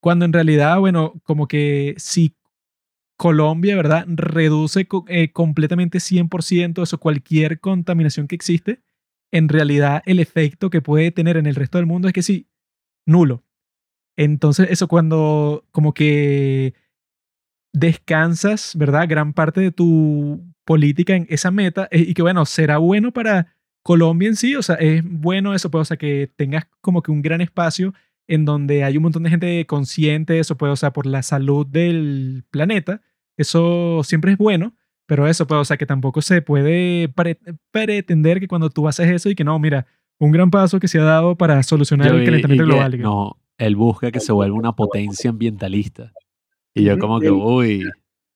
[0.00, 2.36] cuando en realidad, bueno, como que si
[3.16, 4.04] Colombia, ¿verdad?
[4.08, 8.82] Reduce eh, completamente 100% eso, cualquier contaminación que existe.
[9.30, 12.48] En realidad, el efecto que puede tener en el resto del mundo es que sí,
[13.06, 13.44] nulo.
[14.16, 16.74] Entonces, eso cuando como que
[17.72, 19.06] descansas, ¿verdad?
[19.08, 23.54] Gran parte de tu política en esa meta eh, y que, bueno, será bueno para
[23.82, 27.10] Colombia en sí, o sea, es bueno eso, pues, o sea, que tengas como que
[27.10, 27.94] un gran espacio
[28.28, 31.66] en donde hay un montón de gente consciente, eso puede, o sea, por la salud
[31.66, 33.00] del planeta,
[33.36, 34.76] eso siempre es bueno,
[35.08, 37.38] pero eso puede, o sea, que tampoco se puede pre-
[37.72, 39.86] pretender que cuando tú haces eso y que no, mira,
[40.20, 42.94] un gran paso que se ha dado para solucionar Yo el calentamiento y global.
[42.94, 46.12] y que- no, él busca que se vuelva una potencia ambientalista.
[46.74, 47.82] Y yo como que, uy,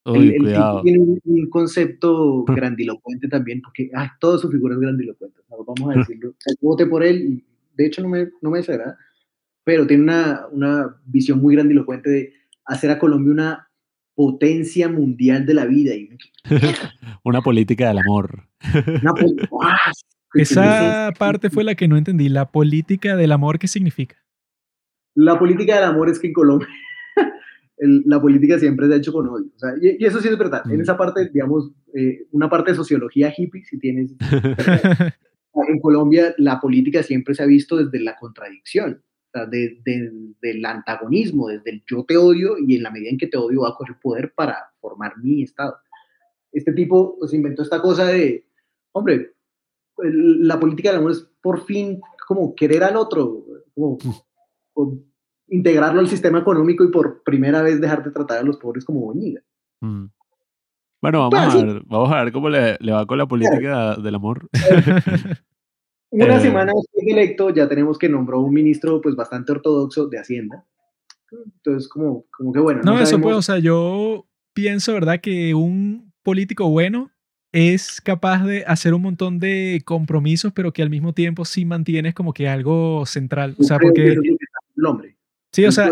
[0.05, 0.83] El, el cuidado.
[0.83, 5.41] tiene un, un concepto grandilocuente también, porque ay, toda su figura es grandilocuente.
[5.49, 6.35] o sea, vamos a decirlo.
[6.61, 7.45] Voté por él y
[7.77, 8.97] de hecho no me, no me desagrada,
[9.65, 12.33] pero tiene una, una visión muy grandilocuente de
[12.65, 13.69] hacer a Colombia una
[14.15, 15.95] potencia mundial de la vida.
[15.95, 16.09] Y
[17.25, 18.49] Una política del amor.
[19.03, 19.71] una po- ¡guau!
[20.33, 24.17] ¿Qué es Esa parte fue la que no entendí, la política del amor, ¿qué significa?
[25.17, 26.69] La política del amor es que en Colombia
[27.79, 29.47] el- la política siempre se ha hecho con odio.
[29.55, 30.63] O sea, y, y eso sí es verdad.
[30.71, 30.83] En Mm.
[30.83, 34.15] esa parte, digamos, eh, una parte de sociología hippie, si tienes
[35.69, 40.13] en Colombia la política siempre se ha visto desde la contradicción, o sea, de- de-
[40.43, 43.63] del antagonismo, desde el yo te odio y en la medida en que te odio
[43.63, 45.77] va a coger poder para formar mi Estado.
[46.53, 48.47] Este tipo pues inventó esta cosa de,
[48.93, 49.33] hombre,
[49.99, 53.99] el- la política del amor es por fin como querer al otro, como,
[55.49, 59.01] integrarlo al sistema económico y por primera vez dejar de tratar a los pobres como
[59.01, 59.43] boñiga.
[59.81, 60.07] Mm.
[61.03, 61.65] Bueno, vamos Bueno, a sí.
[61.65, 64.49] ver, vamos a ver cómo le, le va con la política del amor.
[66.11, 70.07] Una Eh, semana después de electo ya tenemos que nombró un ministro pues bastante ortodoxo
[70.09, 70.65] de Hacienda.
[71.31, 72.81] Entonces como, como que bueno.
[72.85, 75.21] No, eso sabemos- pues, o sea, yo pienso, ¿verdad?
[75.21, 77.11] Que un político bueno
[77.53, 82.15] es capaz de hacer un montón de compromisos, pero que al mismo tiempo sí mantienes
[82.15, 83.55] como que algo central.
[83.59, 84.17] O sea, porque,
[84.77, 85.17] el hombre.
[85.53, 85.91] sí, o sea,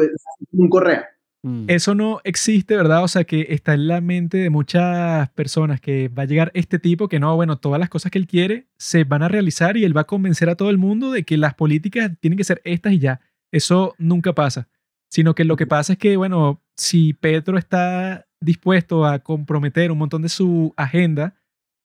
[0.53, 1.07] un correa.
[1.43, 3.03] mm, eso no existe, ¿verdad?
[3.03, 6.79] O sea, que está en la mente de muchas personas que va a llegar este
[6.79, 9.85] tipo que no, bueno, todas las cosas que él quiere se van a realizar y
[9.85, 12.61] él va a convencer a todo el mundo de que las políticas tienen que ser
[12.65, 13.21] estas y ya.
[13.53, 14.69] Eso nunca pasa.
[15.09, 19.99] Sino que lo que pasa es que, bueno, si Petro está dispuesto a comprometer un
[19.99, 21.37] montón de su agenda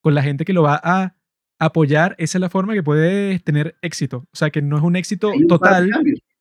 [0.02, 1.16] con la gente que lo va a
[1.60, 4.26] apoyar, esa es la forma que puedes tener éxito.
[4.32, 5.92] O sea, que no es un éxito total.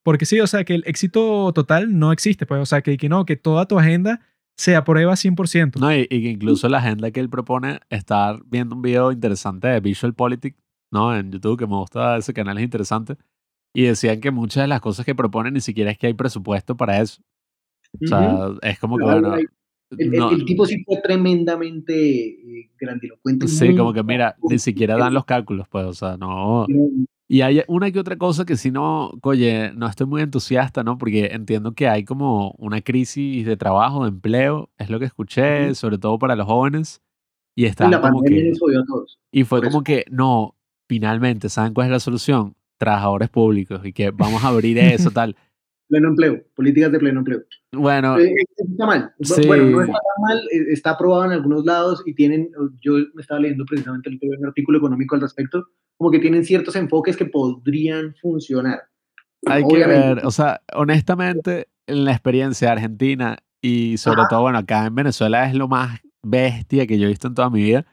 [0.08, 3.10] Porque sí, o sea, que el éxito total no existe, pues, o sea, que, que
[3.10, 4.22] no, que toda tu agenda
[4.56, 5.78] se aprueba 100%.
[5.78, 9.68] No, y, y que incluso la agenda que él propone, estar viendo un video interesante
[9.68, 10.58] de Visual Politics,
[10.90, 11.14] ¿no?
[11.14, 13.18] En YouTube, que me gusta ese canal, es interesante.
[13.74, 16.74] Y decían que muchas de las cosas que proponen ni siquiera es que hay presupuesto
[16.74, 17.20] para eso.
[18.02, 19.36] O sea, es como que, bueno,
[19.96, 23.48] el, no- el tipo sí fue tremendamente eh, grandilocuente.
[23.48, 26.66] sí, como que mira, ni siquiera dan los cálculos, pues, o sea, no.
[27.30, 30.96] Y hay una que otra cosa que si no, oye, no estoy muy entusiasta, ¿no?
[30.96, 35.74] Porque entiendo que hay como una crisis de trabajo, de empleo, es lo que escuché,
[35.74, 37.02] sobre todo para los jóvenes.
[37.54, 38.52] Y la como que...
[38.52, 39.18] a todos.
[39.30, 40.54] Y fue como que, no,
[40.88, 42.54] finalmente, ¿saben cuál es la solución?
[42.78, 45.36] Trabajadores públicos y que vamos a abrir eso, tal.
[45.88, 47.40] Pleno empleo, políticas de pleno empleo.
[47.72, 49.12] Bueno, Eh, eh, está mal.
[49.20, 49.46] Sí.
[49.46, 52.50] Bueno, no está tan mal, eh, está aprobado en algunos lados y tienen,
[52.80, 56.76] yo me estaba leyendo precisamente el un artículo económico al respecto, como que tienen ciertos
[56.76, 58.80] enfoques que podrían funcionar.
[59.46, 60.14] hay que Obviamente.
[60.16, 64.28] ver, o sea, honestamente, en la experiencia de Argentina y sobre Ajá.
[64.28, 67.48] todo, bueno, acá en Venezuela es lo más bestia que yo he visto en toda
[67.48, 67.86] mi vida,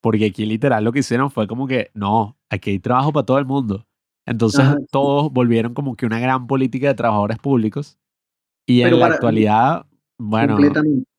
[0.00, 3.38] porque aquí literal lo que hicieron fue como que, no, aquí hay trabajo para todo
[3.38, 3.86] el mundo.
[4.26, 4.86] Entonces Ajá, sí.
[4.90, 7.98] todos volvieron como que una gran política de trabajadores públicos
[8.66, 9.86] y en Pero la para- actualidad,
[10.18, 10.56] bueno,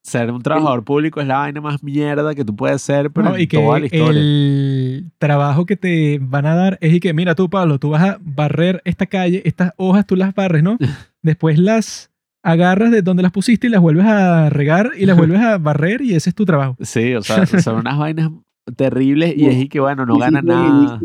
[0.01, 3.35] ser un trabajador público es la vaina más mierda que tú puedes ser, pero No,
[3.35, 4.21] en y que toda la historia.
[4.21, 8.03] el trabajo que te van a dar es y que, mira tú, Pablo, tú vas
[8.03, 10.77] a barrer esta calle, estas hojas tú las barres, ¿no?
[11.21, 12.11] Después las
[12.43, 16.01] agarras de donde las pusiste y las vuelves a regar y las vuelves a barrer
[16.01, 16.75] y ese es tu trabajo.
[16.81, 18.29] Sí, o sea, son unas vainas
[18.75, 20.99] terribles y es y que, bueno, no gana nada.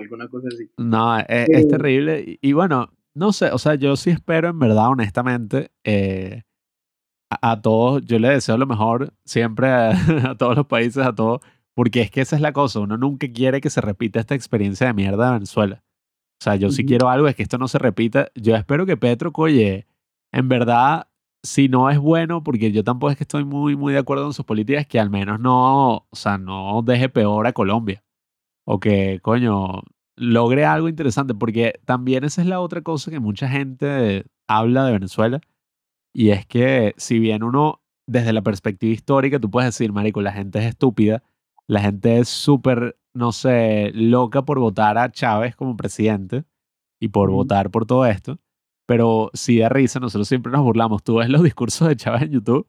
[0.00, 0.70] alguna cosa así.
[0.76, 2.38] No, e- es, Pero- terrible.
[2.42, 6.42] Y, y bueno, no sé, o sea, yo sí espero en verdad, honestamente, eh,
[7.30, 9.90] a, a todos, yo le deseo lo mejor siempre a,
[10.30, 11.40] a todos los países, a todos,
[11.74, 14.86] porque es que esa es la cosa, uno nunca quiere que se repita esta experiencia
[14.88, 15.82] de mierda de Venezuela.
[16.40, 18.28] O sea, yo sí quiero algo, es que esto no se repita.
[18.36, 19.86] Yo espero que Petro, oye,
[20.32, 21.08] en verdad,
[21.42, 24.34] si no es bueno, porque yo tampoco es que estoy muy, muy de acuerdo con
[24.34, 28.04] sus políticas, que al menos no, o sea, no deje peor a Colombia.
[28.64, 29.82] O que, coño,
[30.16, 34.92] logre algo interesante, porque también esa es la otra cosa que mucha gente habla de
[34.92, 35.40] Venezuela,
[36.12, 40.32] y es que si bien uno, desde la perspectiva histórica, tú puedes decir, marico, la
[40.32, 41.22] gente es estúpida,
[41.66, 46.44] la gente es súper, no sé, loca por votar a Chávez como presidente
[47.00, 48.38] y por votar por todo esto,
[48.88, 52.30] pero sí da risa, nosotros siempre nos burlamos, tú ves los discursos de Chávez en
[52.30, 52.66] YouTube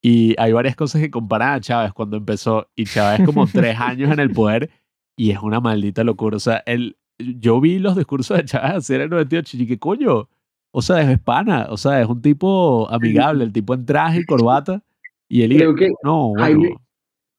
[0.00, 4.12] y hay varias cosas que comparan a Chávez cuando empezó y Chávez como tres años
[4.12, 4.70] en el poder
[5.16, 6.36] y es una maldita locura.
[6.36, 9.78] O sea, el, yo vi los discursos de Chávez hacer en el 98 y que
[9.80, 10.28] coño,
[10.70, 14.24] o sea, es hispana, o sea, es un tipo amigable, el tipo en traje y
[14.24, 14.84] corbata
[15.28, 16.76] y él y Creo que no, bueno, Jaime-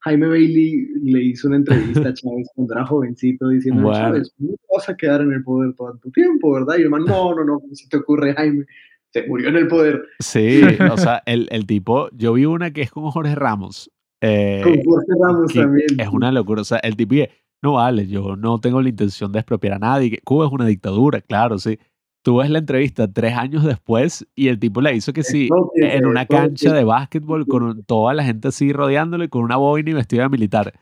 [0.07, 3.97] Jaime Bailey le hizo una entrevista a Chávez cuando era jovencito diciendo, Bueno.
[3.97, 6.75] Chávez, no vas a quedar en el poder todo tu tiempo, ¿verdad?
[6.77, 8.65] Y el man, no, no, no, ¿cómo se te ocurre, Jaime?
[9.11, 10.01] Se murió en el poder.
[10.19, 10.61] sí,
[10.91, 13.91] o sea, el, el tipo, yo vi una que es con Jorge Ramos.
[14.21, 15.87] eh, Con Jorge Ramos también.
[15.99, 16.61] Es una locura.
[16.61, 17.15] O sea, el tipo
[17.63, 20.19] no vale, yo no tengo la intención de expropiar a nadie.
[20.23, 21.79] Cuba es una dictadura, claro, sí.
[22.27, 26.06] Tú ves la entrevista tres años después y el tipo le hizo que sí, en
[26.06, 29.93] una cancha de básquetbol con toda la gente así rodeándolo y con una boina y
[29.93, 30.73] vestido de militar.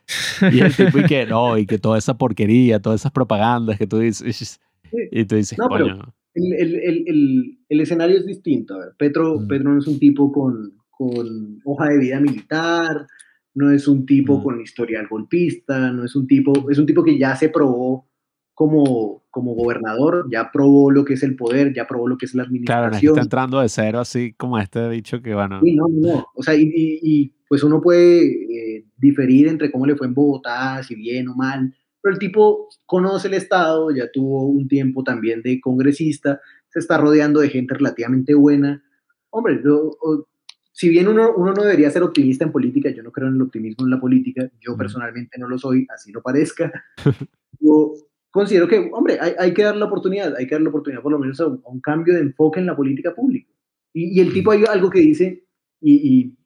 [0.51, 3.85] Y el tipo y que no, y que toda esa porquería, todas esas propagandas que
[3.85, 4.59] tú dices,
[5.11, 5.99] y tú dices, No, coño,
[6.33, 8.73] el, el, el, el, el escenario es distinto.
[8.73, 9.47] A ver, Petro, Mm.
[9.47, 13.05] Petro no es un tipo con, con hoja de vida militar,
[13.53, 14.43] no es un tipo Mm.
[14.43, 18.07] con historial golpista, no es un tipo, es un tipo que ya se probó
[18.55, 22.33] como, como gobernador, ya probó lo que es el poder, ya probó lo que es
[22.33, 22.53] la claro,
[22.83, 23.11] no administración.
[23.13, 26.25] está entrando de cero así como este dicho que, bueno, Sí, no, no, no.
[26.33, 30.13] O sea, y, y- y, pues uno puede eh, diferir entre cómo le fue en
[30.15, 35.03] Bogotá, si bien o mal, pero el tipo conoce el Estado, ya tuvo un tiempo
[35.03, 38.81] también de congresista, se está rodeando de gente relativamente buena.
[39.31, 40.27] Hombre, yo, o-
[40.71, 43.41] si bien uno, uno no debería ser optimista en política, yo no creo en el
[43.41, 46.71] optimismo en la política, yo personalmente no lo soy, así lo parezca.
[47.59, 47.93] yo
[48.35, 51.11] considero que, hombre, hay, hay que dar la oportunidad, hay que dar la oportunidad por
[51.13, 53.49] lo menos a un, a un cambio de enfoque en la política pública.
[53.93, 55.45] Y, y el tipo hay algo que dice,
[55.79, 56.37] y, y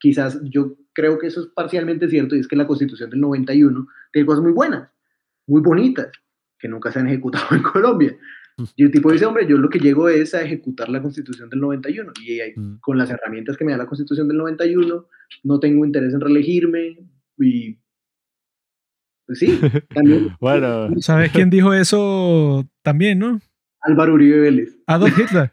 [0.00, 3.86] quizás yo creo que eso es parcialmente cierto, y es que la constitución del 91
[4.12, 4.90] tiene cosas muy buenas,
[5.46, 6.10] muy bonitas,
[6.58, 8.16] que nunca se han ejecutado en Colombia.
[8.74, 11.60] Y el tipo dice, hombre, yo lo que llego es a ejecutar la constitución del
[11.60, 12.80] 91, y Mm.
[12.80, 15.06] con las herramientas que me da la constitución del 91,
[15.44, 16.98] no tengo interés en reelegirme,
[17.38, 17.78] y
[19.26, 19.58] pues sí,
[19.94, 23.40] también bueno, ¿Sabes quién dijo eso también, no?
[23.80, 24.78] Álvaro Uribe Vélez.
[24.86, 25.52] Adolf Hitler.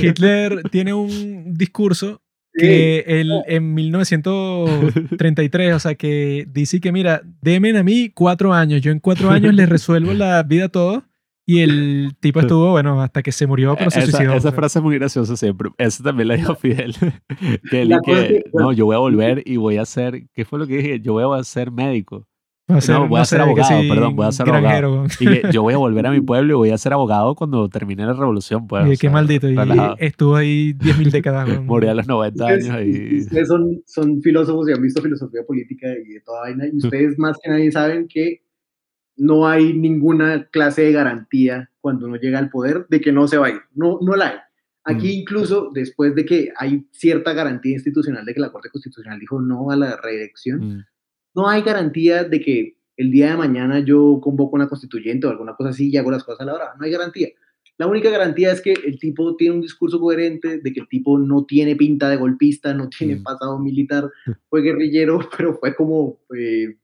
[0.00, 2.22] Hitler tiene un discurso
[2.54, 8.52] Sí, que él en 1933, o sea, que dice que mira, demen a mí cuatro
[8.52, 11.02] años, yo en cuatro años les resuelvo la vida a todos.
[11.44, 14.34] Y el tipo estuvo, bueno, hasta que se murió, pero se esa, suicidó.
[14.34, 15.70] esa frase es muy graciosa siempre.
[15.76, 16.94] Eso también la dijo Fidel.
[17.70, 20.68] que él que, no, yo voy a volver y voy a ser, ¿qué fue lo
[20.68, 21.00] que dije?
[21.00, 22.28] Yo voy a ser médico.
[22.70, 25.04] Va a ser, no, voy a ser abogado, sí, perdón, voy a ser granjero.
[25.20, 27.68] Y que yo voy a volver a mi pueblo y voy a ser abogado cuando
[27.68, 28.66] termine la revolución.
[28.68, 29.48] Pues, Y o qué sea, maldito.
[29.50, 29.56] Y
[29.98, 31.48] estuvo ahí 10.000 décadas.
[31.48, 31.66] weón.
[31.66, 33.20] Morí a los 90 Ustedes, años y...
[33.22, 37.18] ustedes son, son filósofos y han visto filosofía política y de toda vaina, y ustedes
[37.18, 38.42] más que nadie saben que
[39.16, 43.38] no hay ninguna clase de garantía cuando uno llega al poder de que no se
[43.38, 43.60] va a ir.
[43.74, 44.36] No, no la hay.
[44.84, 45.20] Aquí Mm.
[45.20, 49.70] incluso después de que hay cierta garantía institucional de que la Corte Constitucional dijo no
[49.70, 50.84] a la reelección, Mm,
[51.34, 55.54] no hay garantía de que el día de mañana yo convoco una constituyente o alguna
[55.56, 56.64] cosa así y hago las cosas a la hora.
[56.78, 57.28] No hay garantía.
[57.78, 61.18] La única garantía es que el tipo tiene un discurso coherente, de que el tipo
[61.18, 63.22] no tiene pinta de golpista, no tiene Mm.
[63.22, 64.10] pasado militar,
[64.50, 66.76] fue guerrillero, pero fue como eh,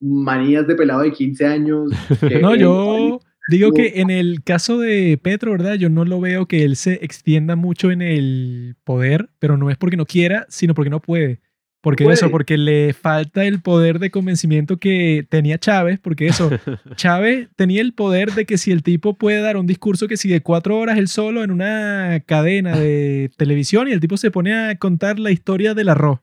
[0.00, 1.90] manías de pelado de 15 años.
[2.28, 5.74] que- No, yo digo que en el caso de Petro, ¿verdad?
[5.74, 9.76] Yo no lo veo que él se extienda mucho en el poder, pero no es
[9.76, 11.40] porque no quiera, sino porque no puede.
[11.82, 12.14] Porque Puede.
[12.14, 16.48] eso, porque le falta el poder de convencimiento que tenía Chávez, porque eso,
[16.96, 20.42] Chávez tenía el poder de que si el tipo puede dar un discurso que sigue
[20.42, 24.76] cuatro horas él solo en una cadena de televisión y el tipo se pone a
[24.76, 26.20] contar la historia del arroz.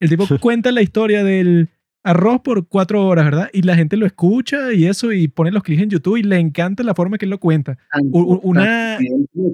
[0.00, 1.68] El tipo cuenta la historia del
[2.04, 3.50] arroz por cuatro horas, ¿verdad?
[3.52, 6.38] Y la gente lo escucha y eso y pone los clics en YouTube y le
[6.38, 7.78] encanta la forma que él lo cuenta.
[8.12, 8.98] u- u- una-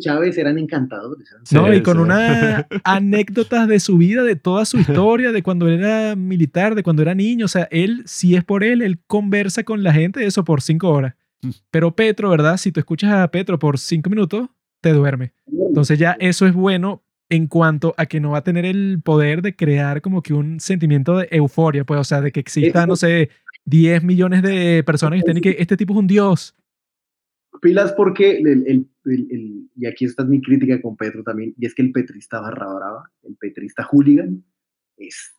[0.01, 1.29] Chávez eran encantadores.
[1.45, 1.73] Sí, ¿no?
[1.73, 2.03] y con sí.
[2.03, 6.83] una anécdotas de su vida, de toda su historia, de cuando él era militar, de
[6.83, 7.45] cuando era niño.
[7.45, 10.91] O sea, él, si es por él, él conversa con la gente eso por cinco
[10.91, 11.15] horas.
[11.43, 11.51] Mm.
[11.70, 12.57] Pero Petro, ¿verdad?
[12.57, 14.49] Si tú escuchas a Petro por cinco minutos,
[14.81, 15.33] te duerme.
[15.69, 19.41] Entonces ya eso es bueno en cuanto a que no va a tener el poder
[19.41, 22.97] de crear como que un sentimiento de euforia, pues, o sea, de que exista, no
[22.97, 23.31] sé,
[23.65, 26.55] 10 millones de personas que estén y que este tipo es un dios.
[27.62, 31.67] Pilas porque, el, el- el- el- y aquí está mi crítica con Petro también, y
[31.67, 34.42] es que el petrista barra brava, el petrista hooligan,
[34.97, 35.34] es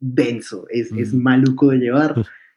[0.00, 1.22] denso, es, es Mm.
[1.22, 2.14] maluco de llevar,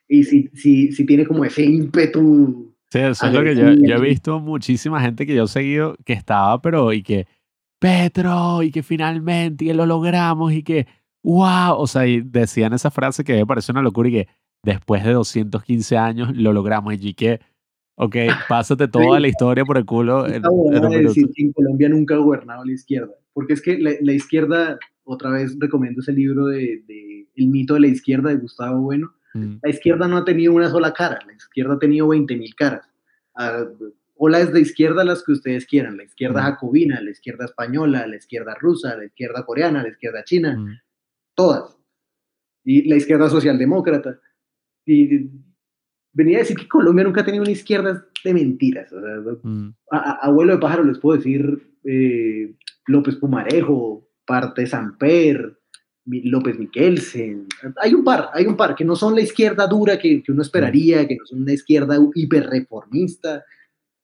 [0.07, 3.95] y si, si, si tiene como ese ímpetu, Sí, eso es lo que yo, yo
[3.97, 7.27] he visto muchísima gente que yo he seguido que estaba, pero y que
[7.79, 10.87] Petro, y que finalmente, y que lo logramos, y que
[11.23, 14.27] wow, o sea, y decían esa frase que me pareció una locura y que
[14.63, 17.39] después de 215 años lo logramos, y que,
[17.95, 18.15] ok,
[18.47, 20.43] pásate toda la historia por el culo en,
[20.73, 24.13] en decir que en Colombia nunca ha gobernado la izquierda, porque es que la, la
[24.13, 28.81] izquierda, otra vez recomiendo ese libro de, de El mito de la izquierda de Gustavo
[28.81, 32.55] Bueno, Mm, la izquierda no ha tenido una sola cara, la izquierda ha tenido 20.000
[32.55, 32.89] caras.
[33.35, 33.65] Ah,
[34.21, 38.53] olas de izquierda las que ustedes quieran, la izquierda jacobina, la izquierda española, la izquierda
[38.59, 40.67] rusa, la izquierda coreana, la izquierda china, mm.
[41.35, 41.77] todas.
[42.65, 44.19] Y la izquierda socialdemócrata.
[44.85, 45.29] Y
[46.11, 48.91] venía a decir que Colombia nunca ha tenido una izquierda de mentiras.
[48.91, 52.53] o sea, Mm, a- a- abuelo de pájaro les puedo decir eh,
[52.87, 55.57] López Pumarejo, parte Samper,
[56.05, 57.47] López Miquelsen.
[57.81, 60.41] Hay un par, hay un par que no son la izquierda dura que, que uno
[60.41, 63.45] esperaría, que no son una izquierda hiperreformista.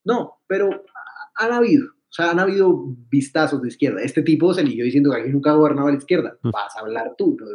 [0.06, 4.02] No, pero ha- han habido, o sea, han habido vistazos de izquierda.
[4.02, 6.38] Este tipo se eligió diciendo que aquí nunca ha gobernado la izquierda.
[6.44, 6.52] Mm.
[6.52, 7.36] Vas a hablar tú.
[7.40, 7.46] ¿no?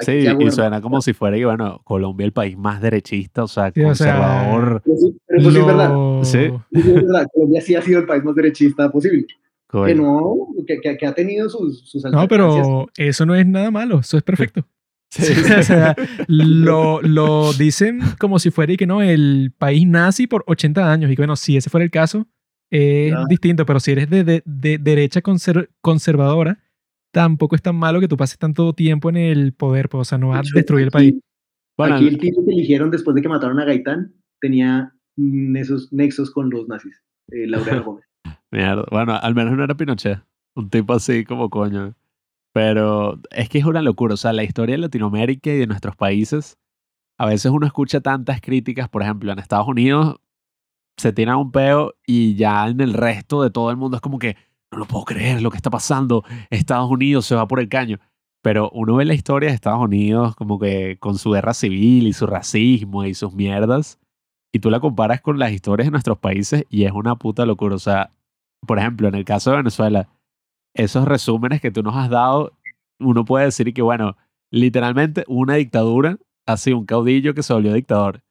[0.00, 3.70] Sí, y suena como si fuera que, bueno, Colombia el país más derechista, o sea,
[3.74, 4.82] Sí, o sea, conservador.
[4.84, 5.94] Pero sí- pero eso sí es verdad.
[6.22, 6.38] Sí.
[6.38, 7.26] Eso es verdad.
[7.34, 9.26] Colombia sí ha sido el país más derechista posible.
[9.26, 9.94] Que coño.
[9.94, 10.36] no,
[10.66, 14.16] que, que- que ha tenido sus, sus No, pero eso no es nada malo, eso
[14.16, 14.64] es perfecto.
[15.14, 15.94] Sí, o sea,
[16.26, 21.10] lo, lo dicen como si fuera y que no, el país nazi por 80 años.
[21.10, 22.26] Y que bueno, si ese fuera el caso,
[22.70, 23.24] es Ya.
[23.28, 23.66] distinto.
[23.66, 26.58] Pero si eres de, de- de derecha conser- conservadora,
[27.12, 29.90] tampoco es tan malo que tú pases tanto tiempo en el poder.
[29.90, 31.14] Pues, o sea, no va a destruir el país.
[31.76, 35.92] Bueno, Aquí el tipo que eligieron después de que mataron a Gaitán tenía mm, esos
[35.92, 37.02] nexos con los nazis.
[37.30, 38.04] Eh, Laureano Gómez.
[38.50, 38.84] Mierda.
[38.90, 40.20] Bueno, al menos no era Pinochet.
[40.56, 41.94] Un tipo así como coño.
[42.52, 44.14] Pero es que es una locura.
[44.14, 46.58] O sea, la historia de Latinoamérica y de nuestros países,
[47.18, 48.88] a veces uno escucha tantas críticas.
[48.88, 50.16] Por ejemplo, en Estados Unidos
[50.96, 54.18] se tiran un peo y ya en el resto de todo el mundo es como
[54.18, 54.36] que
[54.70, 56.24] no lo puedo creer lo que está pasando.
[56.50, 57.98] Estados Unidos se va por el caño.
[58.42, 62.12] Pero uno ve la historia de Estados Unidos como que con su guerra civil y
[62.12, 64.00] su racismo y sus mierdas.
[64.52, 67.76] Y tú la comparas con las historias de nuestros países y es una puta locura.
[67.76, 68.10] O sea,
[68.66, 70.08] por ejemplo, en el caso de Venezuela,
[70.74, 72.58] esos resúmenes que tú nos has dado,
[72.98, 74.16] uno puede decir que, bueno,
[74.50, 78.22] literalmente una dictadura, así un caudillo que se volvió dictador.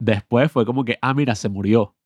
[0.00, 1.96] Después fue como que, ah, mira, se murió.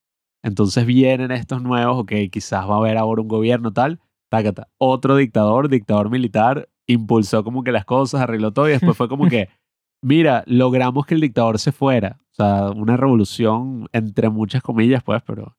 [0.43, 4.69] Entonces vienen estos nuevos, ok, quizás va a haber ahora un gobierno tal, tácata.
[4.77, 9.27] Otro dictador, dictador militar, impulsó como que las cosas, arregló todo y después fue como
[9.27, 9.49] que,
[10.01, 12.19] mira, logramos que el dictador se fuera.
[12.31, 15.57] O sea, una revolución entre muchas comillas, pues, pero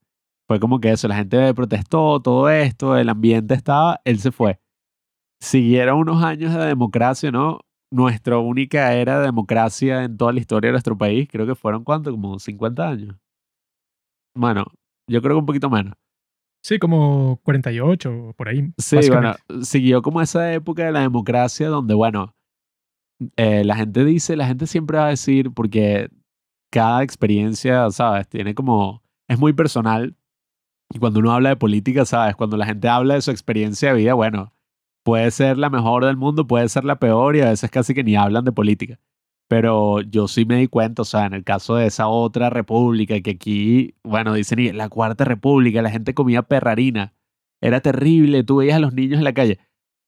[0.51, 4.59] fue como que eso, la gente protestó, todo esto, el ambiente estaba, él se fue.
[5.41, 7.61] Siguieron unos años de democracia, ¿no?
[7.93, 11.85] Nuestra única era de democracia en toda la historia de nuestro país, creo que fueron
[11.85, 13.17] cuánto, como 50 años.
[14.35, 14.65] Bueno,
[15.09, 15.95] yo creo que un poquito menos.
[16.65, 18.73] Sí, como 48 por ahí.
[18.77, 22.35] Sí, bueno, siguió como esa época de la democracia donde, bueno,
[23.37, 26.11] eh, la gente dice, la gente siempre va a decir, porque
[26.73, 28.29] cada experiencia, ¿sabes?
[28.29, 30.17] Tiene como, es muy personal.
[30.93, 32.35] Y cuando uno habla de política, ¿sabes?
[32.37, 34.53] Cuando la gente habla de su experiencia de vida, bueno,
[35.05, 38.03] puede ser la mejor del mundo, puede ser la peor y a veces casi que
[38.05, 38.99] ni hablan de política.
[39.49, 43.21] Pero yo sí me di cuenta, o sea, en el caso de esa otra república,
[43.21, 47.15] que aquí, bueno, dicen, "Y la cuarta república, la gente comía perrarina.
[47.61, 49.59] Era terrible, tú veías a los niños en la calle.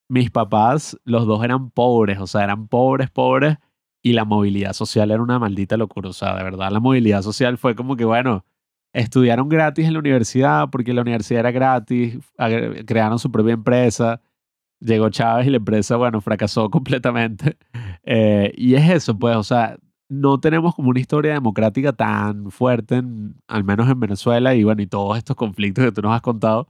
[0.09, 3.59] Mis papás, los dos eran pobres, o sea, eran pobres, pobres,
[4.03, 6.11] y la movilidad social era una maldita locura.
[6.11, 8.45] O sea, de verdad, la movilidad social fue como que, bueno,
[8.93, 12.19] estudiaron gratis en la universidad porque la universidad era gratis,
[12.87, 14.21] crearon su propia empresa,
[14.81, 17.57] llegó Chávez y la empresa, bueno, fracasó completamente.
[18.05, 23.03] Eh, y es eso, pues, o sea, no tenemos como una historia democrática tan fuerte,
[23.49, 26.69] al menos en Venezuela, y bueno, y todos estos conflictos que tú nos has contado.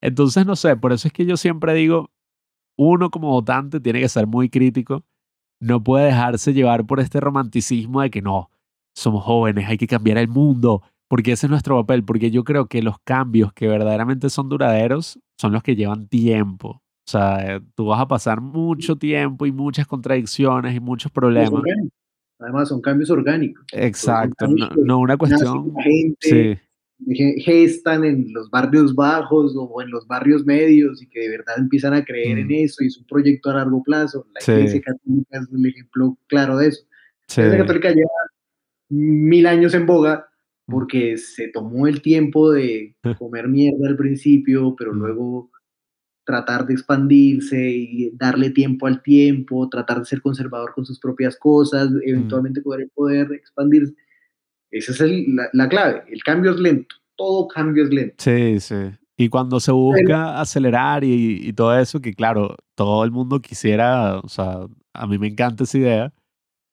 [0.00, 2.10] Entonces, no sé, por eso es que yo siempre digo,
[2.76, 5.04] uno como votante tiene que ser muy crítico,
[5.60, 8.50] no puede dejarse llevar por este romanticismo de que no,
[8.94, 12.66] somos jóvenes, hay que cambiar el mundo, porque ese es nuestro papel, porque yo creo
[12.66, 16.82] que los cambios que verdaderamente son duraderos son los que llevan tiempo.
[17.08, 21.62] O sea, tú vas a pasar mucho tiempo y muchas contradicciones y muchos problemas.
[22.40, 23.64] Además, son cambios orgánicos.
[23.72, 25.72] Exacto, no, cambios que no una cuestión...
[25.82, 26.60] Gente
[26.98, 31.28] Sí, ge- gestan en los barrios bajos o en los barrios medios y que de
[31.28, 32.52] verdad empiezan a creer en Mm.
[32.64, 34.26] eso y es un proyecto a largo plazo.
[34.34, 34.52] La Sí.
[34.52, 36.84] Iglesia Católica es el ejemplo claro de eso.
[37.28, 38.10] sí, La Iglesia Católica lleva
[38.88, 40.26] mil años en boga.
[40.66, 45.50] Porque se tomó el tiempo de comer mierda al principio, pero luego
[46.24, 51.36] tratar de expandirse y darle tiempo al tiempo, tratar de ser conservador con sus propias
[51.36, 53.94] cosas, eventualmente poder, poder expandirse.
[54.72, 56.02] Esa es el- la, la clave.
[56.08, 56.96] El cambio es lento.
[57.16, 58.16] Todo cambio es lento.
[58.18, 58.74] sí, sí.
[59.18, 64.18] Y cuando se busca acelerar y, y todo eso, que claro, todo el mundo quisiera,
[64.18, 66.12] o sea, a mí me encanta esa idea,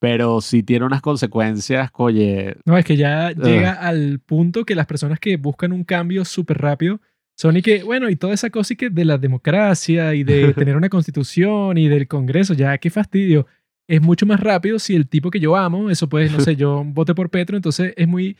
[0.03, 4.85] pero sí tiene unas consecuencias, oye, No, es que ya llega al punto que las
[4.85, 6.99] personas que buscan un cambio súper rápido
[7.37, 10.53] son y que, bueno, y toda esa cosa y que de la democracia y de
[10.67, 13.47] tener una constitución y del Congreso, ya qué fastidio.
[13.87, 16.83] Es mucho más rápido si el tipo que yo amo, eso pues, no sé, yo
[16.85, 18.35] voté por Petro, entonces es muy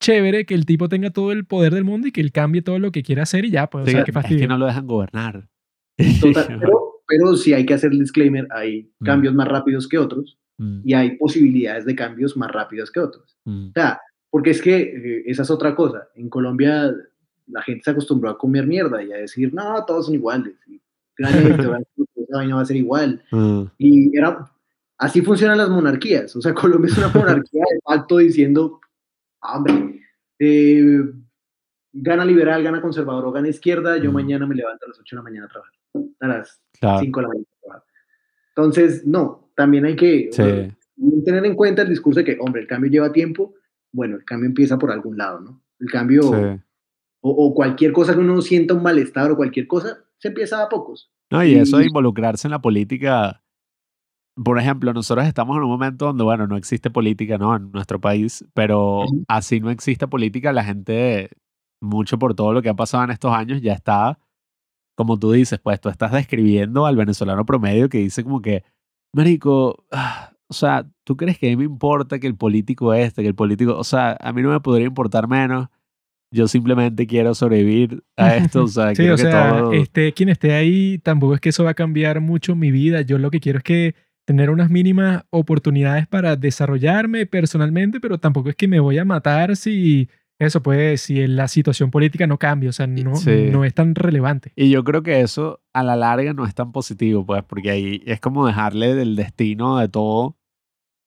[0.00, 2.78] chévere que el tipo tenga todo el poder del mundo y que él cambie todo
[2.78, 4.40] lo que quiera hacer y ya, pues, o sea, es qué fastidio.
[4.40, 5.46] que no lo dejan gobernar.
[6.22, 8.48] Total, pero, pero sí hay que hacer el disclaimer.
[8.50, 9.04] Hay Mm.
[9.04, 13.36] cambios más rápidos que otros Mm, y hay posibilidades de cambios más rápidos que otros.
[13.44, 14.00] mm, O sea,
[14.30, 16.08] porque es que eh, esa es otra cosa.
[16.14, 16.94] En Colombia
[17.48, 20.54] la gente se acostumbró a comer mierda y a decir, no, todos son iguales.
[20.68, 20.80] Y,
[21.14, 23.22] "Claramente, va- a ser igual.
[23.30, 24.48] mm, Y era,
[24.98, 26.34] así funcionan las monarquías.
[26.36, 28.80] O sea, Colombia es una monarquía de facto diciendo,
[29.40, 30.00] "Ah, hombre,
[30.38, 31.02] eh,
[31.92, 34.14] gana liberal, gana conservador o gana izquierda, yo Mm.
[34.14, 35.74] mañana me levanto a las 8 de la mañana a trabajar.
[36.20, 37.84] A las claro, 5 de la mañana a trabajar.
[38.56, 40.30] Entonces, no, también hay que
[41.24, 43.54] tener en cuenta el discurso de que, hombre, el cambio lleva tiempo.
[43.92, 45.62] Bueno, el cambio empieza por algún lado, ¿no?
[45.78, 46.60] El cambio, sí.
[47.20, 50.68] o, o cualquier cosa que uno sienta un malestar o cualquier cosa, se empieza a
[50.68, 51.10] pocos.
[51.30, 53.42] No, y eso de involucrarse en la política,
[54.34, 57.56] por ejemplo, nosotros estamos en un momento donde, bueno, no existe política, ¿no?
[57.56, 61.30] En nuestro país, pero así no existe política, la gente,
[61.80, 64.18] mucho por todo lo que ha pasado en estos años, ya está,
[64.94, 68.62] como tú dices, pues tú estás describiendo al venezolano promedio que dice como que,
[69.14, 73.22] Marico, ah, o sea, ¿tú crees que a mí me importa que el político este,
[73.22, 75.68] que el político, o sea, a mí no me podría importar menos?
[76.30, 79.72] Yo simplemente quiero sobrevivir a esto, o sea, Sí, o que sea, todo...
[79.72, 83.02] este, quien esté ahí, tampoco es que eso va a cambiar mucho mi vida.
[83.02, 88.48] Yo lo que quiero es que tener unas mínimas oportunidades para desarrollarme personalmente, pero tampoco
[88.50, 90.08] es que me voy a matar si
[90.42, 92.70] eso, pues, si la situación política no cambia.
[92.70, 93.48] O sea, no, Sí.
[93.50, 94.52] no es tan relevante.
[94.56, 98.02] Y yo creo que eso a la larga no es tan positivo, pues, porque ahí
[98.06, 100.36] es como dejarle del destino de todo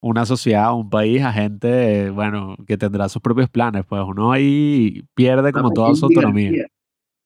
[0.02, 5.02] una sociedad, un país a gente, bueno, que tendrá sus propios planes, pues uno ahí
[5.14, 6.66] pierde como toda su autonomía.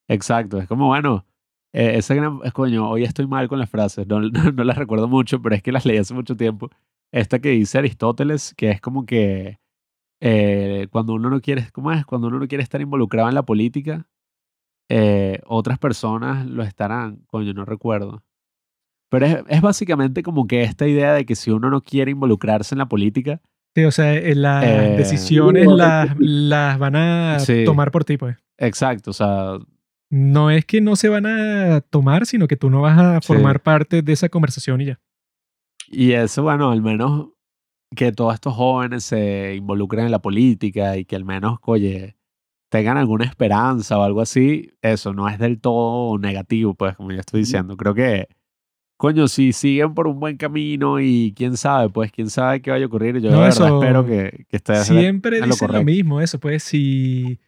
[0.08, 1.26] Exacto, es como, bueno,
[1.72, 4.78] eh, ese gran, es coño, hoy estoy mal con las frases, no, no, no las
[4.78, 6.70] recuerdo mucho, pero es que las leí hace mucho tiempo.
[7.12, 9.58] Esta que dice Aristóteles, que es como que
[10.20, 12.04] eh, cuando uno no quiere, ¿cómo es?
[12.04, 14.06] Cuando uno no quiere estar involucrado en la política,
[14.88, 18.22] eh, otras personas lo estarán, coño, no recuerdo.
[19.10, 22.74] Pero es, es básicamente como que esta idea de que si uno no quiere involucrarse
[22.74, 23.40] en la política,
[23.76, 27.64] Sí, o sea, eh, las Eh, decisiones no, las, las van a Sí.
[27.64, 28.36] tomar por ti, pues.
[28.58, 29.58] exacto, o sea,
[30.10, 33.28] No es que no se van a tomar, sino que tú no vas a Sí.
[33.28, 35.00] formar parte de esa conversación y ya.
[35.88, 37.28] Y eso, bueno, al menos
[37.94, 42.16] que todos estos jóvenes se involucren en la política y que al menos, oye,
[42.68, 47.20] tengan alguna esperanza o algo así, eso no es del todo negativo, pues, como ya
[47.20, 47.76] estoy diciendo.
[47.76, 48.28] Creo que,
[48.96, 52.84] coño, si siguen por un buen camino y quién sabe, pues, quién sabe qué vaya
[52.84, 55.66] a ocurrir, yo No, de verdad eso espero que, que estés Siempre en lo dicen
[55.66, 55.84] lo correcto.
[55.84, 57.40] mismo, eso, pues, si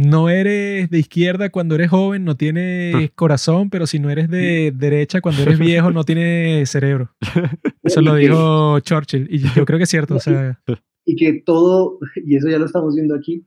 [0.00, 4.72] no eres de izquierda cuando eres joven, no tienes corazón, pero si no eres de
[4.74, 7.14] derecha cuando eres viejo, no tienes cerebro.
[7.82, 10.16] Eso lo dijo Churchill y yo creo que es cierto.
[10.16, 10.60] O sea,
[11.04, 13.44] y que todo, y eso ya lo estamos viendo aquí,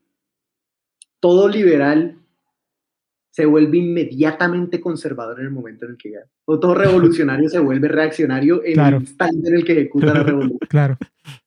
[1.19, 2.17] todo liberal
[3.31, 6.25] se vuelve inmediatamente conservador en el momento en el que gana.
[6.45, 8.97] O todo revolucionario se vuelve reaccionario en Claro.
[8.97, 10.59] el instante en el que ejecuta la revolución.
[10.69, 10.97] claro.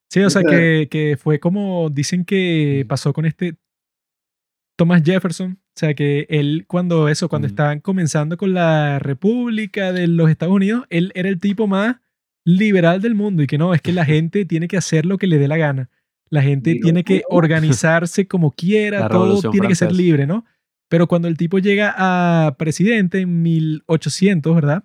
[0.08, 3.56] Sí, o sea, O sea- que, que fue como dicen que pasó con este
[4.76, 5.52] Thomas Jefferson.
[5.52, 7.50] O sea, que él cuando eso, cuando Mm.
[7.50, 11.96] estaban comenzando con la República de los Estados Unidos, él era el tipo más
[12.44, 15.26] liberal del mundo y que no, es que la gente tiene que hacer lo que
[15.26, 15.90] le dé la gana.
[16.30, 17.38] La gente tiene que pudo.
[17.38, 20.44] organizarse como quiera, todo tiene que ser libre, ¿no?
[20.88, 24.84] Pero cuando el tipo llega a presidente en 1800, ¿verdad?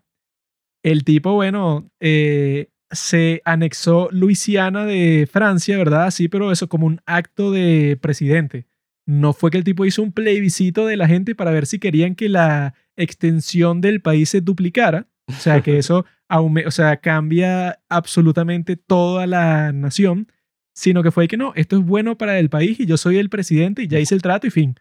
[0.84, 6.12] El tipo, bueno, eh, se anexó Luisiana de Francia, ¿verdad?
[6.12, 8.66] Sí, pero eso como un acto de presidente.
[9.12, 12.16] No fue que el tipo hizo un plebiscito de la gente para ver si querían
[12.16, 15.08] que la extensión del país se duplicara.
[15.28, 20.28] O sea, que eso aume- o sea, cambia absolutamente toda la nación,
[20.74, 23.30] sino que fue que no, esto es bueno para el país y yo soy el
[23.30, 24.76] presidente y ya hice el trato y fin.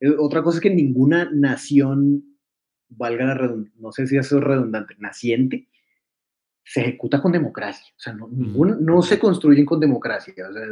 [0.00, 2.22] Eh, Otra cosa es que ninguna nación,
[2.90, 5.68] valga la redundancia, no sé si eso es redundante, naciente,
[6.64, 7.86] se ejecuta con democracia.
[7.96, 10.34] O sea, no, ninguna- no se construyen con democracia.
[10.48, 10.62] O sea,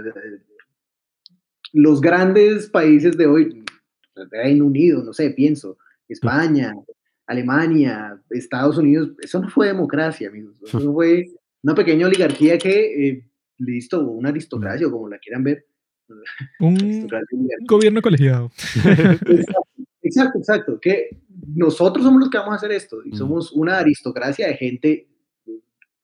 [1.72, 3.64] los grandes países de hoy,
[4.30, 5.78] Reino Unido, no sé, pienso,
[6.08, 6.74] España,
[7.26, 10.56] Alemania, Estados Unidos, eso no fue democracia, amigos.
[10.62, 11.24] Eso fue
[11.62, 13.24] una pequeña oligarquía que, eh,
[13.58, 15.64] listo, una aristocracia, o como la quieran ver.
[16.60, 16.76] Un
[17.66, 18.50] gobierno colegiado.
[18.74, 19.32] Exacto,
[20.04, 20.80] Exacto, exacto.
[20.80, 21.16] Que
[21.54, 23.14] nosotros somos los que vamos a hacer esto y Mm.
[23.14, 25.08] somos una aristocracia de gente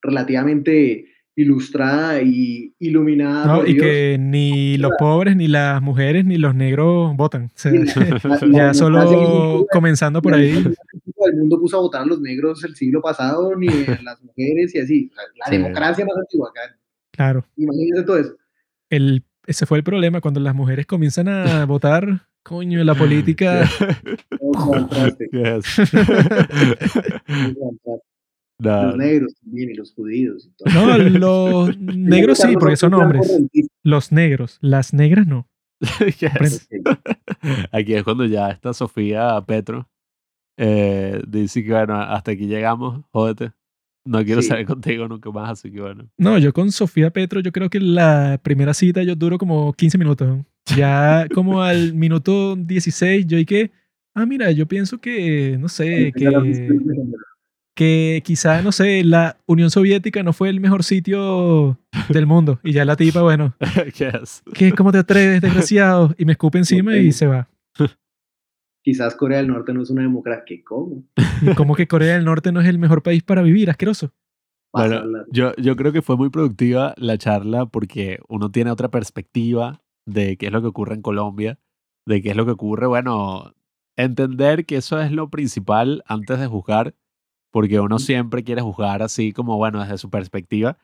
[0.00, 1.06] relativamente
[1.41, 3.47] ilustrada y iluminada.
[3.47, 3.57] ¿no?
[3.60, 3.84] por Y Dios.
[3.84, 7.44] que ni los pobres, ni las mujeres, ni los negros votan.
[7.44, 10.50] O sea, Y la- la ya solo comenzando por ahí.
[11.26, 13.68] El mundo puso a votar a los negros el siglo pasado, ni a
[14.02, 15.10] las mujeres y así.
[15.39, 15.52] La Sí.
[15.52, 16.76] democracia más antigua acá.
[17.12, 17.44] Claro.
[17.57, 18.36] Imagínense todo eso.
[18.91, 20.20] El, ese fue el problema.
[20.20, 23.68] Cuando las mujeres comienzan a votar, coño, la política.
[28.61, 30.49] Los negros también y los judíos.
[30.49, 30.75] Y todo.
[30.75, 30.99] No,
[31.69, 33.41] los negros sí, porque son hombres.
[33.85, 34.59] Los negros.
[34.61, 35.47] Las negras no.
[36.19, 36.69] yes.
[37.70, 39.89] Aquí es cuando ya está Sofía Petro.
[40.57, 43.53] eh, dice que bueno, hasta aquí llegamos, jódete.
[44.05, 44.49] No quiero Sí.
[44.49, 46.09] salir contigo nunca más, así que bueno.
[46.17, 49.99] No, yo con Sofía Petro, yo creo que la primera cita yo duro como 15
[49.99, 50.45] minutos.
[50.75, 53.70] Ya como al minuto 16, yo y que,
[54.15, 56.25] ah, mira, yo pienso que, no sé, que,
[57.78, 62.58] que quizá, no sé, la Unión Soviética no fue el mejor sitio del mundo.
[62.65, 63.55] Y ya la tipa, bueno,
[63.97, 64.42] yes.
[64.52, 64.73] ¿qué?
[64.73, 66.12] ¿Cómo te atreves, desgraciado?
[66.18, 67.48] Y me escupe encima y se va.
[68.82, 70.42] Quizás Corea del Norte no es una democracia.
[70.44, 71.05] ¿Qué cómo?
[71.40, 74.10] Y como que Corea del Norte no es el mejor país para vivir, asqueroso.
[74.73, 75.00] Bueno,
[75.31, 80.36] yo, yo creo que fue muy productiva la charla porque uno tiene otra perspectiva de
[80.36, 81.60] qué es lo que ocurre en Colombia,
[82.07, 83.55] de qué es lo que ocurre, bueno,
[83.94, 86.97] entender que eso es lo principal antes de juzgar,
[87.51, 90.77] porque uno siempre quiere juzgar así como, bueno, desde su perspectiva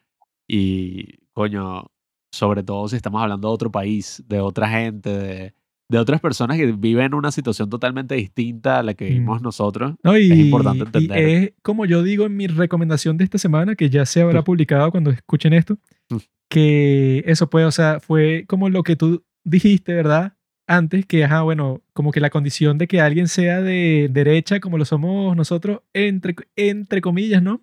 [0.48, 1.86] y, coño,
[2.32, 5.54] sobre todo si estamos hablando de otro país, de otra gente, de,
[5.90, 9.08] de otras personas que viven una situación totalmente distinta a la que Mm.
[9.08, 9.94] vivimos nosotros.
[10.02, 11.18] No, y, Es importante y entender.
[11.28, 14.90] es como yo digo en mi recomendación de esta semana, que ya se habrá publicado
[14.90, 15.78] cuando escuchen esto,
[16.10, 16.16] Mm.
[16.50, 20.34] que eso puede, o sea, fue como lo que tú dijiste, ¿verdad?
[20.66, 24.78] Antes, que, ajá, bueno, como que la condición de que alguien sea de derecha, como
[24.78, 27.60] lo somos nosotros, entre, entre comillas, ¿no?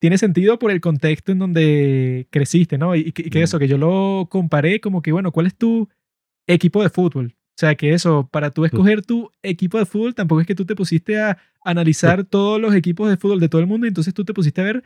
[0.00, 2.96] Tiene sentido por el contexto en donde creciste, ¿no?
[2.96, 3.42] Y, y que, Mm.
[3.42, 5.88] eso, que yo lo comparé como que, bueno, ¿cuál es tu
[6.46, 7.34] equipo de fútbol?
[7.36, 10.64] O sea, que eso, para tú escoger tu equipo de fútbol, tampoco es que tú
[10.64, 14.14] te pusiste a analizar todos los equipos de fútbol de todo el mundo y entonces
[14.14, 14.82] tú te pusiste a ver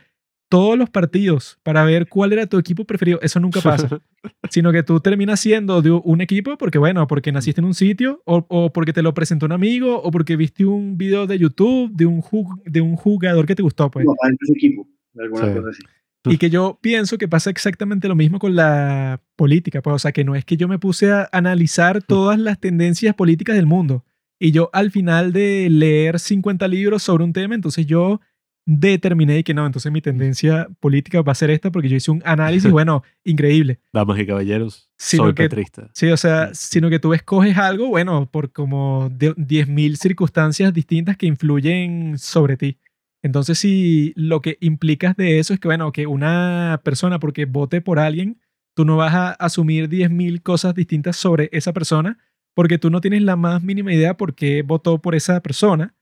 [0.49, 3.19] todos los partidos para ver cuál era tu equipo preferido.
[3.21, 3.99] Eso nunca pasa.
[4.49, 8.21] Sino que tú terminas siendo de un equipo porque, bueno, porque naciste en un sitio
[8.25, 11.91] o, o porque te lo presentó un amigo o porque viste un video de YouTube
[11.93, 12.23] de un,
[12.65, 14.05] de un jugador que te gustó, pues.
[14.05, 14.87] No, ese equipo,
[15.19, 15.53] alguna Sí.
[15.57, 15.81] cosa así.
[16.27, 20.11] Y que yo pienso que pasa exactamente lo mismo con la política, pues, o sea,
[20.11, 24.03] que no es que yo me puse a analizar todas las tendencias políticas del mundo
[24.39, 28.21] y yo al final de leer 50 libros sobre un tema, entonces yo
[28.65, 32.21] determiné que no, entonces mi tendencia política va a ser esta porque yo hice un
[32.25, 33.79] análisis, bueno, increíble.
[33.93, 35.89] Damas y caballeros, Sino soy que- petrista.
[35.93, 41.17] Sí, o sea, sino que tú escoges algo, bueno, por como de- 10.000 circunstancias distintas
[41.17, 42.79] que influyen sobre ti.
[43.23, 47.81] Entonces, si lo que implicas de eso es que, bueno, que una persona, porque vote
[47.81, 48.39] por alguien,
[48.75, 52.19] tú no vas a asumir 10.000 cosas distintas sobre esa persona,
[52.53, 55.93] porque tú no tienes la más mínima idea por qué votó por esa persona,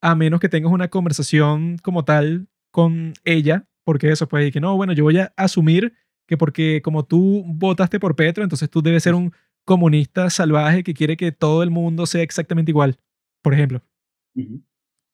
[0.00, 4.60] a menos que tengas una conversación como tal con ella, porque eso puede decir que
[4.60, 5.92] no, bueno, yo voy a asumir
[6.26, 9.32] que porque como tú votaste por Petro, entonces tú debes ser un
[9.64, 12.96] comunista salvaje que quiere que todo el mundo sea exactamente igual,
[13.42, 13.82] por ejemplo.
[14.36, 14.62] Ujú.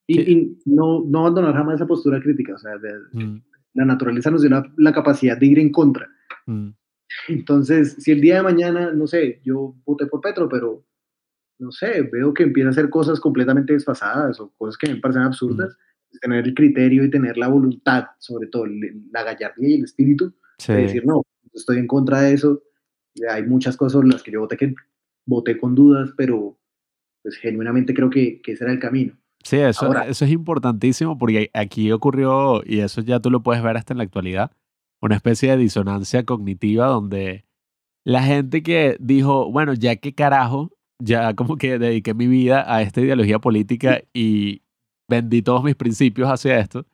[0.08, 2.55] Y, y no, no abandonar jamás esa postura crítica.
[2.55, 3.42] O sea, de- Mm,
[3.74, 6.06] la naturaleza nos dio la, la capacidad de ir en contra.
[6.47, 6.68] mm,
[7.28, 10.84] Entonces, si el día de mañana, no sé, yo voté por Petro, pero
[11.59, 15.23] no sé, veo que empieza a hacer cosas completamente desfasadas o cosas que me parecen
[15.23, 15.76] absurdas,
[16.10, 20.35] pues, tener el criterio y tener la voluntad, sobre todo la gallardía y el espíritu,
[20.59, 20.73] sí.
[20.73, 22.62] de decir, no, estoy en contra de eso.
[23.31, 24.75] Hay muchas cosas sobre las que yo voté que
[25.26, 26.59] voté con dudas, pero
[27.23, 29.17] pues genuinamente creo que, que ese era el camino.
[29.43, 33.62] Sí, eso, Ahora- eso es importantísimo porque aquí ocurrió, y eso ya tú lo puedes
[33.62, 34.52] ver hasta en la actualidad,
[35.01, 37.44] una especie de disonancia cognitiva donde
[38.05, 42.83] la gente que dijo, bueno, ya qué carajo, ya como que dediqué mi vida a
[42.83, 44.62] esta ideología política y
[45.08, 46.84] vendí todos mis principios hacia esto,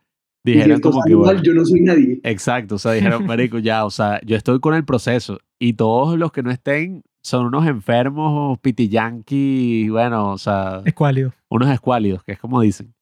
[0.44, 2.20] si dijeron como que, mal, bueno, yo no soy nadie.
[2.24, 6.18] exacto, o sea, dijeron, marico, ya, o sea, yo estoy con el proceso y todos
[6.18, 11.32] los que no estén son unos enfermos, pitiyanqui, bueno, o sea Escuálido.
[11.48, 12.94] unos escuálidos, que es como dicen.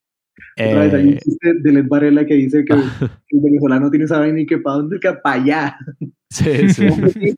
[0.62, 2.74] Otra vez hay un Eh, chiste de Led Varela que dice que
[3.30, 5.78] el venezolano tiene esa vaina y que para dónde, que para allá.
[6.30, 6.86] sí, sí,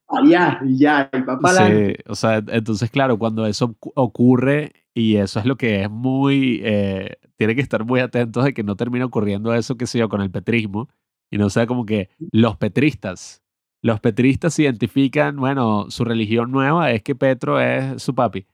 [0.07, 1.89] para allá y ya, y para adelante.
[1.89, 5.91] sí, o sea, entonces, claro, cuando eso ocu- ocurre, y eso es lo que es
[5.91, 9.99] muy, eh, tiene que estar muy atentos de que no termine ocurriendo eso, que sé
[9.99, 10.89] yo, con el petrismo,
[11.31, 13.43] y no sea como que los petristas,
[13.83, 18.47] los petristas se identifican, bueno, su religión nueva es que Petro es su papi.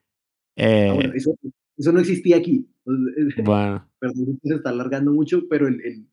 [0.56, 1.34] Eh, Ah, bueno, eso,
[1.76, 2.68] eso no existía aquí.
[3.44, 6.06] bueno, Perdón, se está alargando mucho, pero el, el,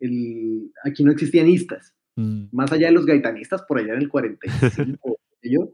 [0.00, 1.94] el- aquí no existían istas.
[2.16, 4.38] mm, Más allá de los gaitanistas, por allá en el 45,
[5.30, 5.72] qué sé yo,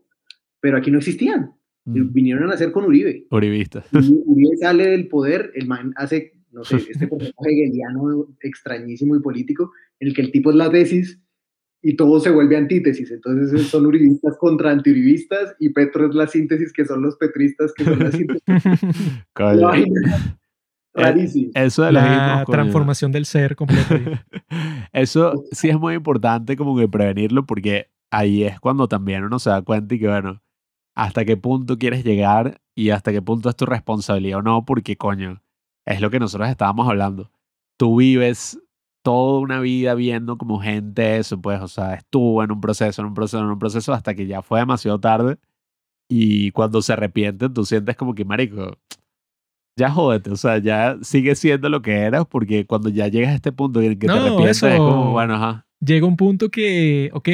[0.61, 1.53] pero aquí no existían.
[1.85, 3.27] mm, Vinieron a nacer con Uribe.
[3.31, 3.87] uribistas.
[3.93, 9.73] Uribe sale del poder, el man hace, no sé, este proceso hegeliano extrañísimo y político,
[10.01, 11.19] en el que el tipo es la tesis
[11.83, 13.11] y todo se vuelve antítesis.
[13.11, 17.85] Entonces son uribistas contra antiuribistas y Petro es la síntesis, que son los petristas, que
[17.85, 18.43] son la síntesis.
[20.95, 21.51] Rarísimo.
[21.55, 22.57] Eso de La coño.
[22.57, 23.95] transformación del ser completo.
[24.93, 29.51] Eso sí es muy importante como que prevenirlo porque ahí es cuando también uno se
[29.51, 30.43] da cuenta y que bueno,
[30.95, 34.97] hasta qué punto quieres llegar y hasta qué punto es tu responsabilidad o no, porque
[34.97, 35.43] coño,
[35.87, 37.31] es lo que nosotros estábamos hablando.
[37.79, 38.61] Tú vives
[39.03, 43.09] toda una vida viendo como gente eso, pues, o sea, estuvo en un proceso, en
[43.09, 45.39] un proceso, en un proceso hasta que ya fue demasiado tarde
[46.09, 48.79] y cuando se arrepienten tú sientes como que, marico,
[49.77, 53.37] ya jódete, o sea, ya sigue siendo lo que eras porque cuando ya llegas a
[53.37, 55.67] este punto en el que te arrepientes es como, bueno, ajá.
[55.81, 57.29] Llega un punto que, ok,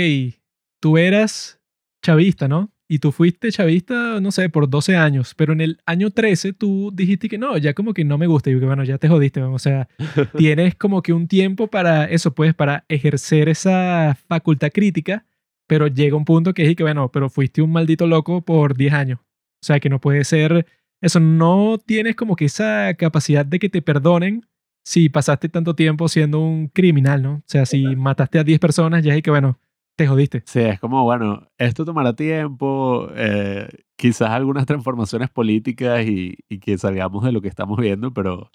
[0.80, 1.60] tú eras
[2.02, 2.70] chavista, ¿no?
[2.90, 6.90] Y tú fuiste chavista, no sé, por 12 años, pero en el año 13 tú
[6.94, 8.48] dijiste que no, ya como que no me gusta.
[8.48, 9.88] Y yo que bueno, ya te jodiste, o sea,
[10.38, 15.26] tienes como que un tiempo para eso, pues, para ejercer esa facultad crítica,
[15.66, 18.92] pero llega un punto que es que bueno, pero fuiste un maldito loco por 10
[18.94, 19.18] años.
[19.20, 20.64] O sea, que no puede ser,
[21.02, 24.46] eso, no tienes como que esa capacidad de que te perdonen
[24.82, 27.32] si pasaste tanto tiempo siendo un criminal, ¿no?
[27.34, 29.58] O sea, si mataste a 10 personas, ya es que bueno,
[29.98, 30.44] te jodiste.
[30.46, 36.78] Sí, es como, bueno, esto tomará tiempo, eh, quizás algunas transformaciones políticas y, y que
[36.78, 38.48] salgamos de lo que estamos viendo, pero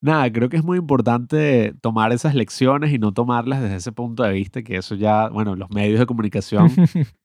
[0.00, 4.22] nada, creo que es muy importante tomar esas lecciones y no tomarlas desde ese punto
[4.22, 6.70] de vista, que eso ya, bueno, los medios de comunicación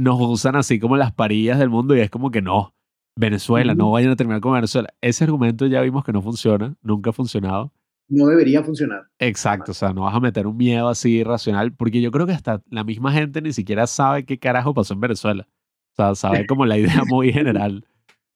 [0.00, 2.74] nos usan así como las parillas del mundo y es como que no,
[3.16, 4.88] Venezuela, no vayan a terminar con Venezuela.
[5.00, 7.72] Ese argumento ya vimos que no funciona, nunca ha funcionado.
[8.08, 9.08] No debería funcionar.
[9.18, 12.32] Exacto, o sea, no vas a meter un miedo así irracional, porque yo creo que
[12.32, 15.48] hasta la misma gente ni siquiera sabe qué carajo pasó en Venezuela.
[15.92, 17.84] O sea, sabe como la idea muy general.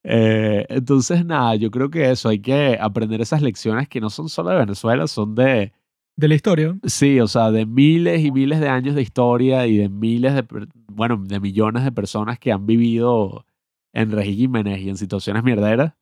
[0.03, 4.29] Eh, entonces, nada, yo creo que eso, hay que aprender esas lecciones que no son
[4.29, 5.73] solo de Venezuela, son de,
[6.17, 6.77] de la historia.
[6.85, 10.45] sí, o sea, de miles y miles de años de historia y de miles de,
[10.89, 13.47] bueno, de millones de personas que han vivido
[13.93, 15.95] en regímenes y en situaciones mierderas.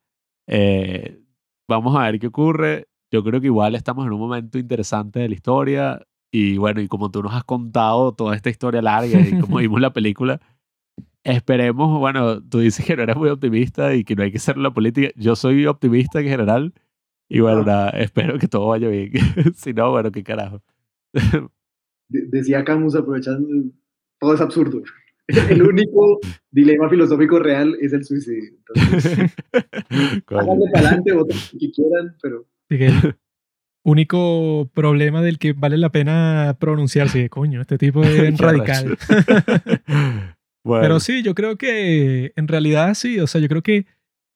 [0.47, 1.21] Eh,
[1.67, 2.88] vamos a ver qué ocurre.
[3.11, 6.87] Yo creo que igual estamos en un momento interesante de la historia y bueno, y
[6.87, 10.39] como tú nos has contado toda esta historia larga y como vimos la película,
[11.23, 14.57] esperemos, bueno, tú dices que no eres muy optimista y que no hay que hacer
[14.57, 15.09] la política.
[15.15, 16.73] Yo soy optimista en general
[17.27, 19.11] y bueno, nada, espero que todo vaya bien.
[19.55, 20.61] si no, bueno, qué carajo.
[21.13, 23.47] De- decía Camus aprovechando,
[24.19, 24.81] todo es absurdo.
[25.27, 28.49] El único dilema filosófico real es el suicidio.
[28.73, 29.35] Entonces,
[30.27, 33.15] para adelante, voten que quieran, pero el
[33.83, 38.97] único problema del que vale la pena pronunciarse, coño, este tipo es radical.
[40.61, 43.17] Bueno, Pero sí, yo creo que en realidad sí.
[43.21, 43.85] O sea, yo creo que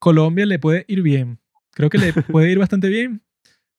[0.00, 1.38] Colombia le puede ir bien.
[1.74, 3.20] Creo que le puede ir bastante bien.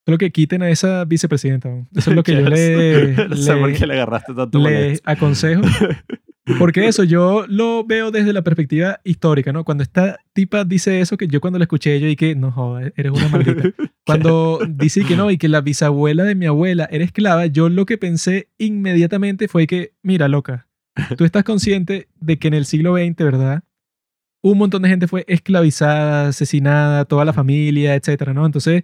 [0.06, 1.69] Solo que quiten a esa vicepresidenta.
[1.95, 3.16] Eso es lo que yo le,
[3.72, 3.88] le-
[4.59, 5.64] le aconsejo.
[6.60, 9.64] Porque eso, yo lo veo desde la perspectiva histórica, ¿no?
[9.64, 13.12] Cuando esta tipa dice eso, que yo cuando la escuché, yo dije, no jodas, eres
[13.12, 13.64] una maldita.
[14.06, 17.88] Cuando dice que no, y que la bisabuela de mi abuela era esclava, yo lo
[17.88, 20.68] que pensé inmediatamente fue que, mira, loca,
[21.18, 23.64] tú estás consciente de que en el siglo XX, ¿verdad?
[24.44, 28.46] Un montón de gente fue esclavizada, asesinada, toda la familia, etcétera, ¿no?
[28.46, 28.84] Entonces,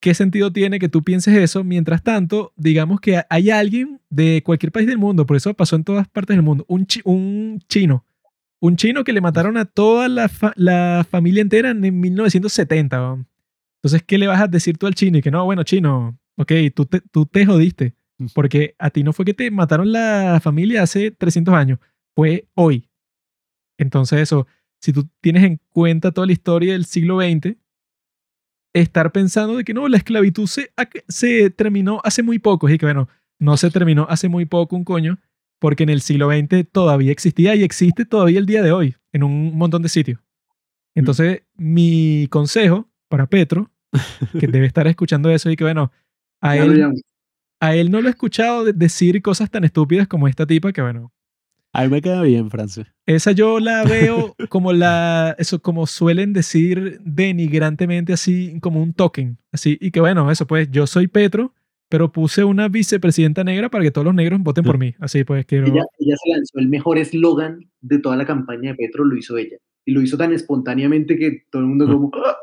[0.00, 1.64] ¿qué sentido tiene que tú pienses eso?
[1.64, 5.84] Mientras tanto, digamos que hay alguien de cualquier país del mundo, por eso pasó en
[5.84, 8.04] todas partes del mundo, un, chi- un chino,
[8.60, 12.96] un chino que le mataron a toda la, fa- la familia entera en 1970.
[12.98, 13.26] ¿no?
[13.82, 15.18] Entonces, ¿qué le vas a decir tú al chino?
[15.18, 17.94] Y que no, bueno, chino, ok, tú te, tú te jodiste,
[18.34, 21.78] porque a ti no fue que te mataron la familia hace 300 años,
[22.14, 22.88] fue hoy.
[23.78, 24.46] Entonces, eso,
[24.80, 27.56] si tú tienes en cuenta toda la historia del siglo XX,
[28.72, 30.70] estar pensando de que no, la esclavitud se,
[31.08, 32.68] se terminó hace muy poco.
[32.68, 33.08] Y que bueno,
[33.40, 35.18] no se terminó hace muy poco un coño,
[35.60, 39.22] porque en el siglo XX todavía existía y existe todavía el día de hoy en
[39.24, 40.20] un montón de sitios.
[40.94, 43.70] Entonces, mi consejo para Petro,
[44.38, 45.92] que debe estar escuchando eso y que bueno,
[46.40, 46.80] a él,
[47.60, 50.82] a él no lo he escuchado de- decir cosas tan estúpidas como esta tipa, que
[50.82, 51.12] bueno,
[51.72, 52.86] A mí me queda bien, Francis.
[53.06, 59.38] esa yo la veo como la, eso como suelen decir denigrantemente así, como un token,
[59.52, 61.54] así, y que bueno, eso pues, yo soy Petro,
[61.90, 65.46] pero puse una vicepresidenta negra para que todos los negros voten por mí, así pues
[65.46, 65.66] quiero...
[65.66, 69.36] Ella, ella se lanzó el mejor eslogan de toda la campaña de Petro, lo hizo
[69.38, 69.56] ella.
[69.86, 72.10] Y lo hizo tan espontáneamente que todo el mundo como...
[72.26, 72.36] "Ah".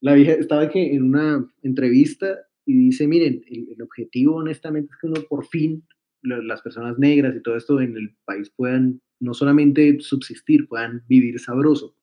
[0.00, 4.98] La vieja estaba que en una entrevista y dice, miren, el, el objetivo honestamente es
[5.00, 5.84] que uno por fin,
[6.24, 11.38] las personas negras y todo esto en el país puedan no solamente subsistir, puedan vivir
[11.38, 11.94] sabroso.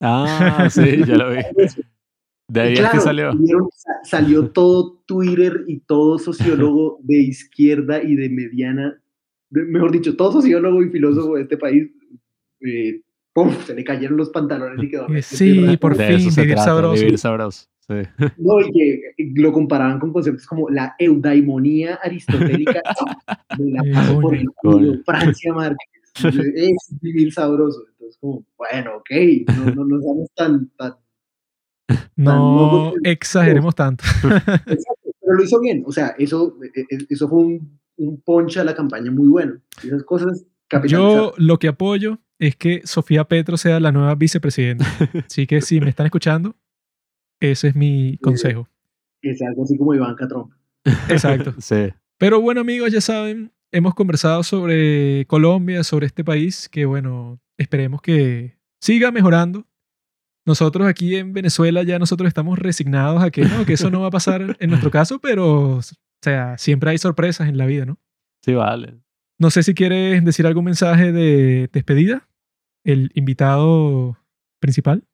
[0.00, 1.38] Ah, sí, ya lo vi.
[2.48, 3.34] De ahí Y es que claro, salió.
[3.36, 3.68] vieron,
[4.04, 9.00] salió todo Twitter y todo sociólogo de izquierda y de mediana,
[9.50, 11.90] de- mejor dicho, todo sociólogo y filósofo de este país,
[12.60, 13.00] eh,
[13.32, 13.50] ¡pum!
[13.64, 15.08] se le cayeron los pantalones y quedó.
[15.08, 17.02] Eh, sí, por de fin, eso se vivir trata, sabroso.
[17.02, 17.66] Vivir sabroso.
[17.86, 17.94] Sí.
[18.38, 19.00] No, y que
[19.34, 22.80] lo comparaban con conceptos como la eudaimonía aristotélica
[23.58, 25.88] de la paso por el culo, Francia Márquez.
[26.54, 27.84] Es vivir sabroso.
[27.90, 29.10] Entonces, como, bueno, ok,
[29.66, 30.94] no, no nos damos tan, tan
[32.16, 34.04] No no- exageremos tanto.
[34.24, 35.82] Exacto, pero lo hizo bien.
[35.86, 39.54] O sea, eso, e- e- eso fue un, un ponche a la campaña muy bueno.
[39.82, 40.44] Esas cosas.
[40.86, 44.86] Yo lo que apoyo es que Sofía Petro sea la nueva vicepresidenta.
[45.26, 46.56] Así que si me están escuchando,
[47.50, 48.68] ese es mi consejo.
[49.20, 50.52] Que sea algo así como Ivanka Trump.
[51.08, 51.54] Exacto.
[51.60, 51.92] Sí.
[52.18, 58.00] Pero bueno, amigos, ya saben, hemos conversado sobre Colombia, sobre este país, que bueno, esperemos
[58.00, 59.66] que siga mejorando.
[60.46, 64.08] Nosotros aquí en Venezuela ya nosotros estamos resignados a que no, que eso no va
[64.08, 65.80] a pasar en nuestro caso, pero o
[66.22, 67.98] sea, siempre hay sorpresas en la vida, ¿no?
[68.42, 69.00] Sí, vale.
[69.38, 72.28] No sé si quieres decir algún mensaje de despedida,
[72.84, 74.18] el invitado
[74.60, 75.04] principal.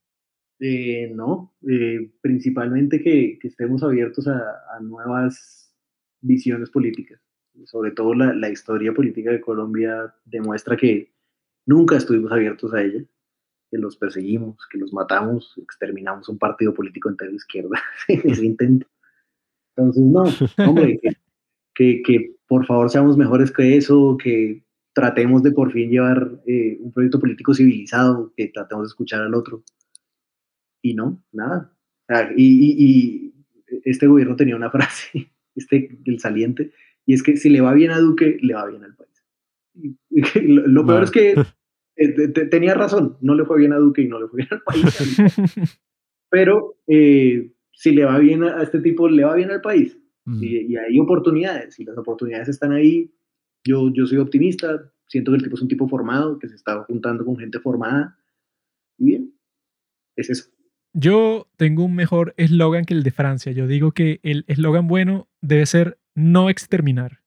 [0.60, 5.74] Eh, no, eh, principalmente que, estemos abiertos a, nuevas
[6.20, 7.20] visiones políticas.
[7.64, 11.12] Sobre todo la, la historia política de Colombia demuestra que
[11.66, 13.02] nunca estuvimos abiertos a ella,
[13.70, 18.44] que los perseguimos, que los matamos, exterminamos un partido político entero de izquierda en ese
[18.44, 18.86] intento.
[19.76, 20.24] Entonces, no,
[20.68, 21.00] hombre,
[21.74, 26.92] que por favor seamos mejores que eso, que tratemos de por fin llevar eh, un
[26.92, 29.62] proyecto político civilizado, que tratemos de escuchar al otro.
[30.82, 31.72] Y no, nada.
[32.36, 36.72] Y, y- y este gobierno tenía una frase, este, el saliente,
[37.06, 39.24] y es que si le va bien a Duque, le va bien al país.
[39.74, 39.96] Y-
[40.48, 41.30] lo, lo peor es que
[41.96, 44.38] eh, te- te- tenía razón, no le fue bien a Duque y no le fue
[44.38, 44.84] bien al país.
[46.30, 49.98] Pero eh, si le va bien a, a este tipo, le va bien al país.
[50.24, 50.42] Mm.
[50.42, 53.12] Y, y hay oportunidades, y las oportunidades están ahí.
[53.64, 56.82] Yo, yo soy optimista, siento que el tipo es un tipo formado, que se está
[56.84, 58.16] juntando con gente formada.
[58.98, 59.34] Y bien,
[60.16, 60.50] es eso.
[60.92, 63.52] Yo tengo un mejor eslogan que el de Francia.
[63.52, 67.20] Yo digo que el eslogan bueno debe ser no exterminar.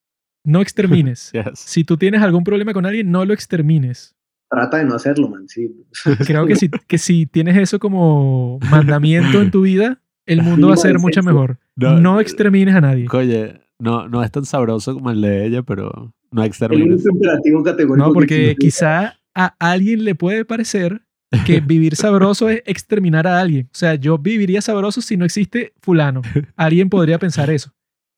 [0.43, 1.32] No extermines.
[1.33, 1.59] Yes.
[1.59, 4.16] Si tú tienes algún problema con alguien, no lo extermines.
[4.50, 5.48] Trata de no hacerlo, man.
[5.48, 5.74] Sí.
[6.27, 10.74] Creo que si, que si tienes eso como mandamiento en tu vida, el mundo va
[10.74, 11.58] a ser mucho mejor.
[11.75, 13.08] No extermines a nadie.
[13.11, 17.03] Oye, no, no es tan sabroso como el de ella, pero no extermines.
[17.03, 18.08] único imperativo categórico.
[18.08, 21.01] No, que porque quizá a alguien le puede parecer
[21.45, 23.66] que vivir sabroso es exterminar a alguien.
[23.68, 26.22] O sea, yo viviría sabroso si no existe fulano.
[26.56, 27.72] Alguien podría pensar eso.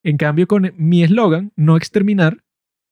[0.03, 2.38] En cambio, con mi eslogan, no exterminar,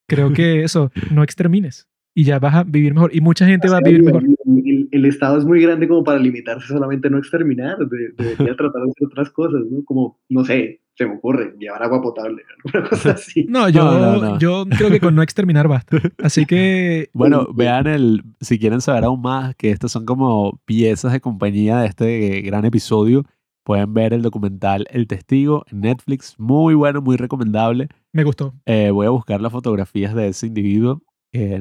[0.07, 1.87] creo que eso, no extermines.
[2.15, 3.15] y ya vas a vivir mejor.
[3.15, 4.23] Y mucha gente va a vivir mejor.
[4.45, 8.55] El, el Estado es muy grande como para limitarse solamente a no exterminar, de- debería
[8.55, 9.83] tratar de hacer otras cosas, ¿no?
[9.83, 13.45] Como, no sé, se me ocurre, llevar agua potable, alguna cosa así.
[13.49, 14.39] No, yo, No, no, no.
[14.39, 15.97] yo creo que con no exterminar basta.
[16.23, 21.11] Así que Bueno, vean el, si quieren saber aún más, que estas son como piezas
[21.13, 23.23] de compañía de este gran episodio,
[23.63, 27.87] pueden ver el documental El Testigo en Netflix, muy bueno, muy recomendable.
[28.11, 28.53] me gustó.
[28.65, 31.01] Eh, voy a buscar las fotografías de ese individuo,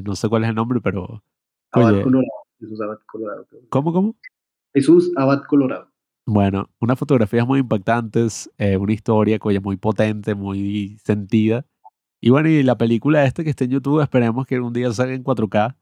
[0.03, 1.23] no sé cuál es el nombre, pero...
[1.71, 2.03] Abad Oye.
[2.03, 2.27] Colorado.
[2.59, 3.47] Jesús Abad Colorado.
[3.69, 4.15] ¿Cómo, cómo?
[4.75, 5.89] Jesús Abad Colorado.
[6.25, 11.65] Bueno, unas fotografías muy impactantes, eh, una historia oye, muy potente, muy sentida.
[12.21, 15.13] Y bueno, y la película esta que está en YouTube, esperemos que un día salga
[15.13, 15.75] en 4K.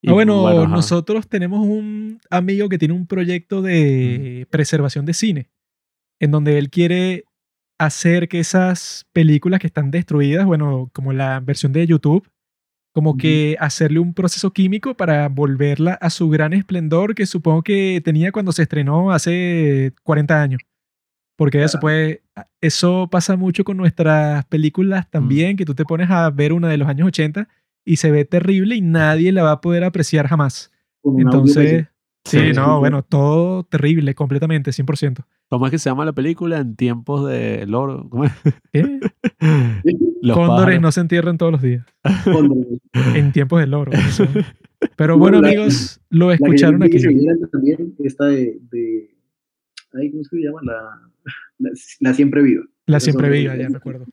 [0.00, 5.50] Y Ah, bueno, nosotros tenemos un amigo que tiene un proyecto de preservación de cine,
[6.20, 7.24] en donde él quiere
[7.78, 12.28] hacer que esas películas que están destruidas, bueno, como la versión de YouTube,
[12.98, 18.02] como que hacerle un proceso químico para volverla a su gran esplendor que supongo que
[18.04, 20.60] tenía cuando se estrenó hace 40 años.
[21.36, 22.18] Porque eso pues,
[22.60, 26.76] eso pasa mucho con nuestras películas también, que tú te pones a ver una de
[26.76, 27.46] los años 80
[27.84, 30.72] y se ve terrible y nadie la va a poder apreciar jamás.
[31.04, 31.86] Entonces,
[32.24, 32.50] Sí.
[32.52, 35.24] no, bueno, todo terrible, completamente, 100%.
[35.50, 36.58] ¿Cómo es que se llama la película?
[36.58, 38.08] En tiempos de loro.
[38.10, 38.32] ¿Cómo es?
[38.72, 39.00] ¿Qué?
[40.20, 40.82] Los Cóndores pájaros.
[40.82, 41.86] no se entierran todos los días,
[42.24, 42.66] Con-
[43.14, 43.92] en tiempos del loro.
[43.92, 44.26] eso.
[44.96, 46.98] Pero bueno, Bueno, la- amigos, lo La que escucharon aquí.
[47.00, 49.16] que viera también, esta de, de
[49.94, 50.58] ay, ¿cómo se llama?
[50.64, 50.74] La,
[51.58, 51.70] la,
[52.00, 52.64] la siempre viva.
[52.86, 54.06] La siempre viva, ya me acuerdo.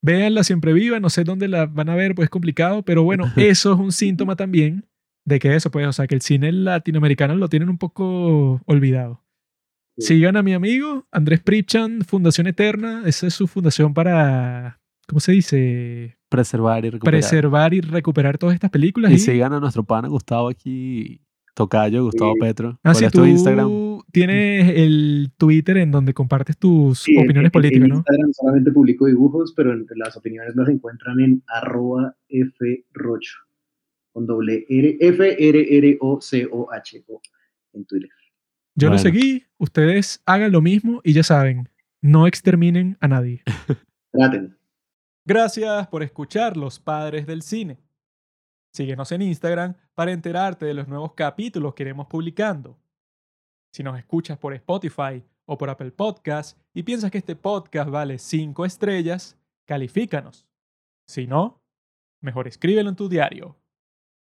[0.00, 3.02] Vean la siempre viva, no sé dónde la van a ver, pues es complicado, pero
[3.02, 4.86] bueno, eso es un síntoma también
[5.26, 9.22] de que eso, pues, o sea, que el cine latinoamericano lo tienen un poco olvidado.
[9.98, 15.32] Sigan a mi amigo Andrés Prichan, Fundación Eterna, esa es su fundación para, ¿cómo se
[15.32, 16.16] dice?
[16.28, 17.20] Preservar y recuperar.
[17.20, 19.10] Preservar y recuperar todas estas películas.
[19.10, 21.20] Y y- sigan a nuestro pana Gustavo aquí,
[21.54, 22.40] Tocayo, Gustavo Sí.
[22.40, 22.78] Petro.
[22.84, 23.68] Ah, ¿Cuál sí, tú Instagram?
[24.12, 27.96] tienes el Twitter en donde compartes tus Sí, opiniones en- políticas, en ¿no?
[27.96, 32.14] Instagram solamente publico dibujos, pero en- las opiniones las encuentran en arroba
[32.92, 33.38] frocho,
[34.12, 37.20] con doble R, F R R O C O H O
[37.72, 38.10] en Twitter.
[38.78, 41.68] Yo lo seguí, ustedes hagan lo mismo y ya saben,
[42.00, 43.42] no exterminen a nadie.
[44.12, 44.56] Traten.
[45.26, 47.80] Gracias por escuchar Los Padres del Cine.
[48.72, 52.78] Síguenos en Instagram para enterarte de los nuevos capítulos que iremos publicando.
[53.72, 58.16] Si nos escuchas por Spotify o por Apple Podcast y piensas que este podcast vale
[58.16, 60.46] 5 estrellas, califícanos.
[61.08, 61.64] Si no,
[62.22, 63.56] mejor escríbelo en tu diario.